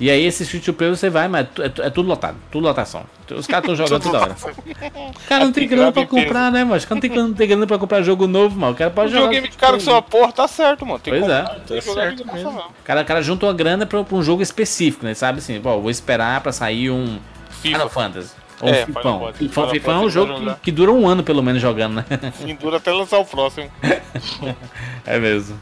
E 0.00 0.08
aí 0.10 0.24
esse 0.24 0.46
free 0.46 0.60
to 0.60 0.72
play 0.72 0.88
você 0.88 1.10
vai, 1.10 1.28
mas 1.28 1.46
é, 1.58 1.68
tu- 1.68 1.82
é 1.82 1.90
tudo 1.90 2.08
lotado. 2.08 2.36
Tudo 2.50 2.62
lotação. 2.64 3.02
Os 3.30 3.46
caras 3.46 3.68
estão 3.68 3.76
jogando 3.76 4.02
toda 4.02 4.20
hora. 4.20 4.32
O 4.34 5.20
cara 5.28 5.44
não 5.44 5.52
tem 5.52 5.68
grana 5.68 5.92
pra 5.92 6.06
comprar, 6.06 6.50
né, 6.50 6.64
mano? 6.64 6.76
Os 6.76 6.84
caras 6.86 6.96
não 6.96 7.00
tem, 7.02 7.10
grana- 7.10 7.28
não 7.28 7.34
tem 7.34 7.46
grana 7.48 7.66
pra 7.66 7.78
comprar 7.78 8.00
jogo 8.02 8.26
novo, 8.26 8.58
mano. 8.58 8.72
O 8.72 8.76
cara 8.76 8.90
pode 8.90 9.08
O 9.10 9.12
jogar. 9.12 9.28
videogame 9.28 9.54
caro 9.56 9.76
que 9.76 9.82
sua 9.82 10.00
porra, 10.00 10.32
tá 10.32 10.48
certo, 10.48 10.86
mano. 10.86 10.98
Tem 10.98 11.12
Pois 11.12 11.26
que 11.26 11.30
é. 11.30 11.80
comprar, 11.82 12.08
que 12.10 12.14
de 12.16 12.24
graça 12.24 12.36
mesmo. 12.38 12.58
O 12.60 12.72
cara, 12.84 13.02
o 13.02 13.04
cara 13.04 13.22
junta 13.22 13.44
uma 13.46 13.52
grana 13.52 13.84
pra, 13.84 14.02
pra 14.02 14.16
um 14.16 14.22
jogo 14.22 14.40
específico, 14.42 15.04
né? 15.04 15.12
Sabe 15.12 15.40
assim, 15.40 15.60
pô, 15.60 15.78
vou 15.78 15.90
esperar 15.90 16.40
pra 16.40 16.52
sair 16.52 16.90
um 16.90 17.18
Final 17.60 17.88
FIFA. 17.88 17.90
Fantasy. 17.90 18.39
Ou 18.60 18.68
É, 18.68 18.82
um 18.82 18.86
Final 18.86 19.02
Fifão. 19.02 19.32
Fifão, 19.34 19.68
Fifão 19.70 19.94
é 19.94 20.06
um 20.06 20.10
jogo 20.10 20.34
que, 20.54 20.60
que 20.64 20.72
dura 20.72 20.90
um 20.92 21.08
ano 21.08 21.22
pelo 21.22 21.42
menos 21.42 21.60
jogando, 21.62 21.94
né? 21.96 22.04
Sim, 22.40 22.54
dura 22.54 22.76
até 22.76 22.92
lançar 22.92 23.18
o 23.18 23.24
próximo. 23.24 23.70
É 25.06 25.18
mesmo. 25.18 25.58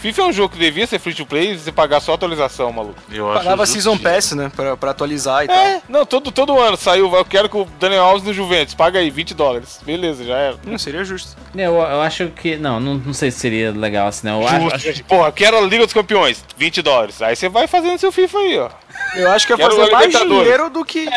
FIFA 0.00 0.22
é 0.22 0.24
um 0.26 0.32
jogo 0.32 0.50
que 0.54 0.58
devia 0.60 0.86
ser 0.86 1.00
free 1.00 1.12
to 1.12 1.26
play 1.26 1.54
e 1.54 1.58
você 1.58 1.72
pagar 1.72 1.98
só 1.98 2.12
a 2.12 2.14
atualização, 2.14 2.72
maluco. 2.72 2.94
Eu 3.10 3.32
acho 3.32 3.42
Pagava. 3.42 3.66
Season 3.66 3.98
Pass, 3.98 4.30
né? 4.30 4.48
Pra, 4.54 4.76
pra 4.76 4.92
atualizar 4.92 5.44
e 5.44 5.48
tal. 5.48 5.56
É, 5.56 5.82
não, 5.88 6.06
todo, 6.06 6.30
todo 6.30 6.56
ano 6.56 6.76
saiu, 6.76 7.12
eu 7.12 7.24
quero 7.24 7.48
que 7.48 7.56
o 7.56 7.64
Daniel 7.80 8.04
Alves 8.04 8.22
do 8.22 8.32
Juventus, 8.32 8.74
paga 8.74 9.00
aí 9.00 9.10
20 9.10 9.34
dólares. 9.34 9.80
Beleza, 9.84 10.22
já 10.24 10.36
era. 10.36 10.56
Não 10.64 10.78
seria 10.78 11.04
justo. 11.04 11.36
Eu, 11.52 11.74
eu 11.74 12.00
acho 12.00 12.28
que. 12.28 12.56
Não, 12.56 12.78
não, 12.78 12.94
não 12.94 13.12
sei 13.12 13.32
se 13.32 13.40
seria 13.40 13.72
legal 13.72 14.06
assim, 14.06 14.28
não. 14.28 14.40
Eu 14.42 14.46
acho, 14.46 14.60
Justo, 14.60 14.76
acho- 14.76 14.84
gente. 14.86 15.02
Porra, 15.02 15.32
quero 15.32 15.58
a 15.58 15.62
Liga 15.62 15.84
dos 15.84 15.92
Campeões, 15.92 16.44
20 16.56 16.80
dólares. 16.80 17.20
Aí 17.20 17.34
você 17.34 17.48
vai 17.48 17.66
fazendo 17.66 17.98
seu 17.98 18.12
FIFA 18.12 18.38
aí, 18.38 18.58
ó. 18.60 18.70
Eu 19.16 19.30
acho 19.32 19.48
que 19.48 19.52
é 19.52 19.56
Quero 19.56 19.74
fazer 19.74 19.90
mais 19.90 20.12
dinheiro 20.16 20.70
do 20.70 20.84
que, 20.84 21.08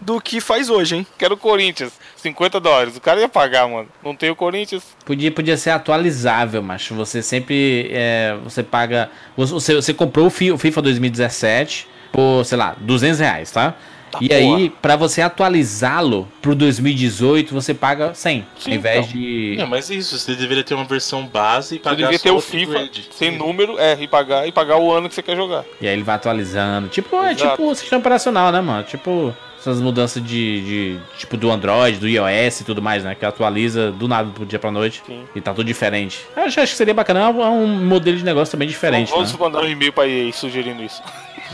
do 0.00 0.20
que 0.20 0.40
faz 0.40 0.68
hoje, 0.68 0.96
hein? 0.96 1.06
Quero 1.18 1.34
o 1.34 1.38
Corinthians, 1.38 1.92
50 2.16 2.60
dólares. 2.60 2.96
O 2.96 3.00
cara 3.00 3.20
ia 3.20 3.28
pagar, 3.28 3.68
mano. 3.68 3.88
Não 4.04 4.14
tem 4.14 4.30
o 4.30 4.36
Corinthians. 4.36 4.82
Podia, 5.04 5.30
podia 5.30 5.56
ser 5.56 5.70
atualizável, 5.70 6.62
macho. 6.62 6.94
Você 6.94 7.22
sempre. 7.22 7.88
é, 7.92 8.36
você 8.44 8.62
paga. 8.62 9.10
Você, 9.36 9.74
você 9.74 9.94
comprou 9.94 10.26
o 10.26 10.30
Fi- 10.30 10.52
o 10.52 10.58
FIFA 10.58 10.82
2017 10.82 11.88
por, 12.12 12.44
sei 12.44 12.58
lá, 12.58 12.76
200 12.80 13.18
reais, 13.20 13.50
tá? 13.50 13.74
e 14.20 14.28
porra. 14.28 14.40
aí, 14.40 14.70
pra 14.80 14.96
você 14.96 15.20
atualizá-lo 15.20 16.26
pro 16.40 16.54
2018, 16.54 17.52
você 17.52 17.74
paga 17.74 18.14
100. 18.14 18.46
Sim, 18.58 18.70
ao 18.70 18.76
invés 18.76 18.98
então. 19.06 19.18
de. 19.20 19.56
Não, 19.58 19.66
mas 19.66 19.90
isso, 19.90 20.18
você 20.18 20.34
deveria 20.34 20.64
ter 20.64 20.74
uma 20.74 20.84
versão 20.84 21.26
base 21.26 21.74
e 21.74 21.78
Você 21.78 21.82
pagar 21.84 22.12
só 22.12 22.18
ter 22.18 22.30
o. 22.30 22.40
FIFA 22.40 22.88
sem 23.10 23.36
número, 23.36 23.78
é, 23.78 23.96
e 24.00 24.06
pagar, 24.08 24.46
e 24.46 24.52
pagar 24.52 24.78
o 24.78 24.90
ano 24.92 25.08
que 25.08 25.14
você 25.14 25.22
quer 25.22 25.36
jogar. 25.36 25.64
E 25.80 25.86
aí 25.88 25.92
ele 25.92 26.02
vai 26.02 26.14
atualizando. 26.14 26.88
Tipo, 26.88 27.16
é 27.22 27.32
Exato. 27.32 27.50
tipo 27.50 27.70
o 27.70 27.74
sistema 27.74 27.98
operacional, 28.00 28.50
né, 28.52 28.60
mano? 28.60 28.84
Tipo. 28.84 29.34
Essas 29.66 29.80
mudanças 29.80 30.22
de, 30.22 30.60
de- 30.60 31.00
Tipo, 31.18 31.36
do 31.36 31.50
Android, 31.50 31.98
do 31.98 32.06
iOS 32.08 32.60
e 32.60 32.64
tudo 32.64 32.80
mais, 32.80 33.02
né? 33.02 33.16
Que 33.16 33.26
atualiza 33.26 33.90
do 33.90 34.06
nada 34.06 34.28
do 34.30 34.46
dia 34.46 34.60
pra 34.60 34.70
noite. 34.70 35.02
Sim. 35.04 35.24
E 35.34 35.40
tá 35.40 35.52
tudo 35.52 35.66
diferente. 35.66 36.24
Eu 36.36 36.44
acho, 36.44 36.60
acho 36.60 36.70
que 36.72 36.78
seria 36.78 36.94
bacana. 36.94 37.20
É 37.20 37.28
um, 37.28 37.66
modelo 37.84 38.16
de 38.16 38.24
negócio 38.24 38.52
também 38.52 38.68
diferente, 38.68 39.10
Vamos 39.10 39.32
né? 39.32 39.38
mandar 39.40 39.62
um 39.62 39.68
e-mail 39.68 39.92
pra 39.92 40.06
EA 40.06 40.32
sugerindo 40.32 40.82
isso. 40.84 41.02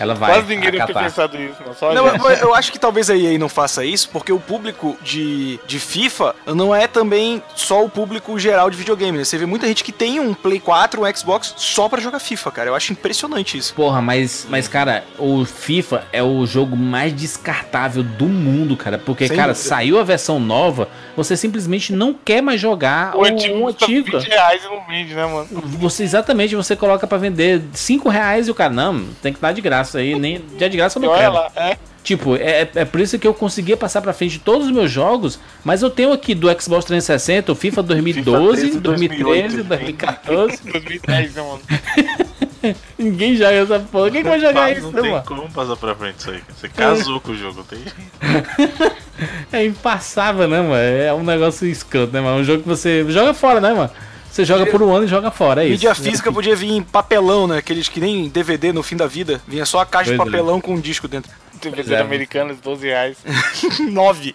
Ela 0.02 0.14
vai. 0.14 0.32
Quase 0.32 0.48
ninguém 0.48 0.72
deve 0.72 0.86
ter 0.86 0.94
pensado 0.94 1.38
nisso, 1.38 1.62
não. 1.64 1.74
Só 1.74 1.94
Não, 1.94 2.08
eu, 2.08 2.28
eu 2.36 2.54
acho 2.54 2.72
que 2.72 2.78
talvez 2.78 3.08
a 3.08 3.16
EA 3.16 3.38
não 3.38 3.48
faça 3.48 3.84
isso, 3.84 4.08
porque 4.08 4.32
o 4.32 4.40
público 4.40 4.96
de, 5.00 5.60
de 5.64 5.78
FIFA 5.78 6.34
não 6.46 6.74
é 6.74 6.88
também 6.88 7.40
só 7.54 7.84
o 7.84 7.88
público 7.88 8.36
geral 8.36 8.68
de 8.68 8.76
videogame, 8.76 9.16
né? 9.18 9.24
Você 9.24 9.38
vê 9.38 9.46
muita 9.46 9.68
gente 9.68 9.84
que 9.84 9.92
tem 9.92 10.18
um 10.18 10.34
Play 10.34 10.58
4, 10.58 11.00
um 11.00 11.14
Xbox 11.14 11.54
só 11.56 11.88
pra 11.88 12.00
jogar 12.00 12.18
FIFA, 12.18 12.50
cara. 12.50 12.70
Eu 12.70 12.74
acho 12.74 12.92
impressionante 12.92 13.56
isso. 13.56 13.74
Porra, 13.74 14.02
mas, 14.02 14.44
mas, 14.50 14.66
cara, 14.66 15.04
o 15.18 15.44
FIFA 15.44 16.04
é 16.12 16.22
o 16.22 16.44
jogo 16.46 16.76
mais 16.76 17.14
descartável 17.14 18.02
do 18.02 18.26
mundo, 18.26 18.76
cara. 18.76 18.98
Porque, 18.98 19.28
Sem 19.28 19.36
cara, 19.36 19.52
dúvida. 19.52 19.68
saiu 19.68 20.00
a 20.00 20.02
versão 20.02 20.40
nova, 20.40 20.88
você 21.16 21.36
simplesmente 21.36 21.92
não 21.92 22.12
quer 22.12 22.42
mais 22.42 22.60
jogar 22.60 23.16
O 23.16 23.24
antigo 23.24 23.58
o 23.58 23.68
antigo. 23.68 24.18
20 24.18 24.28
reais 24.28 24.64
não 24.64 24.84
vende, 24.84 25.14
né, 25.14 25.26
mano? 25.26 25.48
Você, 25.78 26.02
exatamente, 26.02 26.56
você 26.56 26.74
coloca 26.74 27.06
pra 27.06 27.18
vender 27.18 27.62
5 27.72 28.08
reais 28.08 28.48
e 28.48 28.50
o 28.50 28.54
cara, 28.54 28.72
não, 28.72 29.04
tem 29.22 29.32
que 29.32 29.40
dar 29.40 29.52
de 29.52 29.60
graça 29.60 29.91
aí, 29.98 30.18
nem 30.18 30.42
já 30.58 30.68
de 30.68 30.76
graça 30.76 30.98
eu 30.98 31.02
não 31.02 31.14
quero. 31.14 31.32
lá, 31.34 31.50
é. 31.56 31.76
Tipo, 32.02 32.34
é, 32.34 32.68
é 32.74 32.84
por 32.84 33.00
isso 33.00 33.16
que 33.16 33.26
eu 33.26 33.32
conseguia 33.32 33.76
passar 33.76 34.02
pra 34.02 34.12
frente 34.12 34.38
todos 34.40 34.66
os 34.66 34.72
meus 34.72 34.90
jogos, 34.90 35.38
mas 35.64 35.82
eu 35.82 35.90
tenho 35.90 36.12
aqui 36.12 36.34
do 36.34 36.48
Xbox 36.60 36.84
360, 36.84 37.52
o 37.52 37.54
FIFA 37.54 37.82
2012, 37.84 38.60
13, 38.62 38.80
2013, 38.80 39.62
2008, 39.62 39.68
2014. 39.68 40.62
2010, 40.72 41.34
né, 41.34 41.42
mano? 41.42 41.60
Ninguém 42.98 43.36
joga 43.36 43.52
essa 43.52 43.78
porra. 43.80 44.10
Quem 44.10 44.22
que 44.22 44.28
vai 44.28 44.40
jogar 44.40 44.70
Não 44.70 44.78
isso, 44.78 44.92
tem 44.92 45.10
mano? 45.10 45.24
como 45.26 45.50
passar 45.50 45.76
pra 45.76 45.94
frente 45.94 46.18
isso 46.18 46.30
aí. 46.30 46.40
Você 46.56 46.68
casou 46.68 47.20
com 47.20 47.32
o 47.32 47.36
jogo, 47.36 47.56
não 47.58 47.64
tem 47.64 47.78
É 49.52 49.64
impassável, 49.64 50.48
né, 50.48 50.60
mano? 50.60 50.74
É 50.74 51.12
um 51.12 51.22
negócio 51.24 51.66
escroto, 51.66 52.12
né, 52.12 52.20
mano? 52.20 52.38
Um 52.40 52.44
jogo 52.44 52.62
que 52.62 52.68
você 52.68 53.04
joga 53.08 53.34
fora, 53.34 53.60
né, 53.60 53.72
mano? 53.72 53.90
Você 54.32 54.46
joga 54.46 54.64
por 54.64 54.82
um 54.82 54.94
ano 54.94 55.04
e 55.04 55.08
joga 55.08 55.30
fora, 55.30 55.62
é 55.62 55.66
isso. 55.66 55.72
Mídia 55.72 55.94
física 55.94 56.32
podia 56.32 56.56
vir 56.56 56.70
em 56.70 56.82
papelão, 56.82 57.46
né? 57.46 57.58
Aqueles 57.58 57.86
que 57.86 58.00
nem 58.00 58.30
DVD 58.30 58.72
no 58.72 58.82
fim 58.82 58.96
da 58.96 59.06
vida. 59.06 59.42
Vinha 59.46 59.66
só 59.66 59.80
a 59.80 59.86
caixa 59.86 60.10
de 60.10 60.16
Pois 60.16 60.26
é. 60.26 60.30
papelão 60.30 60.58
com 60.58 60.72
um 60.72 60.80
disco 60.80 61.06
dentro. 61.06 61.30
TV 61.60 61.94
é. 61.94 62.00
americanas, 62.00 62.58
12 62.58 62.86
reais. 62.86 63.18
Nove. 63.92 64.34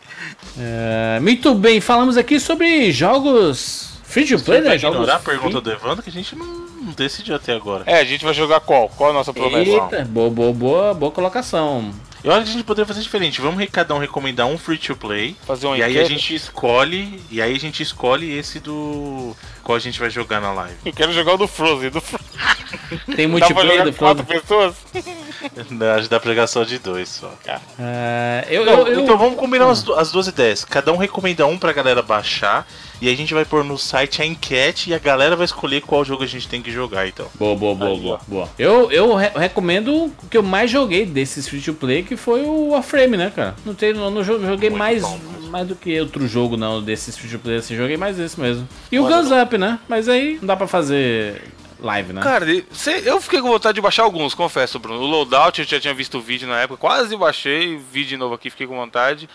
É, 0.58 1.20
muito 1.20 1.56
bem, 1.56 1.82
falamos 1.82 2.16
aqui 2.16 2.40
sobre 2.40 2.92
jogos 2.92 3.98
free 4.04 4.26
to 4.26 4.40
play, 4.40 4.62
né? 4.62 4.70
Vai 4.70 4.80
Jogos 4.80 4.98
ignorar 4.98 5.16
a 5.16 5.20
pergunta 5.20 5.60
do 5.60 5.72
Evandro 5.72 6.04
que 6.04 6.10
a 6.10 6.14
gente 6.14 6.36
não, 6.36 6.46
não 6.46 6.94
decidiu 6.94 7.36
até 7.36 7.54
agora. 7.54 7.84
É, 7.88 8.00
a 8.00 8.04
gente 8.04 8.24
vai 8.24 8.36
jogar 8.36 8.60
qual? 8.60 8.90
Qual 8.90 9.10
a 9.10 9.14
nossa 9.14 9.34
promessa? 9.34 9.70
Eita, 9.70 10.06
boa, 10.06 10.30
boa, 10.30 10.54
boa, 10.54 10.94
boa 10.94 11.12
colocação. 11.12 11.92
Eu 12.28 12.34
acho 12.34 12.44
que 12.44 12.50
a 12.50 12.54
gente 12.56 12.66
poderia 12.66 12.86
fazer 12.86 13.02
diferente. 13.02 13.40
Vamos 13.40 13.66
cada 13.72 13.96
um 13.96 14.00
recomendar 14.00 14.48
um 14.48 14.58
free 14.58 14.78
to 14.78 14.98
play. 14.98 15.34
Fazer 15.46 15.66
uma 15.66 15.78
E 15.78 15.82
aí 15.84 15.98
a 15.98 16.04
gente 16.04 16.36
escolhe. 16.36 17.24
E 17.32 17.42
aí 17.42 17.56
a 17.56 17.60
gente 17.60 17.82
escolhe 17.82 18.38
esse 18.38 18.60
do. 18.60 19.34
Qual 19.64 19.78
a 19.78 19.80
gente 19.80 19.98
vai 19.98 20.10
jogar 20.10 20.42
na 20.42 20.52
live. 20.52 20.76
Eu 20.86 20.92
quero 20.92 21.14
jogar 21.14 21.36
o 21.36 21.38
do 21.38 21.48
Frozen. 21.48 21.90
Do. 21.90 22.02
Tem 23.16 23.16
pra 23.16 23.28
multiplayer 23.30 23.72
jogar 23.78 23.84
do 23.86 23.94
com 23.94 23.98
quatro 23.98 24.26
Frozen. 24.26 24.42
pessoas? 24.42 24.76
Não, 25.72 25.94
a 25.94 25.98
gente 26.00 26.10
dá 26.10 26.20
pregação 26.20 26.66
de 26.66 26.78
dois 26.80 27.08
só. 27.08 27.34
É, 27.80 28.46
eu, 28.50 28.66
Não, 28.66 28.80
eu, 28.80 28.88
eu- 28.88 29.00
Então 29.04 29.18
vamos 29.18 29.40
combinar 29.40 29.70
as, 29.70 29.88
as 29.92 30.12
duas 30.12 30.28
ideias. 30.28 30.66
Cada 30.66 30.92
um 30.92 30.98
recomenda 30.98 31.48
um 31.48 31.58
pra 31.58 31.72
galera 31.72 32.02
baixar. 32.02 32.68
E 33.02 33.08
aí 33.08 33.14
a 33.14 33.18
gente 33.18 33.34
vai 33.34 33.46
pôr 33.46 33.64
no 33.64 33.78
site 33.78 34.22
a 34.22 34.26
enquete 34.26 34.90
e 34.90 34.94
a 34.94 34.98
galera 35.00 35.36
vai 35.36 35.46
escolher 35.46 35.82
qual 35.82 36.04
jogo 36.04 36.24
a 36.24 36.28
gente 36.28 36.48
tem 36.48 36.62
que 36.62 36.72
jogar, 36.72 37.08
então. 37.08 37.28
Boa, 37.36 37.56
boa, 37.56 37.76
boa, 37.76 37.92
Aí, 37.92 38.00
boa, 38.00 38.20
boa. 38.28 38.50
Eu, 38.58 38.92
eu 38.92 39.14
re- 39.16 39.32
recomendo 39.36 40.06
o 40.06 40.12
que 40.30 40.38
eu 40.38 40.42
mais 40.44 40.72
joguei 40.72 41.06
desses 41.06 41.48
free 41.48 41.62
to 41.62 41.74
play, 41.76 42.02
que 42.04 42.16
foi 42.18 42.42
o 42.42 42.70
Warframe, 42.70 43.16
né, 43.18 43.32
cara? 43.36 43.56
Não, 43.66 43.76
tem, 43.76 43.94
não, 43.94 44.10
não 44.10 44.24
jo- 44.24 44.40
joguei 44.44 44.70
Muito 44.72 44.80
mais, 44.80 45.02
bom, 45.04 45.20
mais 45.52 45.68
do 45.68 45.76
que 45.76 46.00
outro 46.00 46.28
jogo, 46.28 46.58
não, 46.58 46.82
desses 46.82 47.16
free 47.18 47.30
to 47.30 47.38
play, 47.40 47.58
assim, 47.58 47.76
joguei 47.76 47.98
mais 47.98 48.18
esse 48.20 48.40
mesmo. 48.40 48.68
E 48.92 49.00
o 49.00 49.04
Guns 49.06 49.30
Up, 49.32 49.58
né? 49.58 49.78
Mas 49.88 50.10
aí 50.10 50.40
não 50.40 50.48
dá 50.48 50.56
pra 50.56 50.66
fazer 50.68 51.44
live, 51.80 52.14
né? 52.14 52.22
Cara, 52.24 52.46
cê- 52.72 53.04
eu 53.06 53.22
fiquei 53.22 53.40
com 53.40 53.50
vontade 53.50 53.76
de 53.76 53.82
baixar 53.82 54.02
alguns, 54.04 54.34
confesso, 54.34 54.80
Bruno. 54.80 55.00
O 55.02 55.06
Loadout 55.06 55.62
eu 55.62 55.68
já 55.68 55.80
tinha 55.80 55.94
visto 55.94 56.18
o 56.18 56.22
vídeo 56.22 56.48
na 56.48 56.60
época, 56.62 56.80
quase 56.80 57.16
baixei, 57.16 57.80
vi 57.92 58.04
de 58.04 58.18
novo 58.18 58.34
aqui, 58.34 58.50
fiquei 58.50 58.66
com 58.66 58.76
vontade. 58.76 59.30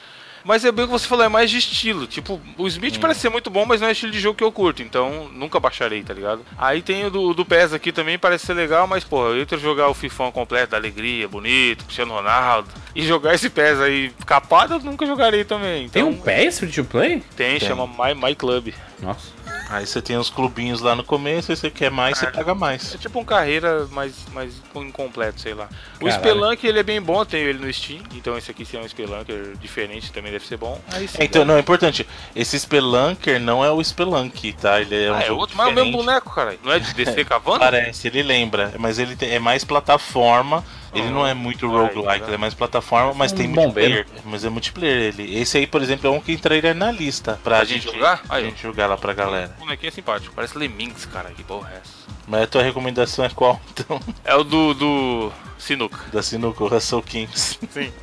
Mas 0.45 0.64
é 0.64 0.72
bem 0.72 0.84
o 0.84 0.88
que 0.88 0.93
você 0.93 1.07
falou, 1.07 1.24
é 1.24 1.28
mais 1.28 1.51
de 1.51 1.59
estilo. 1.59 2.07
Tipo, 2.07 2.40
o 2.59 2.66
Smith 2.66 2.99
parece 2.99 3.20
ser 3.20 3.28
muito 3.28 3.51
bom, 3.51 3.64
mas 3.64 3.80
não 3.80 3.88
é 3.88 3.93
estilo 3.93 4.12
de 4.12 4.20
jogo 4.20 4.36
que 4.36 4.45
eu 4.45 4.53
curto, 4.53 4.82
então 4.82 5.28
nunca 5.32 5.59
baixarei, 5.61 6.03
tá 6.03 6.12
ligado? 6.14 6.45
Aí 6.59 6.82
tem 6.82 7.05
o 7.07 7.11
do, 7.11 7.34
do 7.34 7.45
PES 7.45 7.72
aqui 7.72 7.93
também, 7.93 8.18
parece 8.18 8.47
ser 8.47 8.55
legal, 8.55 8.86
mas 8.86 9.05
porra, 9.05 9.30
eu 9.30 9.43
entre 9.43 9.59
jogar 9.59 9.88
o 9.88 9.95
Fifão 9.95 10.30
completo, 10.32 10.72
da 10.72 10.76
alegria, 10.76 11.28
bonito, 11.28 11.84
Cristiano 11.84 12.14
Ronaldo, 12.14 12.68
e 12.95 13.03
jogar 13.05 13.34
esse 13.34 13.49
PES 13.51 13.80
aí 13.80 14.12
capado, 14.26 14.74
eu 14.74 14.80
nunca 14.80 15.07
jogarei 15.07 15.45
também. 15.45 15.88
Tem 15.88 16.03
Então, 16.03 16.09
um 16.09 16.16
PES 16.16 16.59
free 16.61 16.72
to 16.72 16.84
play? 16.84 17.22
Tem, 17.36 17.59
chama 17.61 17.86
My, 17.86 18.14
My 18.14 18.34
Club. 18.34 18.72
Nossa. 19.01 19.41
Aí 19.72 19.86
você 19.86 20.02
tem 20.02 20.16
os 20.18 20.28
clubinhos 20.28 20.80
lá 20.80 20.94
no 20.94 21.02
começo, 21.02 21.50
e 21.50 21.56
você 21.56 21.70
quer 21.70 21.90
mais, 21.90 22.18
você 22.18 22.26
paga 22.26 22.54
mais. 22.54 22.94
É 22.94 22.98
tipo 22.98 23.18
um 23.18 23.24
carreira 23.24 23.86
mais, 23.90 24.14
mais 24.32 24.52
incompleto, 24.74 25.40
sei 25.40 25.54
lá. 25.54 25.68
O 26.00 26.04
Caralho. 26.04 26.20
Spelunk 26.20 26.66
ele 26.66 26.78
é 26.78 26.82
bem 26.82 27.00
bom, 27.00 27.20
eu 27.20 27.26
tenho 27.26 27.48
ele 27.48 27.58
no 27.58 27.72
Steam, 27.72 28.02
então 28.14 28.36
esse 28.36 28.50
aqui 28.50 28.64
se 28.66 28.76
é 28.76 28.80
um 28.80 28.88
Spelunker 28.88 29.56
diferente 29.58 30.12
também 30.12 30.30
deve 30.30 30.46
ser 30.46 30.58
bom. 30.58 30.78
Aí 30.92 31.08
sim, 31.08 31.18
É, 31.20 31.24
Então, 31.24 31.44
não, 31.44 31.56
é 31.56 31.60
importante. 31.60 32.06
Esse 32.36 32.58
Spelunker 32.60 33.40
não 33.40 33.64
é 33.64 33.70
o 33.70 33.82
Spelunk, 33.82 34.52
tá? 34.54 34.80
Ele 34.80 35.04
é 35.04 35.10
um 35.10 35.14
ah, 35.14 35.22
é 35.22 35.32
outro, 35.32 35.56
mas 35.56 35.68
é 35.68 35.70
o 35.70 35.74
mesmo 35.74 35.92
boneco, 35.92 36.34
cara. 36.34 36.54
Não 36.62 36.72
é 36.72 36.78
de 36.78 36.92
descer 36.92 37.24
cavando? 37.26 37.60
Parece, 37.60 38.08
ele 38.08 38.22
lembra, 38.22 38.74
mas 38.78 38.98
ele 38.98 39.16
é 39.20 39.38
mais 39.38 39.64
plataforma. 39.64 40.62
Ele 40.95 41.11
não 41.11 41.26
é 41.26 41.32
muito 41.34 41.66
Olha 41.70 41.88
aí, 41.88 41.95
roguelike, 41.95 42.20
tá 42.20 42.26
ele 42.26 42.34
é 42.34 42.38
mais 42.38 42.55
plataforma, 42.55 43.14
mas 43.14 43.32
Um 43.32 43.36
tem 43.36 43.49
bombeiro. 43.51 43.95
multiplayer. 43.95 44.22
Mas 44.26 44.45
é 44.45 44.49
multiplayer 44.51 44.97
ele. 45.14 45.38
Esse 45.40 45.57
aí, 45.59 45.66
por 45.66 45.80
exemplo, 45.82 46.07
é 46.09 46.11
um 46.11 46.20
que 46.20 46.32
entraria 46.32 46.74
na 46.74 46.90
lista 46.90 47.40
pra, 47.43 47.57
Pra 47.57 47.64
gente 47.64 47.84
jogar? 47.90 48.22
Pra 48.22 48.36
Aí, 48.36 48.45
gente 48.45 48.62
jogar 48.62 48.86
lá 48.86 48.97
pra 48.97 49.12
galera. 49.14 49.55
O 49.57 49.61
bonequinho 49.61 49.88
é 49.88 49.93
simpático, 49.93 50.34
parece 50.34 50.57
Lemmings, 50.59 51.07
cara. 51.07 51.30
Que 51.30 51.43
porra 51.43 51.70
é 51.72 51.76
essa? 51.78 52.03
Mas 52.28 52.43
a 52.43 52.47
tua 52.47 52.62
recomendação 52.62 53.24
é 53.24 53.30
qual, 53.30 53.61
então? 53.72 54.01
É 54.24 54.34
o 54.34 54.45
do, 54.45 54.74
do 54.74 55.32
Sinuca. 55.59 55.99
Da 56.12 56.22
Sinuca 56.22 56.64
Russell 56.66 57.03
Kings. 57.03 57.59
Sim. 57.70 57.93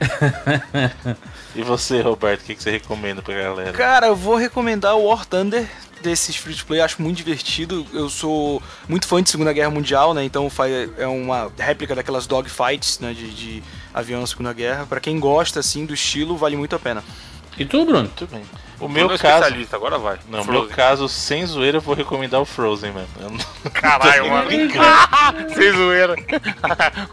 E 1.56 1.64
você, 1.64 2.00
Roberto, 2.02 2.42
o 2.42 2.44
que, 2.46 2.54
que 2.56 2.62
você 2.62 2.70
recomenda 2.70 3.22
pra 3.24 3.34
galera? 3.34 3.72
Cara, 3.74 4.06
eu 4.08 4.16
vou 4.16 4.36
recomendar 4.36 4.96
o 4.96 5.06
War 5.06 5.26
Thunder 5.26 5.68
desses 6.02 6.36
free 6.36 6.56
to 6.56 6.66
play, 6.66 6.82
acho 6.82 7.02
muito 7.02 7.18
divertido. 7.18 7.86
Eu 7.93 8.10
sou 8.10 8.62
muito 8.88 9.08
fã 9.08 9.22
de 9.22 9.30
Segunda 9.30 9.54
Guerra 9.54 9.70
Mundial, 9.70 10.14
né? 10.14 10.24
Então 10.24 10.50
é 10.97 11.08
uma 11.08 11.52
réplica 11.58 11.95
daquelas 11.95 12.28
dogfights, 12.28 13.00
né? 13.00 13.14
De, 13.14 13.30
de 13.32 13.64
avião 13.93 14.22
na 14.22 14.28
Segunda 14.28 14.54
Guerra. 14.54 14.86
Pra 14.86 15.00
quem 15.00 15.20
gosta, 15.20 15.60
assim, 15.60 15.86
do 15.86 15.93
estilo, 15.93 16.38
vale 16.38 16.56
muito 16.56 16.76
a 16.76 16.80
pena. 16.80 17.04
E 17.58 17.66
tu, 17.66 17.86
Bruno? 17.86 18.04
Muito 18.04 18.28
bem. 18.28 18.43
O 18.80 18.88
meu 18.88 19.07
Bruno 19.07 19.15
é 19.15 19.17
caso. 19.17 19.36
especialista, 19.43 19.75
agora 19.75 19.97
vai. 19.97 20.17
Não, 20.30 20.39
no 20.39 20.45
Frozen. 20.45 20.61
meu 20.67 20.69
caso, 20.75 21.09
sem 21.09 21.45
zoeira, 21.45 21.77
eu 21.77 21.82
vou 21.82 21.93
recomendar 21.95 22.39
o 22.41 22.45
Frozen, 22.45 22.91
mano. 22.91 23.07
Eu 23.19 23.30
não- 23.30 23.39
Caralho, 23.71 24.30
mano. 24.30 24.49
Sem 25.53 25.71
zoeira. 25.73 26.15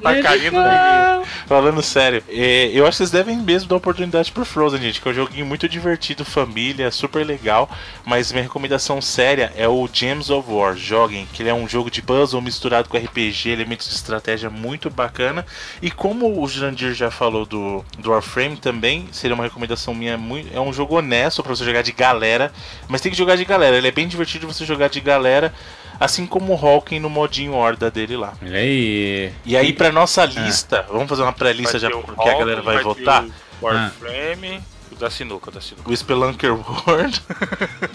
Vai 0.01 0.23
carinho 0.23 0.53
do 0.53 0.59
neguinho. 0.63 1.27
Falando 1.47 1.83
sério, 1.83 2.23
é, 2.29 2.71
eu 2.73 2.85
acho 2.87 2.93
que 2.93 2.97
vocês 2.99 3.11
devem 3.11 3.37
mesmo 3.37 3.69
dar 3.69 3.77
oportunidade 3.77 4.31
pro 4.33 4.45
Frozen, 4.45 4.81
gente, 4.81 5.01
que 5.01 5.09
é 5.09 5.11
um 5.11 5.15
joguinho 5.15 5.47
muito 5.47 5.69
divertido, 5.69 6.25
família, 6.25 6.91
super 6.91 7.25
legal. 7.27 7.69
Mas 8.05 8.31
minha 8.33 8.43
recomendação 8.43 9.01
séria 9.01 9.53
é 9.57 9.67
o 9.69 9.89
Gems 9.93 10.31
of 10.31 10.51
War. 10.51 10.77
Joguem, 10.77 11.27
que 11.33 11.43
ele 11.43 11.49
é 11.51 11.55
um 11.55 11.69
jogo 11.69 11.91
de 11.91 12.03
puzzle 12.03 12.41
misturado 12.41 12.89
com 12.89 12.97
RPG, 12.97 13.49
elementos 13.51 13.89
de 13.89 13.95
estratégia 13.95 14.51
muito 14.51 14.89
bacana. 14.91 15.45
E 15.83 15.91
como 15.91 16.41
o 16.41 16.47
Jurandir 16.49 16.95
já 16.95 17.11
falou 17.11 17.45
do, 17.45 17.85
do 17.99 18.11
Warframe 18.11 18.57
também, 18.57 19.09
seria 19.13 19.35
uma 19.35 19.45
recomendação 19.45 19.95
minha 19.95 20.17
muito. 20.17 20.55
É 20.57 20.61
um 20.61 20.73
jogo 20.73 20.97
honesto 20.97 21.43
pra 21.43 21.56
você 21.57 21.65
jogar 21.65 21.83
de 21.83 21.93
galera, 21.93 22.53
mas 22.89 23.01
tem 23.01 23.11
que 23.11 23.19
jogar 23.19 23.37
de 23.37 23.45
galera. 23.45 23.77
Ele 23.77 23.89
é 23.89 23.93
bem 23.93 24.07
divertido 24.07 24.47
você 24.47 24.65
jogar 24.65 24.89
de 24.89 25.01
galera. 25.01 25.53
Assim 25.99 26.27
como 26.27 26.53
o 26.53 26.57
Hawking 26.57 26.99
no 26.99 27.09
modinho 27.09 27.55
Horda 27.55 27.91
dele 27.91 28.19
lá. 28.19 28.35
Olha 28.43 28.59
aí. 28.59 29.33
E 29.47 29.57
aí, 29.57 29.73
pra 29.73 29.91
nossa 29.91 30.27
lista, 30.27 30.85
vamos 30.91 31.09
fazer 31.09 31.23
uma 31.23 31.33
pré-lista 31.33 31.79
Vai 31.79 31.91
já, 31.91 31.91
porque 31.91 32.29
a 32.29 32.39
galera 32.39 32.61
vai 32.61 32.77
ter 32.77 32.85
votar. 32.85 33.25
o 33.25 33.65
Warframe, 33.65 34.61
o 34.93 34.95
da 34.97 35.09
sinuca, 35.09 35.49
o 35.49 35.53
da 35.53 35.61
sinuca. 35.61 35.91
O 35.91 35.97
Spelunker 35.97 36.53
World. 36.53 37.23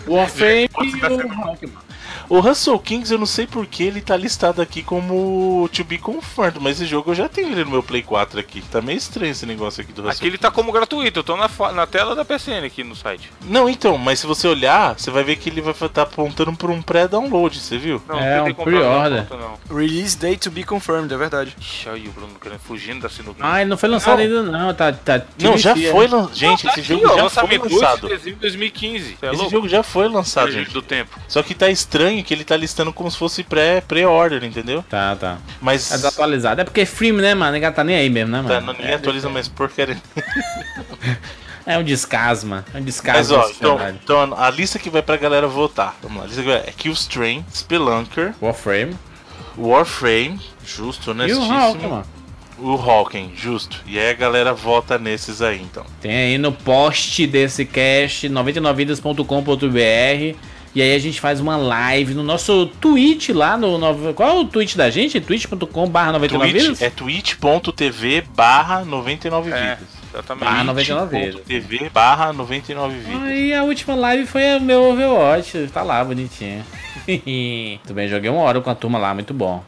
Warframe 0.08 0.70
e 0.82 1.06
o 1.06 1.28
Rockman. 1.44 1.78
O 2.34 2.40
Russell 2.40 2.80
Kings, 2.80 3.12
eu 3.12 3.20
não 3.20 3.26
sei 3.26 3.46
porque 3.46 3.84
ele 3.84 4.00
tá 4.00 4.16
listado 4.16 4.62
aqui 4.62 4.82
como 4.82 5.70
To 5.74 5.84
Be 5.84 5.98
Confirmed, 5.98 6.60
mas 6.62 6.78
esse 6.80 6.86
jogo 6.90 7.12
eu 7.12 7.16
já 7.16 7.28
tenho 7.28 7.50
ele 7.52 7.66
no 7.66 7.72
meu 7.72 7.84
Play 7.84 8.02
4 8.02 8.40
aqui. 8.40 8.62
Tá 8.72 8.82
meio 8.82 8.98
estranho 8.98 9.32
esse 9.34 9.46
negócio 9.46 9.82
aqui 9.82 9.92
do 9.92 10.02
Russell 10.02 10.18
Aqui 10.18 10.28
ele 10.28 10.38
tá 10.38 10.50
como 10.50 10.72
gratuito, 10.72 11.20
eu 11.20 11.24
tô 11.26 11.36
na, 11.36 11.50
na 11.74 11.86
tela 11.86 12.16
da 12.16 12.24
PSN 12.24 12.64
aqui 12.66 12.86
no 12.86 12.96
site. 12.96 13.30
Não, 13.44 13.70
então, 13.70 13.98
mas 13.98 14.20
se 14.20 14.26
você 14.28 14.48
olhar, 14.48 14.98
você 14.98 15.12
vai 15.12 15.26
ver 15.26 15.36
que 15.36 15.50
ele 15.50 15.60
vai 15.60 15.74
estar 15.74 16.04
apontando 16.04 16.54
por 16.54 16.70
um 16.70 16.82
pré-download, 16.82 17.60
você 17.60 17.78
viu? 17.78 18.02
Não, 18.08 18.18
É, 18.18 18.38
não 18.38 18.44
tem 18.46 18.54
um 18.54 18.64
pre-order. 18.64 19.28
não. 19.32 19.78
Release 19.78 20.18
date 20.18 20.40
to 20.44 20.52
be 20.52 20.64
confirmed, 20.64 21.14
é 21.14 21.18
verdade. 21.18 21.54
Ixi, 21.60 21.90
aí 21.90 22.08
o 22.08 22.12
Bruno 22.12 22.36
querendo 22.42 22.60
fugindo 22.60 23.02
da 23.02 23.10
sinuca. 23.10 23.40
Ah, 23.42 23.60
ele 23.60 23.70
não 23.70 23.78
foi 23.78 23.90
lançado 23.90 24.20
Não. 24.20 24.24
ainda 24.24 24.44
não, 24.44 24.74
tá... 24.74 24.94
tá 24.94 25.22
Não, 25.38 25.58
já 25.58 25.74
TBC, 25.74 25.92
foi 25.92 26.08
lançado. 26.08 26.34
Gente, 26.38 26.64
Tá 26.64 26.70
esse 26.70 26.80
aqui, 26.80 26.88
jogo 26.94 27.06
ó, 27.08 27.10
já 27.10 27.14
foi 27.14 27.22
lançamento 27.24 27.64
8 27.64 27.68
de 27.68 27.76
lançado. 27.76 28.08
dezembro 28.08 28.30
de 28.36 28.36
2015. 28.36 29.04
Você 29.20 29.26
é 29.26 29.30
Esse 29.30 29.36
louco? 29.38 29.52
jogo 29.52 29.68
já 29.68 29.84
foi 29.84 30.08
lançado, 30.08 30.50
gente. 30.50 30.72
do 30.72 30.82
tempo. 30.82 31.20
Só 31.28 31.44
que 31.44 31.54
tá 31.54 31.70
estranho 31.70 32.21
que 32.24 32.34
ele 32.34 32.44
tá 32.44 32.56
listando 32.58 32.92
como 32.94 33.10
se 33.10 33.18
fosse 33.18 33.44
pré- 33.44 33.82
pré-order, 33.82 34.44
entendeu? 34.44 34.84
Tá, 34.90 35.16
tá. 35.16 35.38
Mas 35.62 35.92
É 35.92 35.96
desatualizado. 35.96 36.62
É 36.62 36.64
porque 36.64 36.82
é 36.82 36.86
free, 36.86 37.12
né, 37.12 37.34
mano? 37.34 37.54
Ninguém 37.54 37.72
tá 37.72 37.84
nem 37.84 37.96
aí 37.96 38.10
mesmo, 38.10 38.32
né, 38.32 38.44
tá, 38.48 38.60
mano? 38.62 38.78
ninguém 38.78 38.94
atualiza 38.94 39.30
mais 39.30 39.48
porcaria. 39.48 39.98
É 41.64 41.78
um 41.78 41.84
descasma. 41.84 42.66
É 42.70 42.70
um 42.72 42.82
Mas 42.82 42.86
descasma. 42.86 43.38
ó, 43.38 43.44
da 43.46 43.52
então, 43.52 43.80
então 44.04 44.34
a 44.36 44.50
lista 44.50 44.80
que 44.80 44.90
vai 44.90 45.04
pra 45.04 45.16
galera 45.16 45.48
votar. 45.48 45.96
Vamos 46.02 46.18
lá, 46.18 46.24
a 46.24 46.28
lista 46.28 46.42
que 46.42 46.48
vai 46.50 46.58
é 46.58 46.74
Killstrain, 46.76 47.46
Spelunker, 47.54 48.34
Warframe. 48.42 48.96
Warframe, 49.56 50.40
justo, 50.66 51.12
E 51.12 51.34
o. 51.34 51.40
Hulk, 51.40 51.88
mano. 51.88 52.04
O 52.58 52.76
Hawking, 52.76 53.34
justo. 53.36 53.82
E 53.88 53.98
aí 53.98 54.12
a 54.12 54.14
galera 54.14 54.54
vota 54.54 55.00
nesses 55.00 55.42
aí, 55.42 55.60
então. 55.62 55.84
Tem 56.00 56.12
aí 56.12 56.38
no 56.38 56.52
post 56.52 57.26
desse 57.26 57.66
cast 57.66 58.30
99vidas.com.br 58.30 60.38
e 60.74 60.82
aí 60.82 60.96
a 60.96 61.00
gente 61.00 61.20
faz 61.20 61.40
uma 61.40 61.58
live 61.58 62.14
no 62.14 62.24
nosso 62.24 62.66
Twitch 62.80 63.30
lá 63.30 63.58
no, 63.58 63.78
no 63.78 64.14
qual 64.14 64.30
é 64.30 64.40
o 64.40 64.46
Twitch 64.46 64.76
da 64.76 64.90
gente? 64.90 65.20
twitch.com/99vidas. 65.20 66.80
Twitch, 66.80 66.82
é 66.82 66.90
twitch.tv 66.90 68.22
barra 68.36 68.86
99 68.86 69.52
É, 69.52 69.76
vidas. 69.76 69.88
exatamente. 70.14 70.44
Barra 70.46 70.64
99 70.64 71.20
vidas. 71.20 71.42
TV 71.46 71.90
barra 71.90 72.34
99 72.34 72.98
vidas. 72.98 73.24
Aí 73.24 73.54
a 73.54 73.64
última 73.64 73.96
live 73.96 74.26
foi 74.26 74.58
o 74.58 74.62
meu 74.62 74.84
Overwatch, 74.92 75.70
tá 75.74 75.82
lá 75.84 76.04
bonitinho. 76.04 76.64
muito 77.08 77.94
bem, 77.94 78.08
joguei 78.08 78.30
uma 78.30 78.42
hora 78.42 78.62
com 78.62 78.70
a 78.70 78.76
turma 78.76 78.98
lá, 78.98 79.14
muito 79.14 79.34
bom. 79.34 79.64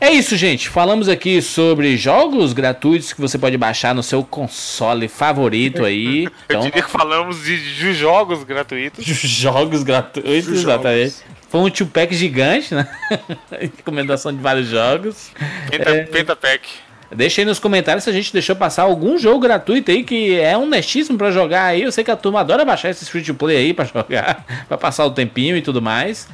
É 0.00 0.10
isso, 0.10 0.36
gente. 0.36 0.68
Falamos 0.68 1.08
aqui 1.08 1.40
sobre 1.40 1.96
jogos 1.96 2.52
gratuitos 2.52 3.12
que 3.12 3.20
você 3.20 3.38
pode 3.38 3.56
baixar 3.56 3.94
no 3.94 4.02
seu 4.02 4.22
console 4.22 5.08
favorito 5.08 5.84
aí. 5.84 6.24
Eu 6.26 6.30
Então, 6.46 6.60
diria 6.60 6.82
que 6.82 6.90
falamos 6.90 7.42
de, 7.44 7.74
de 7.76 7.92
jogos 7.94 8.44
gratuitos. 8.44 9.04
jogos 9.06 9.82
gratuitos, 9.82 10.48
exatamente. 10.52 11.14
Foi 11.48 11.60
um 11.60 11.70
two-pack 11.70 12.14
gigante, 12.14 12.74
né? 12.74 12.86
Recomendação 13.50 14.32
de 14.34 14.42
vários 14.42 14.68
jogos. 14.68 15.30
Penta, 15.70 15.90
É. 15.90 16.02
Pentapack. 16.04 16.68
Deixa 17.14 17.40
aí 17.40 17.44
nos 17.44 17.60
comentários 17.60 18.02
se 18.02 18.10
a 18.10 18.12
gente 18.12 18.32
deixou 18.32 18.56
passar 18.56 18.82
algum 18.82 19.16
jogo 19.16 19.38
gratuito 19.38 19.92
aí 19.92 20.02
que 20.02 20.34
é 20.40 20.58
honestíssimo 20.58 21.16
pra 21.16 21.30
jogar 21.30 21.66
aí. 21.66 21.82
Eu 21.82 21.92
sei 21.92 22.02
que 22.02 22.10
a 22.10 22.16
turma 22.16 22.40
adora 22.40 22.64
baixar 22.64 22.90
esses 22.90 23.08
free 23.08 23.22
to 23.22 23.32
play 23.32 23.56
aí 23.56 23.72
pra 23.72 23.84
jogar, 23.84 24.44
pra 24.66 24.76
passar 24.76 25.06
o 25.06 25.10
tempinho 25.12 25.56
e 25.56 25.62
tudo 25.62 25.80
mais. 25.80 26.28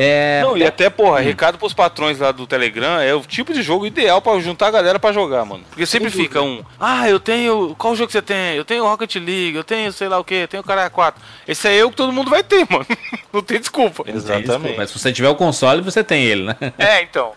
É, 0.00 0.42
Não, 0.44 0.56
e 0.56 0.64
até, 0.64 0.88
porra, 0.88 1.18
recado 1.18 1.58
pros 1.58 1.72
patrões 1.72 2.20
lá 2.20 2.30
do 2.30 2.46
Telegram, 2.46 3.00
é 3.00 3.12
o 3.12 3.20
tipo 3.20 3.52
de 3.52 3.62
jogo 3.62 3.84
ideal 3.84 4.22
pra 4.22 4.38
juntar 4.38 4.68
a 4.68 4.70
galera 4.70 4.96
pra 5.00 5.10
jogar, 5.10 5.44
mano. 5.44 5.64
Porque 5.68 5.84
sempre 5.84 6.08
fica 6.08 6.40
um, 6.40 6.62
ah, 6.78 7.08
eu 7.08 7.18
tenho, 7.18 7.74
qual 7.76 7.96
jogo 7.96 8.06
que 8.06 8.12
você 8.12 8.22
tem? 8.22 8.54
Eu 8.54 8.64
tenho 8.64 8.84
Rocket 8.84 9.16
League, 9.16 9.56
eu 9.56 9.64
tenho 9.64 9.92
sei 9.92 10.06
lá 10.08 10.16
o 10.16 10.22
que, 10.22 10.34
eu 10.34 10.46
tenho 10.46 10.62
Caralho 10.62 10.88
4. 10.92 11.20
Esse 11.48 11.66
aí 11.66 11.80
é 11.80 11.84
o 11.84 11.90
que 11.90 11.96
todo 11.96 12.12
mundo 12.12 12.30
vai 12.30 12.44
ter, 12.44 12.64
mano. 12.70 12.86
Não 13.32 13.42
tem 13.42 13.58
desculpa. 13.58 14.04
não 14.06 14.12
tem 14.12 14.14
desculpa, 14.14 14.40
Exatamente. 14.40 14.76
Mas 14.76 14.90
se 14.90 14.98
você 15.00 15.12
tiver 15.12 15.30
o 15.30 15.34
console, 15.34 15.82
você 15.82 16.04
tem 16.04 16.22
ele, 16.22 16.44
né? 16.44 16.56
É, 16.78 17.02
então. 17.02 17.32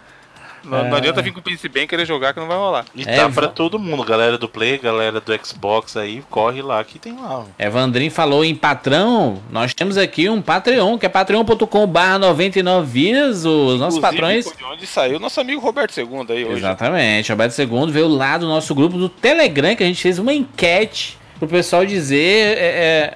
Não, 0.63 0.89
não 0.89 0.97
adianta 0.97 1.21
vir 1.21 1.31
com 1.31 1.39
o 1.39 1.43
PC 1.43 1.69
bem 1.69 1.87
querer 1.87 2.05
jogar 2.05 2.33
que 2.33 2.39
não 2.39 2.47
vai 2.47 2.57
rolar. 2.57 2.85
E 2.95 3.03
É, 3.03 3.17
tá 3.17 3.29
pra 3.29 3.47
todo 3.47 3.79
mundo, 3.79 4.03
galera 4.03 4.37
do 4.37 4.47
Play, 4.47 4.77
galera 4.77 5.19
do 5.19 5.45
Xbox 5.45 5.97
aí, 5.97 6.23
corre 6.29 6.61
lá 6.61 6.83
que 6.83 6.99
tem 6.99 7.13
lá. 7.13 7.39
ó. 7.39 7.43
Evandrin 7.57 8.09
falou 8.09 8.45
em 8.45 8.55
patrão. 8.55 9.41
Nós 9.51 9.73
temos 9.73 9.97
aqui 9.97 10.29
um 10.29 10.41
Patreon, 10.41 10.97
que 10.97 11.05
é 11.05 11.09
patreon.com/barra 11.09 12.19
99 12.19 12.91
vidas. 12.91 13.45
Os 13.45 13.79
nossos 13.79 13.99
patrões. 13.99 14.45
de 14.45 14.63
onde 14.63 14.85
saiu 14.85 15.19
nosso 15.19 15.39
amigo 15.39 15.61
Roberto 15.61 15.97
II 15.97 16.25
aí 16.29 16.45
hoje. 16.45 16.57
Exatamente. 16.57 17.31
Roberto 17.31 17.57
II 17.57 17.91
veio 17.91 18.07
lá 18.07 18.37
do 18.37 18.47
nosso 18.47 18.73
grupo 18.75 18.97
do 18.97 19.09
Telegram, 19.09 19.75
que 19.75 19.83
a 19.83 19.87
gente 19.87 20.01
fez 20.01 20.19
uma 20.19 20.33
enquete 20.33 21.17
pro 21.39 21.47
pessoal 21.47 21.85
dizer 21.85 22.57
é, 22.57 22.61
é, 22.61 23.13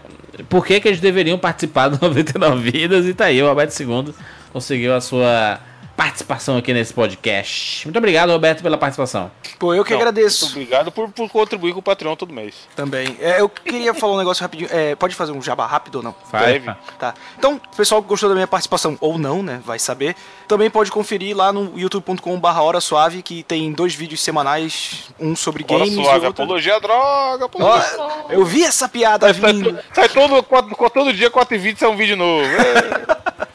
por 0.50 0.66
que, 0.66 0.80
que 0.80 0.88
eles 0.88 1.00
deveriam 1.00 1.38
participar 1.38 1.90
do 1.90 2.00
99 2.02 2.72
Vidas. 2.72 3.06
E 3.06 3.14
tá 3.14 3.26
aí, 3.26 3.42
o 3.42 3.48
Roberto 3.48 3.80
II 3.80 4.14
conseguiu 4.52 4.96
a 4.96 5.02
sua 5.02 5.60
participação 5.96 6.58
aqui 6.58 6.74
nesse 6.74 6.94
podcast. 6.94 7.86
Muito 7.88 7.98
obrigado, 7.98 8.30
Roberto, 8.32 8.62
pela 8.62 8.78
participação. 8.78 9.32
Pô, 9.58 9.74
eu 9.74 9.84
que 9.86 9.92
Não, 9.92 9.98
agradeço 10.00 10.46
muito 10.46 10.56
Obrigado 10.58 10.92
por, 10.92 11.10
por 11.10 11.30
contribuir 11.30 11.74
com 11.74 11.80
o 11.80 11.84
Patreon 11.84 12.16
todo 12.16 12.34
mês. 12.34 12.54
também. 12.76 13.16
É, 13.22 13.40
eu 13.40 13.48
queria 13.48 13.94
falar 13.94 14.14
um 14.14 14.18
negócio 14.18 14.42
rapidinho. 14.42 14.70
É, 14.72 14.96
pode 14.96 15.16
fazer 15.16 15.32
um 15.32 15.42
jabá 15.42 15.66
rápido 15.66 15.96
ou 15.96 16.04
não? 16.04 16.16
Breve. 16.32 16.70
Tá. 17.00 17.14
Então, 17.38 17.62
o 17.72 17.76
pessoal 17.78 18.02
que 18.02 18.08
gostou 18.10 18.28
da 18.30 18.36
minha 18.36 18.48
participação, 18.48 18.98
ou 19.00 19.18
não, 19.18 19.42
né? 19.42 19.62
Vai 19.66 19.80
saber. 19.80 20.16
Também 20.48 20.70
pode 20.70 20.92
conferir 20.92 21.36
lá 21.36 21.54
no 21.54 21.78
youtube.com.br 21.80 22.48
Hora 22.60 22.82
Suave, 22.82 23.22
que 23.22 23.44
tem 23.44 23.72
dois 23.72 23.96
vídeos 23.96 24.22
semanais, 24.22 25.06
um 25.20 25.36
sobre 25.36 25.64
Hora 25.68 25.80
games 25.86 25.94
suave, 25.94 26.24
e 26.26 26.28
outro... 26.28 26.44
apologia 26.44 26.76
à 26.76 26.80
droga, 26.80 27.46
apologia 27.46 27.76
à 27.82 27.90
droga. 27.96 28.14
Ó, 28.28 28.32
eu 28.32 28.44
vi 28.46 28.64
essa 28.64 28.90
piada 28.90 29.34
Sai, 29.34 29.54
vindo. 29.54 29.80
sai 29.94 30.10
todo, 30.10 30.44
quatro- 30.44 30.90
todo 30.90 31.14
dia 31.14 31.30
4 31.30 31.56
e 31.56 31.58
20 31.58 31.78
sai 31.80 31.90
um 31.90 31.96
vídeo 31.96 32.18
novo. 32.18 32.46
É. 32.46 33.16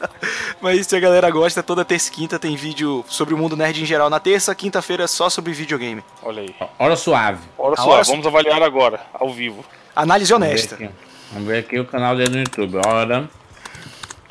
Mas 0.61 0.85
se 0.87 0.95
a 0.95 0.99
galera 0.99 1.29
gosta, 1.31 1.63
toda 1.63 1.83
terça 1.83 2.09
e 2.09 2.13
quinta 2.13 2.37
tem 2.39 2.55
vídeo 2.55 3.03
sobre 3.07 3.33
o 3.33 3.37
mundo 3.37 3.55
nerd 3.57 3.81
em 3.81 3.85
geral. 3.85 4.09
Na 4.09 4.19
terça, 4.19 4.53
quinta-feira 4.53 5.07
só 5.07 5.29
sobre 5.29 5.51
videogame. 5.53 6.03
Olha 6.21 6.41
aí. 6.41 6.55
Hora 6.77 6.95
suave. 6.95 7.39
Hora 7.57 7.73
A 7.73 7.77
suave, 7.77 7.91
hora 7.93 8.03
vamos 8.03 8.27
avaliar 8.27 8.61
agora, 8.61 9.01
ao 9.13 9.31
vivo. 9.33 9.63
Análise 9.95 10.31
Vamos 10.31 10.47
ver 10.47 10.53
honesta. 10.53 10.75
aqui. 10.75 10.89
Vamos 11.31 11.47
ver 11.47 11.59
aqui 11.59 11.79
o 11.79 11.85
canal 11.85 12.15
dele 12.15 12.29
no 12.29 12.39
YouTube. 12.39 12.77
Hora 12.85 13.29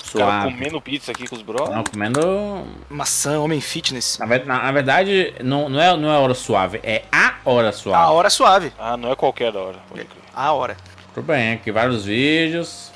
suave. 0.02 0.52
comendo 0.52 0.80
pizza 0.80 1.12
aqui 1.12 1.26
com 1.28 1.36
os 1.36 1.42
brothers. 1.42 1.70
Não, 1.70 1.84
comendo. 1.84 2.66
Maçã, 2.88 3.38
homem 3.40 3.60
fitness. 3.60 4.18
Na, 4.18 4.26
na- 4.26 4.62
na 4.64 4.72
verdade, 4.72 5.34
não, 5.42 5.68
não, 5.68 5.80
é, 5.80 5.96
não 5.96 6.10
é 6.12 6.18
hora 6.18 6.34
suave, 6.34 6.80
é 6.82 7.02
a 7.12 7.34
hora 7.44 7.72
suave. 7.72 8.02
A 8.02 8.10
hora 8.10 8.30
suave. 8.30 8.72
Ah, 8.78 8.96
não 8.96 9.10
é 9.12 9.16
qualquer 9.16 9.54
hora. 9.56 9.78
crer. 9.92 10.06
A 10.34 10.52
hora. 10.52 10.76
Tudo 11.14 11.26
bem, 11.26 11.52
aqui 11.54 11.70
vários 11.72 12.04
vídeos. 12.04 12.90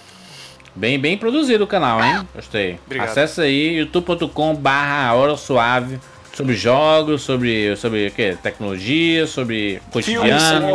Bem, 0.77 0.99
bem 0.99 1.16
produzido 1.16 1.64
o 1.64 1.66
canal, 1.66 2.03
hein? 2.03 2.29
Gostei. 2.35 2.79
Obrigado. 2.87 3.09
Acesse 3.11 3.41
aí 3.41 3.77
youtube.com 3.79 4.55
barra 4.57 5.14
hora 5.14 5.37
suave 5.37 6.01
sobre 6.35 6.57
jogos, 6.57 7.22
sobre, 7.22 7.77
sobre 7.77 8.09
o 8.09 8.11
quê? 8.11 8.37
Tecnologia, 8.43 9.25
sobre 9.27 9.81
Filmes, 10.03 10.43
cotidiano. 10.43 10.66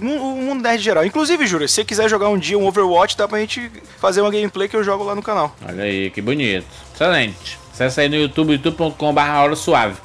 mu- 0.00 0.34
o 0.34 0.36
mundo 0.42 0.62
nerd 0.62 0.82
geral. 0.82 1.06
Inclusive, 1.06 1.46
Júlio, 1.46 1.66
se 1.66 1.76
você 1.76 1.84
quiser 1.84 2.08
jogar 2.10 2.28
um 2.28 2.36
dia 2.38 2.58
um 2.58 2.66
Overwatch, 2.66 3.16
dá 3.16 3.26
pra 3.26 3.38
gente 3.40 3.70
fazer 3.98 4.20
uma 4.20 4.30
gameplay 4.30 4.68
que 4.68 4.76
eu 4.76 4.84
jogo 4.84 5.04
lá 5.04 5.14
no 5.14 5.22
canal. 5.22 5.56
Olha 5.66 5.84
aí, 5.84 6.10
que 6.10 6.20
bonito. 6.20 6.66
Excelente. 6.94 7.58
Acesse 7.72 7.98
aí 8.02 8.08
no 8.10 8.16
YouTube, 8.16 8.52
youtube.com 8.52 9.14
barra 9.14 9.42
hora 9.42 9.56
suave. 9.56 9.96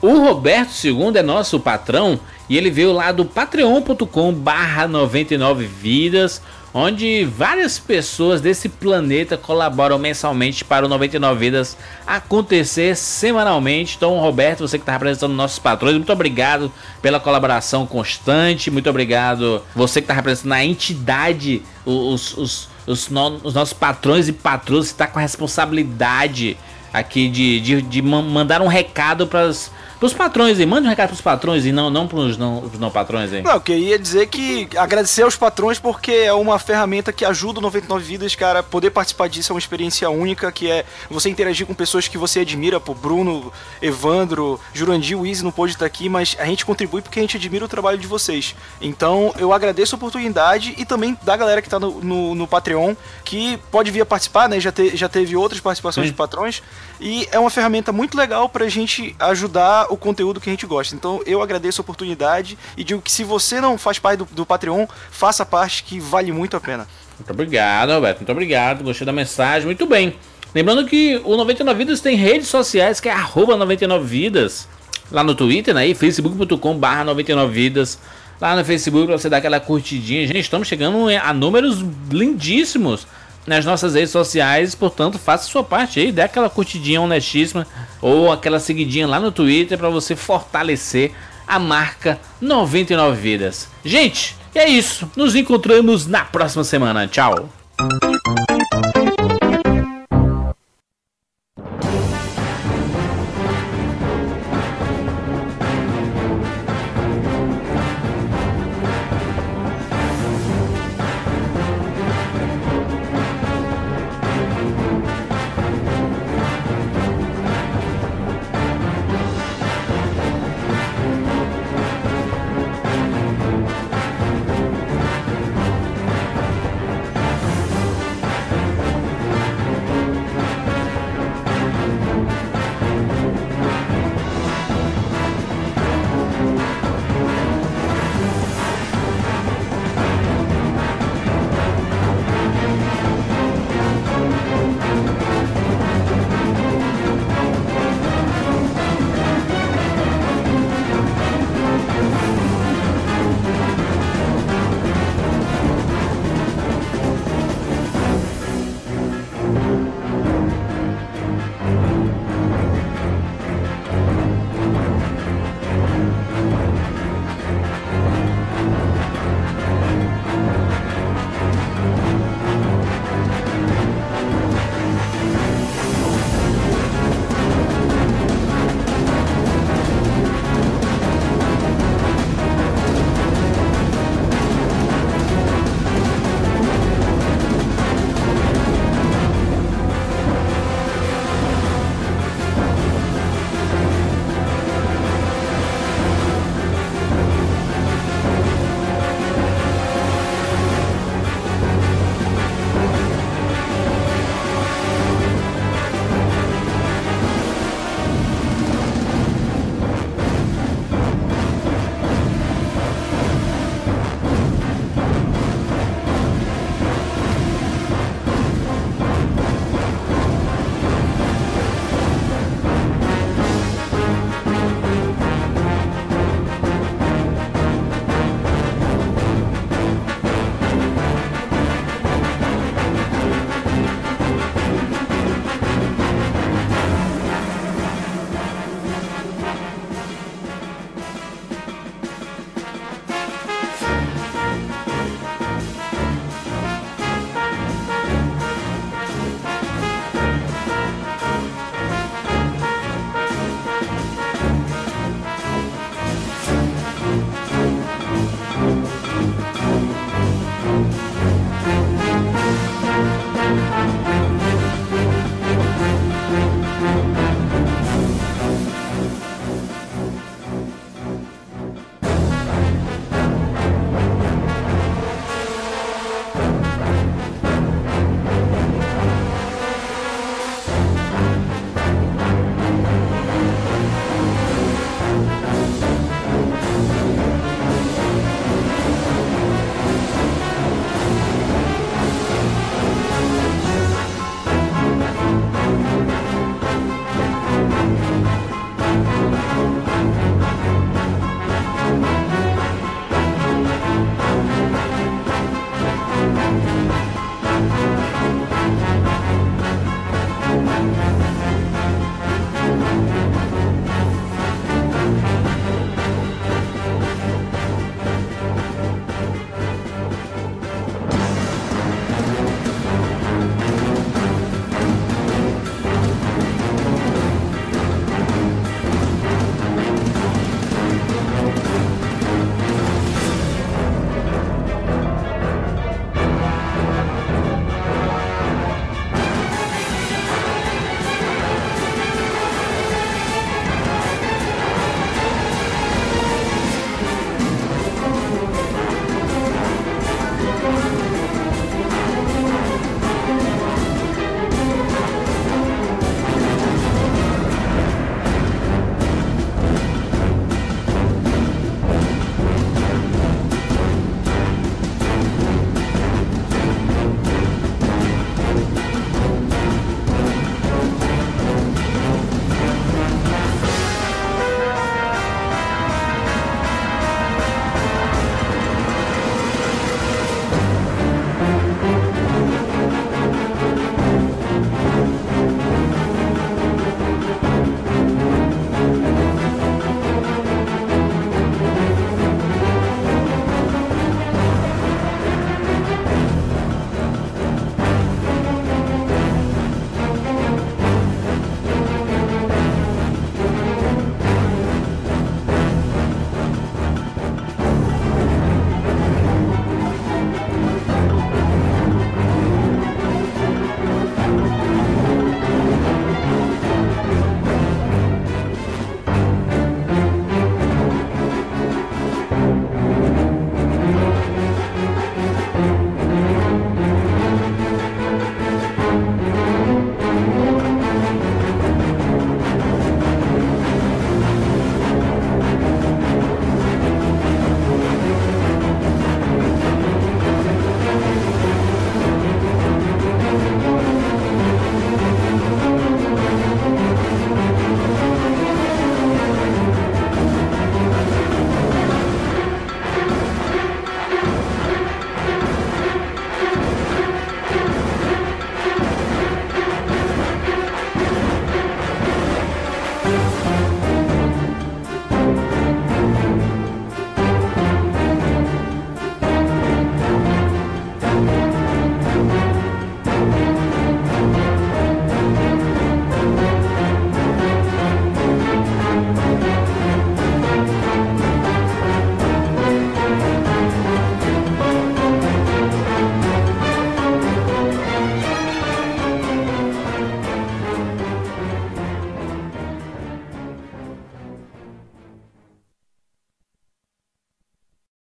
O 0.00 0.20
Roberto 0.20 0.70
II 0.86 1.16
é 1.16 1.22
nosso 1.22 1.58
patrão 1.58 2.20
e 2.48 2.56
ele 2.56 2.70
veio 2.70 2.92
lá 2.92 3.10
do 3.10 3.24
patreon.com 3.24 4.32
barra 4.32 4.86
99 4.86 5.66
vidas, 5.66 6.40
onde 6.72 7.24
várias 7.24 7.78
pessoas 7.78 8.40
desse 8.40 8.68
planeta 8.68 9.36
colaboram 9.36 9.98
mensalmente 9.98 10.64
para 10.64 10.86
o 10.86 10.88
99 10.88 11.38
vidas 11.38 11.76
acontecer 12.06 12.96
semanalmente. 12.96 13.96
Então, 13.96 14.18
Roberto, 14.18 14.60
você 14.60 14.78
que 14.78 14.82
está 14.82 14.92
representando 14.92 15.32
nossos 15.32 15.58
patrões, 15.58 15.94
muito 15.94 16.12
obrigado 16.12 16.72
pela 17.00 17.18
colaboração 17.18 17.86
constante, 17.86 18.70
muito 18.70 18.88
obrigado 18.88 19.62
você 19.74 20.00
que 20.00 20.04
está 20.04 20.14
representando 20.14 20.52
a 20.52 20.64
entidade, 20.64 21.62
os, 21.84 22.36
os 22.36 22.78
os, 22.88 23.10
no, 23.10 23.38
os 23.44 23.52
nossos 23.52 23.74
patrões 23.74 24.28
e 24.28 24.32
patroas 24.32 24.86
está 24.86 25.06
com 25.06 25.18
a 25.18 25.22
responsabilidade 25.22 26.56
aqui 26.92 27.28
de, 27.28 27.60
de, 27.60 27.82
de 27.82 28.02
mandar 28.02 28.62
um 28.62 28.66
recado 28.66 29.26
para 29.26 29.52
Pros 29.98 30.12
patrões 30.12 30.60
aí, 30.60 30.66
mande 30.66 30.86
um 30.86 30.90
recado 30.90 31.08
pros 31.08 31.20
patrões 31.20 31.66
e 31.66 31.72
não, 31.72 31.90
não 31.90 32.06
pros 32.06 32.36
não, 32.36 32.60
pros 32.60 32.78
não 32.78 32.90
patrões 32.90 33.32
aí. 33.32 33.42
Não, 33.42 33.52
eu 33.52 33.60
queria 33.60 33.98
dizer 33.98 34.28
que 34.28 34.68
agradecer 34.76 35.22
aos 35.22 35.34
patrões 35.34 35.80
porque 35.80 36.12
é 36.12 36.32
uma 36.32 36.56
ferramenta 36.58 37.12
que 37.12 37.24
ajuda 37.24 37.58
o 37.58 37.62
99 37.62 38.04
Vidas, 38.04 38.34
cara. 38.36 38.62
Poder 38.62 38.90
participar 38.90 39.28
disso 39.28 39.50
é 39.50 39.54
uma 39.54 39.58
experiência 39.58 40.08
única, 40.08 40.52
que 40.52 40.70
é 40.70 40.84
você 41.10 41.28
interagir 41.28 41.66
com 41.66 41.74
pessoas 41.74 42.06
que 42.06 42.16
você 42.16 42.40
admira, 42.40 42.78
pô, 42.78 42.94
Bruno, 42.94 43.52
Evandro, 43.82 44.60
Jurandir, 44.72 45.18
Easy 45.26 45.42
não 45.42 45.50
pôde 45.50 45.72
estar 45.72 45.86
aqui, 45.86 46.08
mas 46.08 46.36
a 46.38 46.44
gente 46.44 46.64
contribui 46.64 47.02
porque 47.02 47.18
a 47.18 47.22
gente 47.22 47.36
admira 47.36 47.64
o 47.64 47.68
trabalho 47.68 47.98
de 47.98 48.06
vocês. 48.06 48.54
Então 48.80 49.34
eu 49.36 49.52
agradeço 49.52 49.96
a 49.96 49.98
oportunidade 49.98 50.74
e 50.78 50.84
também 50.84 51.18
da 51.22 51.36
galera 51.36 51.60
que 51.60 51.68
tá 51.68 51.80
no, 51.80 52.00
no, 52.00 52.34
no 52.36 52.46
Patreon, 52.46 52.94
que 53.24 53.56
pode 53.70 53.90
vir 53.90 54.02
a 54.02 54.06
participar, 54.06 54.48
né? 54.48 54.60
Já, 54.60 54.70
te, 54.70 54.96
já 54.96 55.08
teve 55.08 55.34
outras 55.34 55.60
participações 55.60 56.06
Sim. 56.06 56.12
de 56.12 56.16
patrões. 56.16 56.62
E 57.00 57.28
é 57.30 57.38
uma 57.38 57.50
ferramenta 57.50 57.92
muito 57.92 58.16
legal 58.16 58.48
pra 58.48 58.68
gente 58.68 59.14
ajudar 59.18 59.86
o 59.90 59.96
conteúdo 59.96 60.40
que 60.40 60.50
a 60.50 60.52
gente 60.52 60.66
gosta. 60.66 60.94
Então 60.94 61.22
eu 61.24 61.40
agradeço 61.40 61.80
a 61.80 61.82
oportunidade 61.82 62.58
e 62.76 62.82
digo 62.82 63.00
que 63.00 63.10
se 63.10 63.22
você 63.22 63.60
não 63.60 63.78
faz 63.78 63.98
parte 63.98 64.18
do, 64.18 64.28
do 64.32 64.46
Patreon, 64.46 64.86
faça 65.10 65.46
parte 65.46 65.84
que 65.84 66.00
vale 66.00 66.32
muito 66.32 66.56
a 66.56 66.60
pena. 66.60 66.86
Muito 67.18 67.30
obrigado, 67.32 67.90
Alberto. 67.90 68.20
Muito 68.20 68.32
obrigado. 68.32 68.84
Gostei 68.84 69.06
da 69.06 69.12
mensagem. 69.12 69.66
Muito 69.66 69.86
bem. 69.86 70.14
Lembrando 70.54 70.86
que 70.86 71.20
o 71.24 71.36
99 71.36 71.78
Vidas 71.78 72.00
tem 72.00 72.16
redes 72.16 72.48
sociais, 72.48 73.00
que 73.00 73.08
é 73.08 73.12
arroba 73.12 73.56
99vidas. 73.56 74.66
Lá 75.10 75.22
no 75.22 75.34
Twitter, 75.34 75.74
né? 75.74 75.92
facebook.com 75.94 76.76
barra 76.76 77.04
99vidas. 77.04 77.98
Lá 78.40 78.54
no 78.54 78.64
Facebook 78.64 79.10
você 79.10 79.28
dá 79.28 79.38
aquela 79.38 79.58
curtidinha. 79.58 80.26
Gente, 80.26 80.40
estamos 80.40 80.68
chegando 80.68 81.08
a 81.08 81.32
números 81.32 81.84
lindíssimos 82.10 83.06
nas 83.46 83.64
nossas 83.64 83.94
redes 83.94 84.10
sociais, 84.10 84.74
portanto, 84.74 85.18
faça 85.18 85.48
sua 85.48 85.64
parte 85.64 86.00
aí, 86.00 86.12
dê 86.12 86.22
aquela 86.22 86.50
curtidinha 86.50 87.00
honestíssima 87.00 87.66
ou 88.00 88.30
aquela 88.30 88.60
seguidinha 88.60 89.06
lá 89.06 89.18
no 89.18 89.32
Twitter 89.32 89.78
para 89.78 89.88
você 89.88 90.14
fortalecer 90.14 91.12
a 91.46 91.58
marca 91.58 92.18
99 92.40 93.18
vidas. 93.20 93.68
Gente, 93.84 94.36
é 94.54 94.68
isso. 94.68 95.10
Nos 95.16 95.34
encontramos 95.34 96.06
na 96.06 96.24
próxima 96.24 96.64
semana. 96.64 97.06
Tchau. 97.06 97.48